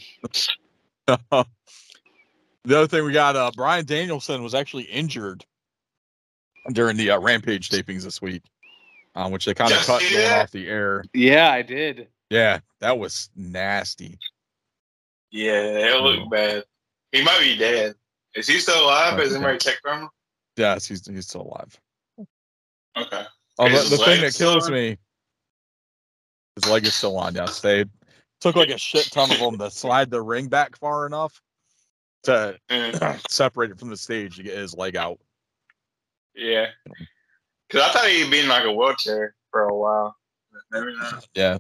other 2.67 2.89
thing 2.89 3.05
we 3.05 3.13
got, 3.13 3.37
uh, 3.37 3.53
Bryan 3.55 3.85
Danielson 3.85 4.43
was 4.43 4.57
actually 4.57 4.85
injured 4.85 5.45
during 6.73 6.97
the 6.97 7.13
uh, 7.13 7.21
Rampage 7.21 7.69
tapings 7.69 8.03
this 8.03 8.21
week, 8.21 8.43
uh, 9.15 9.29
which 9.29 9.45
they 9.45 9.55
kind 9.55 9.71
of 9.71 9.79
cut 9.79 10.01
see 10.03 10.15
going 10.15 10.25
that? 10.25 10.43
off 10.43 10.51
the 10.51 10.67
air. 10.67 11.05
Yeah, 11.15 11.53
I 11.53 11.63
did. 11.63 12.09
Yeah, 12.29 12.59
that 12.81 12.99
was 12.99 13.31
nasty. 13.37 14.19
Yeah, 15.31 15.53
it 15.53 16.01
looked 16.01 16.29
bad. 16.31 16.65
He 17.13 17.23
might 17.23 17.41
be 17.41 17.57
dead. 17.57 17.95
Is 18.35 18.49
he 18.49 18.59
still 18.59 18.85
alive? 18.85 19.19
Has 19.19 19.33
anybody 19.33 19.59
checked 19.59 19.87
on 19.87 20.03
him? 20.03 20.09
Yes, 20.59 20.87
he's 20.87 21.07
he's 21.07 21.27
still 21.27 21.43
alive. 21.43 21.81
Okay. 22.97 23.25
Oh, 23.61 23.69
the, 23.69 23.97
the 23.97 24.03
thing 24.05 24.21
that 24.23 24.35
kills 24.35 24.71
me, 24.71 24.97
his 26.57 26.69
leg 26.71 26.85
is 26.85 26.95
still 26.95 27.17
on. 27.17 27.35
Yes, 27.35 27.61
they 27.61 27.85
took 28.41 28.57
like 28.57 28.71
a 28.71 28.79
shit 28.79 29.11
ton 29.11 29.31
of 29.31 29.39
them 29.39 29.59
to 29.59 29.71
slide 29.71 30.11
the 30.11 30.21
ring 30.21 30.49
back 30.49 30.77
far 30.77 31.07
enough 31.07 31.41
to 32.25 32.59
separate 33.29 33.71
it 33.71 33.79
from 33.79 33.91
the 33.91 33.97
stage 33.97 34.37
to 34.37 34.43
get 34.43 34.57
his 34.59 34.77
leg 34.77 34.97
out. 34.97 35.19
yeah. 36.35 36.67
Because 37.69 37.87
I 37.87 37.93
thought 37.93 38.09
he'd 38.09 38.31
be 38.31 38.41
in 38.41 38.49
like 38.49 38.65
a 38.65 38.73
wheelchair 38.73 39.35
for 39.51 39.65
a 39.65 39.77
while. 39.77 40.17
Maybe 40.71 40.95
not. 40.97 41.29
Yeah. 41.35 41.59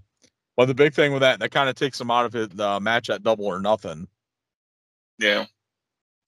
Well, 0.56 0.66
the 0.66 0.74
big 0.74 0.94
thing 0.94 1.12
with 1.12 1.20
that, 1.20 1.38
that 1.40 1.50
kind 1.50 1.68
of 1.68 1.74
takes 1.74 2.00
him 2.00 2.10
out 2.10 2.24
of 2.24 2.34
it, 2.34 2.56
the 2.56 2.80
match 2.80 3.10
at 3.10 3.22
Double 3.22 3.44
or 3.44 3.60
Nothing. 3.60 4.08
Yeah. 5.18 5.44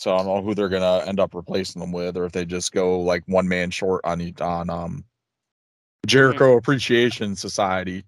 So 0.00 0.14
I 0.14 0.16
don't 0.16 0.26
know 0.28 0.40
who 0.40 0.54
they're 0.54 0.70
gonna 0.70 1.04
end 1.06 1.20
up 1.20 1.34
replacing 1.34 1.78
them 1.78 1.92
with, 1.92 2.16
or 2.16 2.24
if 2.24 2.32
they 2.32 2.46
just 2.46 2.72
go 2.72 3.00
like 3.00 3.22
one 3.26 3.46
man 3.46 3.70
short 3.70 4.00
on 4.04 4.32
on 4.40 4.70
um 4.70 5.04
Jericho 6.06 6.56
Appreciation 6.56 7.36
Society. 7.36 8.02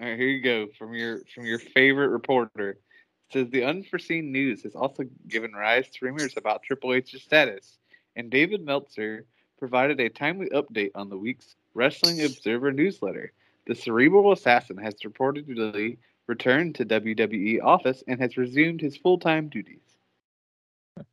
All 0.00 0.06
right, 0.06 0.16
here 0.16 0.28
you 0.28 0.40
go 0.40 0.68
from 0.78 0.94
your 0.94 1.22
from 1.34 1.46
your 1.46 1.58
favorite 1.58 2.10
reporter. 2.10 2.70
It 2.70 3.32
says 3.32 3.50
the 3.50 3.64
unforeseen 3.64 4.30
news 4.30 4.62
has 4.62 4.76
also 4.76 5.02
given 5.26 5.52
rise 5.52 5.90
to 5.90 6.04
rumors 6.04 6.34
about 6.36 6.62
Triple 6.62 6.94
H's 6.94 7.20
status, 7.20 7.78
and 8.14 8.30
David 8.30 8.64
Meltzer 8.64 9.26
provided 9.58 9.98
a 9.98 10.10
timely 10.10 10.48
update 10.50 10.92
on 10.94 11.08
the 11.08 11.18
week's 11.18 11.56
Wrestling 11.74 12.22
Observer 12.24 12.70
newsletter. 12.70 13.32
The 13.66 13.74
cerebral 13.74 14.30
assassin 14.30 14.76
has 14.76 14.94
reportedly 15.04 15.96
returned 16.28 16.76
to 16.76 16.86
WWE 16.86 17.64
office 17.64 18.04
and 18.06 18.20
has 18.20 18.36
resumed 18.36 18.80
his 18.80 18.96
full-time 18.96 19.48
duties. 19.48 19.89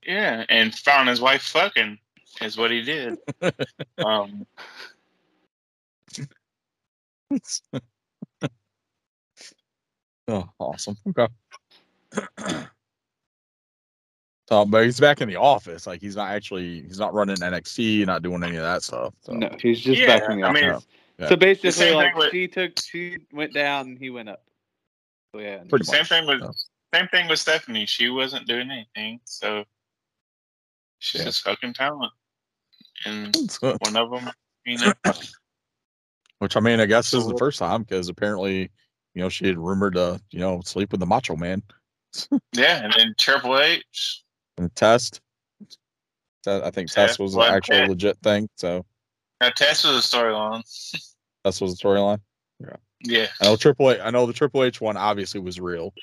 Yeah. 0.05 0.45
And 0.49 0.73
found 0.75 1.09
his 1.09 1.21
wife 1.21 1.41
fucking 1.43 1.97
is 2.41 2.57
what 2.57 2.71
he 2.71 2.81
did. 2.83 3.17
um, 4.05 4.45
oh, 10.27 10.49
awesome. 10.59 10.97
Okay. 11.07 11.27
so, 14.49 14.65
but 14.65 14.83
he's 14.85 14.99
back 14.99 15.21
in 15.21 15.27
the 15.29 15.35
office. 15.35 15.87
Like 15.87 16.01
he's 16.01 16.15
not 16.15 16.29
actually 16.29 16.81
he's 16.83 16.99
not 16.99 17.13
running 17.13 17.37
NXT, 17.37 18.05
not 18.05 18.21
doing 18.23 18.43
any 18.43 18.57
of 18.57 18.63
that 18.63 18.83
stuff. 18.83 19.13
So. 19.21 19.33
No, 19.33 19.49
he's 19.61 19.81
just 19.81 19.99
Yeah, 19.99 20.19
back 20.19 20.29
in 20.29 20.39
the 20.39 20.45
I 20.47 20.49
office. 20.49 20.61
mean, 20.61 20.81
Yeah. 21.19 21.29
So 21.29 21.35
basically, 21.35 21.91
like 21.93 22.15
with- 22.15 22.31
she 22.31 22.47
took, 22.47 22.79
she 22.79 23.17
went 23.31 23.53
down 23.53 23.87
and 23.87 23.97
he 23.99 24.09
went 24.09 24.29
up. 24.29 24.43
So 25.33 25.41
yeah, 25.41 25.63
Pretty 25.69 25.85
same 25.85 25.99
much. 26.01 26.09
thing 26.09 26.27
with 26.27 26.41
so. 26.41 26.51
same 26.93 27.07
thing 27.09 27.27
with 27.27 27.39
Stephanie. 27.39 27.85
She 27.85 28.09
wasn't 28.09 28.47
doing 28.47 28.69
anything, 28.71 29.19
so 29.25 29.65
she's 30.99 31.19
Yeah. 31.21 31.25
just 31.25 31.41
fucking 31.43 31.73
talent. 31.73 32.11
And 33.05 33.35
one 33.61 33.95
of 33.95 34.11
them, 34.11 34.29
you 34.65 34.77
know, 34.79 34.93
Which 36.39 36.55
I 36.55 36.59
mean, 36.59 36.79
I 36.79 36.85
guess 36.85 37.09
this 37.11 37.21
is 37.21 37.27
the 37.27 37.37
first 37.37 37.57
time 37.59 37.83
because 37.83 38.09
apparently, 38.09 38.69
you 39.15 39.21
know, 39.21 39.29
she 39.29 39.47
had 39.47 39.57
rumored 39.57 39.93
to, 39.95 40.21
you 40.31 40.39
know, 40.39 40.61
sleep 40.65 40.91
with 40.91 40.99
the 40.99 41.05
Macho 41.05 41.35
Man 41.35 41.63
yeah. 42.53 42.83
And 42.83 42.93
then 42.93 43.15
Triple 43.17 43.59
H, 43.59 44.23
and 44.57 44.73
test. 44.75 45.21
I 46.47 46.71
think 46.71 46.89
Yeah, 46.89 47.05
test 47.07 47.19
was 47.19 47.35
an 47.35 47.41
actual 47.41 47.75
yeah. 47.75 47.87
legit 47.87 48.17
thing. 48.23 48.47
So 48.55 48.85
now 49.41 49.49
Test 49.49 49.83
was 49.85 49.97
a 49.97 50.17
storyline. 50.17 50.63
that's 51.43 51.59
was 51.59 51.77
the 51.77 51.83
storyline. 51.87 52.21
Yeah. 52.59 52.75
Yeah, 53.01 53.27
I 53.41 53.45
know 53.45 53.55
Triple 53.57 53.91
H. 53.91 53.99
I 54.01 54.09
know 54.09 54.25
the 54.25 54.33
Triple 54.33 54.63
H 54.63 54.79
one 54.81 54.97
obviously 54.97 55.39
was 55.39 55.59
real 55.59 55.93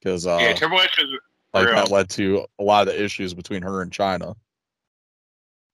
because 0.00 0.26
uh, 0.26 0.38
yeah. 0.40 0.54
Triple 0.54 0.80
H 0.80 0.96
was 0.98 1.20
like 1.52 1.66
real. 1.66 1.74
that 1.76 1.90
led 1.90 2.08
to 2.10 2.46
a 2.58 2.62
lot 2.62 2.86
of 2.86 2.94
the 2.94 3.02
issues 3.02 3.34
between 3.34 3.62
her 3.62 3.82
and 3.82 3.90
Chyna. 3.90 4.34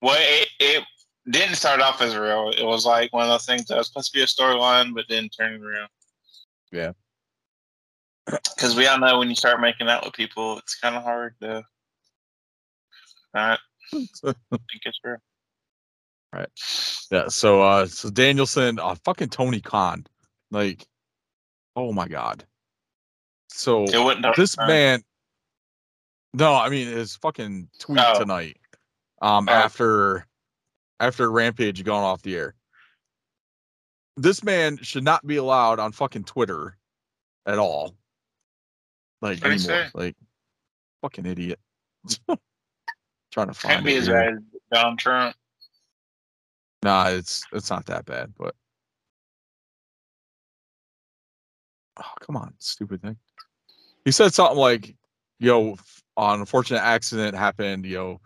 well. 0.00 0.16
It, 0.18 0.48
it 0.58 0.84
didn't 1.28 1.56
start 1.56 1.80
off 1.80 2.00
as 2.00 2.16
real. 2.16 2.50
It 2.56 2.64
was 2.64 2.86
like 2.86 3.12
one 3.12 3.24
of 3.24 3.30
those 3.30 3.46
things 3.46 3.66
that 3.66 3.76
was 3.76 3.88
supposed 3.88 4.12
to 4.12 4.18
be 4.18 4.22
a 4.22 4.26
storyline, 4.26 4.94
but 4.94 5.06
then 5.08 5.28
turned 5.28 5.64
around. 5.64 5.88
Yeah. 6.72 6.92
Because 8.56 8.74
we 8.74 8.86
all 8.86 8.98
know 8.98 9.18
when 9.18 9.28
you 9.28 9.36
start 9.36 9.60
making 9.60 9.88
out 9.88 10.04
with 10.04 10.14
people, 10.14 10.58
it's 10.58 10.74
kind 10.80 10.96
of 10.96 11.02
hard 11.04 11.34
to 11.42 11.62
not 13.34 13.60
think 13.92 14.08
it's 14.84 14.98
real. 15.04 15.18
All 16.32 16.40
right. 16.40 16.48
Yeah. 17.10 17.28
So 17.28 17.62
uh, 17.62 17.86
so 17.86 18.10
Danielson, 18.10 18.80
uh, 18.80 18.96
fucking 19.04 19.28
Tony 19.28 19.60
Khan, 19.60 20.06
like, 20.50 20.86
oh 21.76 21.92
my 21.92 22.08
god. 22.08 22.44
So 23.48 23.86
this 24.36 24.56
man 24.58 25.02
no 26.36 26.54
i 26.54 26.68
mean 26.68 26.86
his 26.86 27.16
fucking 27.16 27.68
tweet 27.78 27.98
Oh. 28.00 28.18
tonight 28.18 28.56
um 29.22 29.48
Oh. 29.48 29.52
after 29.52 30.26
after 31.00 31.30
rampage 31.30 31.82
gone 31.84 32.02
off 32.04 32.22
the 32.22 32.36
air. 32.36 32.54
This 34.16 34.42
man 34.42 34.78
should 34.78 35.04
not 35.04 35.26
be 35.26 35.36
allowed 35.36 35.78
on 35.78 35.92
fucking 35.92 36.24
twitter 36.24 36.78
at 37.44 37.58
all. 37.58 37.94
Like 39.20 39.40
What'd 39.42 39.60
anymore. 39.68 39.90
like 39.94 40.16
fucking 41.02 41.26
idiot. 41.26 41.58
Trying 43.30 43.48
to 43.48 43.52
find 43.54 43.72
Can't 43.74 43.84
be 43.84 43.96
as 43.96 44.08
bad 44.08 44.34
as 44.34 44.38
Donald 44.72 44.98
Trump. 44.98 45.36
nah 46.82 47.08
it's 47.08 47.44
it's 47.52 47.68
not 47.70 47.84
that 47.86 48.04
bad 48.06 48.32
but 48.38 48.54
oh 51.98 52.12
come 52.20 52.36
on 52.36 52.54
stupid 52.58 53.02
thing. 53.02 53.16
He 54.04 54.12
said 54.12 54.32
something 54.32 54.58
like 54.58 54.94
yo 55.38 55.72
f- 55.72 56.02
an 56.16 56.40
unfortunate 56.40 56.82
accident 56.82 57.36
happened 57.36 57.84
you 57.84 57.96
know, 57.96 58.20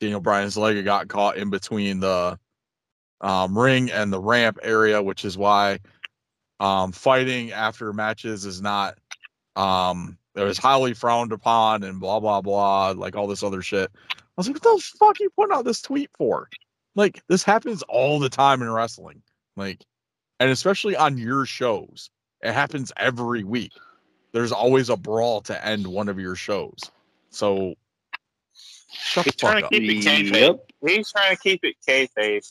daniel 0.00 0.20
bryan's 0.20 0.56
leg 0.56 0.82
got 0.84 1.08
caught 1.08 1.36
in 1.36 1.50
between 1.50 2.00
the 2.00 2.38
um, 3.20 3.56
ring 3.56 3.90
and 3.90 4.12
the 4.12 4.20
ramp 4.20 4.58
area 4.62 5.02
which 5.02 5.24
is 5.24 5.38
why 5.38 5.78
um, 6.60 6.92
fighting 6.92 7.50
after 7.52 7.92
matches 7.92 8.44
is 8.44 8.62
not 8.62 8.96
um 9.56 10.16
it 10.34 10.42
was 10.42 10.58
highly 10.58 10.94
frowned 10.94 11.32
upon 11.32 11.82
and 11.82 12.00
blah 12.00 12.20
blah 12.20 12.40
blah 12.40 12.94
like 12.96 13.16
all 13.16 13.26
this 13.26 13.42
other 13.42 13.62
shit. 13.62 13.90
I 13.94 14.24
was 14.36 14.48
like 14.48 14.62
what 14.62 14.62
the 14.62 14.82
fuck 14.98 15.20
are 15.20 15.24
you 15.24 15.30
putting 15.30 15.54
out 15.54 15.64
this 15.64 15.82
tweet 15.82 16.10
for? 16.16 16.48
Like 16.94 17.22
this 17.28 17.42
happens 17.42 17.82
all 17.88 18.18
the 18.18 18.28
time 18.28 18.62
in 18.62 18.70
wrestling 18.70 19.22
like 19.56 19.84
and 20.40 20.50
especially 20.50 20.96
on 20.96 21.18
your 21.18 21.44
shows. 21.46 22.10
It 22.42 22.52
happens 22.52 22.92
every 22.96 23.44
week. 23.44 23.72
There's 24.32 24.52
always 24.52 24.88
a 24.88 24.96
brawl 24.96 25.42
to 25.42 25.66
end 25.66 25.86
one 25.86 26.08
of 26.08 26.18
your 26.18 26.34
shows 26.34 26.80
so 27.32 27.74
shut 28.52 29.24
the 29.24 29.30
He's 29.30 29.36
trying 29.36 29.62
fuck 29.62 29.70
to 29.70 29.76
up 29.76 29.82
keep 29.82 29.90
it 29.90 30.04
kayfabe. 30.04 30.40
Yep. 30.40 30.70
He's 30.86 31.10
trying 31.10 31.36
to 31.36 31.42
keep 31.42 31.64
it 31.64 31.76
kayfabe. 31.86 32.42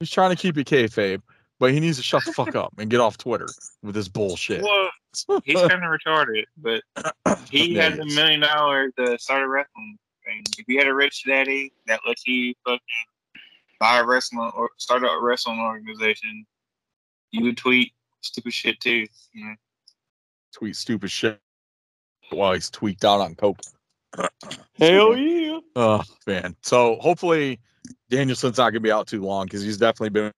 he's 0.00 0.10
trying 0.10 0.30
to 0.30 0.36
keep 0.36 0.56
it 0.58 0.66
kayfabe 0.66 1.20
but 1.58 1.72
he 1.72 1.78
needs 1.80 1.96
to 1.96 2.02
shut 2.02 2.24
the 2.24 2.32
fuck 2.32 2.56
up 2.56 2.72
and 2.78 2.90
get 2.90 3.00
off 3.00 3.16
twitter 3.18 3.46
with 3.82 3.94
this 3.94 4.08
bullshit 4.08 4.62
Well, 4.62 4.90
he's 5.44 5.60
kind 5.60 5.72
of 5.72 5.80
retarded, 5.80 6.44
but 6.56 6.82
he 7.50 7.74
Yeah, 7.74 7.90
has 7.90 7.98
a 7.98 8.04
million 8.06 8.40
dollars 8.40 8.92
to 8.98 9.14
uh, 9.14 9.18
start 9.18 9.42
a 9.42 9.48
wrestling 9.48 9.98
thing. 10.24 10.42
If 10.58 10.66
you 10.68 10.78
had 10.78 10.86
a 10.88 10.94
rich 10.94 11.24
daddy 11.26 11.72
that 11.86 12.00
lets 12.06 12.26
you 12.26 12.54
fucking 12.64 12.80
buy 13.78 13.98
a 13.98 14.04
wrestling 14.06 14.50
or 14.56 14.70
start 14.78 15.02
a 15.02 15.18
wrestling 15.20 15.60
organization, 15.60 16.46
you 17.30 17.44
would 17.44 17.56
tweet 17.58 17.92
stupid 18.22 18.52
shit 18.54 18.80
too. 18.80 19.06
You 19.32 19.44
know? 19.44 19.54
tweet 20.52 20.76
stupid 20.76 21.10
shit 21.10 21.38
while 22.30 22.54
he's 22.54 22.70
tweaked 22.70 23.04
out 23.04 23.20
on 23.20 23.34
coke 23.34 23.58
Hell 24.78 25.16
yeah. 25.16 25.60
Oh 25.76 26.02
man. 26.26 26.56
So 26.62 26.96
hopefully 27.00 27.60
Danielson's 28.10 28.58
not 28.58 28.70
gonna 28.70 28.80
be 28.80 28.92
out 28.92 29.06
too 29.06 29.22
long 29.22 29.46
because 29.46 29.62
he's 29.62 29.78
definitely 29.78 30.10
been 30.10 30.32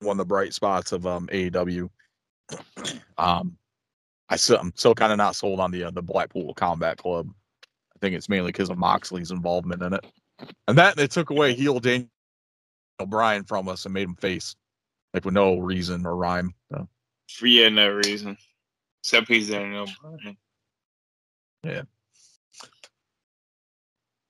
one 0.00 0.14
of 0.14 0.18
the 0.18 0.24
bright 0.24 0.54
spots 0.54 0.92
of 0.92 1.06
um 1.06 1.28
AEW. 1.28 1.88
Um 3.18 3.56
I 4.28 4.36
still 4.36 4.58
I'm 4.58 4.72
still 4.76 4.94
kind 4.94 5.12
of 5.12 5.18
not 5.18 5.36
sold 5.36 5.60
on 5.60 5.70
the 5.70 5.84
uh, 5.84 5.90
the 5.90 6.02
Blackpool 6.02 6.54
Combat 6.54 6.96
Club. 6.98 7.30
I 7.64 7.98
think 8.00 8.14
it's 8.14 8.28
mainly 8.28 8.52
because 8.52 8.70
of 8.70 8.78
Moxley's 8.78 9.30
involvement 9.30 9.82
in 9.82 9.94
it. 9.94 10.06
And 10.68 10.76
that 10.78 10.96
they 10.96 11.06
took 11.06 11.30
away 11.30 11.54
heel 11.54 11.78
Daniel 11.80 12.08
Bryan 13.06 13.44
from 13.44 13.68
us 13.68 13.84
and 13.84 13.94
made 13.94 14.08
him 14.08 14.16
face. 14.16 14.56
Like 15.12 15.24
with 15.24 15.34
no 15.34 15.58
reason 15.58 16.04
or 16.06 16.16
rhyme. 16.16 16.54
So 16.72 16.88
For 17.28 17.46
yeah, 17.46 17.68
no 17.68 17.88
reason. 17.88 18.36
Except 19.02 19.28
he's 19.28 19.48
there 19.48 19.66
no 19.66 19.86
Brian. 20.02 20.36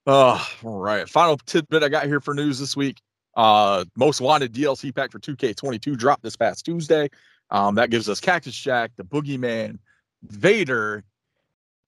Oh, 0.06 0.47
all 0.62 0.78
right. 0.78 1.09
Final 1.09 1.39
tidbit 1.39 1.82
I 1.82 1.89
got 1.89 2.06
here 2.06 2.20
for 2.20 2.35
news 2.35 2.59
this 2.59 2.76
week. 2.76 3.01
Uh, 3.36 3.85
most 3.97 4.20
wanted 4.20 4.52
DLC 4.52 4.94
pack 4.94 5.10
for 5.10 5.18
2K22 5.18 5.97
dropped 5.97 6.22
this 6.22 6.36
past 6.36 6.64
Tuesday. 6.64 7.09
Um, 7.51 7.74
that 7.76 7.90
gives 7.90 8.09
us 8.09 8.20
Cactus 8.20 8.55
Jack, 8.55 8.93
the 8.97 9.05
Boogeyman, 9.05 9.78
Vader, 10.22 11.05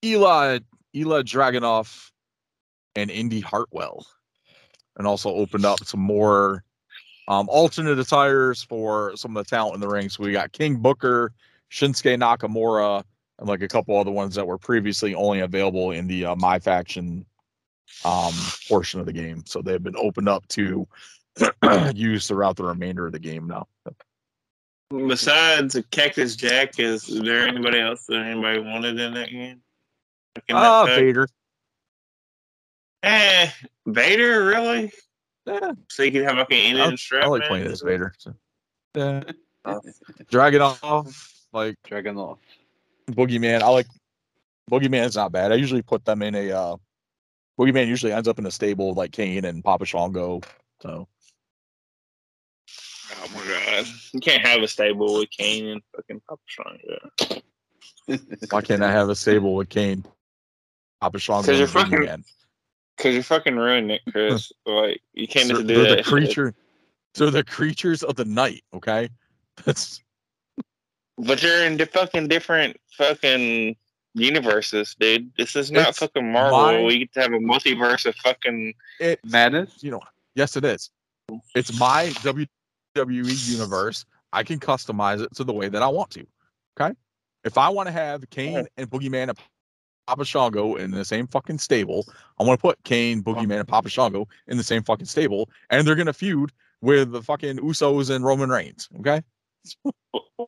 Eli, 0.03 0.59
Ilja 0.95 1.23
Dragunov, 1.23 2.11
and 2.95 3.11
Indi 3.11 3.39
Hartwell. 3.39 4.05
And 4.97 5.05
also 5.05 5.29
opened 5.29 5.65
up 5.65 5.83
some 5.85 5.99
more 5.99 6.63
um, 7.27 7.47
alternate 7.49 7.99
attires 7.99 8.63
for 8.63 9.15
some 9.15 9.37
of 9.37 9.45
the 9.45 9.49
talent 9.49 9.75
in 9.75 9.81
the 9.81 9.87
ring. 9.87 10.09
So 10.09 10.23
we 10.23 10.31
got 10.31 10.53
King 10.53 10.77
Booker, 10.77 11.33
Shinsuke 11.71 12.17
Nakamura, 12.17 13.03
and 13.37 13.47
like 13.47 13.61
a 13.61 13.67
couple 13.67 13.95
other 13.95 14.11
ones 14.11 14.33
that 14.35 14.47
were 14.47 14.57
previously 14.57 15.13
only 15.13 15.41
available 15.41 15.91
in 15.91 16.07
the 16.07 16.25
uh, 16.25 16.35
My 16.35 16.57
Faction 16.57 17.25
um, 18.05 18.33
portion 18.67 18.99
of 18.99 19.05
the 19.05 19.13
game. 19.13 19.43
So 19.45 19.61
they've 19.61 19.81
been 19.81 19.95
opened 19.97 20.29
up 20.29 20.47
to 20.49 20.87
use 21.95 22.27
throughout 22.27 22.55
the 22.55 22.63
remainder 22.65 23.05
of 23.07 23.11
the 23.13 23.19
game 23.19 23.47
now. 23.47 23.67
Besides 24.89 25.77
Cactus 25.91 26.35
Jack, 26.35 26.79
is 26.79 27.05
there 27.07 27.47
anybody 27.47 27.79
else 27.79 28.05
that 28.07 28.21
anybody 28.25 28.59
wanted 28.59 28.99
in 28.99 29.13
that 29.15 29.29
game? 29.29 29.61
Like 30.35 30.45
in 30.47 30.55
that 30.55 30.63
Ah, 30.63 30.85
pack? 30.85 30.95
Vader. 30.99 31.27
Eh, 33.03 33.49
Vader, 33.85 34.45
really? 34.45 34.91
Yeah, 35.45 35.71
So 35.89 36.03
you 36.03 36.11
can 36.11 36.23
have 36.23 36.37
like 36.37 36.51
an 36.51 36.57
Indian 36.57 36.97
strap. 36.97 37.25
I 37.25 37.27
like 37.27 37.41
man? 37.41 37.49
playing 37.49 37.67
as 37.67 37.81
Vader. 37.81 38.13
So. 38.17 38.33
Yeah. 38.95 39.23
Dragon 40.29 40.61
off, 40.61 41.33
like 41.53 41.75
Dragon 41.85 42.17
off. 42.17 42.39
Boogeyman. 43.11 43.61
I 43.61 43.67
like 43.69 43.87
Boogeyman's 44.71 45.15
not 45.15 45.31
bad. 45.31 45.51
I 45.51 45.55
usually 45.55 45.81
put 45.81 46.05
them 46.05 46.21
in 46.21 46.35
a 46.35 46.51
uh 46.51 46.75
Boogeyman 47.59 47.87
usually 47.87 48.11
ends 48.13 48.27
up 48.27 48.39
in 48.39 48.45
a 48.45 48.51
stable 48.51 48.93
like 48.93 49.11
Kane 49.11 49.45
and 49.45 49.63
Papa 49.63 49.85
Shango. 49.85 50.41
So 50.81 51.07
Oh 53.11 53.27
my 53.33 53.41
god. 53.45 53.85
You 54.13 54.19
can't 54.19 54.45
have 54.45 54.61
a 54.61 54.67
stable 54.67 55.19
with 55.19 55.29
Kane 55.31 55.67
and 55.67 55.81
fucking 55.95 56.21
Papa 56.27 56.41
Shango. 56.45 57.41
why 58.51 58.61
can't 58.61 58.83
I 58.83 58.91
have 58.91 59.09
a 59.09 59.15
stable 59.15 59.55
with 59.55 59.69
Kane, 59.69 60.03
Papa 61.01 61.19
Shango, 61.19 61.43
'Cause 61.47 61.57
you're 61.57 61.63
and 61.63 61.69
fucking- 61.71 61.97
Boogeyman? 61.99 62.23
Cause 62.97 63.13
you're 63.13 63.23
fucking 63.23 63.55
ruining 63.55 63.91
it, 63.91 64.01
Chris. 64.11 64.51
like 64.65 65.01
you 65.13 65.27
can't 65.27 65.47
They're, 65.47 65.57
do 65.57 65.63
they're 65.63 65.77
that. 65.83 65.89
the 65.89 65.95
shit. 65.97 66.05
creature. 66.05 66.53
They're 67.13 67.29
the 67.31 67.43
creatures 67.43 68.01
of 68.03 68.15
the 68.15 68.25
night. 68.25 68.63
Okay, 68.73 69.09
that's 69.65 70.01
But 71.17 71.41
you're 71.43 71.63
in 71.65 71.77
the 71.77 71.85
fucking 71.85 72.27
different 72.27 72.77
fucking 72.97 73.75
universes, 74.17 74.95
dude. 74.99 75.31
This 75.37 75.55
is 75.55 75.71
not 75.71 75.89
It's 75.89 75.99
fucking 75.99 76.31
Marvel. 76.31 76.57
my- 76.57 76.81
we 76.83 76.99
get 76.99 77.13
to 77.13 77.21
have 77.21 77.33
a 77.33 77.37
multiverse 77.39 78.05
of 78.05 78.15
fucking 78.15 78.73
it. 78.99 79.19
Madness. 79.23 79.83
You 79.83 79.91
know, 79.91 80.01
yes, 80.35 80.55
it 80.57 80.65
is. 80.65 80.89
It's 81.55 81.77
my 81.79 82.07
WWE 82.23 83.51
universe. 83.51 84.05
I 84.33 84.43
can 84.43 84.59
customize 84.59 85.21
it 85.21 85.33
to 85.35 85.43
the 85.43 85.53
way 85.53 85.69
that 85.69 85.81
I 85.81 85.87
want 85.87 86.09
to. 86.11 86.25
Okay, 86.79 86.93
if 87.43 87.57
I 87.57 87.69
want 87.69 87.87
to 87.87 87.91
have 87.93 88.29
Kane 88.29 88.67
and 88.77 88.89
Boogeyman 88.89 89.29
and 89.29 89.37
Papa 90.07 90.23
Shango 90.25 90.75
in 90.75 90.91
the 90.91 91.03
same 91.03 91.27
fucking 91.27 91.57
stable, 91.57 92.05
I 92.39 92.43
want 92.43 92.57
to 92.59 92.61
put 92.61 92.81
Kane, 92.83 93.21
Boogeyman, 93.23 93.59
and 93.59 93.67
Papa 93.67 93.89
Shango 93.89 94.27
in 94.47 94.57
the 94.57 94.63
same 94.63 94.83
fucking 94.83 95.05
stable, 95.07 95.49
and 95.69 95.85
they're 95.87 95.95
gonna 95.95 96.13
feud 96.13 96.51
with 96.81 97.11
the 97.11 97.21
fucking 97.21 97.57
Usos 97.57 98.13
and 98.15 98.23
Roman 98.23 98.49
Reigns. 98.49 98.87
Okay. 98.99 99.21
Well, 99.83 99.93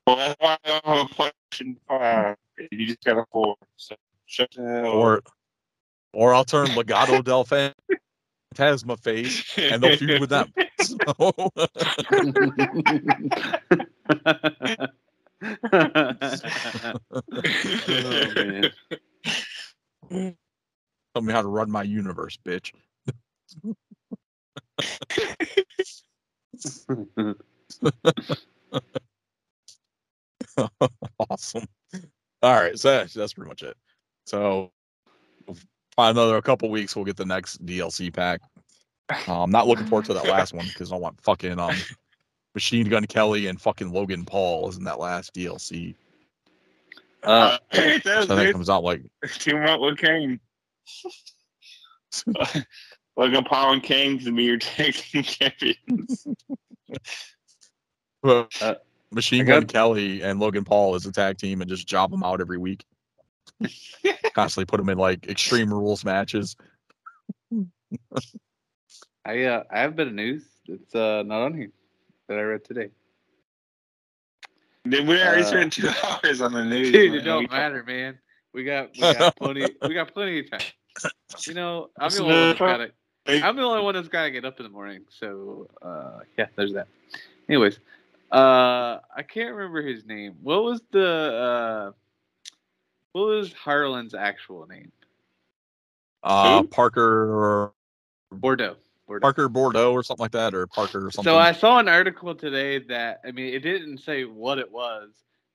that's 0.07 0.35
why 0.39 0.57
I 0.63 0.81
have 0.85 1.09
a 1.11 1.13
PlayStation 1.13 1.75
Five. 1.87 2.37
You 2.71 2.87
just 2.87 3.03
got 3.03 3.17
a 3.17 3.25
four. 3.31 3.55
So 3.77 3.95
shut 4.25 4.57
or 4.57 5.21
or 6.13 6.33
I'll 6.33 6.45
turn 6.45 6.67
Legado 6.67 7.23
del 7.23 7.45
Fantasma 8.55 8.99
face 8.99 9.57
and 9.57 9.81
they'll 9.81 9.97
feud 9.97 10.19
with 10.19 10.29
them. 10.29 10.53
oh. 11.19 11.49
Tell 21.13 21.23
me 21.23 21.33
how 21.33 21.41
to 21.41 21.47
run 21.47 21.71
my 21.71 21.83
universe, 21.83 22.37
bitch. 22.45 22.71
awesome. 31.29 31.65
All 32.41 32.53
right, 32.53 32.77
so 32.79 32.89
that's, 32.91 33.13
that's 33.13 33.33
pretty 33.33 33.49
much 33.49 33.63
it. 33.63 33.75
So 34.25 34.71
find 35.95 36.17
another 36.17 36.37
a 36.37 36.41
couple 36.41 36.69
weeks, 36.69 36.95
we'll 36.95 37.05
get 37.05 37.17
the 37.17 37.25
next 37.25 37.65
DLC 37.65 38.13
pack. 38.13 38.41
Uh, 39.27 39.43
I'm 39.43 39.51
not 39.51 39.67
looking 39.67 39.87
forward 39.87 40.05
to 40.05 40.13
that 40.13 40.25
last 40.29 40.53
one 40.53 40.65
because 40.67 40.91
I 40.91 40.95
want 40.95 41.19
fucking 41.21 41.59
um 41.59 41.75
Machine 42.53 42.87
Gun 42.87 43.05
Kelly 43.05 43.47
and 43.47 43.59
fucking 43.59 43.91
Logan 43.91 44.25
Paul 44.25 44.69
is 44.69 44.77
in 44.77 44.83
that 44.85 44.99
last 44.99 45.33
DLC. 45.33 45.95
Uh, 47.23 47.57
it 47.71 48.03
So 48.03 48.09
does, 48.09 48.31
I 48.31 48.35
think 48.37 48.53
comes 48.53 48.69
out 48.69 48.83
like 48.83 49.01
Team 49.39 49.57
up 49.57 49.81
with 49.81 49.97
Kane. 49.97 50.39
Logan 53.17 53.43
Paul 53.43 53.73
and 53.73 53.83
Kane 53.83 54.19
to 54.19 54.31
be 54.31 54.43
your 54.43 54.57
tag 54.57 54.93
team 54.93 55.23
champions. 55.23 56.25
uh, 58.23 58.45
Uh, 58.61 58.75
Machine 59.11 59.45
Gun 59.45 59.65
Kelly 59.65 60.21
and 60.21 60.39
Logan 60.39 60.63
Paul 60.63 60.95
as 60.95 61.05
a 61.05 61.11
tag 61.11 61.37
team 61.37 61.61
and 61.61 61.69
just 61.69 61.87
job 61.87 62.11
them 62.11 62.23
out 62.23 62.41
every 62.41 62.57
week. 62.57 62.85
Constantly 64.33 64.65
put 64.65 64.77
them 64.77 64.89
in 64.89 64.97
like 64.97 65.27
extreme 65.27 65.73
rules 65.73 66.05
matches. 66.05 66.55
I 69.25 69.43
uh, 69.43 69.63
I 69.71 69.79
have 69.79 69.91
a 69.91 69.95
bit 69.95 70.07
of 70.07 70.13
news. 70.13 70.45
It's 70.67 70.93
uh 70.95 71.23
not 71.25 71.41
on 71.41 71.53
here 71.55 71.71
that 72.27 72.37
I 72.37 72.41
read 72.41 72.63
today. 72.63 72.89
Dude, 74.87 75.07
we 75.07 75.21
already 75.21 75.41
Uh, 75.41 75.45
spent 75.45 75.73
two 75.73 75.89
hours 76.03 76.41
on 76.41 76.53
the 76.53 76.63
news. 76.63 76.91
Dude, 76.91 77.11
man. 77.11 77.19
it 77.19 77.23
don't 77.23 77.51
matter, 77.51 77.83
man. 77.83 78.17
We 78.53 78.63
got 78.63 78.91
we 78.93 79.01
got 79.01 79.35
plenty 79.37 79.65
we 79.87 79.93
got 79.93 80.13
plenty 80.13 80.39
of 80.39 80.49
time. 80.51 80.61
You 81.47 81.53
know, 81.53 81.89
I'm 81.99 82.11
the 82.11 82.23
only 82.23 82.33
one 82.33 82.47
that's 82.49 82.59
gotta 82.59 82.91
I'm 83.45 83.55
the 83.55 83.61
only 83.63 83.83
one 83.83 83.93
that's 83.95 84.07
gotta 84.07 84.31
get 84.31 84.45
up 84.45 84.59
in 84.59 84.63
the 84.63 84.69
morning. 84.69 85.01
So 85.09 85.67
uh 85.81 86.19
yeah, 86.37 86.45
there's 86.55 86.73
that. 86.73 86.87
Anyways, 87.47 87.79
uh 88.31 88.99
I 89.15 89.23
can't 89.27 89.55
remember 89.55 89.81
his 89.81 90.05
name. 90.05 90.35
What 90.41 90.63
was 90.63 90.81
the 90.91 91.07
uh 91.07 91.91
what 93.13 93.25
was 93.27 93.53
Harland's 93.53 94.13
actual 94.13 94.67
name? 94.67 94.91
Uh 96.23 96.61
Who? 96.61 96.67
Parker 96.67 97.71
Boudreaux. 98.33 98.75
Boudreaux. 99.09 99.21
Parker 99.21 99.49
Boudreaux 99.49 99.93
or 99.93 100.03
something 100.03 100.23
like 100.23 100.31
that, 100.31 100.53
or 100.53 100.67
Parker 100.67 101.07
or 101.07 101.11
something. 101.11 101.31
So 101.31 101.37
I 101.37 101.51
saw 101.51 101.79
an 101.79 101.87
article 101.87 102.35
today 102.35 102.79
that 102.79 103.21
I 103.25 103.31
mean 103.31 103.53
it 103.53 103.61
didn't 103.61 103.99
say 103.99 104.25
what 104.25 104.59
it 104.59 104.71
was, 104.71 105.09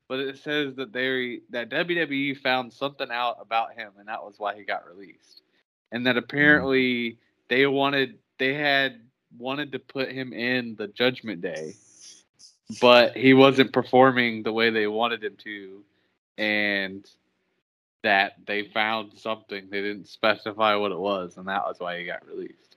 but 0.09 0.19
it 0.21 0.39
says 0.39 0.75
that 0.77 0.93
they 0.93 1.41
that 1.51 1.71
WWE 1.71 2.39
found 2.39 2.73
something 2.73 3.09
out 3.11 3.37
about 3.41 3.75
him 3.75 3.93
and 3.99 4.09
that 4.09 4.23
was 4.23 4.35
why 4.39 4.57
he 4.57 4.65
got 4.65 4.87
released. 4.87 5.43
And 5.93 6.07
that 6.07 6.17
apparently 6.17 7.19
they 7.49 7.67
wanted 7.67 8.19
they 8.39 8.55
had 8.55 9.01
wanted 9.39 9.73
to 9.73 9.79
put 9.79 10.11
him 10.11 10.33
in 10.33 10.75
the 10.77 10.89
judgment 10.89 11.41
day, 11.41 11.75
but 12.81 13.16
he 13.16 13.35
wasn't 13.35 13.73
performing 13.73 14.43
the 14.43 14.53
way 14.53 14.70
they 14.70 14.86
wanted 14.86 15.23
him 15.23 15.36
to 15.45 15.82
and 16.39 17.07
that 18.03 18.35
they 18.47 18.65
found 18.65 19.12
something 19.19 19.69
they 19.70 19.81
didn't 19.81 20.09
specify 20.09 20.74
what 20.74 20.93
it 20.93 20.99
was 20.99 21.36
and 21.36 21.47
that 21.49 21.65
was 21.65 21.77
why 21.78 21.99
he 21.99 22.05
got 22.05 22.27
released. 22.27 22.77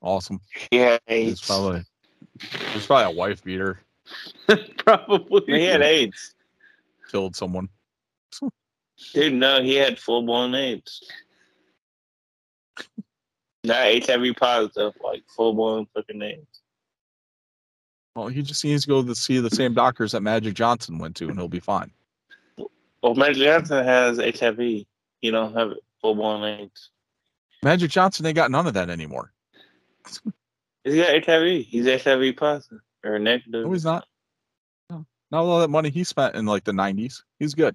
awesome. 0.00 0.40
Yeah, 0.70 0.98
It's 1.06 1.40
AIDS. 1.40 1.46
probably 1.46 1.82
it's 2.74 2.86
probably 2.86 3.12
a 3.12 3.16
wife 3.16 3.42
beater 3.44 3.80
Probably. 4.78 5.42
He 5.60 5.64
had 5.64 5.82
AIDS. 5.82 6.34
killed 7.10 7.36
someone. 7.36 7.68
Dude, 9.14 9.34
no, 9.34 9.62
he 9.62 9.76
had 9.76 9.98
full 10.00 10.22
blown 10.22 10.54
AIDS. 10.54 11.08
Not 13.64 14.04
HIV 14.04 14.34
positive, 14.36 14.92
like 15.04 15.22
full 15.28 15.54
blown 15.54 15.86
fucking 15.94 16.20
AIDS. 16.22 16.59
Well, 18.20 18.28
he 18.28 18.42
just 18.42 18.62
needs 18.66 18.82
to 18.82 18.88
go 18.88 19.02
to 19.02 19.14
see 19.14 19.38
the 19.38 19.48
same 19.48 19.72
doctors 19.72 20.12
that 20.12 20.20
Magic 20.20 20.52
Johnson 20.52 20.98
went 20.98 21.16
to, 21.16 21.28
and 21.30 21.38
he'll 21.38 21.48
be 21.48 21.58
fine. 21.58 21.90
Well, 23.02 23.14
Magic 23.14 23.42
Johnson 23.42 23.82
has 23.82 24.18
HIV. 24.18 24.60
You 24.60 25.30
don't 25.30 25.54
have 25.56 25.72
full 26.02 26.16
blown 26.16 26.44
AIDS. 26.44 26.90
Magic 27.62 27.90
Johnson 27.90 28.26
ain't 28.26 28.36
got 28.36 28.50
none 28.50 28.66
of 28.66 28.74
that 28.74 28.90
anymore. 28.90 29.32
He's 30.84 30.96
got 30.96 31.24
HIV. 31.24 31.64
He's 31.64 31.86
HIV 31.86 32.36
positive 32.36 32.80
or 33.02 33.18
negative. 33.18 33.64
No, 33.64 33.72
he's 33.72 33.86
not. 33.86 34.06
No. 34.90 35.06
Not 35.30 35.44
all 35.44 35.60
that 35.60 35.70
money 35.70 35.88
he 35.88 36.04
spent 36.04 36.34
in 36.34 36.44
like 36.44 36.64
the 36.64 36.72
'90s. 36.72 37.22
He's 37.38 37.54
good. 37.54 37.74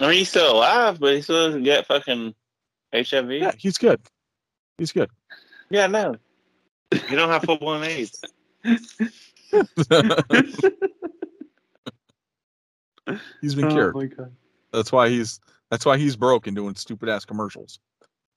I 0.00 0.06
mean, 0.06 0.14
he's 0.20 0.30
still 0.30 0.52
alive, 0.52 0.98
but 0.98 1.12
he 1.12 1.20
still 1.20 1.48
doesn't 1.48 1.64
get 1.64 1.86
fucking 1.86 2.34
HIV. 2.94 3.30
Yeah, 3.30 3.52
he's 3.58 3.76
good. 3.76 4.00
He's 4.78 4.92
good. 4.92 5.10
Yeah, 5.68 5.86
no. 5.86 6.16
You 7.10 7.16
don't 7.16 7.28
have 7.28 7.42
full 7.42 7.58
blown 7.58 7.82
AIDS. 7.82 8.24
he's 13.40 13.54
been 13.54 13.66
Oh 13.66 13.70
cured. 13.70 13.94
my 13.94 14.06
god. 14.06 14.32
That's 14.72 14.92
why 14.92 15.08
he's 15.08 15.40
that's 15.70 15.84
why 15.86 15.96
he's 15.98 16.16
broke 16.16 16.46
and 16.46 16.56
doing 16.56 16.74
stupid 16.74 17.08
ass 17.08 17.24
commercials. 17.24 17.78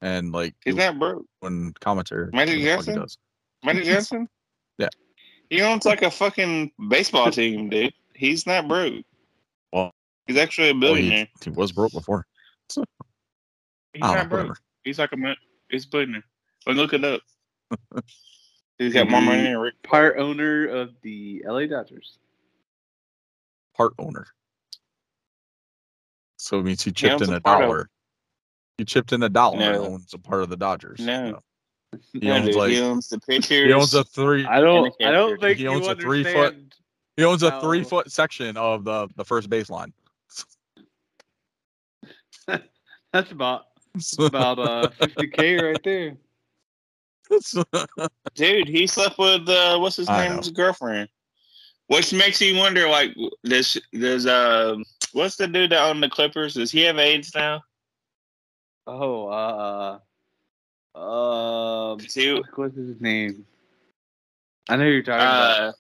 and 0.02 0.32
like 0.32 0.56
He's 0.64 0.76
not 0.76 1.00
broke. 1.00 1.26
when 1.40 1.74
commentary. 1.80 2.30
Magic 2.34 2.60
whatever 2.60 2.64
the 2.64 2.66
fuck 2.66 2.86
he 2.86 2.94
Johnson? 2.94 3.02
does. 3.02 3.18
Magic 3.64 3.84
Johnson? 3.86 4.28
Yeah. 4.78 4.90
He 5.50 5.62
owns 5.62 5.86
like 5.86 6.02
a 6.02 6.12
fucking 6.12 6.72
baseball 6.90 7.32
team, 7.32 7.70
dude. 7.70 7.94
He's 8.16 8.46
not 8.48 8.68
broke. 8.68 9.04
Well- 9.74 9.94
he's 10.28 10.38
actually 10.38 10.70
a 10.70 10.74
Well, 10.74 10.94
he, 10.96 11.02
billionaire. 11.02 11.28
he 11.44 11.50
was 11.50 11.72
broke 11.72 11.92
before. 11.92 12.26
he's 12.74 12.84
don't 14.02 14.02
know, 14.02 14.14
broke. 14.24 14.32
whatever. 14.32 14.58
He's 14.84 15.00
like 15.00 15.12
a 15.12 15.18
mi- 15.18 15.38
he's 15.70 15.86
a 15.86 15.90
billionaire. 15.90 16.24
But 16.66 16.76
look 16.76 16.94
it 16.94 17.04
up. 17.04 17.22
He's 18.86 18.94
got 18.94 19.10
more 19.10 19.22
money 19.22 19.44
than 19.44 19.58
Rick. 19.58 19.82
Part 19.84 20.18
owner 20.18 20.68
of 20.68 20.94
the 21.02 21.44
LA 21.46 21.66
Dodgers. 21.68 22.18
Part 23.76 23.94
owner. 24.00 24.28
So 26.38 26.60
it 26.60 26.64
means 26.66 26.84
he 26.84 26.92
chipped 26.92 27.14
owns 27.22 27.28
in 27.28 27.34
a 27.34 27.38
a 27.38 27.42
part 27.42 27.64
of- 27.64 27.70
dollar. 27.70 27.90
He 28.78 28.86
chipped 28.86 29.12
in 29.14 29.22
a 29.22 29.30
dollar 29.30 29.60
and 29.62 29.76
owns 29.76 30.14
a 30.14 30.18
part 30.18 30.42
of 30.42 30.50
the 30.50 30.58
Dodgers. 30.58 31.00
No. 31.00 31.40
He 32.14 32.20
No, 32.20 32.36
owns 32.36 32.46
dude, 32.46 32.56
like 32.56 32.72
he 32.72 32.80
owns 32.80 33.10
the 33.10 33.20
pitchers. 33.20 33.68
he 33.68 33.74
owns 33.74 33.94
a 33.94 34.06
three 34.06 34.46
I 34.46 34.62
don't. 34.62 34.94
I 35.04 35.12
don't 35.12 35.40
think 35.42 35.58
He 35.60 35.68
owns 35.68 35.86
a 35.88 35.96
three 35.96 36.24
foot- 36.24 36.56
he 37.18 37.26
owns 37.26 37.44
a 37.44 37.50
No. 37.50 37.60
three 37.60 37.84
foot 37.84 38.10
section 38.10 38.56
of 38.56 38.86
the 38.86 39.10
the 39.18 39.26
first 39.26 39.50
baseline. 39.50 39.92
That's 42.48 43.32
about 43.32 43.66
about 44.20 44.58
uh 44.60 44.88
50k 45.02 45.62
right 45.62 45.84
there. 45.84 46.16
Dude, 48.36 48.68
he 48.68 48.88
slept 48.88 49.18
with 49.18 49.48
uh, 49.50 49.78
what's 49.80 49.96
his 49.98 50.10
I 50.10 50.28
name's 50.28 50.48
know. 50.50 50.54
girlfriend. 50.54 51.10
Which 51.88 52.14
makes 52.14 52.40
you 52.42 52.56
wonder, 52.58 52.88
like, 52.88 53.16
does 53.44 53.78
does 53.94 54.26
uh, 54.26 54.78
what's 55.12 55.36
the 55.36 55.48
dude 55.48 55.72
that 55.72 55.84
owned 55.84 56.02
the 56.02 56.10
Clippers? 56.10 56.54
Does 56.54 56.72
he 56.72 56.82
have 56.84 56.98
AIDS 56.98 57.36
now? 57.36 57.62
Oh, 58.88 59.28
uh, 59.28 60.00
um, 60.98 61.98
Does 61.98 62.14
he- 62.14 62.42
what's 62.56 62.76
his 62.78 63.00
name? 63.02 63.46
I 64.70 64.78
know 64.78 64.86
you're 64.86 65.04
talking 65.04 65.20
about. 65.22 65.60
uh, 65.60 65.72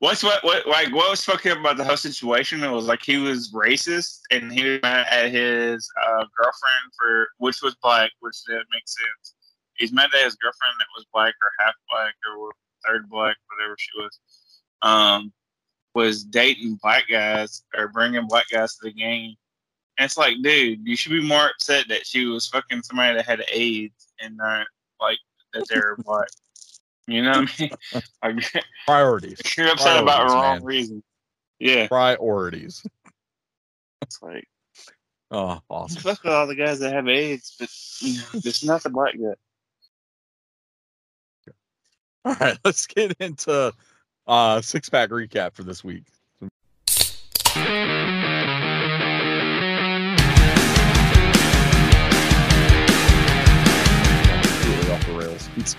what's 0.00 0.24
what 0.24 0.42
what 0.42 0.66
like 0.66 0.92
what 0.92 1.10
was 1.10 1.24
fucking 1.24 1.52
up 1.52 1.58
about 1.58 1.76
the 1.76 1.84
whole 1.84 1.96
situation? 1.96 2.64
It 2.64 2.70
was 2.70 2.86
like 2.86 3.02
he 3.04 3.18
was 3.18 3.52
racist 3.52 4.22
and 4.32 4.50
he 4.52 4.64
was 4.68 4.82
mad 4.82 5.06
at 5.10 5.30
his 5.30 5.88
uh, 6.04 6.24
girlfriend 6.36 6.92
for 6.98 7.28
which 7.38 7.62
was 7.62 7.76
black, 7.76 8.10
which 8.20 8.36
didn't 8.48 8.66
make 8.72 8.88
sense. 8.88 9.34
He's 9.78 9.92
mad 9.92 10.10
at 10.14 10.24
his 10.24 10.34
girlfriend 10.36 10.74
that 10.78 10.86
was 10.96 11.06
black 11.12 11.34
or 11.42 11.64
half 11.64 11.74
black 11.90 12.14
or 12.38 12.50
third 12.86 13.08
black, 13.08 13.36
whatever 13.54 13.76
she 13.78 13.90
was. 13.98 14.18
Um, 14.82 15.32
was 15.94 16.24
dating 16.24 16.78
black 16.82 17.04
guys 17.10 17.62
or 17.76 17.88
bringing 17.88 18.26
black 18.28 18.44
guys 18.52 18.74
to 18.76 18.80
the 18.84 18.92
game. 18.92 19.34
And 19.98 20.04
it's 20.04 20.18
like, 20.18 20.34
dude, 20.42 20.86
you 20.86 20.94
should 20.94 21.12
be 21.12 21.26
more 21.26 21.46
upset 21.48 21.88
that 21.88 22.06
she 22.06 22.26
was 22.26 22.46
fucking 22.48 22.82
somebody 22.82 23.14
that 23.16 23.24
had 23.24 23.42
AIDS 23.50 24.08
and 24.20 24.36
not 24.36 24.66
like 25.00 25.18
that 25.54 25.66
they're 25.70 25.96
black. 26.04 26.28
You 27.06 27.22
know 27.22 27.40
what 27.40 27.50
I 27.58 27.62
mean? 27.62 27.70
Like, 28.52 28.64
Priorities. 28.86 29.40
you're 29.56 29.68
upset 29.72 30.02
about 30.02 30.28
the 30.28 30.34
wrong 30.34 30.56
man. 30.58 30.64
reason. 30.64 31.02
Yeah. 31.58 31.86
Priorities. 31.88 32.84
It's 34.02 34.20
like 34.22 34.46
Oh, 35.30 35.60
awesome. 35.70 36.02
fuck 36.02 36.22
with 36.22 36.32
all 36.32 36.46
the 36.46 36.54
guys 36.54 36.78
that 36.80 36.92
have 36.92 37.08
AIDS, 37.08 37.56
but 37.58 37.68
you 38.00 38.18
know, 38.18 38.24
it's 38.34 38.62
not 38.62 38.82
the 38.82 38.90
black 38.90 39.14
guy. 39.14 39.34
All 42.26 42.34
right, 42.40 42.58
let's 42.64 42.86
get 42.86 43.16
into 43.20 43.72
uh 44.26 44.60
six 44.60 44.88
pack 44.88 45.10
recap 45.10 45.54
for 45.54 45.62
this 45.62 45.84
week. 45.84 46.02
Off 46.42 46.50
the 55.06 55.14
rails. 55.14 55.76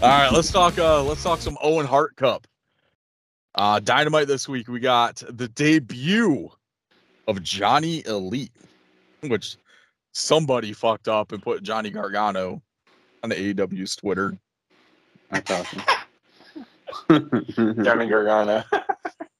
All 0.00 0.08
right, 0.08 0.32
let's 0.32 0.50
talk. 0.50 0.78
Uh, 0.78 1.02
let's 1.02 1.22
talk 1.22 1.40
some 1.40 1.58
Owen 1.62 1.84
Hart 1.84 2.16
Cup. 2.16 2.46
Uh, 3.54 3.78
Dynamite 3.78 4.26
this 4.26 4.48
week. 4.48 4.68
We 4.68 4.80
got 4.80 5.22
the 5.28 5.48
debut 5.48 6.50
of 7.28 7.42
Johnny 7.42 8.02
Elite, 8.06 8.52
which 9.20 9.58
somebody 10.12 10.72
fucked 10.72 11.08
up 11.08 11.32
and 11.32 11.42
put 11.42 11.62
Johnny 11.62 11.90
Gargano 11.90 12.62
on 13.22 13.30
the 13.30 13.36
AEW's 13.36 13.96
Twitter. 13.96 14.38
That's 15.30 15.50
awesome. 15.50 15.82
Johnny 17.82 18.06
Gargano. 18.06 18.64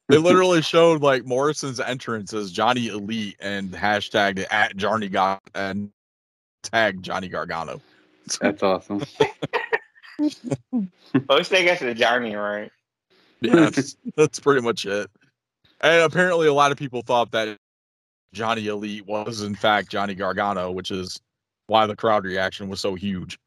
They 0.08 0.18
literally 0.18 0.62
showed 0.62 1.02
like 1.02 1.24
Morrison's 1.24 1.80
entrance 1.80 2.34
as 2.34 2.52
Johnny 2.52 2.88
Elite 2.88 3.36
and 3.40 3.70
hashtagged 3.70 4.40
it 4.40 4.48
at 4.50 4.76
Johnny 4.76 5.08
Gar 5.08 5.38
and 5.54 5.90
tagged 6.62 7.02
Johnny 7.02 7.28
Gargano. 7.28 7.80
That's 8.40 8.62
awesome. 8.62 9.02
At 10.20 11.30
least 11.30 11.50
they 11.50 11.64
got 11.64 11.78
to 11.78 11.86
the 11.86 11.94
Johnny 11.94 12.34
right. 12.34 12.70
Yeah, 13.40 13.70
that's, 13.70 13.96
that's 14.16 14.38
pretty 14.38 14.60
much 14.60 14.86
it. 14.86 15.10
And 15.80 16.02
apparently, 16.02 16.46
a 16.46 16.52
lot 16.52 16.72
of 16.72 16.78
people 16.78 17.02
thought 17.02 17.32
that 17.32 17.58
Johnny 18.32 18.66
Elite 18.68 19.06
was 19.06 19.42
in 19.42 19.54
fact 19.54 19.90
Johnny 19.90 20.14
Gargano, 20.14 20.70
which 20.70 20.90
is 20.90 21.20
why 21.66 21.86
the 21.86 21.96
crowd 21.96 22.24
reaction 22.24 22.68
was 22.68 22.80
so 22.80 22.94
huge. 22.94 23.38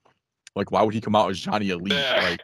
Like, 0.56 0.72
why 0.72 0.82
would 0.84 0.94
he 0.94 1.02
come 1.02 1.16
out 1.16 1.30
as 1.30 1.40
Johnny 1.40 1.70
Elite? 1.70 1.92
Like, 1.94 2.42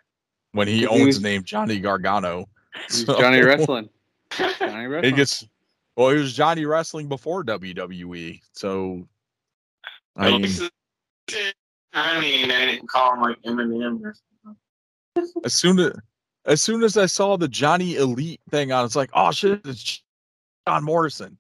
when 0.52 0.68
he 0.68 0.80
He 0.80 0.88
owns 0.88 1.06
was- 1.06 1.22
the 1.22 1.30
name 1.30 1.44
Johnny 1.44 1.80
Gargano. 1.80 2.46
He's 2.88 3.06
So- 3.06 3.20
Johnny 3.20 3.42
Wrestling. 3.44 3.90
Johnny 4.32 4.54
He 4.82 4.86
Wrestling. 4.88 5.16
gets 5.16 5.46
well, 5.98 6.10
he 6.10 6.18
was 6.18 6.34
Johnny 6.34 6.66
Wrestling 6.66 7.08
before 7.08 7.44
WWE. 7.44 8.40
So, 8.54 9.06
I 10.16 10.32
mean, 10.32 10.46
I 10.46 10.48
it's 10.48 10.62
Johnny 11.94 12.42
and 12.44 12.52
they 12.52 12.66
didn't 12.66 12.88
call 12.90 13.14
him 13.14 13.22
like 13.22 13.42
Eminem 13.44 14.14
as 15.44 15.54
soon 15.54 15.80
as 15.80 15.92
as 16.46 16.62
soon 16.62 16.82
as 16.84 16.98
I 16.98 17.06
saw 17.06 17.38
the 17.38 17.48
Johnny 17.48 17.96
Elite 17.98 18.40
thing 18.50 18.72
on, 18.72 18.84
it's 18.86 18.96
like, 18.96 19.10
oh 19.14 19.32
shit, 19.32 19.62
it's 19.66 20.02
John 20.68 20.84
Morrison. 20.84 21.38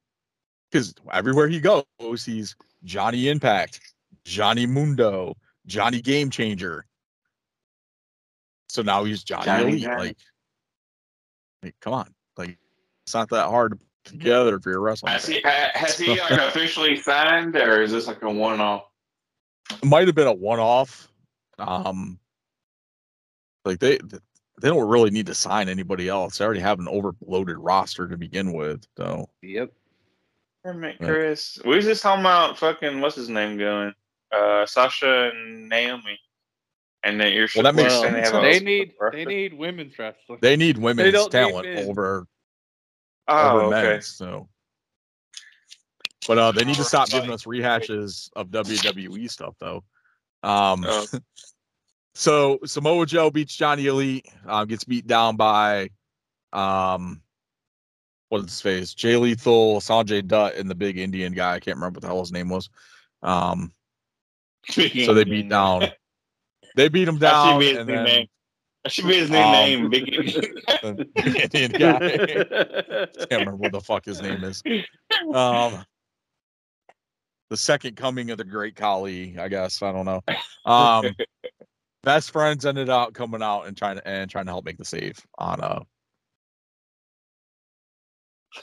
Because 0.72 0.94
everywhere 1.12 1.48
he 1.48 1.60
goes, 1.60 1.84
he's 2.26 2.56
Johnny 2.84 3.28
Impact, 3.28 3.80
Johnny 4.24 4.66
Mundo, 4.66 5.36
Johnny 5.66 6.02
Game 6.02 6.30
Changer. 6.30 6.86
So 8.70 8.82
now 8.82 9.04
he's 9.04 9.24
Johnny, 9.24 9.46
Johnny 9.46 9.64
Elite. 9.64 9.84
Johnny. 9.84 9.98
Like, 9.98 10.18
like, 11.64 11.76
come 11.82 11.94
on, 11.94 12.14
like 12.38 12.58
it's 13.04 13.14
not 13.14 13.30
that 13.30 13.48
hard 13.48 13.74
to 13.74 13.78
put 13.78 13.88
together 14.06 14.56
if 14.56 14.66
you're 14.66 14.78
a 14.78 14.80
wrestler. 14.80 15.10
Has 15.10 15.28
he, 15.28 15.42
has 15.44 15.98
he 15.98 16.20
like 16.20 16.32
officially 16.32 16.96
signed 16.96 17.56
or 17.56 17.82
is 17.82 17.92
this 17.92 18.08
like 18.08 18.22
a 18.22 18.30
one 18.30 18.62
off? 18.62 18.86
It 19.72 19.86
might 19.86 20.08
have 20.08 20.16
been 20.16 20.28
a 20.28 20.34
one-off. 20.34 21.10
Um, 21.60 22.20
like 23.66 23.80
they 23.80 24.00
they 24.62 24.70
don't 24.70 24.88
really 24.88 25.12
need 25.12 25.28
to 25.28 25.36
sign 25.36 25.70
anybody 25.70 26.08
else. 26.08 26.38
They 26.38 26.46
already 26.46 26.60
have 26.62 26.80
an 26.80 26.88
overloaded 26.88 27.58
roster 27.58 28.08
to 28.08 28.18
begin 28.18 28.54
with. 28.54 28.86
So 28.98 29.30
Yep. 29.42 29.72
Damn 30.64 30.94
Chris. 30.98 31.60
We 31.66 31.76
was 31.76 31.86
just 31.86 32.04
talking 32.04 32.22
about 32.22 32.58
fucking 32.58 33.02
what's 33.02 33.16
his 33.16 33.30
name 33.30 33.58
going? 33.58 33.94
Uh 34.32 34.66
Sasha 34.66 35.32
and 35.34 35.68
Naomi. 35.70 36.20
And 37.04 37.20
that 37.20 37.32
you're 37.34 37.48
Well, 37.56 37.64
that 37.64 37.74
makes 37.76 37.90
Well, 37.90 38.04
saying 38.04 38.14
sense. 38.14 38.30
have 38.30 38.44
a 38.44 38.46
they 38.46 38.60
need 38.60 38.94
roster? 39.00 39.18
they 39.18 39.26
need 39.26 39.54
women's 39.56 39.98
wrestling. 39.98 40.40
they 40.42 40.56
need 40.56 40.78
women's 40.78 41.12
don't 41.14 41.26
need 41.34 41.40
talent 41.40 41.68
men. 41.68 41.90
over 41.90 42.28
Oh, 43.28 43.50
over 43.60 43.76
okay. 43.76 43.90
men's. 43.94 44.08
So, 44.08 44.50
but 46.28 46.38
uh, 46.38 46.52
they 46.52 46.64
need 46.64 46.76
to 46.76 46.84
stop 46.84 47.10
giving 47.10 47.32
us 47.32 47.46
rehashes 47.46 48.30
of 48.36 48.50
WWE 48.50 49.30
stuff 49.32 49.56
though. 49.60 49.84
Um, 50.44 50.86
Oh. 50.88 51.06
so 52.14 52.60
Samoa 52.66 53.06
Joe 53.08 53.32
beats 53.32 53.56
Johnny 53.56 53.88
Elite, 53.88 54.28
uh, 54.46 54.66
gets 54.66 54.84
beat 54.84 55.08
down 55.08 55.38
by 55.38 55.90
um, 56.54 57.21
what's 58.32 58.46
his 58.46 58.62
face? 58.62 58.94
Jay 58.94 59.18
Lethal, 59.18 59.82
Sanjay 59.82 60.26
Dutt, 60.26 60.56
and 60.56 60.70
the 60.70 60.76
big 60.76 60.98
Indian 60.98 61.34
guy. 61.34 61.56
I 61.56 61.60
can't 61.60 61.76
remember 61.76 61.98
what 61.98 62.02
the 62.02 62.08
hell 62.08 62.22
his 62.22 62.32
name 62.32 62.48
was. 62.50 62.70
Um, 63.22 63.74
so 64.70 65.14
they 65.14 65.24
beat 65.26 65.50
down. 65.50 65.88
They 66.78 66.88
beat 66.88 67.06
him 67.06 67.20
That 67.20 67.32
should 67.32 67.50
down, 67.50 67.60
be 67.60 67.68
his 67.76 67.86
then 67.86 68.04
name. 68.06 68.28
That 68.86 68.94
should 68.94 69.06
be 69.06 69.16
his 69.18 69.30
new 69.30 69.38
Um, 69.38 69.52
name. 69.52 69.90
Big 69.90 70.08
Indian 70.16 71.72
guy. 71.74 72.00
can't 73.18 73.30
remember 73.30 73.58
what 73.58 73.74
the 73.74 73.82
fuck 73.82 74.06
his 74.06 74.22
name 74.22 74.42
is. 74.46 74.64
Um, 75.36 75.84
the 77.50 77.58
second 77.58 77.98
coming 77.98 78.32
of 78.32 78.38
the 78.38 78.46
Great 78.46 78.78
Khali, 78.78 79.38
I 79.38 79.50
guess. 79.50 79.82
I 79.82 79.92
don't 79.92 80.06
know. 80.06 80.22
Um, 80.66 81.14
best 82.04 82.32
friends 82.32 82.66
ended 82.66 82.88
up 82.90 83.14
coming 83.14 83.44
out 83.44 83.64
and 83.64 83.76
trying 83.76 83.98
to 83.98 84.08
and 84.08 84.32
trying 84.32 84.46
to 84.46 84.52
help 84.54 84.64
make 84.64 84.78
the 84.78 84.86
save 84.86 85.20
on 85.38 85.60
uh, 85.60 85.82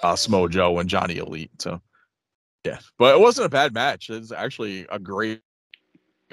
uh 0.03 0.15
Smo 0.15 0.49
Joe 0.51 0.79
and 0.79 0.89
Johnny 0.91 1.17
Elite. 1.19 1.51
So 1.61 1.81
yeah, 2.65 2.79
but 2.99 3.15
it 3.15 3.21
wasn't 3.21 3.47
a 3.47 3.51
bad 3.51 3.73
match. 3.75 4.11
It's 4.11 4.33
actually 4.33 4.87
a 4.91 4.99
great 4.99 5.41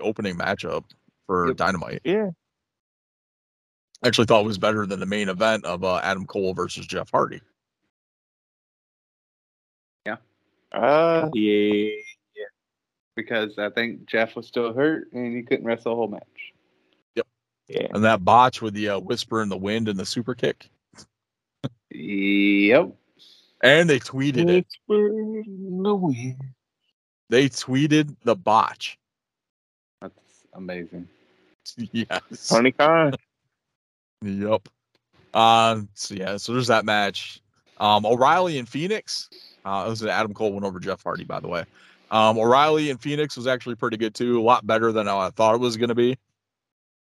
opening 0.02 0.38
matchup 0.38 0.84
for 1.28 1.48
Yep. 1.48 1.58
Dynamite. 1.58 2.02
Yeah. 2.04 2.30
I 4.04 4.08
actually 4.08 4.26
thought 4.26 4.42
it 4.42 4.48
was 4.48 4.58
better 4.58 4.86
than 4.86 5.00
the 5.00 5.06
main 5.06 5.30
event 5.30 5.66
of 5.66 5.84
uh, 5.84 6.00
Adam 6.04 6.26
Cole 6.26 6.54
versus 6.54 6.86
Jeff 6.86 7.10
Hardy. 7.10 7.42
Yeah. 10.06 10.18
Uh, 10.72 11.30
yeah. 11.34 11.90
because 13.16 13.58
I 13.58 13.70
think 13.70 14.06
Jeff 14.06 14.36
was 14.36 14.46
still 14.48 14.74
hurt 14.74 15.12
and 15.14 15.36
he 15.36 15.44
couldn't 15.44 15.66
wrestle 15.66 15.92
the 15.94 15.96
whole 15.96 16.08
match. 16.10 16.54
Yep. 17.16 17.28
Yeah. 17.70 17.88
And 17.92 18.04
that 18.04 18.26
botch 18.26 18.62
with 18.62 18.74
the 18.74 18.90
uh, 18.90 19.00
whisper 19.00 19.42
in 19.42 19.50
the 19.50 19.58
wind 19.58 19.88
and 19.88 19.98
the 19.98 20.06
super 20.06 20.36
kick. 20.36 20.70
Yep. 21.92 22.92
And 23.66 23.90
they 23.90 24.00
tweeted 24.00 24.48
it. 24.48 24.68
No. 24.88 26.14
They 27.30 27.50
tweeted 27.50 28.16
the 28.24 28.36
botch. 28.36 29.00
That's 30.02 30.14
amazing. 30.54 31.08
Yes. 31.92 32.48
Tony 32.48 32.72
Khan. 32.72 33.16
Yep. 34.22 34.70
Um. 35.34 35.90
So 35.96 36.14
yeah. 36.14 36.38
So 36.38 36.54
there's 36.54 36.68
that 36.68 36.86
match. 36.86 37.42
Um. 37.80 38.06
O'Reilly 38.06 38.60
and 38.60 38.70
Fenix. 38.70 39.30
Uh. 39.66 39.86
It 39.88 39.90
was 39.90 40.06
Adam 40.06 40.36
Cole 40.36 40.54
went 40.54 40.64
over 40.64 40.80
Jeff 40.80 41.02
Hardy, 41.02 41.24
by 41.24 41.40
the 41.40 41.48
way. 41.48 41.66
Um. 42.12 42.38
O'Reilly 42.38 42.92
and 42.92 43.02
Fenix 43.02 43.36
was 43.36 43.48
actually 43.48 43.74
pretty 43.74 43.98
good 43.98 44.14
too. 44.14 44.40
A 44.40 44.44
lot 44.44 44.68
better 44.68 44.92
than 44.92 45.08
I 45.08 45.32
thought 45.32 45.56
it 45.56 45.60
was 45.60 45.76
going 45.76 45.90
to 45.90 45.96
be. 45.96 46.20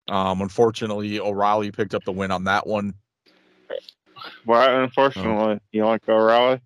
Um. 0.08 0.42
Unfortunately, 0.42 1.20
O'Reilly 1.20 1.70
picked 1.70 1.94
up 1.94 2.06
the 2.06 2.14
win 2.14 2.32
on 2.32 2.46
that 2.46 2.66
one. 2.66 2.94
Well, 4.46 4.84
unfortunately, 4.84 5.60
you 5.72 5.86
like 5.86 6.08
O'Reilly? 6.08 6.62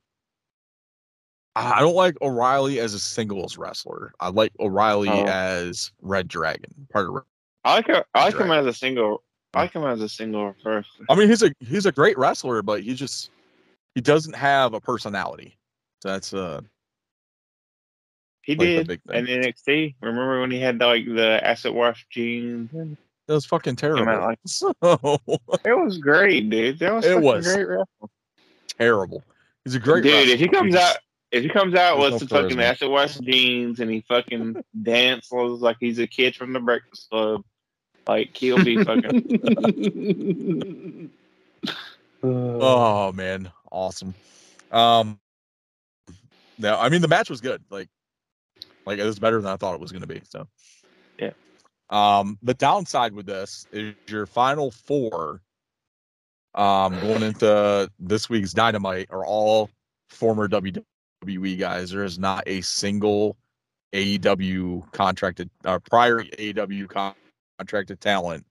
I 1.55 1.81
don't 1.81 1.95
like 1.95 2.15
O'Reilly 2.21 2.79
as 2.79 2.93
a 2.93 2.99
singles 2.99 3.57
wrestler. 3.57 4.13
I 4.19 4.29
like 4.29 4.53
O'Reilly 4.59 5.09
Oh. 5.09 5.25
as 5.25 5.91
Red 6.01 6.27
Dragon, 6.29 6.87
part 6.91 7.09
of. 7.09 7.23
I 7.65 7.75
like 7.75 7.89
I 7.89 8.23
like 8.25 8.35
him 8.37 8.51
as 8.51 8.65
a 8.65 8.73
single. 8.73 9.23
I 9.53 9.63
like 9.63 9.73
him 9.73 9.83
as 9.83 10.01
a 10.01 10.07
single 10.07 10.53
person. 10.63 11.05
I 11.09 11.15
mean, 11.15 11.27
he's 11.27 11.43
a 11.43 11.51
he's 11.59 11.85
a 11.85 11.91
great 11.91 12.17
wrestler, 12.17 12.61
but 12.61 12.83
he 12.83 12.93
just 12.95 13.31
he 13.95 14.01
doesn't 14.01 14.35
have 14.35 14.73
a 14.73 14.79
personality. 14.79 15.57
That's 16.03 16.33
uh 16.33 16.61
He 18.43 18.55
like 18.55 18.87
did 18.87 19.01
in 19.11 19.25
NXT. 19.25 19.95
Remember 20.01 20.39
when 20.39 20.51
he 20.51 20.59
had 20.59 20.79
like 20.79 21.05
the 21.05 21.45
acid 21.45 21.73
wash 21.73 22.07
jeans? 22.09 22.71
and- 22.73 22.97
that 23.31 23.35
was 23.35 23.45
fucking 23.45 23.77
terrible. 23.77 24.05
like- 24.05 24.39
so 24.45 24.73
It 24.83 25.77
was 25.77 25.97
great, 25.99 26.49
dude. 26.49 26.79
That 26.79 26.93
was 26.93 27.05
It 27.05 27.21
was. 27.21 27.45
great 27.45 27.65
wrestling. 27.67 28.09
terrible. 28.77 29.23
He's 29.63 29.75
a 29.75 29.79
great 29.79 30.03
dude. 30.03 30.27
If 30.27 30.39
he 30.39 30.49
comes 30.49 30.75
out, 30.75 30.97
if 31.31 31.43
he 31.43 31.49
comes 31.49 31.75
out 31.75 31.97
There's 31.99 32.13
with 32.13 32.21
no 32.23 32.27
the 32.27 32.41
fucking 32.43 32.57
charisma. 32.57 32.63
acid 32.63 32.89
wash 32.89 33.17
jeans 33.19 33.79
and 33.79 33.89
he 33.89 34.01
fucking 34.07 34.61
dances 34.83 35.61
like 35.61 35.77
he's 35.79 35.97
a 35.99 36.07
kid 36.07 36.35
from 36.35 36.51
the 36.51 36.59
Breakfast 36.59 37.09
Club, 37.09 37.43
like 38.07 38.35
he'll 38.35 38.63
be 38.63 38.83
fucking. 38.83 39.09
Oh 42.23 43.11
man, 43.13 43.51
awesome. 43.71 44.13
Um 44.71 45.19
no, 46.59 46.77
I 46.77 46.89
mean 46.89 47.01
the 47.01 47.07
match 47.07 47.29
was 47.31 47.41
good. 47.41 47.63
Like 47.71 47.89
like 48.85 48.99
it 48.99 49.03
was 49.05 49.17
better 49.19 49.41
than 49.41 49.51
I 49.51 49.55
thought 49.57 49.73
it 49.73 49.81
was 49.81 49.91
gonna 49.91 50.05
be. 50.07 50.21
So 50.29 50.39
Yeah. 50.39 50.43
Um 51.91 52.37
the 52.41 52.53
downside 52.53 53.13
with 53.13 53.25
this 53.25 53.67
is 53.71 53.93
your 54.07 54.25
final 54.25 54.71
four 54.71 55.41
um 56.55 56.99
going 56.99 57.23
into 57.23 57.89
this 57.99 58.29
week's 58.29 58.53
dynamite 58.53 59.07
are 59.09 59.25
all 59.25 59.69
former 60.09 60.47
WWE 60.47 61.59
guys. 61.59 61.91
There 61.91 62.03
is 62.03 62.17
not 62.17 62.43
a 62.47 62.61
single 62.61 63.37
AEW 63.93 64.91
contracted 64.91 65.49
uh, 65.65 65.79
prior 65.79 66.23
AEW 66.23 66.87
con- 66.89 67.15
contracted 67.57 67.99
talent 67.99 68.45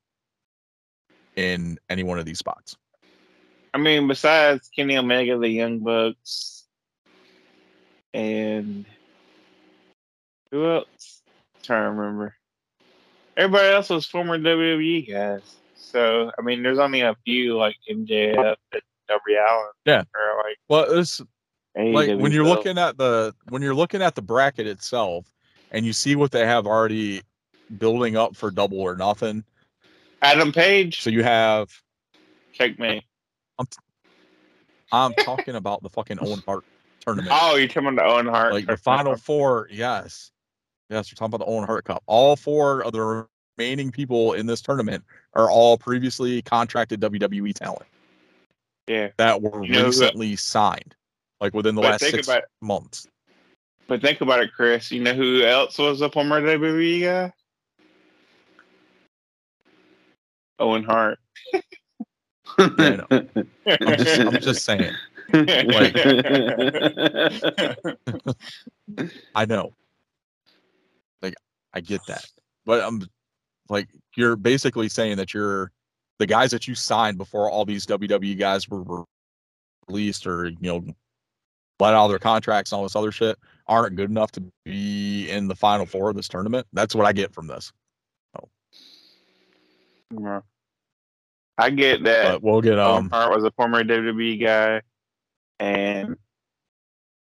in 1.37 1.79
any 1.89 2.03
one 2.03 2.19
of 2.19 2.27
these 2.27 2.39
spots. 2.39 2.77
I 3.73 3.79
mean, 3.79 4.09
besides 4.09 4.69
Kenny 4.75 4.97
Omega, 4.97 5.39
the 5.39 5.49
Young 5.49 5.79
Bucks, 5.79 6.65
and 8.13 8.85
who 10.51 10.67
else? 10.67 11.23
trying 11.63 11.85
to 11.85 11.91
remember. 11.91 12.35
Everybody 13.41 13.69
else 13.69 13.89
was 13.89 14.05
former 14.07 14.39
WWE 14.39 15.11
guys. 15.11 15.41
So 15.75 16.31
I 16.39 16.43
mean, 16.43 16.63
there's 16.63 16.79
only 16.79 17.01
a 17.01 17.17
few 17.25 17.57
like 17.57 17.75
MJF 17.91 18.37
and 18.73 18.83
Darby 19.09 19.35
Allin. 19.35 19.71
Yeah. 19.87 20.03
Or 20.15 20.43
like 20.47 20.57
Well, 20.69 20.99
it's 20.99 21.21
like 21.77 22.11
AEW 22.11 22.19
when 22.21 22.33
you're 22.33 22.45
stuff. 22.45 22.57
looking 22.59 22.79
at 22.79 22.99
the 22.99 23.35
when 23.49 23.63
you're 23.63 23.75
looking 23.75 24.03
at 24.03 24.15
the 24.15 24.23
bracket 24.23 24.67
itself 24.67 25.27
and 25.71 25.87
you 25.87 25.93
see 25.93 26.17
what 26.17 26.33
they 26.33 26.47
have 26.47 26.67
already 26.67 27.23
building 27.79 28.17
up 28.17 28.37
for 28.37 28.51
double 28.51 28.81
or 28.81 28.95
nothing. 28.95 29.43
Adam 30.23 30.53
Page, 30.53 31.01
So 31.01 31.09
you 31.09 31.23
have 31.23 31.71
Check 32.53 32.79
me. 32.79 33.03
I'm 34.93 35.15
talking 35.15 35.55
about 35.55 35.83
the 35.83 35.89
fucking 35.89 36.19
Owen 36.21 36.43
Hart 36.47 36.65
tournament. 37.01 37.33
Oh, 37.41 37.57
you're 37.57 37.69
talking 37.69 37.89
about 37.89 38.05
the 38.05 38.13
Owen 38.13 38.27
Hart. 38.27 38.53
like 38.53 38.67
the 38.67 38.77
final 38.77 39.17
four, 39.17 39.69
yes. 39.71 40.31
Yes, 40.91 41.11
we're 41.11 41.15
talking 41.15 41.33
about 41.35 41.47
the 41.47 41.51
Owen 41.51 41.65
Hart 41.65 41.85
Cup. 41.85 42.03
All 42.07 42.35
four 42.35 42.83
of 42.83 42.93
the 42.93 43.27
remaining 43.61 43.93
people 43.93 44.33
in 44.33 44.47
this 44.47 44.63
tournament 44.63 45.05
are 45.35 45.51
all 45.51 45.77
previously 45.77 46.41
contracted 46.43 46.99
WWE 47.01 47.53
talent 47.55 47.85
Yeah, 48.89 49.09
that 49.19 49.43
were 49.43 49.63
You 49.65 49.73
know 49.75 49.85
recently 49.87 50.35
signed, 50.37 50.95
like 51.43 51.53
within 51.53 51.75
the 51.75 51.83
last 51.83 52.01
six 52.01 52.27
about- 52.27 52.45
months. 52.63 53.07
but 53.87 54.01
think 54.01 54.23
about 54.23 54.41
it, 54.41 54.51
Chris. 54.57 54.91
You 54.91 55.03
know 55.03 55.13
who 55.13 55.43
else 55.45 55.77
was 55.79 56.01
a 56.01 56.11
former 56.11 56.41
WWE 56.41 57.03
guy? 57.03 57.33
Owen 60.59 60.85
Hart. 60.85 61.19
Yeah, 61.53 61.61
I 62.59 62.97
know. 62.97 63.07
I'm 63.67 63.97
just, 63.99 64.21
I'm 64.21 64.41
just 64.41 64.65
saying. 64.65 64.95
I 69.35 69.45
know. 69.47 69.73
Like 71.23 71.35
I 71.73 71.81
get 71.81 72.01
that. 72.09 72.27
But 72.67 72.83
I'm 72.85 73.09
like 73.71 73.89
you're 74.17 74.37
basically 74.37 74.89
saying 74.89 75.17
that 75.17 75.33
you're 75.33 75.71
the 76.19 76.27
guys 76.27 76.51
that 76.51 76.69
you 76.69 76.75
signed 76.75 77.17
before 77.17 77.51
all 77.51 77.65
these 77.65 77.87
WWE 77.87 78.39
guys 78.39 78.69
were 78.69 79.05
released 79.89 80.27
or 80.27 80.49
you 80.49 80.57
know 80.61 80.85
let 81.79 81.95
out 81.95 82.09
their 82.09 82.19
contracts 82.19 82.73
and 82.73 82.77
all 82.77 82.83
this 82.83 82.97
other 82.97 83.13
shit 83.13 83.39
aren't 83.67 83.97
good 83.97 84.11
enough 84.11 84.31
to 84.33 84.43
be 84.65 85.31
in 85.31 85.49
the 85.49 85.55
final 85.55 85.87
four 85.87 86.11
of 86.11 86.17
this 86.17 86.29
tournament. 86.29 86.67
That's 86.75 86.95
what 86.95 87.07
I 87.07 87.13
get 87.13 87.33
from 87.33 87.47
this. 87.47 87.73
Yeah. 90.21 90.41
I 91.57 91.71
get 91.71 92.05
that. 92.05 92.33
But 92.33 92.43
we'll 92.43 92.61
get 92.61 92.79
um 92.79 93.09
Hart 93.11 93.35
was 93.35 93.45
a 93.45 93.51
former 93.53 93.85
WWE 93.85 94.43
guy, 94.43 94.83
and 95.59 96.17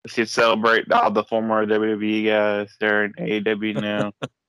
should 0.05 0.27
celebrate 0.27 0.91
all 0.91 1.11
the 1.11 1.23
former 1.23 1.65
WWE 1.65 2.25
guys. 2.25 2.75
They're 2.79 3.05
in 3.05 3.13
AEW 3.13 3.81
now 3.81 4.11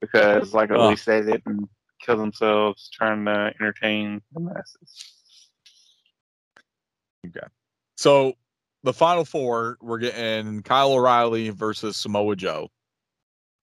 because, 0.00 0.54
like, 0.54 0.70
at 0.70 0.76
Oh. 0.76 0.88
least 0.88 1.06
they 1.06 1.20
didn't 1.22 1.68
kill 2.00 2.16
themselves 2.16 2.88
trying 2.90 3.24
to 3.26 3.52
entertain 3.60 4.22
the 4.32 4.40
masses. 4.40 5.04
Okay. 7.26 7.46
So 7.96 8.34
the 8.82 8.94
final 8.94 9.24
four 9.26 9.76
we're 9.82 9.98
getting 9.98 10.62
Kyle 10.62 10.92
O'Reilly 10.92 11.50
versus 11.50 11.96
Samoa 11.96 12.34
Joe. 12.36 12.70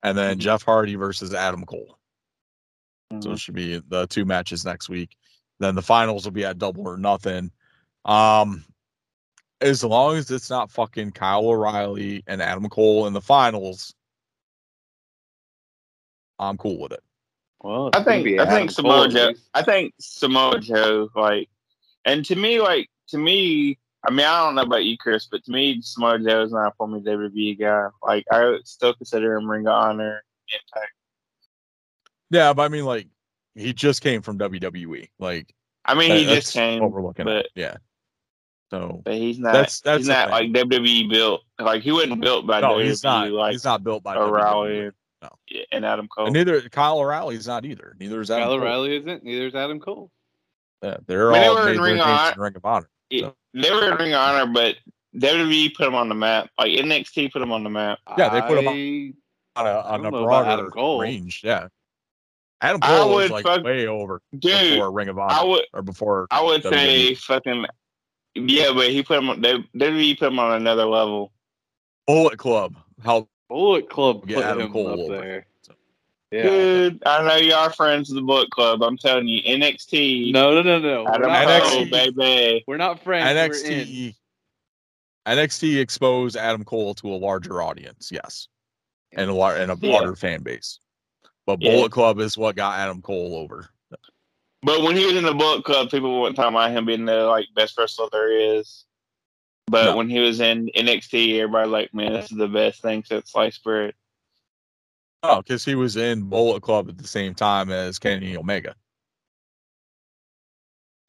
And 0.03 0.15
then 0.15 0.38
Mhm. 0.38 0.41
Jeff 0.41 0.61
Hardy 0.61 0.95
versus 0.95 1.34
Adam 1.34 1.65
Cole. 1.65 1.97
So 3.11 3.30
Mhm. 3.30 3.34
it 3.34 3.39
should 3.39 3.55
be 3.55 3.80
the 3.80 4.05
two 4.07 4.26
matches 4.26 4.64
next 4.64 4.89
week. 4.89 5.18
Then 5.59 5.73
the 5.73 5.81
finals 5.81 6.26
will 6.26 6.31
be 6.34 6.45
at 6.45 6.59
double 6.59 6.88
or 6.88 6.97
nothing. 6.97 7.51
Um, 8.05 8.64
as 9.59 9.84
long 9.84 10.18
as 10.18 10.30
it's 10.30 10.51
not 10.51 10.69
fucking 10.69 11.14
Kyle 11.14 11.47
O'Reilly 11.47 12.23
and 12.27 12.41
Adam 12.43 12.69
Cole 12.69 13.07
in 13.07 13.14
the 13.14 13.22
finals, 13.22 13.95
I'm 16.39 16.57
cool 16.57 16.80
with 16.80 16.91
it. 16.91 17.03
Well, 17.61 17.89
I 17.93 18.03
think 18.03 18.39
I 18.39 18.45
think 18.45 18.72
Samoa 18.72 19.09
Joe. 19.09 19.34
I 19.53 19.64
think 19.64 19.93
Samoa 19.99 20.59
Joe 20.59 21.09
like, 21.15 21.49
and 22.05 22.23
to 22.26 22.35
me, 22.35 22.61
like 22.61 22.89
to 23.09 23.18
me, 23.18 23.80
I 24.07 24.11
mean, 24.11 24.26
I 24.26 24.45
don't 24.45 24.55
know 24.55 24.61
about 24.61 24.85
you, 24.85 24.97
Chris, 24.97 25.27
but 25.30 25.43
to 25.45 25.51
me, 25.51 25.81
Samoa 25.81 26.19
Joe 26.19 26.43
is 26.43 26.51
not 26.51 26.68
a 26.68 26.72
former 26.77 26.99
WWE 26.99 27.59
guy. 27.59 27.88
Like, 28.03 28.26
I 28.31 28.57
still 28.64 28.93
consider 28.93 29.35
him 29.35 29.49
Ring 29.49 29.68
of 29.68 29.73
Honor. 29.73 30.23
Impact. 30.53 30.91
Yeah, 32.30 32.53
but 32.53 32.64
I 32.64 32.68
mean, 32.69 32.85
like, 32.85 33.07
he 33.55 33.73
just 33.73 34.01
came 34.01 34.22
from 34.22 34.38
WWE. 34.38 35.09
Like, 35.19 35.53
I 35.84 35.93
mean, 35.95 36.09
that- 36.09 36.18
he 36.18 36.26
that's 36.26 36.45
just 36.45 36.53
came, 36.53 36.81
what 36.81 36.91
we're 36.91 37.03
looking 37.03 37.26
but 37.26 37.38
at. 37.38 37.47
Yeah. 37.55 37.77
So 38.69 39.01
but 39.03 39.14
he's 39.14 39.39
not. 39.39 39.53
That's- 39.53 39.80
that's 39.80 39.99
he's 39.99 40.07
not 40.09 40.30
thing. 40.30 40.53
like 40.53 40.69
WWE 40.69 41.09
built. 41.09 41.41
Like 41.57 41.81
he 41.84 41.91
wasn't 41.91 42.22
built 42.22 42.45
by 42.45 42.59
no, 42.59 42.76
WWE. 42.76 42.84
he's 42.84 43.03
not. 43.03 43.31
Like 43.31 43.51
he's 43.53 43.64
not 43.64 43.84
built 43.84 44.03
by 44.03 44.15
O'Reilly 44.15 44.69
WWE. 44.69 44.91
And, 45.22 45.30
No. 45.31 45.38
yeah, 45.49 45.64
and 45.72 45.85
Adam 45.85 46.07
Cole. 46.07 46.26
And 46.26 46.34
neither 46.34 46.61
Kyle 46.69 46.99
O'Reilly's 46.99 47.48
not 47.48 47.65
either. 47.65 47.95
Neither 47.99 48.22
is 48.22 48.31
Adam 48.31 48.44
Kyle 48.44 48.52
Cole. 48.57 48.60
O'Reilly 48.68 48.95
isn't. 48.98 49.23
Neither 49.23 49.48
is 49.48 49.56
Adam 49.56 49.80
Cole. 49.80 50.11
Yeah, 50.84 50.98
they're 51.07 51.31
I 51.34 51.34
mean, 51.34 51.41
they 51.41 51.49
were 51.49 51.69
in 51.72 51.81
Ring 51.81 51.99
of 51.99 52.07
Honor. 52.07 52.34
in 52.34 52.39
Ring 52.41 52.56
of 52.56 52.65
Honor. 52.65 52.89
Yeah, 53.10 53.30
they 53.53 53.72
were 53.72 53.91
in 53.91 53.98
Ring 53.98 54.14
of 54.14 54.19
Honor, 54.19 54.52
but 54.53 54.76
WWE 55.15 55.76
put 55.76 55.88
him 55.88 55.95
on 55.95 56.10
the 56.10 56.15
map. 56.15 56.49
Like 56.57 56.72
NXT 56.72 57.31
put 57.31 57.41
him 57.41 57.52
on 57.52 57.64
the 57.64 57.69
map. 57.69 57.99
Yeah, 58.18 58.30
they 58.30 58.41
put 58.41 58.60
him 58.64 58.68
I- 58.68 59.14
on 59.60 59.65
a 59.65 59.69
on 59.80 59.99
a 60.02 60.03
know 60.03 60.07
Adam 60.10 60.23
broader 60.23 60.69
Cole. 60.69 60.99
range. 61.02 61.41
Yeah. 61.44 61.68
Adam 62.61 62.80
I 62.84 62.88
Cole 62.88 63.15
was 63.15 63.31
like 63.31 63.44
fuck- 63.45 63.64
way 63.64 63.88
over 63.88 64.22
Dude, 64.38 64.41
before 64.76 64.91
Ring 64.91 65.10
of 65.10 65.18
Honor 65.18 65.34
I 65.34 65.44
would 65.44 65.65
or 65.73 65.81
before 65.81 66.27
I 66.31 66.44
would 66.44 66.61
WWE. 66.64 66.69
say 66.72 67.15
fucking 67.15 67.65
yeah, 68.35 68.72
but 68.73 68.89
he 68.91 69.02
put 69.02 69.23
him. 69.23 69.41
They 69.41 69.57
WWE 69.76 70.19
put 70.19 70.27
him 70.27 70.38
on 70.39 70.53
another 70.53 70.85
level. 70.85 71.34
Bullet 72.06 72.38
Club. 72.38 72.76
How 73.03 73.27
Bullet 73.49 73.89
Club 73.89 74.21
put 74.21 74.29
Get 74.29 74.43
Adam 74.43 74.63
him 74.63 74.71
Cole 74.73 74.87
up 74.89 74.99
over. 74.99 75.17
there. 75.19 75.45
Yeah. 76.31 76.43
Dude, 76.43 77.03
I 77.05 77.25
know 77.25 77.35
you 77.37 77.53
are 77.53 77.71
friends 77.71 78.09
with 78.09 78.17
the 78.17 78.21
book 78.21 78.49
club. 78.49 78.83
I'm 78.83 78.97
telling 78.97 79.27
you, 79.29 79.41
NXT. 79.43 80.33
No, 80.33 80.53
no, 80.53 80.61
no, 80.61 80.77
no. 80.79 81.03
We're 81.03 81.09
Adam 81.13 81.27
not, 81.29 81.47
NXT. 81.47 81.61
Cole, 81.61 81.87
friends. 81.87 82.15
baby. 82.15 82.63
We're 82.67 82.77
not 82.77 83.01
friends. 83.01 83.25
We're 83.63 83.71
in. 83.71 83.85
NXT 83.87 84.15
NXT 85.25 85.79
exposed 85.79 86.35
Adam 86.35 86.63
Cole 86.63 86.93
to 86.95 87.13
a 87.13 87.15
larger 87.15 87.61
audience, 87.61 88.09
yes, 88.11 88.47
and 89.13 89.29
a 89.29 89.33
lar- 89.33 89.55
and 89.57 89.71
a 89.71 89.77
Yeah. 89.81 89.91
broader 89.99 90.15
fan 90.15 90.41
base. 90.41 90.79
But 91.45 91.61
Yeah. 91.61 91.71
Bullet 91.75 91.91
Club 91.93 92.19
is 92.19 92.37
what 92.37 92.55
got 92.57 92.77
Adam 92.77 93.01
Cole 93.01 93.35
over. 93.35 93.69
But 94.63 94.81
when 94.81 94.95
he 94.97 95.05
was 95.05 95.15
in 95.15 95.23
the 95.23 95.33
book 95.33 95.63
club, 95.65 95.89
people 95.91 96.19
weren't 96.21 96.35
talking 96.35 96.55
about 96.55 96.71
him 96.71 96.85
being 96.85 97.05
the 97.05 97.25
like 97.25 97.45
best 97.55 97.77
wrestler 97.77 98.07
there 98.11 98.31
is. 98.31 98.85
But 99.69 99.85
No. 99.85 99.98
when 99.98 100.10
he 100.10 100.19
was 100.19 100.39
in 100.39 100.69
NXT, 100.76 101.39
everybody 101.39 101.69
like, 101.69 101.94
man, 101.94 102.14
this 102.14 102.31
is 102.31 102.38
the 102.38 102.48
best 102.48 102.81
thing 102.81 103.03
since 103.03 103.31
sliced 103.31 103.64
bread. 103.64 103.94
Oh, 105.23 105.41
because 105.41 105.65
he 105.65 105.76
was 105.76 105.98
in 105.98 106.23
Bullet 106.23 106.61
Club 106.61 106.89
at 106.89 106.98
the 106.98 107.07
same 107.07 107.34
time 107.35 107.69
as 107.72 107.99
Kenny 107.99 108.38
Omega. 108.38 108.76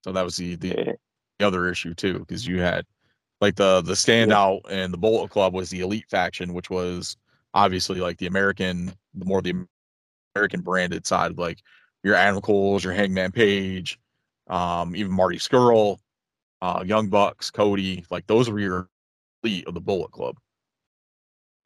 So 0.05 0.13
that 0.13 0.25
was 0.25 0.37
the 0.37 0.57
the, 0.57 0.69
Yeah. 0.69 0.93
the 1.39 1.47
other 1.47 1.69
issue 1.69 1.95
too, 1.95 2.19
because 2.21 2.47
you 2.47 2.61
had 2.61 2.85
like 3.41 3.55
the 3.55 3.81
the 3.83 3.93
standout 3.93 4.63
and 4.71 4.93
the 4.93 4.99
Bullet 4.99 5.31
Club 5.31 5.55
was 5.55 5.71
the 5.71 5.81
elite 5.81 6.07
faction, 6.09 6.55
which 6.55 6.71
was 6.71 7.17
obviously 7.55 8.01
like 8.01 8.19
the 8.19 8.27
American, 8.27 8.93
the 9.15 9.25
more 9.25 9.43
the 9.43 9.67
American 10.35 10.63
branded 10.63 11.07
side, 11.07 11.31
of 11.33 11.39
like 11.39 11.63
your 12.03 12.15
Adam 12.15 12.41
Cole's, 12.41 12.83
your 12.83 12.93
Hangman 12.93 13.31
Page, 13.33 13.99
um, 14.49 14.97
even 14.97 15.13
Marty 15.13 15.39
Scurll, 15.39 15.99
uh, 16.63 16.83
Young 16.87 17.09
Bucks, 17.09 17.51
Cody, 17.51 18.05
like 18.11 18.27
those 18.27 18.51
were 18.51 18.59
your 18.59 18.89
elite 19.43 19.67
of 19.67 19.75
the 19.75 19.81
Bullet 19.81 20.11
Club. 20.11 20.37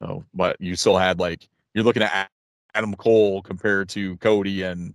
So, 0.01 0.23
but 0.33 0.59
you 0.59 0.75
still 0.75 0.97
had 0.97 1.19
like 1.19 1.47
you're 1.73 1.83
looking 1.83 2.03
at 2.03 2.29
Adam 2.73 2.95
Cole 2.95 3.41
compared 3.41 3.89
to 3.89 4.17
Cody 4.17 4.63
and 4.63 4.93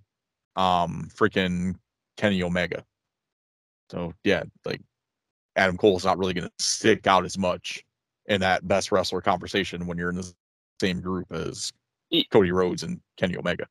um 0.56 1.08
freaking 1.14 1.76
Kenny 2.16 2.42
Omega. 2.42 2.84
So 3.90 4.12
yeah, 4.24 4.42
like 4.64 4.80
Adam 5.56 5.76
Cole's 5.76 6.04
not 6.04 6.18
really 6.18 6.34
gonna 6.34 6.50
stick 6.58 7.06
out 7.06 7.24
as 7.24 7.38
much 7.38 7.84
in 8.26 8.40
that 8.42 8.66
best 8.68 8.92
wrestler 8.92 9.20
conversation 9.20 9.86
when 9.86 9.98
you're 9.98 10.10
in 10.10 10.16
the 10.16 10.32
same 10.80 11.00
group 11.00 11.26
as 11.32 11.72
Cody 12.30 12.52
Rhodes 12.52 12.82
and 12.82 13.00
Kenny 13.16 13.36
Omega. 13.36 13.66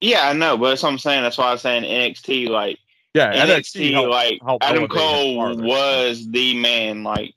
Yeah, 0.00 0.28
I 0.28 0.32
know, 0.32 0.56
but 0.56 0.70
that's 0.70 0.82
what 0.82 0.90
I'm 0.92 0.98
saying. 0.98 1.22
That's 1.22 1.38
why 1.38 1.46
I 1.46 1.52
was 1.52 1.62
saying 1.62 1.82
NXT, 1.82 2.48
like 2.48 2.78
Yeah, 3.14 3.46
NXT, 3.46 3.92
helped- 3.92 4.10
like 4.10 4.40
helped 4.44 4.64
Adam 4.64 4.86
Cole 4.88 5.56
was 5.56 6.28
the 6.30 6.56
man, 6.58 7.02
like 7.02 7.34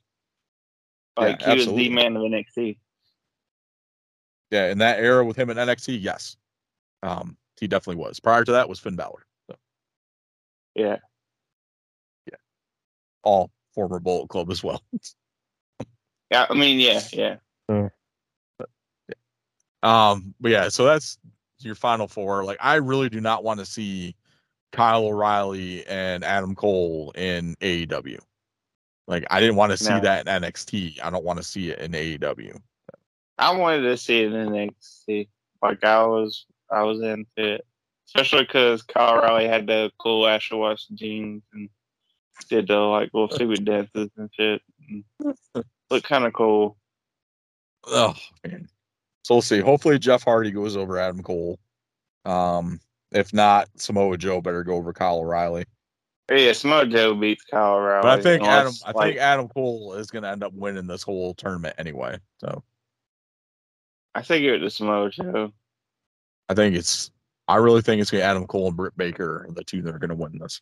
Yeah, 1.18 1.24
like 1.24 1.42
he 1.42 1.56
was 1.56 1.66
the 1.66 1.88
man 1.88 2.16
of 2.16 2.22
NXT. 2.22 2.78
yeah, 4.50 4.70
in 4.70 4.78
that 4.78 4.98
era 5.00 5.24
with 5.24 5.36
him 5.36 5.50
in 5.50 5.56
NXT, 5.56 6.00
yes. 6.00 6.36
Um, 7.02 7.36
he 7.58 7.66
definitely 7.66 8.02
was. 8.02 8.20
Prior 8.20 8.44
to 8.44 8.52
that 8.52 8.68
was 8.68 8.78
Finn 8.78 8.96
Balor. 8.96 9.26
So 9.50 9.56
Yeah. 10.74 10.98
all 13.24 13.50
former 13.74 14.00
Bullet 14.00 14.28
Club 14.28 14.50
as 14.50 14.62
well. 14.64 14.82
Yeah, 16.30 16.46
I 16.48 16.54
mean, 16.54 16.80
yeah, 16.80 17.02
yeah. 17.12 17.88
Um, 19.82 20.34
but 20.40 20.50
yeah, 20.50 20.70
so 20.70 20.84
that's 20.86 21.18
your 21.58 21.74
final 21.74 22.08
four. 22.08 22.42
Like, 22.42 22.56
I 22.58 22.76
really 22.76 23.10
do 23.10 23.20
not 23.20 23.44
want 23.44 23.60
to 23.60 23.66
see 23.66 24.16
Kyle 24.72 25.04
O'Reilly 25.06 25.86
and 25.86 26.24
Adam 26.24 26.54
Cole 26.54 27.12
in 27.14 27.54
AEW. 27.60 28.18
Like, 29.06 29.24
I 29.30 29.40
didn't 29.40 29.56
want 29.56 29.72
to 29.72 29.76
see 29.76 29.90
No. 29.90 30.00
that 30.00 30.26
in 30.26 30.42
NXT. 30.42 30.98
I 31.02 31.10
don't 31.10 31.24
want 31.24 31.38
to 31.38 31.42
see 31.42 31.70
it 31.70 31.78
in 31.80 31.92
AEW. 31.92 32.58
I 33.38 33.54
wanted 33.56 33.82
to 33.82 33.96
see 33.96 34.22
it 34.22 34.32
in 34.32 34.48
NXT. 34.50 35.28
Like 35.60 35.84
I 35.84 36.04
was, 36.06 36.46
I 36.70 36.82
was 36.82 37.00
into 37.00 37.26
it, 37.36 37.66
especially 38.06 38.42
because 38.42 38.82
Kyle 38.82 39.18
O'Reilly 39.18 39.46
had 39.48 39.66
the 39.66 39.90
cool 39.98 40.26
Asher 40.26 40.56
West 40.56 40.94
jeans 40.94 41.42
and 41.52 41.68
did 42.48 42.68
the 42.68 42.76
like 42.76 43.10
little 43.12 43.30
stupid 43.30 43.64
dances 43.64 44.10
and 44.16 44.30
shit. 44.32 44.62
And 44.88 45.04
looked 45.90 46.06
kind 46.06 46.24
of 46.24 46.32
cool. 46.32 46.76
Oh 47.86 48.14
man. 48.44 48.68
So 49.24 49.34
we'll 49.36 49.42
see. 49.42 49.60
Hopefully 49.60 49.98
Jeff 49.98 50.24
Hardy 50.24 50.50
goes 50.50 50.76
over 50.76 50.98
Adam 50.98 51.22
Cole. 51.22 51.58
Um, 52.24 52.80
if 53.14 53.32
not, 53.32 53.68
Samoa 53.76 54.16
Joe 54.16 54.40
better 54.40 54.64
go 54.64 54.74
over 54.74 54.92
Kyle 54.92 55.18
O'Reilly. 55.18 55.64
Yeah, 56.30 56.52
Samoa 56.52 56.86
Joe 56.86 57.14
beats 57.14 57.44
Kyle 57.44 57.78
Riley. 57.78 58.02
But 58.02 58.18
I 58.18 58.22
think 58.22 58.42
Adam 58.44 58.72
I 58.86 58.92
like, 58.92 59.06
think 59.08 59.20
Adam 59.20 59.48
Cole 59.48 59.94
is 59.94 60.10
gonna 60.10 60.30
end 60.30 60.42
up 60.42 60.52
winning 60.54 60.86
this 60.86 61.02
whole 61.02 61.34
tournament 61.34 61.74
anyway. 61.78 62.18
So 62.38 62.62
I 64.14 64.22
think 64.22 64.44
it 64.44 64.58
was 64.58 64.76
Samoa 64.76 65.10
Joe. 65.10 65.52
I 66.48 66.54
think 66.54 66.76
it's 66.76 67.10
I 67.48 67.56
really 67.56 67.82
think 67.82 68.00
it's 68.00 68.10
gonna 68.10 68.22
be 68.22 68.24
Adam 68.24 68.46
Cole 68.46 68.68
and 68.68 68.76
Britt 68.76 68.96
Baker 68.96 69.46
are 69.46 69.52
the 69.52 69.64
two 69.64 69.82
that 69.82 69.94
are 69.94 69.98
gonna 69.98 70.14
win 70.14 70.38
this. 70.38 70.60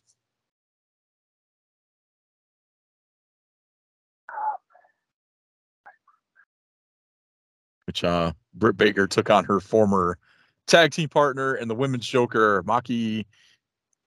Which 7.85 8.03
uh 8.03 8.33
Britt 8.53 8.77
Baker 8.77 9.07
took 9.07 9.29
on 9.29 9.45
her 9.45 9.59
former 9.59 10.17
tag 10.67 10.91
team 10.91 11.09
partner 11.09 11.53
and 11.55 11.69
the 11.69 11.75
women's 11.75 12.07
joker, 12.07 12.63
Maki 12.63 13.25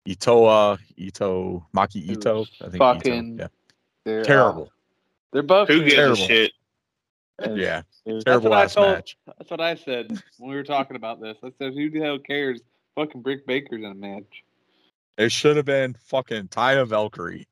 Itoa, 0.07 0.77
Itoh, 0.97 1.63
Maki 1.75 2.09
It 2.09 2.19
Itoh. 2.19 2.47
I 2.61 2.65
think 2.65 2.77
fucking- 2.77 3.37
Itoh. 3.37 3.49
They're, 4.03 4.15
Yeah. 4.15 4.21
uh, 4.21 4.25
Terrible. 4.25 4.71
they're 5.31 5.43
both 5.43 5.67
Who 5.67 5.79
gives 5.83 5.93
Terrible. 5.95 6.13
a 6.23 6.27
shit? 6.27 6.51
And 7.39 7.57
yeah. 7.57 7.81
was- 8.05 8.23
Terrible 8.23 8.49
that's 8.51 8.73
ass 8.73 8.77
what 8.77 8.83
I 8.83 8.85
told, 8.85 8.95
match. 8.97 9.17
That's 9.37 9.51
what 9.51 9.61
I 9.61 9.75
said 9.75 10.21
when 10.37 10.49
we 10.49 10.55
were 10.55 10.63
talking 10.63 10.95
about 10.95 11.19
this. 11.21 11.37
I 11.43 11.51
said, 11.57 11.73
"Who 11.73 11.89
the 11.89 11.99
hell 11.99 12.19
cares? 12.19 12.61
Fucking 12.95 13.21
Brick 13.21 13.45
Baker's 13.47 13.83
in 13.83 13.85
a 13.91 13.95
match." 13.95 14.43
It 15.17 15.31
should 15.31 15.55
have 15.57 15.65
been 15.65 15.93
fucking 16.05 16.47
Taya 16.49 16.85
Valkyrie. 16.87 17.47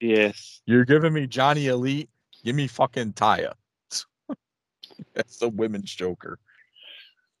Yes. 0.00 0.62
You're 0.66 0.84
giving 0.84 1.12
me 1.12 1.26
Johnny 1.26 1.66
Elite. 1.66 2.08
Give 2.44 2.56
me 2.56 2.66
fucking 2.66 3.12
Taya. 3.12 3.52
That's 5.14 5.38
the 5.38 5.48
women's 5.48 5.94
Joker. 5.94 6.38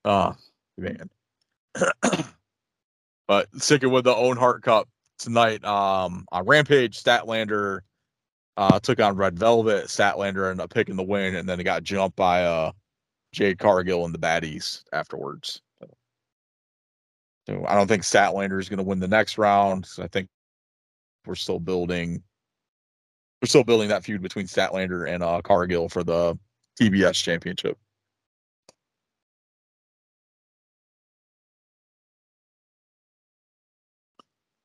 Oh 0.04 0.34
man. 0.78 1.10
but 3.28 3.48
sticking 3.58 3.90
with 3.90 4.04
the 4.04 4.14
Owen 4.14 4.36
Hart 4.36 4.62
Cup 4.62 4.88
tonight, 5.18 5.64
um, 5.64 6.26
on 6.32 6.46
Rampage, 6.46 7.02
Statlander 7.02 7.80
uh 8.56 8.80
took 8.80 9.00
on 9.00 9.16
Red 9.16 9.38
Velvet. 9.38 9.86
Statlander 9.86 10.50
ended 10.50 10.64
up 10.64 10.72
picking 10.72 10.96
the 10.96 11.02
win, 11.02 11.36
and 11.36 11.48
then 11.48 11.60
it 11.60 11.64
got 11.64 11.82
jumped 11.82 12.16
by 12.16 12.44
uh 12.44 12.72
Jade 13.32 13.58
Cargill 13.58 14.04
and 14.04 14.14
the 14.14 14.18
baddies 14.18 14.82
afterwards. 14.92 15.62
So, 17.46 17.64
I 17.66 17.74
don't 17.74 17.86
think 17.86 18.02
Statlander 18.02 18.60
is 18.60 18.68
going 18.68 18.78
to 18.78 18.84
win 18.84 19.00
the 19.00 19.08
next 19.08 19.38
round. 19.38 19.86
So 19.86 20.02
I 20.02 20.08
think 20.08 20.28
we're 21.26 21.34
still 21.34 21.60
building 21.60 22.22
we're 23.40 23.48
still 23.48 23.64
building 23.64 23.88
that 23.88 24.04
feud 24.04 24.22
between 24.22 24.46
Statlander 24.46 25.08
and 25.08 25.22
uh, 25.22 25.40
Cargill 25.42 25.88
for 25.88 26.04
the 26.04 26.38
TBS 26.78 27.22
championship. 27.22 27.78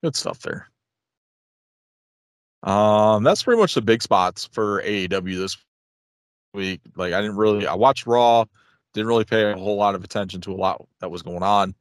Good 0.06 0.16
stuff 0.16 0.40
there. 0.42 0.70
Um, 2.62 3.24
that's 3.24 3.42
pretty 3.42 3.60
much 3.60 3.74
the 3.74 3.82
big 3.82 4.04
spots 4.04 4.48
for 4.52 4.84
AEW 4.84 5.36
this 5.36 5.58
week. 6.54 6.82
Like 6.96 7.12
I 7.12 7.22
didn't 7.22 7.38
really 7.38 7.66
I 7.66 7.74
watched 7.74 8.06
Raw, 8.06 8.46
didn't 8.94 9.08
really 9.08 9.24
pay 9.26 9.52
a 9.52 9.58
whole 9.58 9.78
lot 9.78 9.96
of 9.96 10.04
attention 10.04 10.42
to 10.42 10.52
a 10.52 10.54
lot 10.54 10.86
that 11.00 11.10
was 11.10 11.24
going 11.24 11.42
on. 11.42 11.74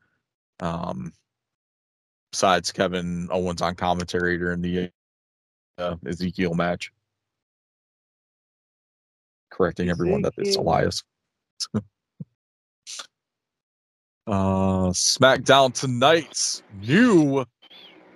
Um 0.61 1.13
besides 2.33 2.73
Kevin 2.73 3.29
Owens 3.31 3.61
on 3.61 3.75
commentary 3.75 4.39
during 4.39 4.63
the 4.63 4.91
uh, 5.77 5.97
Ezekiel 6.07 6.55
match. 6.55 6.93
Correcting 9.51 9.91
everyone 9.91 10.23
that 10.23 10.33
it's 10.39 10.57
Elias. 10.57 11.03
uh 14.27 14.89
SmackDown 14.95 15.75
tonight's 15.75 16.63
new 16.81 17.45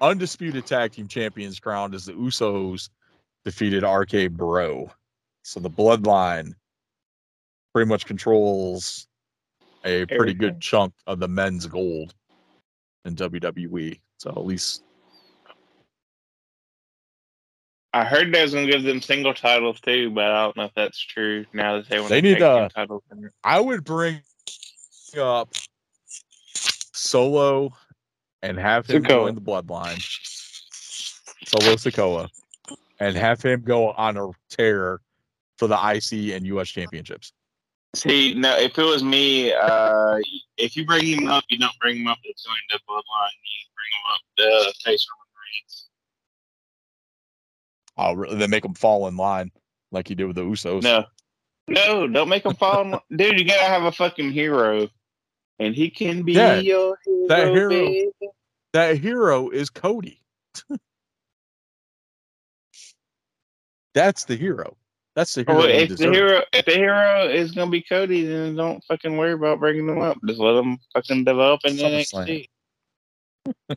undisputed 0.01 0.67
tag 0.67 0.93
team 0.93 1.09
champions 1.09 1.59
crowned 1.61 1.95
as 1.95 2.05
the 2.07 2.13
Usos 2.13 2.89
defeated 3.45 3.83
RK 3.85 4.31
Bro. 4.33 4.91
So 5.43 5.61
the 5.61 5.71
bloodline 5.71 6.53
pretty 7.75 7.89
much 7.89 8.07
controls 8.07 9.07
a 9.85 10.05
pretty 10.07 10.15
Everything. 10.15 10.39
good 10.39 10.61
chunk 10.61 10.93
of 11.07 11.21
the 11.21 11.29
men's 11.29 11.67
gold 11.67 12.15
in 13.05 13.15
WWE. 13.15 14.01
So 14.19 14.31
at 14.31 14.45
least 14.45 14.83
I 17.95 18.05
heard 18.05 18.33
they 18.33 18.43
was 18.43 18.53
gonna 18.53 18.67
give 18.71 18.83
them 18.83 19.01
single 19.01 19.33
titles 19.33 19.81
too, 19.81 20.11
but 20.11 20.25
I 20.25 20.43
don't 20.45 20.57
know 20.57 20.65
if 20.65 20.75
that's 20.75 20.99
true. 20.99 21.47
Now 21.53 21.77
that 21.77 21.89
they 21.89 21.99
want 21.99 22.11
They 22.11 22.21
to 22.21 22.29
need 22.29 22.35
team 22.39 22.43
to- 22.43 22.69
titles. 22.75 23.03
I 23.45 23.61
would 23.61 23.85
bring 23.85 24.21
up 25.19 25.49
Solo 26.55 27.73
and 28.43 28.59
have 28.59 28.87
him 28.87 29.03
Sikoa. 29.03 29.09
join 29.09 29.35
the 29.35 29.41
bloodline. 29.41 29.99
Solo 31.47 31.77
Sikoa. 31.77 32.29
And 33.01 33.17
have 33.17 33.41
him 33.43 33.63
go 33.63 33.93
on 33.93 34.17
a 34.17 34.29
tear 34.51 35.01
for 35.57 35.67
the 35.69 35.75
IC 35.77 36.35
and 36.35 36.47
US 36.47 36.69
championships. 36.69 37.33
See, 37.95 38.35
no, 38.35 38.57
if 38.59 38.79
it 38.79 38.83
was 38.83 39.03
me, 39.03 39.53
uh, 39.53 40.19
if 40.57 40.77
you 40.77 40.85
bring 40.85 41.07
him 41.07 41.29
up, 41.29 41.45
you 41.49 41.59
don't 41.59 41.73
bring 41.81 41.97
him 41.99 42.07
up 42.07 42.19
to 42.23 42.29
join 42.29 42.57
the 42.71 42.79
bloodline. 42.89 43.39
You 43.45 43.67
bring 43.75 43.93
him 43.95 44.05
up 44.13 44.21
to 44.73 44.81
face 44.85 45.07
Roman 45.11 45.33
Reigns. 45.55 45.89
Oh, 47.97 48.13
really? 48.15 48.37
They 48.37 48.47
make 48.47 48.63
them 48.63 48.75
fall 48.75 49.09
in 49.09 49.17
line 49.17 49.51
like 49.91 50.11
you 50.11 50.17
did 50.17 50.27
with 50.27 50.37
the 50.37 50.43
Usos. 50.43 50.83
No, 50.83 51.05
no, 51.67 52.07
don't 52.07 52.29
make 52.29 52.45
him 52.45 52.55
fall. 52.55 52.83
in- 52.83 53.17
Dude, 53.17 53.39
you 53.39 53.47
gotta 53.47 53.65
have 53.65 53.85
a 53.85 53.93
fucking 53.93 54.33
hero, 54.33 54.89
and 55.59 55.75
he 55.75 55.91
can 55.91 56.23
be 56.23 56.33
Yeah, 56.35 56.57
your 56.61 56.99
hero. 57.05 57.29
that 57.29 57.49
hero- 57.49 57.69
baby. 57.71 58.11
That 58.75 58.99
hero 58.99 59.49
is 59.51 59.71
Cody. 59.71 60.21
That's 63.95 64.25
the 64.25 64.37
hero. 64.37 64.77
That's 65.17 65.35
the 65.35 65.43
hero. 65.43 65.59
Well, 65.59 65.67
he 65.69 65.73
if 65.75 65.97
the 65.97 66.11
hero, 66.13 66.43
if 66.53 66.65
the 66.67 66.73
hero 66.75 67.29
is 67.29 67.53
gonna 67.53 67.71
be 67.71 67.83
Cody, 67.83 68.25
then 68.25 68.55
don't 68.55 68.85
fucking 68.85 69.17
worry 69.17 69.33
about 69.33 69.59
bringing 69.59 69.87
them 69.87 70.01
up. 70.01 70.19
Just 70.27 70.39
let 70.39 70.53
them 70.53 70.79
fucking 70.93 71.25
develop 71.25 71.63
in 71.65 71.75
SummerSlam. 71.77 72.49
NXT. 73.69 73.77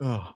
Oh, 0.00 0.32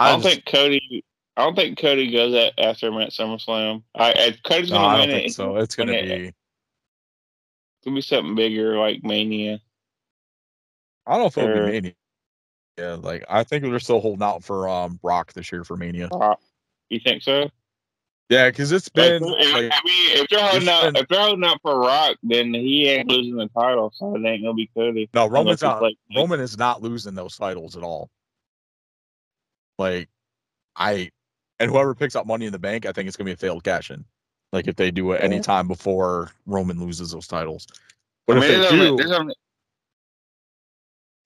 I 0.00 0.10
don't 0.10 0.22
just- 0.22 0.34
think 0.34 0.46
Cody. 0.46 1.04
I 1.36 1.44
don't 1.44 1.56
think 1.56 1.78
Cody 1.78 2.10
goes 2.12 2.32
at, 2.34 2.52
after 2.58 2.88
him 2.88 2.98
at 2.98 3.10
SummerSlam. 3.10 3.82
I, 3.94 4.12
I 4.12 4.36
Cody's 4.44 4.70
gonna 4.70 4.86
I 4.86 5.00
win 5.00 5.10
it. 5.10 5.12
think 5.14 5.32
so. 5.32 5.56
It's 5.56 5.74
gonna 5.74 5.92
be. 5.92 5.98
it. 5.98 6.34
Could 7.82 7.94
be 7.94 8.00
something 8.00 8.34
bigger 8.34 8.78
like 8.78 9.02
Mania. 9.02 9.60
I 11.06 11.18
don't 11.18 11.36
know 11.36 11.42
it'll 11.42 11.58
Or- 11.58 11.66
be 11.66 11.72
Mania. 11.72 11.92
Yeah, 12.78 12.94
like 12.94 13.24
I 13.28 13.44
think 13.44 13.62
they're 13.62 13.78
still 13.78 14.00
holding 14.00 14.22
out 14.24 14.42
for 14.42 14.68
um 14.68 14.98
Brock 15.02 15.32
this 15.32 15.52
year 15.52 15.62
for 15.64 15.76
Mania. 15.76 16.08
Uh, 16.08 16.34
you 16.90 16.98
think 16.98 17.22
so? 17.22 17.48
Yeah, 18.30 18.48
because 18.50 18.72
it's 18.72 18.88
been 18.88 19.22
if, 19.22 19.22
like 19.22 19.72
I 19.72 19.80
mean, 19.84 20.22
if 20.22 20.28
they're 20.28 20.40
holding 20.44 20.68
out, 20.68 20.82
been- 20.84 20.96
if 20.96 21.08
they're 21.08 21.20
holding 21.20 21.44
out 21.44 21.60
for 21.62 21.78
Rock, 21.78 22.16
then 22.24 22.52
he 22.54 22.88
ain't 22.88 23.08
losing 23.08 23.36
the 23.36 23.48
title, 23.48 23.92
so 23.94 24.16
it 24.16 24.24
ain't 24.24 24.42
gonna 24.42 24.54
be 24.54 24.68
Cody. 24.74 25.08
no 25.14 25.28
Roman's 25.28 25.62
not 25.62 25.82
like 25.82 25.96
Roman 26.16 26.40
is 26.40 26.56
not 26.58 26.82
losing 26.82 27.14
those 27.14 27.36
titles 27.36 27.76
at 27.76 27.82
all. 27.84 28.08
Like 29.78 30.08
I 30.74 31.10
and 31.60 31.70
whoever 31.70 31.94
picks 31.94 32.16
up 32.16 32.26
Money 32.26 32.46
in 32.46 32.52
the 32.52 32.58
Bank, 32.58 32.86
I 32.86 32.92
think 32.92 33.08
it's 33.08 33.16
gonna 33.16 33.26
be 33.26 33.32
a 33.32 33.36
failed 33.36 33.64
cash 33.64 33.90
in. 33.90 34.04
Like 34.52 34.68
if 34.68 34.76
they 34.76 34.90
do 34.90 35.12
it 35.12 35.22
any 35.22 35.40
time 35.40 35.66
before 35.66 36.30
Roman 36.46 36.78
loses 36.80 37.10
those 37.10 37.26
titles. 37.26 37.66
But 38.26 38.38
I 38.38 38.40
if 38.40 38.46
they 38.46 38.54
there's, 38.56 38.70
do, 38.70 38.82
only, 38.88 39.02
there's 39.02 39.18
only 39.18 39.34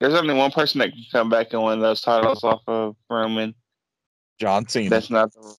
there's 0.01 0.15
only 0.15 0.35
one 0.35 0.51
person 0.51 0.79
that 0.79 0.91
can 0.93 1.05
come 1.13 1.29
back 1.29 1.53
and 1.53 1.63
win 1.63 1.81
those 1.81 2.01
titles 2.01 2.43
off 2.45 2.63
of 2.67 2.97
Roman. 3.11 3.55
John 4.41 4.67
Cena, 4.69 4.89
That's 4.91 5.11
not 5.11 5.33
the 5.35 5.57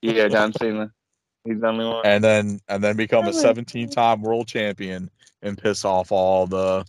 yeah, 0.00 0.28
John 0.28 0.52
Cena. 0.60 0.90
He's 1.44 1.60
the 1.60 1.66
only 1.66 1.84
one. 1.84 2.04
and 2.06 2.22
then 2.22 2.60
and 2.68 2.82
then 2.82 2.96
become 2.96 3.26
a 3.26 3.32
17 3.32 3.90
time 3.90 4.22
world 4.22 4.46
champion 4.48 5.10
and 5.42 5.58
piss 5.58 5.84
off 5.84 6.12
all 6.12 6.46
the 6.46 6.84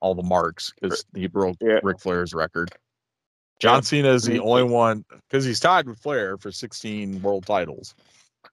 all 0.00 0.14
the 0.14 0.22
marks 0.22 0.72
because 0.80 1.04
he 1.14 1.26
broke 1.28 1.56
Yeah. 1.60 1.78
Ric 1.82 2.00
Flair's 2.00 2.34
record. 2.34 2.70
John 3.60 3.82
Cena 3.82 4.08
is 4.08 4.24
the 4.24 4.40
only 4.40 4.62
one 4.64 5.04
because 5.28 5.44
he's 5.44 5.60
tied 5.60 5.86
with 5.86 5.98
Flair 5.98 6.36
for 6.38 6.50
16 6.50 7.20
world 7.22 7.44
titles 7.46 7.94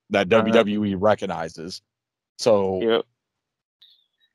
that 0.10 0.32
Uh-huh. 0.32 0.44
WWE 0.52 0.96
recognizes. 1.00 1.82
So 2.38 2.82
Yep. 2.82 3.06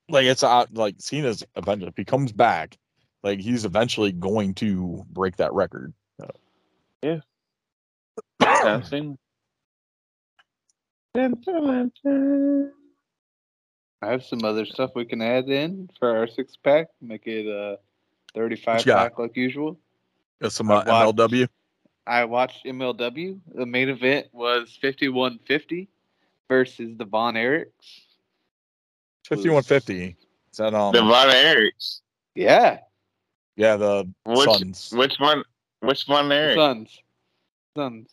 like 0.08 0.24
it's 0.24 0.42
out 0.42 0.72
like 0.74 0.96
Cena's 0.98 1.44
eventually 1.56 1.88
if 1.88 1.96
he 1.96 2.04
comes 2.04 2.32
back, 2.32 2.78
like 3.22 3.38
he's 3.40 3.64
eventually 3.64 4.12
going 4.12 4.54
to 4.54 5.04
break 5.10 5.36
that 5.36 5.52
record. 5.52 5.92
John 7.02 7.22
Cena. 8.84 9.14
Dun, 11.14 11.34
dun, 11.44 11.92
dun. 12.02 12.72
I 14.00 14.06
have 14.10 14.24
some 14.24 14.44
other 14.44 14.64
stuff 14.64 14.92
we 14.94 15.04
can 15.04 15.20
add 15.22 15.48
in 15.48 15.88
for 15.98 16.16
our 16.16 16.26
six 16.26 16.56
pack. 16.56 16.88
Make 17.00 17.26
it 17.26 17.46
a 17.46 17.78
What 18.34 18.50
you 18.50 18.56
got? 18.66 19.10
pack 19.10 19.18
like 19.18 19.36
usual. 19.36 19.78
Got 20.42 20.52
some 20.52 20.70
uh, 20.70 20.82
I 20.86 21.04
watched- 21.06 21.16
MLW. 21.18 21.48
I 22.06 22.24
watched 22.24 22.64
MLW. 22.66 23.38
The 23.54 23.64
main 23.66 23.88
event 23.88 24.26
was 24.32 24.76
fifty-one 24.80 25.38
fifty 25.46 25.88
versus 26.48 26.96
the 26.98 27.04
Von 27.04 27.34
Erichs. 27.34 27.66
5150. 29.28 30.16
Is 30.50 30.56
that 30.58 30.74
um 30.74 30.92
Devon 30.92 31.08
Eriks. 31.30 32.00
Yeah, 32.34 32.78
yeah 33.56 33.76
the 33.76 34.08
Which 34.26 34.50
Suns. 34.50 34.90
which 34.92 35.14
one? 35.18 35.44
Which 35.80 36.04
one 36.08 36.30
Eric? 36.32 36.56
Sons. 36.56 36.98
Suns. 37.76 38.08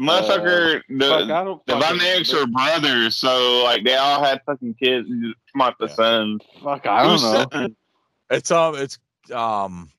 Motherfucker, 0.00 0.82
Fuck, 0.98 1.12
I 1.22 1.26
the 1.26 1.26
don't 1.44 1.66
the 1.66 1.72
Von 1.74 1.82
fucking 1.82 1.98
Erichs 2.00 2.32
remember. 2.32 2.60
are 2.60 2.78
brothers, 2.80 3.16
so 3.16 3.62
like 3.64 3.84
they 3.84 3.96
all 3.96 4.22
had 4.22 4.40
fucking 4.46 4.74
kids. 4.74 5.08
who 5.08 5.32
Come 5.52 5.62
out 5.62 5.76
the 5.78 5.86
Yeah. 5.88 5.94
sun. 5.94 6.40
Fuck, 6.62 6.86
I 6.86 7.02
don't 7.02 7.10
Who's 7.12 7.22
know. 7.24 7.46
son? 7.52 7.76
It's 8.30 8.50
um, 8.50 8.76
it's 8.76 8.98
um, 9.34 9.90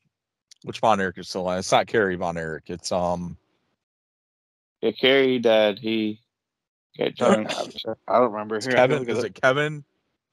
which 0.64 0.80
Von 0.80 1.00
Erich 1.02 1.18
is 1.18 1.30
still 1.30 1.48
on? 1.48 1.60
It's 1.60 1.72
not 1.72 1.88
Kerry 1.88 2.16
Von 2.16 2.38
Erich. 2.38 2.70
It's 2.70 2.92
um, 2.92 3.38
Yeah, 4.82 4.92
Kerry 4.92 5.40
died. 5.40 5.80
He 5.80 6.22
got 6.98 7.16
drunk. 7.16 7.52
I 8.08 8.20
don't 8.20 8.32
remember. 8.34 8.58
it's 8.58 8.68
Here, 8.68 8.76
Kevin. 8.76 9.00
look 9.00 9.10
it 9.10 9.18
Is 9.18 9.20
up. 9.20 9.26
it 9.26 9.40
Kevin? 9.42 9.84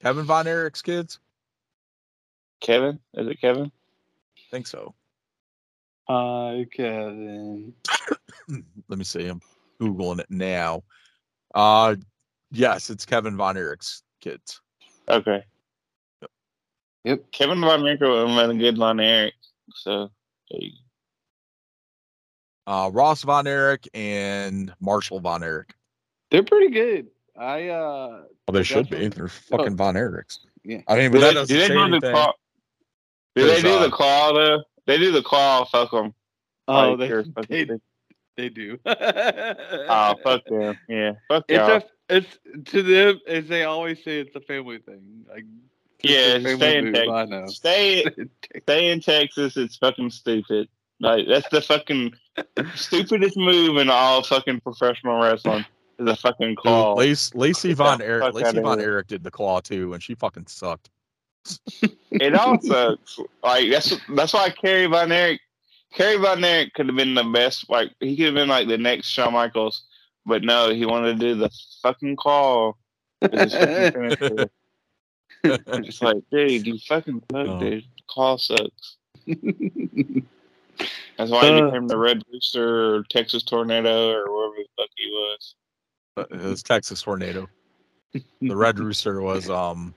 Kevin 0.01 0.25
Von 0.25 0.47
Erich's 0.47 0.81
kids? 0.81 1.19
Kevin? 2.61 2.99
Is 3.15 3.27
it 3.27 3.41
Kevin? 3.41 3.71
I 4.37 4.41
think 4.51 4.67
so. 4.67 4.95
Hi, 6.09 6.65
Kevin. 6.75 7.73
Let 8.89 8.97
me 8.99 9.03
see. 9.05 9.27
I'm 9.27 9.41
googling 9.81 10.19
it 10.19 10.27
now. 10.29 10.83
Uh, 11.55 11.95
yes, 12.51 12.89
it's 12.89 13.05
Kevin 13.05 13.37
Von 13.37 13.57
Erich's 13.57 14.03
kids. 14.21 14.61
Okay. 15.09 15.43
Yep. 17.03 17.31
Kevin 17.31 17.61
Von 17.61 17.87
Erich 17.87 18.01
would 18.01 18.29
have 18.29 18.37
been 18.49 18.57
a 18.57 18.59
good 18.59 18.77
line 18.77 18.99
Eric. 18.99 19.33
So 19.73 19.91
there 19.91 20.07
you 20.07 20.20
Uh, 22.67 22.89
Ross 22.93 23.23
Von 23.23 23.47
Erich 23.47 23.87
and 23.93 24.73
Marshall 24.79 25.19
Von 25.19 25.43
Erich. 25.43 25.73
They're 26.29 26.43
pretty 26.43 26.69
good. 26.69 27.07
I 27.37 27.69
uh 27.69 28.23
Well, 28.47 28.53
they 28.53 28.63
should 28.63 28.89
be. 28.89 29.07
They're 29.07 29.27
fucking 29.27 29.75
Von 29.75 29.95
Erichs. 29.95 30.39
Yeah. 30.63 30.81
I 30.87 30.95
mean, 30.95 31.11
Do 31.11 31.19
but 31.19 31.21
that 31.21 31.27
they, 31.29 31.33
doesn't 31.33 31.55
do 31.55 31.59
they 31.61 31.67
say 31.67 31.73
do 31.73 31.79
the 31.79 31.83
anything. 31.85 32.11
claw? 32.13 32.33
Do 33.35 33.43
they 33.47 33.53
'cause, 33.55 33.61
do 33.63 33.69
uh, 33.75 33.83
the 33.83 33.91
claw 33.91 34.33
though? 34.33 34.63
They 34.85 34.97
do 34.97 35.11
the 35.11 35.23
claw. 35.23 35.65
Fuck 35.65 35.91
them. 35.91 36.13
oh 36.67 36.91
Like, 36.91 36.99
they 36.99 37.07
they're 37.07 37.23
fucking 37.23 37.67
they, 37.67 37.79
they 38.37 38.49
do. 38.49 38.77
Oh 38.85 40.15
fuck 40.23 40.45
them. 40.45 40.77
Yeah. 40.87 41.13
Fuck 41.27 41.45
It's 41.47 41.57
y'all. 41.57 41.77
a 41.77 41.83
it's 42.17 42.37
to 42.71 42.83
them 42.83 43.19
as 43.27 43.47
they 43.47 43.63
always 43.63 44.03
say 44.03 44.19
it's 44.19 44.35
a 44.35 44.41
family 44.41 44.79
thing. 44.79 45.25
Like 45.29 45.45
it's 45.45 45.80
Yeah, 46.03 46.39
stay 46.55 46.77
in 46.77 46.93
Texas. 46.93 47.55
Stay 47.55 48.05
stay 48.61 48.89
in 48.89 49.01
Texas. 49.01 49.57
It's 49.57 49.77
fucking 49.77 50.09
stupid. 50.11 50.67
Like 50.99 51.27
that's 51.27 51.49
the 51.49 51.61
fucking 51.61 52.13
stupidest 52.75 53.37
move 53.37 53.77
in 53.77 53.89
all 53.89 54.23
fucking 54.23 54.61
professional 54.61 55.21
wrestling. 55.21 55.65
Is 55.99 56.07
a 56.07 56.15
fucking 56.15 56.49
Dude, 56.49 56.57
claw. 56.57 56.93
Lace, 56.95 57.33
Lacey 57.35 57.69
Get 57.69 57.77
Von 57.77 58.01
Eric. 58.01 58.23
Erich. 58.23 58.33
fuck 58.33 58.43
Lacey 58.43 58.59
Von 58.61 58.79
here. 58.79 58.89
Erich 58.91 59.07
did 59.07 59.23
the 59.23 59.31
claw 59.31 59.59
too, 59.59 59.93
and 59.93 60.01
she 60.01 60.15
fucking 60.15 60.47
sucked. 60.47 60.89
It 62.11 62.35
all 62.35 62.59
sucks. 62.61 63.19
Like 63.41 63.71
that's 63.71 63.95
that's 64.09 64.33
why 64.33 64.49
Kerry 64.49 64.85
Von 64.85 65.11
Erich. 65.11 65.41
Kerry 65.93 66.17
Von 66.17 66.43
Erich 66.43 66.73
could 66.73 66.87
have 66.87 66.95
been 66.95 67.15
the 67.15 67.23
best. 67.23 67.69
Like 67.69 67.91
he 67.99 68.15
could 68.15 68.27
have 68.27 68.35
been 68.35 68.49
like 68.49 68.67
the 68.67 68.77
next 68.77 69.07
Shawn 69.07 69.33
Michaels, 69.33 69.83
but 70.25 70.43
no, 70.43 70.71
he 70.71 70.85
wanted 70.85 71.19
to 71.19 71.33
do 71.33 71.35
the 71.35 71.49
fucking 71.81 72.15
claw. 72.17 72.73
as 73.21 73.53
his 73.53 73.53
fucking 73.53 73.91
finisher. 73.91 74.49
I'm 75.43 75.83
just 75.83 76.01
like, 76.01 76.17
dude, 76.31 76.65
you 76.67 76.77
fucking 76.87 77.21
suck, 77.31 77.47
Oh. 77.47 77.59
dude. 77.59 77.85
Claw 78.07 78.37
sucks. 78.37 78.97
That's 81.17 81.29
why 81.31 81.45
he 81.45 81.51
Uh. 81.61 81.65
became 81.65 81.87
the 81.87 81.97
Red 81.97 82.21
Rooster 82.31 82.95
or 82.95 83.03
Texas 83.09 83.43
Tornado 83.43 84.09
or 84.11 84.25
whatever 84.33 84.55
the 84.57 84.67
fuck 84.77 84.89
he 84.97 85.09
was. 85.11 85.55
Uh, 86.17 86.25
It 86.31 86.41
was 86.41 86.63
Texas 86.63 87.01
Tornado. 87.01 87.47
The 88.13 88.55
Red 88.55 88.79
Rooster 88.79 89.21
was 89.21 89.49
um. 89.49 89.93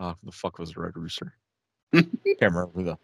Uh, 0.00 0.14
the 0.24 0.32
fuck 0.32 0.58
was 0.58 0.72
the 0.72 0.80
Red 0.80 0.96
Rooster? 0.96 1.34
Can't 1.94 2.08
remember 2.40 2.70
who 2.74 2.84
the. 2.84 2.98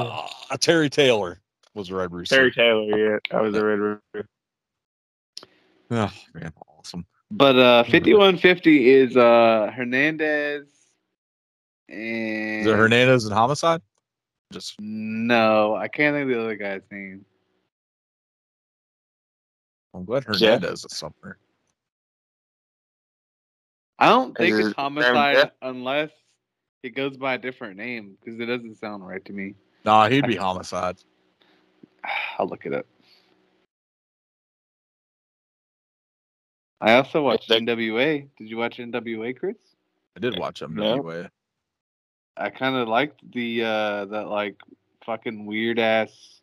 Uh, 0.00 0.26
Terry 0.60 0.88
Taylor 0.88 1.40
was 1.74 1.88
the 1.88 1.94
Red 1.96 2.12
Rooster. 2.12 2.36
Terry 2.36 2.52
Taylor, 2.52 2.96
yeah, 2.96 3.18
I 3.36 3.40
was 3.42 3.52
the 3.52 3.64
Red 3.64 3.78
Rooster. 3.78 4.28
Oh, 5.90 6.12
man, 6.34 6.52
awesome. 6.78 7.04
But 7.30 7.56
uh, 7.56 7.84
fifty-one 7.84 8.38
fifty 8.38 8.90
is 8.90 9.16
uh 9.16 9.72
Hernandez 9.74 10.66
and 11.88 12.60
Is 12.60 12.66
it 12.66 12.76
Hernandez 12.76 13.24
and 13.24 13.34
Homicide? 13.34 13.80
Just 14.52 14.76
No, 14.80 15.74
I 15.74 15.88
can't 15.88 16.14
think 16.14 16.24
of 16.24 16.28
the 16.28 16.40
other 16.40 16.56
guy's 16.56 16.82
name. 16.90 17.24
I'm 19.94 20.04
glad 20.04 20.24
Jeff? 20.24 20.60
Hernandez 20.60 20.84
is 20.84 20.96
somewhere. 20.96 21.38
I 23.98 24.08
don't 24.08 24.36
think 24.36 24.54
it's 24.58 24.74
homicide 24.74 25.52
unless 25.62 26.10
it 26.82 26.90
goes 26.90 27.16
by 27.16 27.34
a 27.34 27.38
different 27.38 27.76
name 27.78 28.16
because 28.20 28.38
it 28.38 28.44
doesn't 28.44 28.76
sound 28.76 29.06
right 29.06 29.24
to 29.24 29.32
me. 29.32 29.54
Nah, 29.84 30.08
he'd 30.08 30.26
be 30.26 30.36
Homicide. 30.36 30.98
I'll 32.38 32.46
look 32.46 32.66
it 32.66 32.74
up. 32.74 32.86
I 36.80 36.94
also 36.94 37.22
watched 37.22 37.48
That- 37.48 37.62
NWA. 37.62 38.28
Did 38.36 38.48
you 38.50 38.56
watch 38.56 38.78
NWA, 38.78 39.38
Chris? 39.38 39.56
I 40.16 40.20
did 40.20 40.38
watch 40.38 40.62
him 40.62 40.74
No. 40.74 40.92
anyway. 40.92 41.28
I 42.36 42.50
kind 42.50 42.76
of 42.76 42.86
liked 42.88 43.20
the 43.32 43.62
uh 43.64 44.04
that 44.06 44.28
like 44.28 44.56
fucking 45.04 45.46
weird 45.46 45.78
ass 45.78 46.40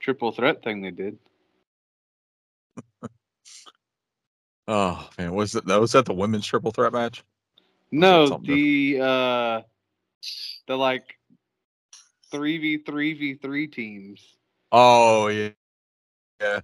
triple 0.00 0.32
threat 0.32 0.62
thing 0.62 0.82
they 0.82 0.90
did. 0.90 1.18
Oh 4.68 5.08
man, 5.18 5.34
was 5.34 5.56
it 5.56 5.66
that 5.66 5.80
was 5.80 5.90
that 5.92 6.04
the 6.04 6.14
women's 6.14 6.46
triple 6.46 6.70
threat 6.70 6.92
match? 6.92 7.24
No, 7.90 8.26
something 8.26 8.54
the 8.54 9.00
uh 9.02 9.62
the 10.68 10.76
like 10.76 11.18
three 12.30 12.58
v 12.58 12.78
three 12.78 13.14
v 13.14 13.34
three 13.34 13.66
teams. 13.66 14.36
Oh 14.70 15.26
yeah, 15.26 15.48
yeah. 16.40 16.60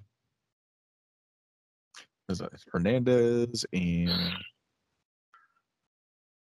It 2.29 2.41
Hernandez 2.73 3.65
and 3.73 4.11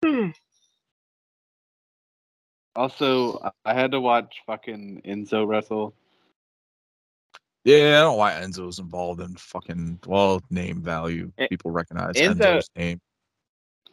Also, 2.76 3.40
I- 3.40 3.52
I 3.66 3.74
had 3.74 3.92
to 3.92 4.00
watch 4.00 4.42
fucking 4.46 5.02
Enzo 5.06 5.46
wrestle. 5.48 5.94
yeah? 7.66 7.76
I 7.76 8.02
don't 8.02 8.14
know 8.14 8.18
why 8.18 8.34
Enzo's 8.34 8.80
involved 8.80 9.20
in 9.22 9.36
fucking 9.36 10.00
well 10.06 10.42
name 10.50 10.82
value. 10.82 11.32
Eh, 11.38 11.48
People 11.50 11.72
recognize 11.72 12.16
Enzo- 12.16 12.36
Enzo's 12.36 12.70
name. 12.76 13.02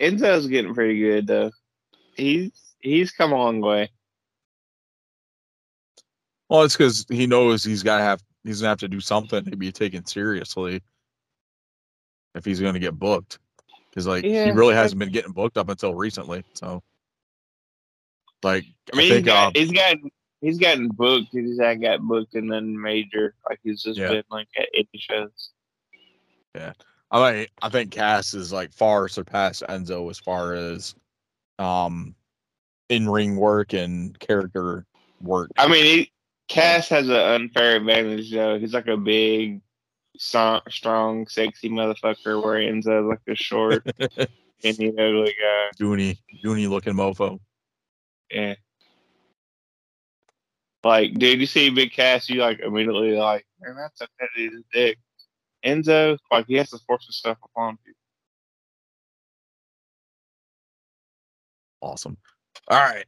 Enzo's 0.00 0.46
getting 0.46 0.74
pretty 0.74 1.00
good 1.00 1.26
though. 1.26 1.50
He's 2.14 2.52
he's 2.80 3.10
come 3.10 3.32
a 3.32 3.36
long 3.36 3.60
way. 3.60 3.90
Well, 6.48 6.62
it's 6.62 6.76
because 6.76 7.04
he 7.10 7.26
knows 7.26 7.64
he's 7.64 7.82
got 7.82 7.98
to 7.98 8.04
have 8.04 8.22
he's 8.44 8.60
gonna 8.60 8.68
have 8.70 8.78
to 8.78 8.88
do 8.88 9.00
something 9.00 9.44
to 9.44 9.56
be 9.56 9.72
taken 9.72 10.06
seriously 10.06 10.82
if 12.38 12.44
he's 12.44 12.60
gonna 12.60 12.78
get 12.78 12.98
booked. 12.98 13.38
Because 13.90 14.06
like 14.06 14.24
he 14.24 14.50
really 14.50 14.74
hasn't 14.74 14.98
been 14.98 15.12
getting 15.12 15.32
booked 15.32 15.58
up 15.58 15.68
until 15.68 15.94
recently. 15.94 16.44
So, 16.54 16.82
like, 18.42 18.64
I 18.92 18.96
mean, 18.96 19.06
I 19.06 19.08
think 19.08 19.26
he's, 19.26 19.34
got, 19.34 19.46
uh, 19.48 19.50
he's 19.54 19.72
gotten 19.72 20.10
he's 20.40 20.58
gotten 20.58 20.88
booked. 20.88 21.28
He 21.32 21.42
just 21.42 21.60
hadn't 21.60 21.82
got 21.82 22.00
booked 22.00 22.34
in 22.34 22.46
nothing 22.46 22.80
major. 22.80 23.34
Like 23.48 23.58
he's 23.62 23.82
just 23.82 23.98
Yeah. 23.98 24.08
been 24.08 24.24
like 24.30 24.48
at 24.56 24.68
indie 24.76 25.00
shows. 25.00 25.50
Yeah, 26.54 26.72
I 27.10 27.32
mean, 27.32 27.46
I 27.60 27.68
think 27.68 27.90
Cass 27.90 28.34
is 28.34 28.52
like 28.52 28.72
far 28.72 29.08
surpassed 29.08 29.62
Enzo 29.68 30.08
as 30.10 30.18
far 30.18 30.54
as 30.54 30.94
um 31.58 32.14
in 32.88 33.08
ring 33.08 33.36
work 33.36 33.74
and 33.74 34.18
character 34.18 34.86
work. 35.20 35.50
I 35.58 35.68
mean, 35.68 35.84
he, 35.84 36.12
Cass 36.48 36.88
has 36.88 37.08
an 37.08 37.14
unfair 37.16 37.76
advantage 37.76 38.32
though. 38.32 38.58
He's 38.58 38.72
like 38.72 38.86
a 38.86 38.96
big, 38.96 39.56
so, 39.56 39.67
strong, 40.18 41.26
sexy 41.28 41.68
motherfucker, 41.70 42.42
where 42.42 42.58
Enzo's 42.58 43.08
like 43.08 43.20
a 43.28 43.34
short, 43.34 43.86
skinny, 44.58 44.90
ugly 44.90 45.34
guy. 45.40 45.70
Goonie, 45.80 46.18
Goonie 46.44 46.68
looking 46.68 46.94
mofo. 46.94 47.38
Yeah. 48.30 48.54
Like, 50.84 51.14
dude, 51.14 51.40
you 51.40 51.46
see 51.46 51.70
Big 51.70 51.92
Cass, 51.92 52.28
you 52.28 52.40
like 52.40 52.60
immediately 52.60 53.12
like, 53.12 53.46
man, 53.60 53.76
that's 53.76 54.00
a 54.00 54.08
petty 54.18 54.50
dick. 54.72 54.98
Enzo, 55.64 56.18
like, 56.30 56.46
he 56.46 56.54
has 56.54 56.70
to 56.70 56.78
force 56.86 57.04
himself 57.04 57.38
upon 57.44 57.78
you. 57.86 57.94
Awesome. 61.80 62.16
All 62.68 62.78
right. 62.78 63.06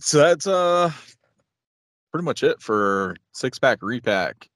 So 0.00 0.18
that's 0.18 0.46
uh 0.46 0.90
pretty 2.12 2.24
much 2.24 2.42
it 2.42 2.60
for 2.60 3.16
six 3.32 3.58
pack 3.58 3.78
repack. 3.82 4.48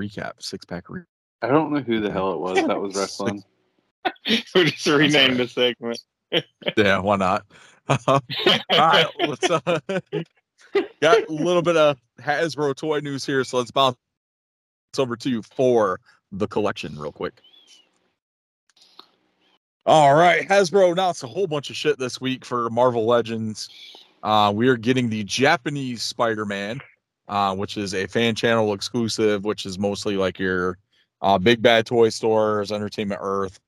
Recap, 0.00 0.32
six 0.40 0.64
pack 0.64 0.88
re- 0.88 1.02
I 1.42 1.48
don't 1.48 1.72
know 1.72 1.80
who 1.80 2.00
the 2.00 2.10
hell 2.10 2.32
it 2.32 2.38
was 2.38 2.66
that 2.66 2.80
was 2.80 2.96
wrestling. 2.96 3.42
we 4.26 4.64
just 4.64 4.86
renamed 4.86 5.38
the 5.38 5.48
segment. 5.48 6.00
Yeah, 6.78 6.98
why 6.98 7.16
not? 7.16 7.44
All 8.06 8.22
right, 8.70 9.06
let's 9.28 9.50
uh 9.50 9.78
got 11.02 11.28
a 11.28 11.32
little 11.32 11.60
bit 11.60 11.76
of 11.76 11.98
Hasbro 12.18 12.74
toy 12.74 13.00
news 13.00 13.26
here, 13.26 13.44
so 13.44 13.58
let's 13.58 13.70
bounce 13.70 13.98
over 14.96 15.14
to 15.16 15.28
you 15.28 15.42
for 15.42 16.00
the 16.30 16.48
collection 16.48 16.98
real 16.98 17.12
quick. 17.12 17.42
All 19.84 20.14
right, 20.14 20.48
Hasbro 20.48 20.92
announced 20.92 21.22
a 21.22 21.26
whole 21.26 21.46
bunch 21.46 21.68
of 21.68 21.76
shit 21.76 21.98
this 21.98 22.18
week 22.18 22.46
for 22.46 22.70
Marvel 22.70 23.04
Legends. 23.04 23.68
Uh, 24.22 24.52
we 24.54 24.68
are 24.68 24.76
getting 24.76 25.08
the 25.08 25.24
Japanese 25.24 26.02
Spider-Man, 26.02 26.80
uh, 27.28 27.54
which 27.54 27.76
is 27.76 27.94
a 27.94 28.06
fan 28.06 28.34
channel 28.34 28.72
exclusive, 28.72 29.44
which 29.44 29.66
is 29.66 29.78
mostly 29.78 30.16
like 30.16 30.38
your 30.38 30.78
uh, 31.20 31.38
big 31.38 31.62
bad 31.62 31.86
toy 31.86 32.08
stores, 32.08 32.72
Entertainment 32.72 33.20
Earth, 33.22 33.60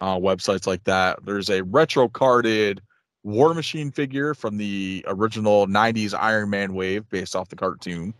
uh, 0.00 0.16
websites 0.16 0.66
like 0.66 0.84
that. 0.84 1.24
There's 1.24 1.50
a 1.50 1.62
retro 1.64 2.08
carded 2.08 2.80
War 3.24 3.54
Machine 3.54 3.90
figure 3.90 4.34
from 4.34 4.58
the 4.58 5.04
original 5.08 5.66
90s 5.66 6.14
Iron 6.18 6.50
Man 6.50 6.74
wave 6.74 7.08
based 7.08 7.34
off 7.34 7.48
the 7.48 7.56
cartoon. 7.56 8.14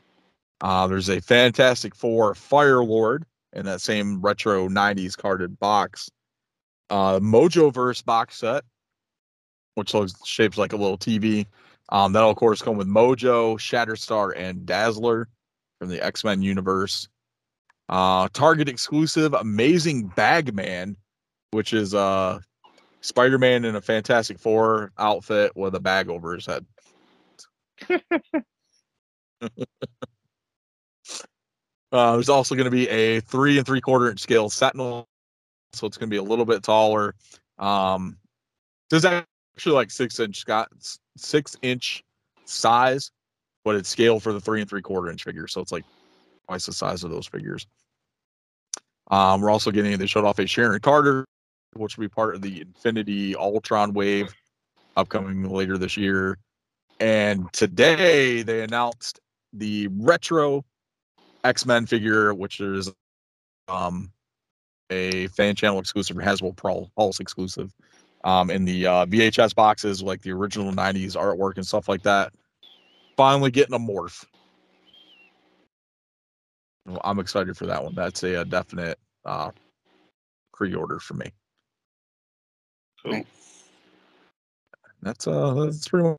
Uh, 0.61 0.87
there's 0.87 1.11
a 1.11 1.21
Fantastic 1.21 1.95
Four 1.95 2.35
Fire 2.35 2.83
Lord 2.83 3.27
in 3.53 3.67
that 3.67 3.83
same 3.83 4.21
retro 4.21 4.69
90s 4.69 5.17
carded 5.17 5.59
box. 5.59 6.11
Uh, 6.89 7.19
Mojoverse 7.21 8.05
box 8.05 8.39
set, 8.39 8.65
which 9.75 9.93
looks 9.93 10.15
shaped 10.27 10.57
like 10.57 10.73
a 10.73 10.77
little 10.77 10.99
TV. 10.99 11.47
Um, 11.95 12.13
that'll 12.13 12.31
of 12.31 12.37
course 12.37 12.61
come 12.61 12.77
with 12.77 12.89
Mojo, 12.89 13.57
Shatterstar, 13.57 14.33
and 14.37 14.67
Dazzler 14.67 15.29
from 15.79 15.91
the 15.91 16.05
X 16.05 16.25
Men 16.25 16.43
universe. 16.43 17.09
Uh, 17.89 18.29
Target 18.33 18.69
exclusive 18.69 19.33
Amazing 19.33 20.09
Bagman, 20.09 20.97
which 21.53 21.73
is 21.73 21.95
uh 21.95 22.41
Spider 23.01 23.39
Man 23.39 23.65
in 23.65 23.77
a 23.77 23.81
Fantastic 23.81 24.41
Four 24.41 24.91
outfit 24.99 25.53
with 25.55 25.77
a 25.77 25.81
bag 25.81 26.09
over 26.09 26.35
his 26.35 26.47
head. 26.47 26.67
uh, 27.91 29.49
there's 31.93 32.29
also 32.29 32.57
going 32.57 32.65
to 32.65 32.73
be 32.73 32.89
a 32.89 33.21
three 33.21 33.57
and 33.57 33.65
three 33.65 33.81
quarter 33.81 34.11
inch 34.11 34.19
scale 34.19 34.51
Sentinel, 34.51 35.07
so 35.73 35.87
it's 35.87 35.97
going 35.97 36.11
to 36.11 36.15
be 36.15 36.19
a 36.19 36.25
little 36.25 36.45
bit 36.45 36.65
taller. 36.65 37.15
Um, 37.57 38.17
there's 38.91 39.05
actually 39.57 39.75
like 39.75 39.91
six 39.91 40.19
inch 40.21 40.39
Scott 40.39 40.69
six 41.17 41.57
inch 41.63 42.03
size, 42.45 43.11
but 43.65 43.77
it's 43.77 43.89
scaled 43.89 44.23
for 44.23 44.33
the 44.33 44.41
three 44.41 44.61
and 44.61 44.69
three 44.69 44.83
quarter 44.83 45.11
inch 45.11 45.25
figure, 45.25 45.47
so 45.47 45.61
it's 45.61 45.73
like 45.73 45.85
twice 46.47 46.67
the 46.67 46.73
size 46.73 47.05
of 47.05 47.11
those 47.11 47.27
figures. 47.27 47.67
Um, 49.11 49.41
we're 49.41 49.51
also 49.51 49.71
getting 49.71 49.97
they 49.97 50.07
showed 50.07 50.25
off 50.25 50.39
a 50.39 50.47
Sharon 50.47 50.81
Carter, 50.81 51.27
which 51.75 51.97
will 51.97 52.05
be 52.05 52.09
part 52.09 52.35
of 52.35 52.43
the 52.43 52.63
Infinity 52.63 53.37
Ultron 53.37 53.93
wave 53.93 54.35
upcoming 54.97 55.49
later 55.49 55.79
this 55.79 55.97
year. 55.97 56.39
And 57.01 57.53
today 57.53 58.43
they 58.43 58.63
announced 58.63 59.21
the 59.53 59.89
retro 59.89 60.65
X-Men 61.43 61.87
figure, 61.87 62.33
which 62.33 62.61
is 62.61 62.93
um 63.69 64.11
a 64.91 65.27
fan 65.29 65.55
channel 65.55 65.79
exclusive, 65.79 66.17
Hasbro 66.17 66.57
Pul- 66.57 66.91
Pulse 66.97 67.21
exclusive. 67.21 67.73
Um, 68.25 68.51
in 68.51 68.65
the 68.65 68.87
uh, 68.87 69.07
VHS 69.07 69.55
boxes, 69.55 70.03
like 70.03 70.23
the 70.23 70.33
original 70.33 70.73
'90s 70.73 71.15
artwork 71.15 71.57
and 71.57 71.67
stuff 71.67 71.89
like 71.89 72.03
that. 72.05 72.33
Finally 73.17 73.51
getting 73.51 73.75
a 73.75 73.79
morph. 73.79 74.25
Well, 76.87 77.01
I'm 77.05 77.19
excited 77.19 77.57
for 77.57 77.67
that 77.67 77.83
one. 77.83 77.95
That's 77.95 78.23
a, 78.23 78.41
a 78.41 78.45
definite 78.45 78.99
uh, 79.25 79.51
pre-order 80.53 80.99
for 80.99 81.15
me. 81.15 81.31
Nice. 83.05 83.25
That's 85.03 85.27
uh, 85.27 85.53
that's 85.55 85.87
pretty 85.87 86.17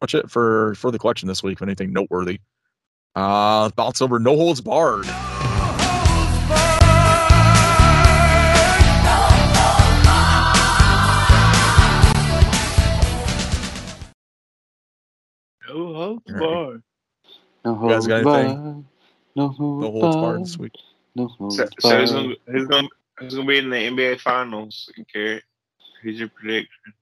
much 0.00 0.14
it 0.14 0.30
for 0.30 0.74
for 0.74 0.90
the 0.90 0.98
collection 0.98 1.28
this 1.28 1.42
week. 1.42 1.58
If 1.58 1.62
anything 1.62 1.92
noteworthy, 1.92 2.40
uh, 3.14 3.70
bounce 3.70 4.02
over, 4.02 4.18
no 4.18 4.36
holds 4.36 4.60
barred. 4.60 5.06
Oh, 15.68 16.20
All 16.28 16.34
right. 16.34 16.38
boy. 16.38 16.76
No 17.64 17.74
You 17.74 17.88
guys 17.88 18.06
got 18.06 18.20
holds 18.20 18.34
anything? 18.34 18.56
barred. 18.56 18.84
No 19.34 19.48
holds, 19.48 19.82
No 19.82 19.90
holds 19.90 20.16
barred 20.16 20.42
this 20.42 20.58
week. 20.58 20.72
No 21.14 21.28
holds 21.28 21.56
So, 21.56 21.68
so 21.80 21.98
who's, 21.98 22.10
gonna, 22.12 22.34
who's, 22.46 22.68
gonna, 22.68 22.88
who's 23.18 23.34
gonna 23.34 23.46
be 23.46 23.58
in 23.58 23.70
the 23.70 23.76
NBA 23.76 24.20
Finals? 24.20 24.90
Garrett? 25.12 25.44
Who's 26.02 26.18
your 26.18 26.28
prediction? 26.28 26.92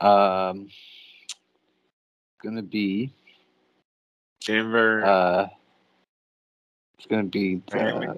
Um, 0.00 0.68
gonna 2.42 2.62
be 2.62 3.12
Denver. 4.46 5.04
uh, 5.04 5.46
it's 6.98 7.06
gonna 7.06 7.24
be 7.24 7.62
uh, 7.72 8.14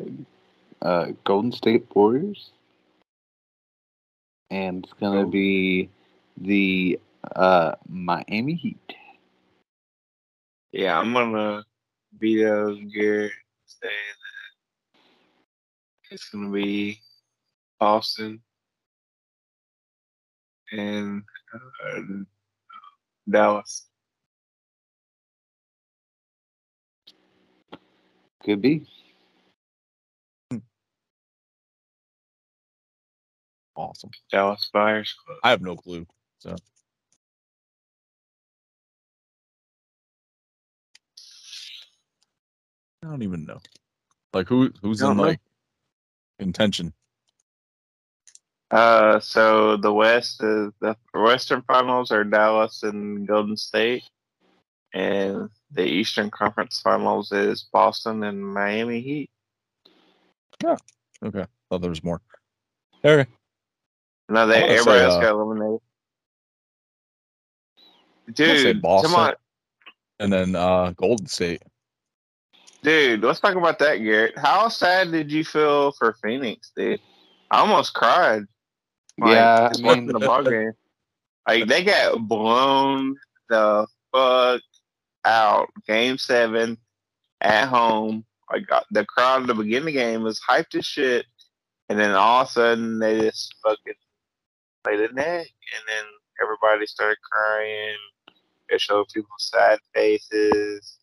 uh, 0.81 1.07
Golden 1.25 1.53
State 1.53 1.87
Warriors, 1.95 2.51
and 4.51 4.85
it's 4.85 4.93
gonna 4.95 5.23
Oh. 5.23 5.27
be 5.27 5.89
the 6.37 6.99
uh 7.37 7.75
Miami 7.89 8.55
Heat. 8.55 8.95
Yeah, 10.73 10.99
I'm 10.99 11.13
gonna 11.15 11.65
beat 12.19 12.45
those 12.45 12.79
Garrett. 12.95 13.33
Say 13.67 13.89
that 13.89 14.17
it's 16.15 16.29
gonna 16.31 16.51
be 16.51 17.01
Boston, 17.81 18.43
and 20.73 21.25
uh, 21.55 22.01
Dallas. 23.31 23.87
Could 28.45 28.63
be. 28.63 28.87
Awesome. 33.77 34.13
Dallas 34.31 34.71
Buyers 34.73 35.17
Club. 35.27 35.39
I 35.45 35.51
have 35.51 35.63
no 35.63 35.77
clue. 35.77 36.07
So 36.41 36.57
I 43.03 43.09
don't 43.09 43.23
even 43.23 43.45
know. 43.45 43.59
Like 44.33 44.49
who 44.49 44.71
who's 44.81 45.03
in 45.03 45.17
know. 45.17 45.23
like 45.23 45.41
intention? 46.39 46.93
Uh, 48.71 49.21
so 49.21 49.77
the 49.77 49.93
West 49.93 50.43
is 50.43 50.73
the 50.81 50.97
Western 51.13 51.63
Finals 51.63 52.11
are 52.11 52.25
Dallas 52.25 52.83
and 52.83 53.27
Golden 53.29 53.57
State, 53.57 54.03
and 54.95 55.51
the 55.71 55.85
Eastern 55.85 56.31
Conference 56.31 56.81
Finals 56.81 57.33
is 57.33 57.69
Boston 57.73 58.23
and 58.23 58.43
Miami 58.43 59.01
Heat. 59.01 59.31
Yeah. 60.63 60.77
Okay. 61.23 61.45
Thought 61.69 61.81
there 61.83 61.91
was 61.91 62.03
more. 62.03 62.21
Okay. 63.05 63.29
No, 64.29 64.47
they 64.47 64.63
everybody 64.63 65.01
say, 65.01 65.05
else 65.05 65.15
uh, 65.15 65.21
got 65.21 65.31
eliminated. 65.33 65.81
Dude, 68.33 68.77
come 68.77 68.81
Boston. 68.81 69.15
on, 69.15 69.35
And 70.21 70.33
then 70.33 70.57
uh 70.57 70.93
Golden 70.97 71.27
State. 71.27 71.63
Dude. 72.83 73.23
Let's 73.23 73.41
talk 73.41 73.55
about 73.57 73.79
that, 73.81 73.97
Garrett. 73.97 74.39
How 74.39 74.69
sad 74.69 75.13
did 75.13 75.31
you 75.31 75.45
feel 75.45 75.93
for 75.93 76.17
Phoenix, 76.23 76.73
dude? 76.77 77.01
I 77.51 77.61
almost 77.61 77.95
cried. 77.95 78.45
Yeah, 79.19 79.71
I 79.75 79.81
mean- 79.83 80.07
the 80.07 80.19
ball 80.19 80.43
game. 80.43 80.73
Like 81.47 81.67
they 81.67 81.83
got 81.83 82.29
blown 82.29 83.17
the 83.49 83.87
fuck 84.13 84.63
out. 85.25 85.69
Game 85.87 86.17
seven 86.17 86.79
at 87.41 87.69
home. 87.69 88.25
Like 88.51 88.71
uh, 88.71 88.83
the 88.91 89.05
crowd 89.05 89.43
at 89.43 89.47
the 89.49 89.55
beginning 89.55 89.81
of 89.81 89.87
the 89.87 89.93
game 89.93 90.23
was 90.23 90.41
hyped 90.49 90.77
as 90.77 90.85
shit, 90.87 91.27
and 91.89 91.99
then 91.99 92.13
all 92.13 92.43
of 92.43 92.49
a 92.49 92.51
sudden 92.51 92.99
they 92.99 93.21
just 93.21 93.55
fucking 93.63 93.95
played 94.85 95.01
a 95.01 95.13
neck, 95.13 95.47
and 95.47 95.85
then 95.89 96.05
everybody 96.41 96.87
started 96.87 97.19
crying. 97.31 97.97
It 98.69 98.81
showed 98.81 99.09
people 99.13 99.35
sad 99.39 99.79
faces. 99.95 100.99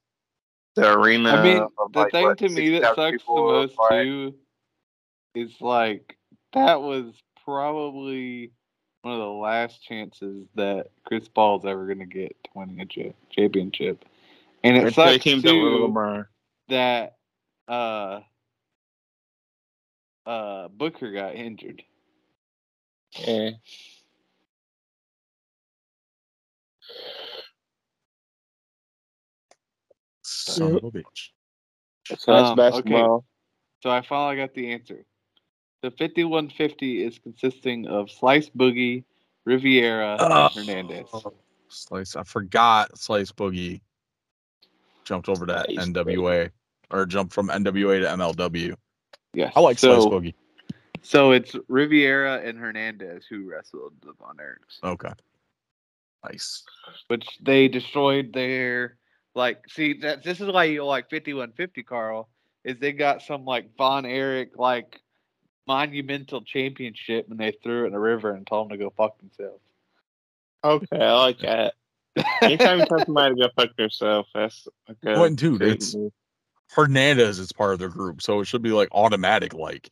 The 0.76 0.94
arena. 0.94 1.32
I 1.32 1.44
mean, 1.44 1.68
the 1.94 2.00
like, 2.00 2.12
thing 2.12 2.24
what, 2.26 2.38
to 2.40 2.50
me 2.50 2.80
that 2.80 2.96
sucks 2.96 3.24
the 3.24 3.34
most 3.34 3.78
like- 3.78 4.04
too 4.04 4.36
is 5.36 5.52
like 5.62 6.18
that 6.54 6.82
was 6.82 7.14
probably 7.44 8.52
one 9.02 9.14
of 9.14 9.20
the 9.20 9.26
last 9.26 9.82
chances 9.84 10.48
that 10.56 10.88
Chris 11.06 11.28
Paul's 11.28 11.66
ever 11.66 11.86
going 11.86 12.00
to 12.00 12.06
get 12.06 12.36
to 12.44 12.50
winning 12.54 12.82
a 12.82 12.86
cha- 12.86 13.16
championship, 13.32 14.06
and 14.64 14.78
it 14.78 14.84
he 14.84 14.91
sucks 14.91 15.24
too 15.24 15.41
LeBron. 15.41 16.28
that 16.70 17.18
uh 17.68 18.20
uh 20.26 20.68
Booker 20.70 21.12
got 21.12 21.36
injured. 21.36 21.84
Yeah. 23.18 23.52
Son 30.45 30.76
of 30.76 30.84
a 30.84 30.91
bitch. 30.91 31.30
So 32.18 32.34
that's 32.34 32.49
Um, 32.49 32.56
basketball. 32.56 33.26
So 33.82 33.90
I 33.90 34.02
finally 34.02 34.36
got 34.38 34.53
the 34.53 34.72
answer. 34.72 35.06
The 35.82 35.91
5150 35.91 37.03
is 37.03 37.20
consisting 37.20 37.88
of 37.88 38.11
Slice 38.11 38.49
Boogie, 38.49 39.06
Rivera, 39.45 40.18
and 40.20 40.53
Hernandez. 40.53 41.07
Oh, 41.14 41.34
Slice. 41.70 42.16
I 42.16 42.24
forgot 42.24 42.98
Slice 42.98 43.32
Boogie 43.32 43.82
jumped 45.06 45.30
over 45.30 45.45
to 45.45 45.66
Slice 45.66 45.88
NWA 45.88 46.49
or 46.91 47.06
jumped 47.06 47.34
from 47.34 47.48
NWA 47.49 48.02
to 48.02 48.07
MLW. 48.07 48.76
Yes. 49.34 49.53
I 49.56 49.60
like 49.61 49.80
so, 49.80 50.02
Slice 50.02 50.11
Boogie. 50.14 50.34
So 51.02 51.32
it's 51.32 51.56
Rivera 51.70 52.41
and 52.44 52.57
Hernandez 52.57 53.26
who 53.30 53.49
wrestled 53.49 53.94
the 54.02 54.11
Von 54.20 54.38
Erichs, 54.38 54.84
Okay. 54.84 55.14
Nice. 56.26 56.64
which 57.07 57.26
they 57.41 57.70
destroyed 57.70 58.34
their 58.34 58.98
like. 59.35 59.61
See, 59.69 59.99
that 60.01 60.23
this 60.23 60.41
is 60.41 60.47
why 60.47 60.65
you 60.65 60.85
like 60.85 61.10
5150, 61.10 61.84
Carl. 61.84 62.30
Is 62.64 62.77
they 62.80 62.91
got 62.91 63.22
some 63.22 63.45
like 63.45 63.76
Von 63.77 64.06
Erich 64.06 64.51
like 64.57 65.01
monumental 65.68 66.41
championship 66.41 67.27
and 67.30 67.39
they 67.39 67.53
threw 67.64 67.84
it 67.84 67.88
in 67.88 67.93
a 67.93 67.99
river 67.99 68.31
and 68.34 68.45
told 68.45 68.69
them 68.69 68.77
to 68.77 68.84
go 68.84 68.93
fuck 68.97 69.18
themselves. 69.19 69.61
Okay, 70.64 70.97
I 70.99 71.14
like 71.14 71.39
that. 71.39 71.76
Anytime 72.41 72.80
you 72.80 72.85
tell 72.85 73.06
somebody 73.06 73.35
to 73.35 73.41
go 73.41 73.49
fuck 73.56 73.76
themselves, 73.77 74.27
that's 74.34 74.68
a 74.88 74.93
good. 74.95 75.14
Well, 75.15 75.26
and 75.26 75.38
dude, 75.38 75.61
it's- 75.61 75.95
Hernandez 76.72 77.39
is 77.39 77.51
part 77.51 77.73
of 77.73 77.80
their 77.80 77.89
group, 77.89 78.22
so 78.22 78.41
it 78.41 78.45
should 78.45 78.61
be 78.61 78.72
like 78.72 78.89
automatic. 78.91 79.53
Like, 79.53 79.89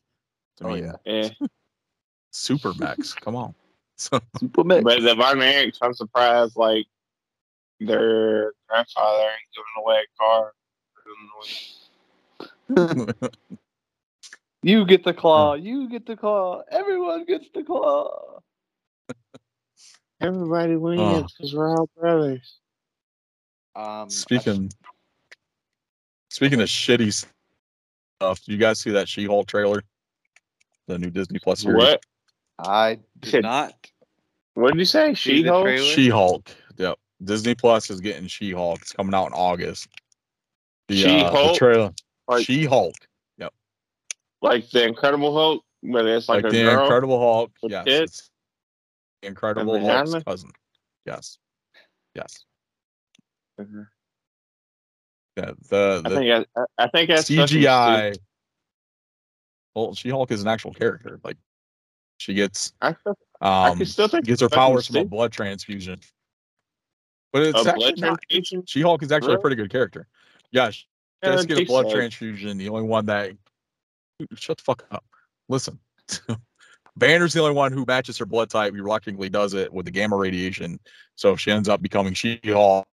I 0.62 0.66
Oh, 0.66 0.74
mean, 0.74 0.94
yeah. 1.06 1.30
yeah. 1.40 1.48
Super 2.32 2.74
Max. 2.78 3.14
Come 3.14 3.36
on. 3.36 3.56
So, 3.96 4.20
Super 4.40 4.64
mix. 4.64 4.84
But 4.84 5.02
the 5.02 5.16
Von 5.16 5.38
Erichs, 5.38 5.80
I'm 5.82 5.94
surprised. 5.94 6.56
Like 6.56 6.86
their 7.80 8.54
grandfather 8.68 9.24
ain't 9.24 9.54
giving 9.56 9.78
away 9.84 10.00
a 10.04 10.08
car. 10.20 10.54
You 14.64 14.86
get 14.86 15.04
the 15.04 15.14
claw. 15.14 15.54
You 15.54 15.88
get 15.88 16.06
the 16.06 16.18
claw. 16.18 16.64
Everyone 16.72 17.26
gets 17.26 17.46
the 17.54 17.64
claw. 17.64 18.40
Everybody 20.20 20.74
Oh. 20.76 20.80
wins 20.80 21.32
because 21.34 21.54
we're 21.54 21.70
all 21.78 21.88
brothers. 21.96 22.58
Um, 23.76 24.10
speaking 24.10 24.72
speaking 26.30 26.60
of 26.60 26.68
shitty 26.68 27.26
stuff, 28.20 28.42
you 28.48 28.58
guys 28.58 28.80
see 28.80 28.90
that 28.92 29.08
She-Hulk 29.08 29.48
trailer? 29.48 29.84
The 30.88 30.98
new 30.98 31.12
Disney 31.12 31.38
Plus 31.40 31.62
series. 31.62 31.78
What? 31.78 32.04
I 32.58 33.00
did 33.20 33.30
Shit. 33.30 33.44
not. 33.44 33.74
What 34.56 34.72
did 34.72 34.80
you 34.80 34.86
say? 34.86 35.14
She-Hulk? 35.14 35.78
She-Hulk. 35.78 36.50
Yep. 36.78 36.98
Disney 37.24 37.56
Plus 37.56 37.90
is 37.90 38.00
getting 38.02 38.28
She-Hulk. 38.28 38.82
It's 38.82 38.94
coming 38.94 39.14
out 39.14 39.28
in 39.28 39.34
August. 39.34 39.88
The, 40.88 41.04
uh, 41.04 41.08
the 41.08 41.20
She-Hulk? 41.20 41.58
trailer. 41.58 41.94
Like- 42.28 42.46
She-Hulk. 42.46 42.96
Yep. 43.38 43.54
Like 44.42 44.70
the 44.70 44.84
Incredible 44.86 45.34
Hulk, 45.34 45.64
but 45.84 46.06
it's 46.06 46.30
like, 46.30 46.44
Like, 46.44 46.52
the 46.52 46.64
girl. 46.64 46.84
Incredible 46.84 47.20
Hulk. 47.20 47.52
Yes. 47.64 48.30
Incredible 49.24 49.80
Hulk's 49.80 50.24
cousin. 50.24 50.52
Yes. 51.06 51.40
Yes. 52.14 52.46
Mhm. 53.60 53.88
Yeah. 55.38 55.52
The, 55.70 56.02
I 56.06 56.10
the 56.10 56.16
think 56.16 56.48
I, 56.56 56.62
I 56.78 56.88
think 56.90 57.10
that's 57.10 57.30
CGI. 57.30 58.16
Well, 59.76 59.94
She-Hulk 59.96 60.32
is 60.32 60.42
an 60.42 60.48
actual 60.48 60.74
character. 60.74 61.20
Like 61.24 61.38
she 62.18 62.34
gets 62.34 62.74
I 62.82 62.94
still, 62.94 63.18
um 63.42 63.78
can 63.78 63.86
still 63.86 64.08
think 64.08 64.26
gets 64.26 64.42
her 64.42 64.50
powers 64.50 64.88
from 64.88 64.98
a 64.98 65.06
blood 65.06 65.32
transfusion. 65.32 66.00
But 67.34 67.44
it's 67.44 67.66
a 67.66 67.70
actually 67.70 67.94
blood 67.96 68.20
not. 68.32 68.66
She-Hulk 68.66 69.04
is 69.04 69.12
actually 69.12 69.36
a 69.36 69.40
pretty 69.40 69.56
good 69.56 69.70
character. 69.70 70.08
Yeah, 70.52 70.70
she 70.70 70.86
Yeah, 71.24 71.32
does 71.32 71.46
get 71.46 71.60
a 71.60 71.66
blood 71.66 71.88
so. 71.88 71.96
transfusion. 71.96 72.58
The 72.58 72.70
only 72.70 72.84
one 72.84 73.06
that 73.08 73.32
shut 74.36 74.58
the 74.58 74.64
fuck 74.64 74.86
up. 74.92 75.06
Listen. 75.50 75.80
Banner's 76.98 77.34
the 77.34 77.42
only 77.42 77.54
one 77.54 77.72
who 77.72 77.86
matches 77.86 78.18
her 78.18 78.26
blood 78.26 78.50
type. 78.50 78.74
He 78.74 78.82
reluctantly 78.82 79.30
does 79.30 79.54
it 79.54 79.72
with 79.72 79.86
the 79.86 79.92
gamma 79.92 80.16
radiation. 80.16 80.80
So 81.16 81.34
if 81.34 81.40
she 81.40 81.52
ends 81.52 81.70
up 81.70 81.82
becoming 81.82 82.14
She-Hulk, 82.16 82.88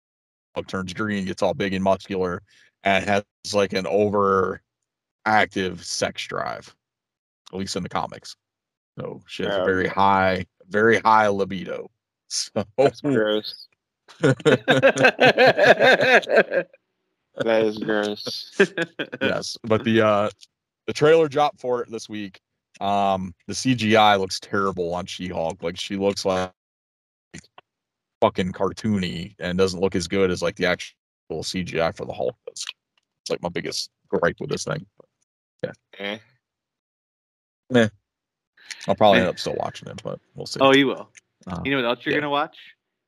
turns 0.68 0.94
green, 0.94 1.26
gets 1.26 1.42
all 1.42 1.54
big 1.54 1.74
and 1.74 1.84
muscular, 1.84 2.42
and 2.84 3.06
has 3.06 3.24
like 3.54 3.74
an 3.74 3.86
overactive 3.86 4.60
sex 5.82 6.28
drive, 6.28 6.76
at 7.54 7.60
least 7.60 7.76
in 7.76 7.84
the 7.84 7.90
comics. 7.90 8.36
So 9.00 9.22
she 9.26 9.44
has 9.44 9.56
a 9.56 9.64
very 9.64 9.88
high, 9.88 10.46
very 10.68 11.00
high 11.00 11.28
libido. 11.28 11.90
So 12.30 12.66
That's 12.78 13.00
gross. 13.02 13.68
That 17.36 17.64
is 17.64 17.80
gross. 17.80 18.52
yes, 19.22 19.58
but 19.64 19.84
the 19.84 20.02
uh 20.02 20.30
the 20.86 20.94
trailer 20.94 21.28
dropped 21.28 21.60
for 21.60 21.82
it 21.82 21.90
this 21.90 22.08
week. 22.08 22.40
Um 22.80 23.34
the 23.48 23.54
CGI 23.54 24.20
looks 24.20 24.40
terrible 24.40 24.94
on 24.94 25.08
She-Hulk. 25.08 25.64
Like 25.64 25.80
she 25.80 25.98
looks 25.98 26.26
like 26.26 26.52
fucking 28.22 28.52
cartoony 28.52 29.34
and 29.40 29.58
doesn't 29.58 29.80
look 29.80 29.96
as 29.96 30.08
good 30.08 30.30
as 30.30 30.44
like 30.44 30.56
the 30.58 30.68
actual 30.68 30.94
CGI 31.32 31.96
for 31.96 32.06
the 32.06 32.14
Hulk 32.14 32.36
does. 32.48 32.66
It's 33.24 33.32
like 33.32 33.42
my 33.42 33.50
biggest 33.50 33.90
gripe 34.10 34.40
with 34.40 34.52
this 34.52 34.66
thing. 34.66 34.86
Yeah, 35.64 35.72
Eh. 37.74 37.88
I'll 38.88 38.96
probably 38.96 39.22
end 39.22 39.30
up 39.30 39.40
still 39.40 39.56
watching 39.56 39.88
it, 39.90 40.04
but 40.04 40.20
we'll 40.36 40.46
see. 40.46 40.60
oh, 40.62 40.74
you 40.74 40.86
will. 40.88 41.10
Uh, 41.48 41.62
You 41.66 41.72
know 41.72 41.78
what 41.82 41.86
else 41.98 42.06
you're 42.06 42.14
yeah. 42.14 42.20
gonna 42.20 42.30
watch? 42.30 42.58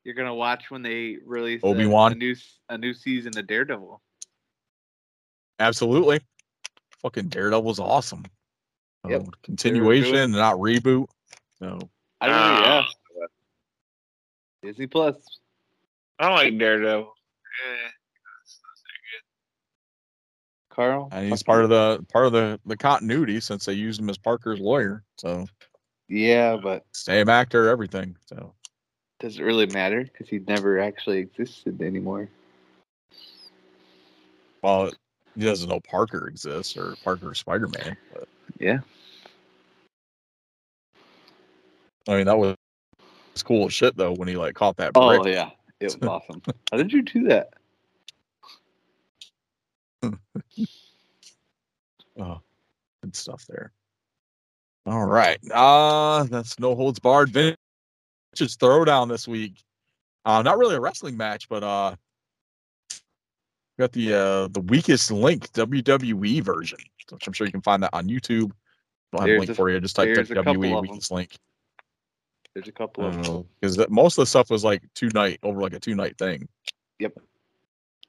You're 0.06 0.14
gonna 0.16 0.34
watch 0.36 0.70
when 0.72 0.82
they 0.84 1.18
release 1.26 1.62
a- 1.64 1.66
Obi-Wan? 1.66 2.12
a, 2.14 2.16
new 2.16 2.32
s- 2.34 2.60
a 2.70 2.78
new 2.78 2.94
season 2.94 3.38
of 3.38 3.48
Daredevil. 3.48 4.02
absolutely. 5.60 6.20
Fucking 7.02 7.28
Daredevil's 7.30 7.80
awesome. 7.80 8.24
So, 9.04 9.12
Yep. 9.12 9.24
Continuation, 9.44 10.32
not 10.32 10.56
reboot. 10.58 11.08
No, 11.60 11.80
I 12.22 12.28
don't 12.28 12.36
know. 12.36 12.62
Yeah, 12.62 12.84
Uh, 13.24 13.28
Disney 14.62 14.88
Plus. 14.88 15.16
I 16.20 16.28
don't 16.28 16.36
like 16.36 16.58
Daredevil. 16.58 17.04
Eh, 17.08 17.90
it's 18.44 18.60
not 18.62 18.76
that 20.70 20.76
Carl. 20.76 21.10
and 21.12 21.30
he's 21.30 21.44
part 21.44 21.64
of 21.64 21.70
the 21.70 22.06
part 22.12 22.26
of 22.26 22.32
the 22.34 22.60
the 22.66 22.76
continuity 22.78 23.40
since 23.40 23.66
they 23.66 23.74
used 23.74 24.00
him 24.00 24.10
as 24.10 24.18
Parker's 24.18 24.60
lawyer. 24.60 25.04
So 25.18 25.46
Yeah, 26.08 26.58
but 26.58 26.86
same 26.94 27.30
actor, 27.30 27.70
everything. 27.70 28.16
So 28.26 28.54
does 29.26 29.40
it 29.40 29.44
really 29.44 29.66
matter? 29.66 30.04
Because 30.04 30.30
he 30.30 30.38
never 30.38 30.80
actually 30.80 31.18
existed 31.18 31.82
anymore. 31.82 32.30
well, 34.62 34.92
he 35.36 35.44
doesn't 35.44 35.68
know 35.68 35.80
Parker 35.80 36.28
exists 36.28 36.78
or 36.78 36.96
Parker 37.04 37.34
Spider 37.34 37.68
Man. 37.68 37.98
But 38.14 38.28
Yeah. 38.60 38.80
I 42.08 42.18
mean, 42.18 42.28
that 42.28 42.38
was 42.38 42.56
cool 43.44 43.66
as 43.66 43.74
shit 43.74 43.98
though 43.98 44.14
when 44.14 44.28
he 44.28 44.38
like 44.38 44.54
caught 44.54 44.78
that 44.78 44.92
Oh 44.94 45.26
yeah, 45.26 45.50
it 45.80 45.86
was 45.86 45.98
awesome. 46.08 46.44
How 46.72 46.78
did 46.78 46.94
you 46.94 47.02
do 47.02 47.28
that? 47.28 47.54
Oh, 52.18 52.40
good 53.04 53.14
stuff 53.14 53.46
there. 53.50 53.74
All 54.86 55.04
right. 55.04 55.38
Uh 55.52 56.24
that's 56.24 56.60
no 56.60 56.76
holds 56.76 57.00
barred. 57.00 57.34
Vince's 58.38 58.58
throwdown 58.58 59.10
this 59.10 59.28
week. 59.28 59.64
Uh 60.26 60.42
not 60.42 60.58
really 60.58 60.76
a 60.76 60.80
wrestling 60.80 61.18
match, 61.18 61.48
but 61.50 61.64
uh 61.64 61.96
we 63.78 63.84
got 63.84 63.92
the 63.92 64.14
uh 64.14 64.48
the 64.50 64.62
weakest 64.62 65.12
link 65.12 65.52
WWE 65.54 66.42
version. 66.42 66.80
Which 67.12 67.28
I'm 67.28 67.34
sure 67.34 67.46
you 67.46 67.52
can 67.52 67.62
find 67.62 67.84
that 67.84 67.92
on 67.94 68.08
YouTube. 68.08 68.52
I'll 69.14 69.22
have 69.22 69.30
a 69.30 69.40
link 69.40 69.52
a- 69.52 69.56
for 69.56 69.70
you. 69.70 69.80
Just 69.80 69.96
type 69.96 70.14
there's 70.14 70.32
a 70.32 70.36
couple 70.36 70.56
WWE 70.56 70.82
weakest 70.82 71.12
link. 71.12 71.38
There's 72.54 72.68
a 72.68 72.72
couple 72.72 73.06
of. 73.06 73.24
them. 73.24 73.46
Because 73.60 73.78
most 73.90 74.18
of 74.18 74.24
the 74.24 74.28
stuff 74.28 74.50
was 74.50 74.64
like 74.64 74.82
two 74.96 75.10
night 75.14 75.40
over 75.44 75.62
like 75.62 75.74
a 75.74 75.80
two 75.80 75.94
night 75.94 76.18
thing. 76.18 76.48
Yep, 77.00 77.14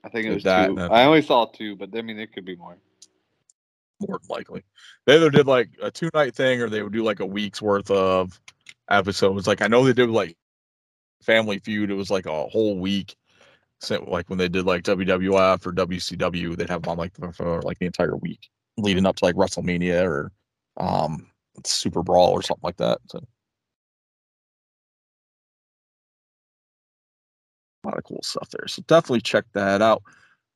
I 0.04 0.08
think 0.08 0.26
it 0.26 0.34
was 0.34 0.44
that 0.44 0.68
two. 0.68 0.78
I 0.80 1.04
only 1.04 1.22
saw 1.22 1.46
two, 1.46 1.74
but 1.74 1.90
I 1.96 2.02
mean, 2.02 2.18
it 2.18 2.32
could 2.32 2.44
be 2.44 2.54
more. 2.54 2.78
more 4.00 4.18
than 4.20 4.28
likely. 4.28 4.62
They 5.04 5.16
either 5.16 5.30
did 5.30 5.48
like 5.48 5.70
a 5.82 5.90
two 5.90 6.10
night 6.14 6.34
thing 6.34 6.62
or 6.62 6.70
they 6.70 6.82
would 6.82 6.92
do 6.92 7.02
like 7.02 7.18
a 7.20 7.26
week's 7.26 7.60
worth 7.60 7.90
of 7.90 8.40
episodes. 8.90 9.46
Like 9.46 9.62
I 9.62 9.68
know 9.68 9.84
they 9.84 9.92
did 9.92 10.10
like 10.10 10.36
Family 11.22 11.58
Feud. 11.58 11.90
It 11.90 11.94
was 11.94 12.10
like 12.10 12.26
a 12.26 12.46
whole 12.46 12.78
week. 12.78 13.16
Like 13.90 14.28
when 14.30 14.38
they 14.38 14.48
did 14.48 14.64
like 14.64 14.84
WWF 14.84 15.66
or 15.66 15.72
WCW, 15.72 16.56
they'd 16.56 16.70
have 16.70 16.82
them 16.82 16.92
on 16.92 16.98
like 16.98 17.12
for 17.34 17.62
like 17.62 17.78
the 17.78 17.86
entire 17.86 18.16
week 18.16 18.48
leading 18.78 19.06
up 19.06 19.16
to 19.16 19.24
like 19.24 19.34
WrestleMania 19.34 20.04
or 20.04 20.32
um 20.78 21.26
Super 21.64 22.02
Brawl 22.02 22.30
or 22.30 22.42
something 22.42 22.62
like 22.62 22.76
that. 22.76 22.98
So 23.10 23.18
a 27.84 27.88
lot 27.88 27.98
of 27.98 28.04
cool 28.04 28.20
stuff 28.22 28.48
there. 28.50 28.66
So 28.66 28.82
definitely 28.86 29.20
check 29.20 29.44
that 29.54 29.82
out. 29.82 30.02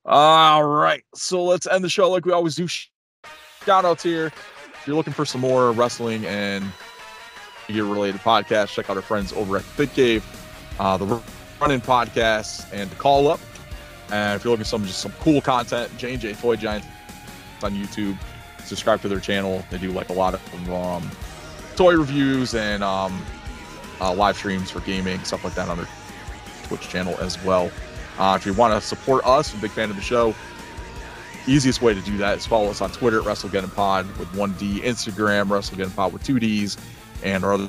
All 0.04 0.64
right. 0.64 1.04
So 1.14 1.44
let's 1.44 1.66
end 1.66 1.84
the 1.84 1.88
show 1.88 2.10
like 2.10 2.24
we 2.24 2.32
always 2.32 2.56
do. 2.56 2.66
Shout 2.66 3.84
outs 3.84 4.02
here. 4.02 4.26
If 4.26 4.86
you're 4.86 4.96
looking 4.96 5.12
for 5.12 5.24
some 5.26 5.42
more 5.42 5.72
wrestling 5.72 6.24
and 6.24 6.64
gear 7.70 7.84
related 7.84 8.20
podcasts, 8.20 8.68
check 8.68 8.90
out 8.90 8.96
our 8.96 9.02
friends 9.02 9.32
over 9.32 9.56
at 9.56 9.62
Fit 9.62 9.92
Cave, 9.94 10.24
uh, 10.78 10.96
the 10.96 11.22
Running 11.60 11.80
Podcast, 11.80 12.66
and 12.72 12.90
the 12.90 12.96
Call 12.96 13.28
Up. 13.28 13.40
And 14.10 14.36
if 14.36 14.44
you're 14.44 14.50
looking 14.50 14.64
for 14.64 14.68
some 14.68 14.84
just 14.84 15.00
some 15.00 15.12
cool 15.20 15.40
content, 15.40 15.96
J 15.96 16.16
J 16.16 16.32
Toy 16.34 16.56
Giant 16.56 16.84
on 17.62 17.74
YouTube. 17.74 18.18
Subscribe 18.64 19.00
to 19.02 19.08
their 19.08 19.20
channel. 19.20 19.64
They 19.70 19.78
do 19.78 19.90
like 19.90 20.08
a 20.10 20.12
lot 20.12 20.34
of 20.34 20.70
um, 20.70 21.10
toy 21.76 21.96
reviews 21.96 22.54
and 22.54 22.82
um, 22.84 23.24
uh, 24.00 24.12
live 24.14 24.36
streams 24.36 24.70
for 24.70 24.80
gaming, 24.80 25.22
stuff 25.24 25.44
like 25.44 25.54
that 25.54 25.68
on 25.68 25.78
their 25.78 25.88
Twitch 26.64 26.88
channel 26.88 27.16
as 27.18 27.42
well. 27.44 27.70
Uh, 28.18 28.36
if 28.38 28.46
you 28.46 28.52
want 28.52 28.74
to 28.74 28.86
support 28.86 29.24
us, 29.24 29.54
a 29.54 29.56
big 29.58 29.70
fan 29.70 29.90
of 29.90 29.96
the 29.96 30.02
show. 30.02 30.34
Easiest 31.46 31.80
way 31.80 31.94
to 31.94 32.00
do 32.02 32.18
that 32.18 32.38
is 32.38 32.46
follow 32.46 32.68
us 32.68 32.80
on 32.80 32.90
Twitter 32.90 33.18
at 33.20 33.24
WrestlegedonPod 33.24 34.18
with 34.18 34.32
one 34.36 34.52
D, 34.52 34.80
Instagram 34.80 35.48
WrestlegeddonPod 35.48 36.12
with 36.12 36.22
two 36.22 36.38
Ds, 36.38 36.76
and 37.22 37.44
our 37.44 37.54
other 37.54 37.68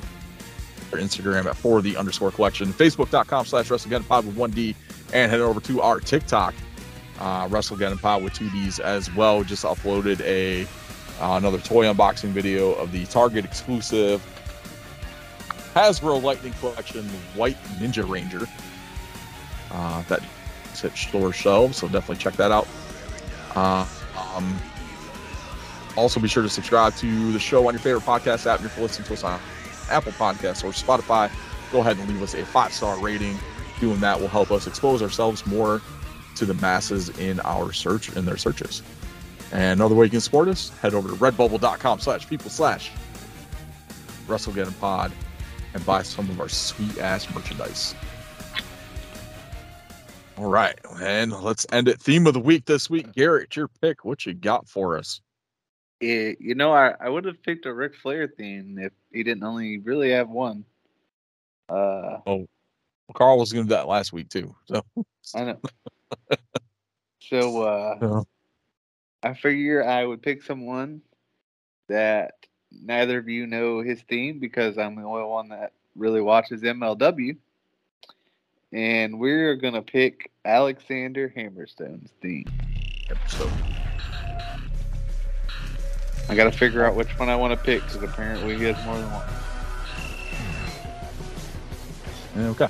Instagram 0.92 1.46
at 1.46 1.56
for 1.56 1.82
the 1.82 1.96
underscore 1.98 2.32
collection, 2.32 2.74
Facebook.com 2.74 3.46
slash 3.46 3.70
WrestlegedonPod 3.70 4.26
with 4.26 4.36
one 4.36 4.52
D, 4.52 4.76
and 5.14 5.32
head 5.32 5.40
over 5.40 5.60
to 5.62 5.82
our 5.82 6.00
TikTok, 6.00 6.54
uh, 7.20 7.48
WrestlegeddonPod 7.48 8.24
with 8.24 8.34
two 8.34 8.50
Ds 8.50 8.80
as 8.80 9.14
well. 9.16 9.44
Just 9.44 9.64
uploaded 9.64 10.20
a 10.22 10.64
uh, 11.22 11.38
another 11.38 11.60
toy 11.60 11.86
unboxing 11.86 12.30
video 12.30 12.74
of 12.74 12.92
the 12.92 13.06
Target 13.06 13.46
exclusive 13.46 14.26
Hasbro 15.76 16.22
Lightning 16.22 16.54
Collection 16.54 17.04
White 17.36 17.62
Ninja 17.80 18.08
Ranger. 18.08 18.48
Uh, 19.72 20.02
that 20.04 20.22
hit 20.76 20.98
store 20.98 21.32
shelves, 21.32 21.78
so 21.78 21.88
definitely 21.88 22.18
check 22.18 22.34
that 22.36 22.52
out. 22.52 22.68
Uh, 23.56 23.86
um, 24.36 24.58
also, 25.96 26.20
be 26.20 26.28
sure 26.28 26.44
to 26.44 26.50
subscribe 26.50 26.96
to 26.98 27.34
the 27.34 27.40
show 27.40 27.68
on 27.68 27.74
your 27.74 27.82
favorite 27.82 28.04
podcast 28.04 28.46
app. 28.46 28.64
If 28.64 28.76
you're 28.76 28.86
listening 28.86 29.08
to 29.08 29.14
us 29.14 29.24
on 29.24 29.40
Apple 29.90 30.12
Podcasts 30.14 30.64
or 30.64 30.72
Spotify, 30.72 31.32
go 31.72 31.82
ahead 31.82 31.98
and 31.98 32.08
leave 32.08 32.22
us 32.22 32.34
a 32.34 32.46
five 32.46 32.74
star 32.74 32.98
rating. 33.00 33.38
Doing 33.80 34.00
that 34.00 34.20
will 34.20 34.28
help 34.28 34.52
us 34.52 34.68
expose 34.68 35.02
ourselves 35.02 35.46
more 35.48 35.82
to 36.36 36.46
the 36.46 36.54
masses 36.56 37.10
in 37.20 37.40
our 37.42 37.74
search 37.74 38.16
in 38.16 38.26
their 38.26 38.38
searches. 38.38 38.84
And 39.52 39.80
another 39.80 39.96
way 39.96 40.06
you 40.06 40.12
can 40.12 40.22
support 40.22 40.48
us, 40.48 40.70
head 40.80 40.94
over 40.94 41.10
to 41.10 41.16
redbubble.com 41.16 42.00
slash 42.00 42.28
people 42.28 42.50
slash 42.50 42.92
Wrestlegeddon 44.28 44.80
Pod 44.80 45.12
and 45.74 45.86
buy 45.86 46.04
some 46.04 46.30
of 46.30 46.40
our 46.40 46.48
sweet 46.48 46.98
ass 47.00 47.34
merchandise. 47.34 47.96
All 50.38 50.50
right, 50.50 50.80
and 51.02 51.34
let's 51.34 51.68
end 51.72 51.88
it. 51.88 52.00
Theme 52.00 52.26
of 52.28 52.34
the 52.34 52.40
week 52.40 52.66
this 52.66 52.90
week, 52.90 53.12
Garrett, 53.14 53.56
your 53.56 53.68
pick. 53.68 54.06
What 54.06 54.26
you 54.26 54.34
got 54.34 54.68
for 54.68 54.98
us? 54.98 55.22
Eh, 56.02 56.34
you 56.40 56.56
know, 56.56 56.72
I, 56.72 56.96
I 57.00 57.10
would 57.10 57.26
have 57.26 57.44
picked 57.44 57.66
a 57.66 57.74
Ric 57.74 57.96
Flair 57.96 58.28
theme 58.28 58.80
if 58.80 58.92
he 59.12 59.24
didn't 59.24 59.44
only 59.44 59.78
really 59.78 60.12
have 60.12 60.30
one. 60.30 60.66
Uh, 61.70 62.18
Well, 62.26 62.46
Carl 63.14 63.38
was 63.38 63.54
going 63.54 63.66
to 63.66 63.70
do 63.70 63.76
that 63.76 63.88
last 63.88 64.12
week 64.12 64.30
too. 64.30 64.56
So 64.66 64.84
I 65.36 65.44
know. 65.44 65.60
so 67.20 67.64
uh, 67.64 67.98
Yeah. 68.02 68.22
I 69.24 69.34
figure 69.36 69.84
I 69.84 70.04
would 70.04 70.24
pick 70.24 70.42
someone 70.42 71.02
that 71.88 72.34
neither 72.72 73.20
of 73.20 73.30
you 73.30 73.46
know 73.46 73.82
his 73.82 74.02
theme 74.02 74.40
because 74.40 74.78
I'm 74.78 74.96
the 74.96 75.04
only 75.04 75.24
one 75.24 75.50
that 75.50 75.74
really 75.96 76.22
watches 76.22 76.64
MLW. 76.64 77.38
And 78.74 79.20
we're 79.20 79.56
gonna 79.56 79.82
pick 79.82 80.32
Alexander 80.46 81.32
Hammerstone's 81.36 82.10
theme. 82.22 82.46
so 83.28 83.50
I 86.30 86.36
gotta 86.36 86.52
figure 86.52 86.86
out 86.86 86.96
which 86.96 87.18
one 87.20 87.30
I 87.30 87.36
want 87.36 87.52
to 87.52 87.58
pick 87.58 87.82
because 87.82 88.02
apparently 88.02 88.58
he 88.58 88.64
has 88.66 88.86
more 88.86 88.96
than 88.96 89.12
one. 89.12 89.24
okay. 92.52 92.68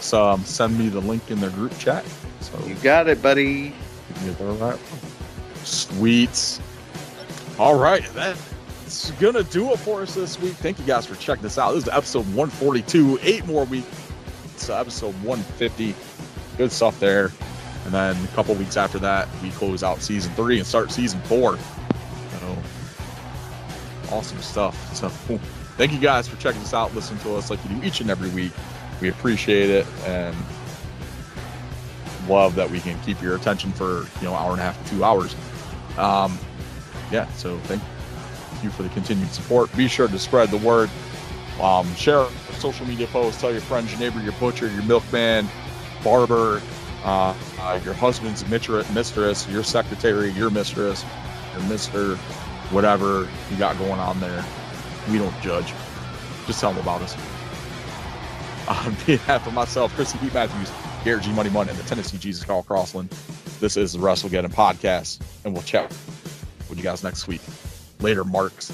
So 0.00 0.28
um, 0.30 0.44
send 0.44 0.78
me 0.78 0.88
the 0.88 1.00
link 1.00 1.30
in 1.30 1.40
the 1.40 1.48
group 1.50 1.76
chat. 1.78 2.04
So 2.40 2.58
You 2.66 2.74
got 2.76 3.08
it, 3.08 3.22
buddy. 3.22 3.74
Get 4.24 4.38
that 4.38 4.44
right. 4.44 4.78
Sweet. 5.64 6.60
All 7.58 7.78
right, 7.78 8.04
that's 8.14 9.10
gonna 9.12 9.44
do 9.44 9.72
it 9.72 9.78
for 9.78 10.02
us 10.02 10.14
this 10.14 10.38
week. 10.40 10.54
Thank 10.54 10.78
you 10.78 10.84
guys 10.84 11.06
for 11.06 11.14
checking 11.14 11.42
this 11.42 11.56
out. 11.58 11.72
This 11.72 11.84
is 11.84 11.88
episode 11.88 12.26
142. 12.34 13.20
Eight 13.22 13.46
more 13.46 13.64
weeks. 13.64 13.86
So 14.56 14.76
episode 14.76 15.14
150. 15.22 15.94
Good 16.58 16.72
stuff 16.72 16.98
there. 17.00 17.30
And 17.84 17.92
then 17.92 18.16
a 18.24 18.28
couple 18.28 18.54
weeks 18.54 18.76
after 18.76 18.98
that, 19.00 19.28
we 19.42 19.50
close 19.50 19.82
out 19.82 20.02
season 20.02 20.32
three 20.34 20.58
and 20.58 20.66
start 20.66 20.92
season 20.92 21.20
four. 21.22 21.58
So 24.12 24.18
awesome 24.18 24.42
stuff. 24.42 24.94
So 24.94 25.08
thank 25.76 25.92
you 25.92 25.98
guys 25.98 26.28
for 26.28 26.36
checking 26.36 26.60
us 26.62 26.74
out, 26.74 26.94
listening 26.94 27.20
to 27.20 27.34
us 27.34 27.50
like 27.50 27.62
you 27.64 27.76
do 27.76 27.86
each 27.86 28.00
and 28.00 28.10
every 28.10 28.28
week. 28.30 28.52
We 29.00 29.08
appreciate 29.08 29.70
it 29.70 29.86
and 30.04 30.36
love 32.28 32.54
that 32.54 32.70
we 32.70 32.78
can 32.80 33.00
keep 33.00 33.20
your 33.20 33.34
attention 33.34 33.72
for 33.72 34.06
you 34.20 34.28
know 34.28 34.34
hour 34.34 34.52
and 34.52 34.60
a 34.60 34.64
half 34.64 34.82
to 34.84 34.90
two 34.90 35.04
hours. 35.04 35.34
Um, 35.96 36.38
yeah, 37.10 37.30
so 37.32 37.58
thank 37.60 37.82
you 38.62 38.70
for 38.70 38.82
the 38.82 38.88
continued 38.90 39.30
support. 39.30 39.74
Be 39.76 39.88
sure 39.88 40.08
to 40.08 40.18
spread 40.18 40.50
the 40.50 40.58
word. 40.58 40.90
Um, 41.60 41.92
share 41.94 42.26
social 42.58 42.86
media 42.86 43.06
posts. 43.08 43.40
Tell 43.40 43.52
your 43.52 43.60
friends, 43.60 43.90
your 43.90 44.00
neighbor, 44.00 44.22
your 44.22 44.32
butcher, 44.34 44.68
your 44.68 44.82
milkman, 44.84 45.48
barber, 46.04 46.62
uh, 47.04 47.34
uh, 47.58 47.80
your 47.84 47.94
husband's 47.94 48.48
mistress, 48.48 49.48
your 49.48 49.62
secretary, 49.64 50.30
your 50.30 50.50
mistress, 50.50 51.04
your 51.54 51.62
mister, 51.68 52.18
whatever 52.72 53.28
you 53.50 53.56
got 53.58 53.78
going 53.78 54.00
on 54.00 54.18
there. 54.20 54.44
We 55.10 55.18
don't 55.18 55.38
judge. 55.42 55.72
Just 56.46 56.60
tell 56.60 56.72
them 56.72 56.82
about 56.82 57.02
us. 57.02 57.14
On 58.68 58.94
behalf 59.06 59.46
of 59.46 59.52
myself, 59.54 59.94
Chrissy 59.94 60.18
Pete 60.18 60.32
Matthews, 60.32 60.70
Garrett 61.04 61.24
G 61.24 61.32
Money 61.32 61.50
Money, 61.50 61.70
and 61.70 61.78
the 61.78 61.82
Tennessee 61.84 62.18
Jesus 62.18 62.44
Carl 62.44 62.62
Crossland, 62.62 63.10
this 63.60 63.76
is 63.76 63.92
the 63.92 63.98
Wrestlegeddon 63.98 64.52
Podcast, 64.52 65.20
and 65.44 65.52
we'll 65.52 65.62
chat 65.62 65.90
with 66.68 66.78
you 66.78 66.82
guys 66.82 67.04
next 67.04 67.28
week. 67.28 67.40
Later, 68.00 68.24
Marks. 68.24 68.70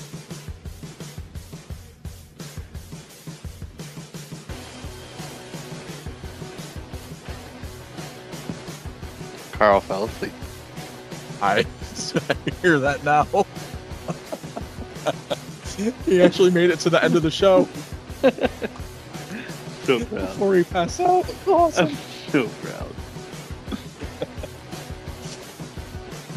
Carl 9.52 9.80
fell 9.80 10.04
asleep. 10.04 10.32
I, 11.42 11.64
I 12.14 12.50
hear 12.62 12.78
that 12.78 13.02
now. 13.04 13.26
He 16.06 16.20
actually 16.22 16.50
made 16.50 16.70
it 16.70 16.78
to 16.80 16.90
the 16.90 17.02
end 17.02 17.14
of 17.16 17.22
the 17.22 17.30
show 17.30 17.68
So 19.84 20.04
proud. 20.04 20.08
before 20.10 20.54
he 20.56 20.64
passed 20.64 21.00
out. 21.00 21.24
Awesome. 21.46 21.86
I'm 21.88 21.96
so 22.30 22.48
proud. 22.62 22.94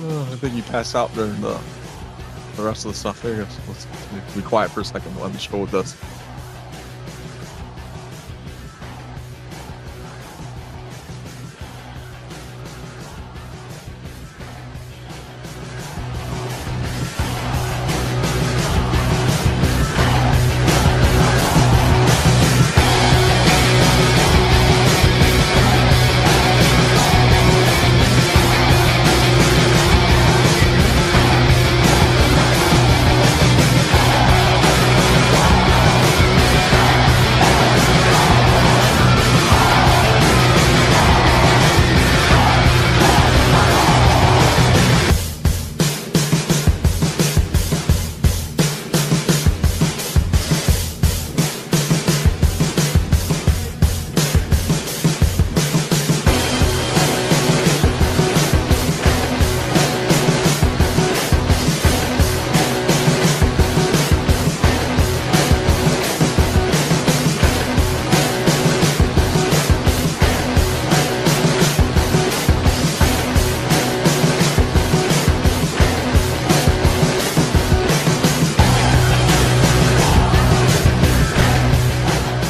Oh, 0.03 0.30
I 0.31 0.35
think 0.38 0.53
he 0.56 0.61
passed 0.64 0.95
out 0.95 1.14
during 1.14 1.39
the 1.41 1.60
the 2.56 2.64
rest 2.64 2.85
of 2.85 2.91
the 2.91 2.98
stuff. 2.98 3.22
There 3.22 3.34
he 3.35 3.39
goes. 3.43 3.57
Let's 3.68 4.35
be 4.35 4.41
quiet 4.41 4.72
for 4.72 4.81
a 4.81 4.85
second. 4.85 5.18
Let 5.19 5.31
me 5.34 5.39
show 5.39 5.60
with 5.60 5.72
this. 5.72 5.95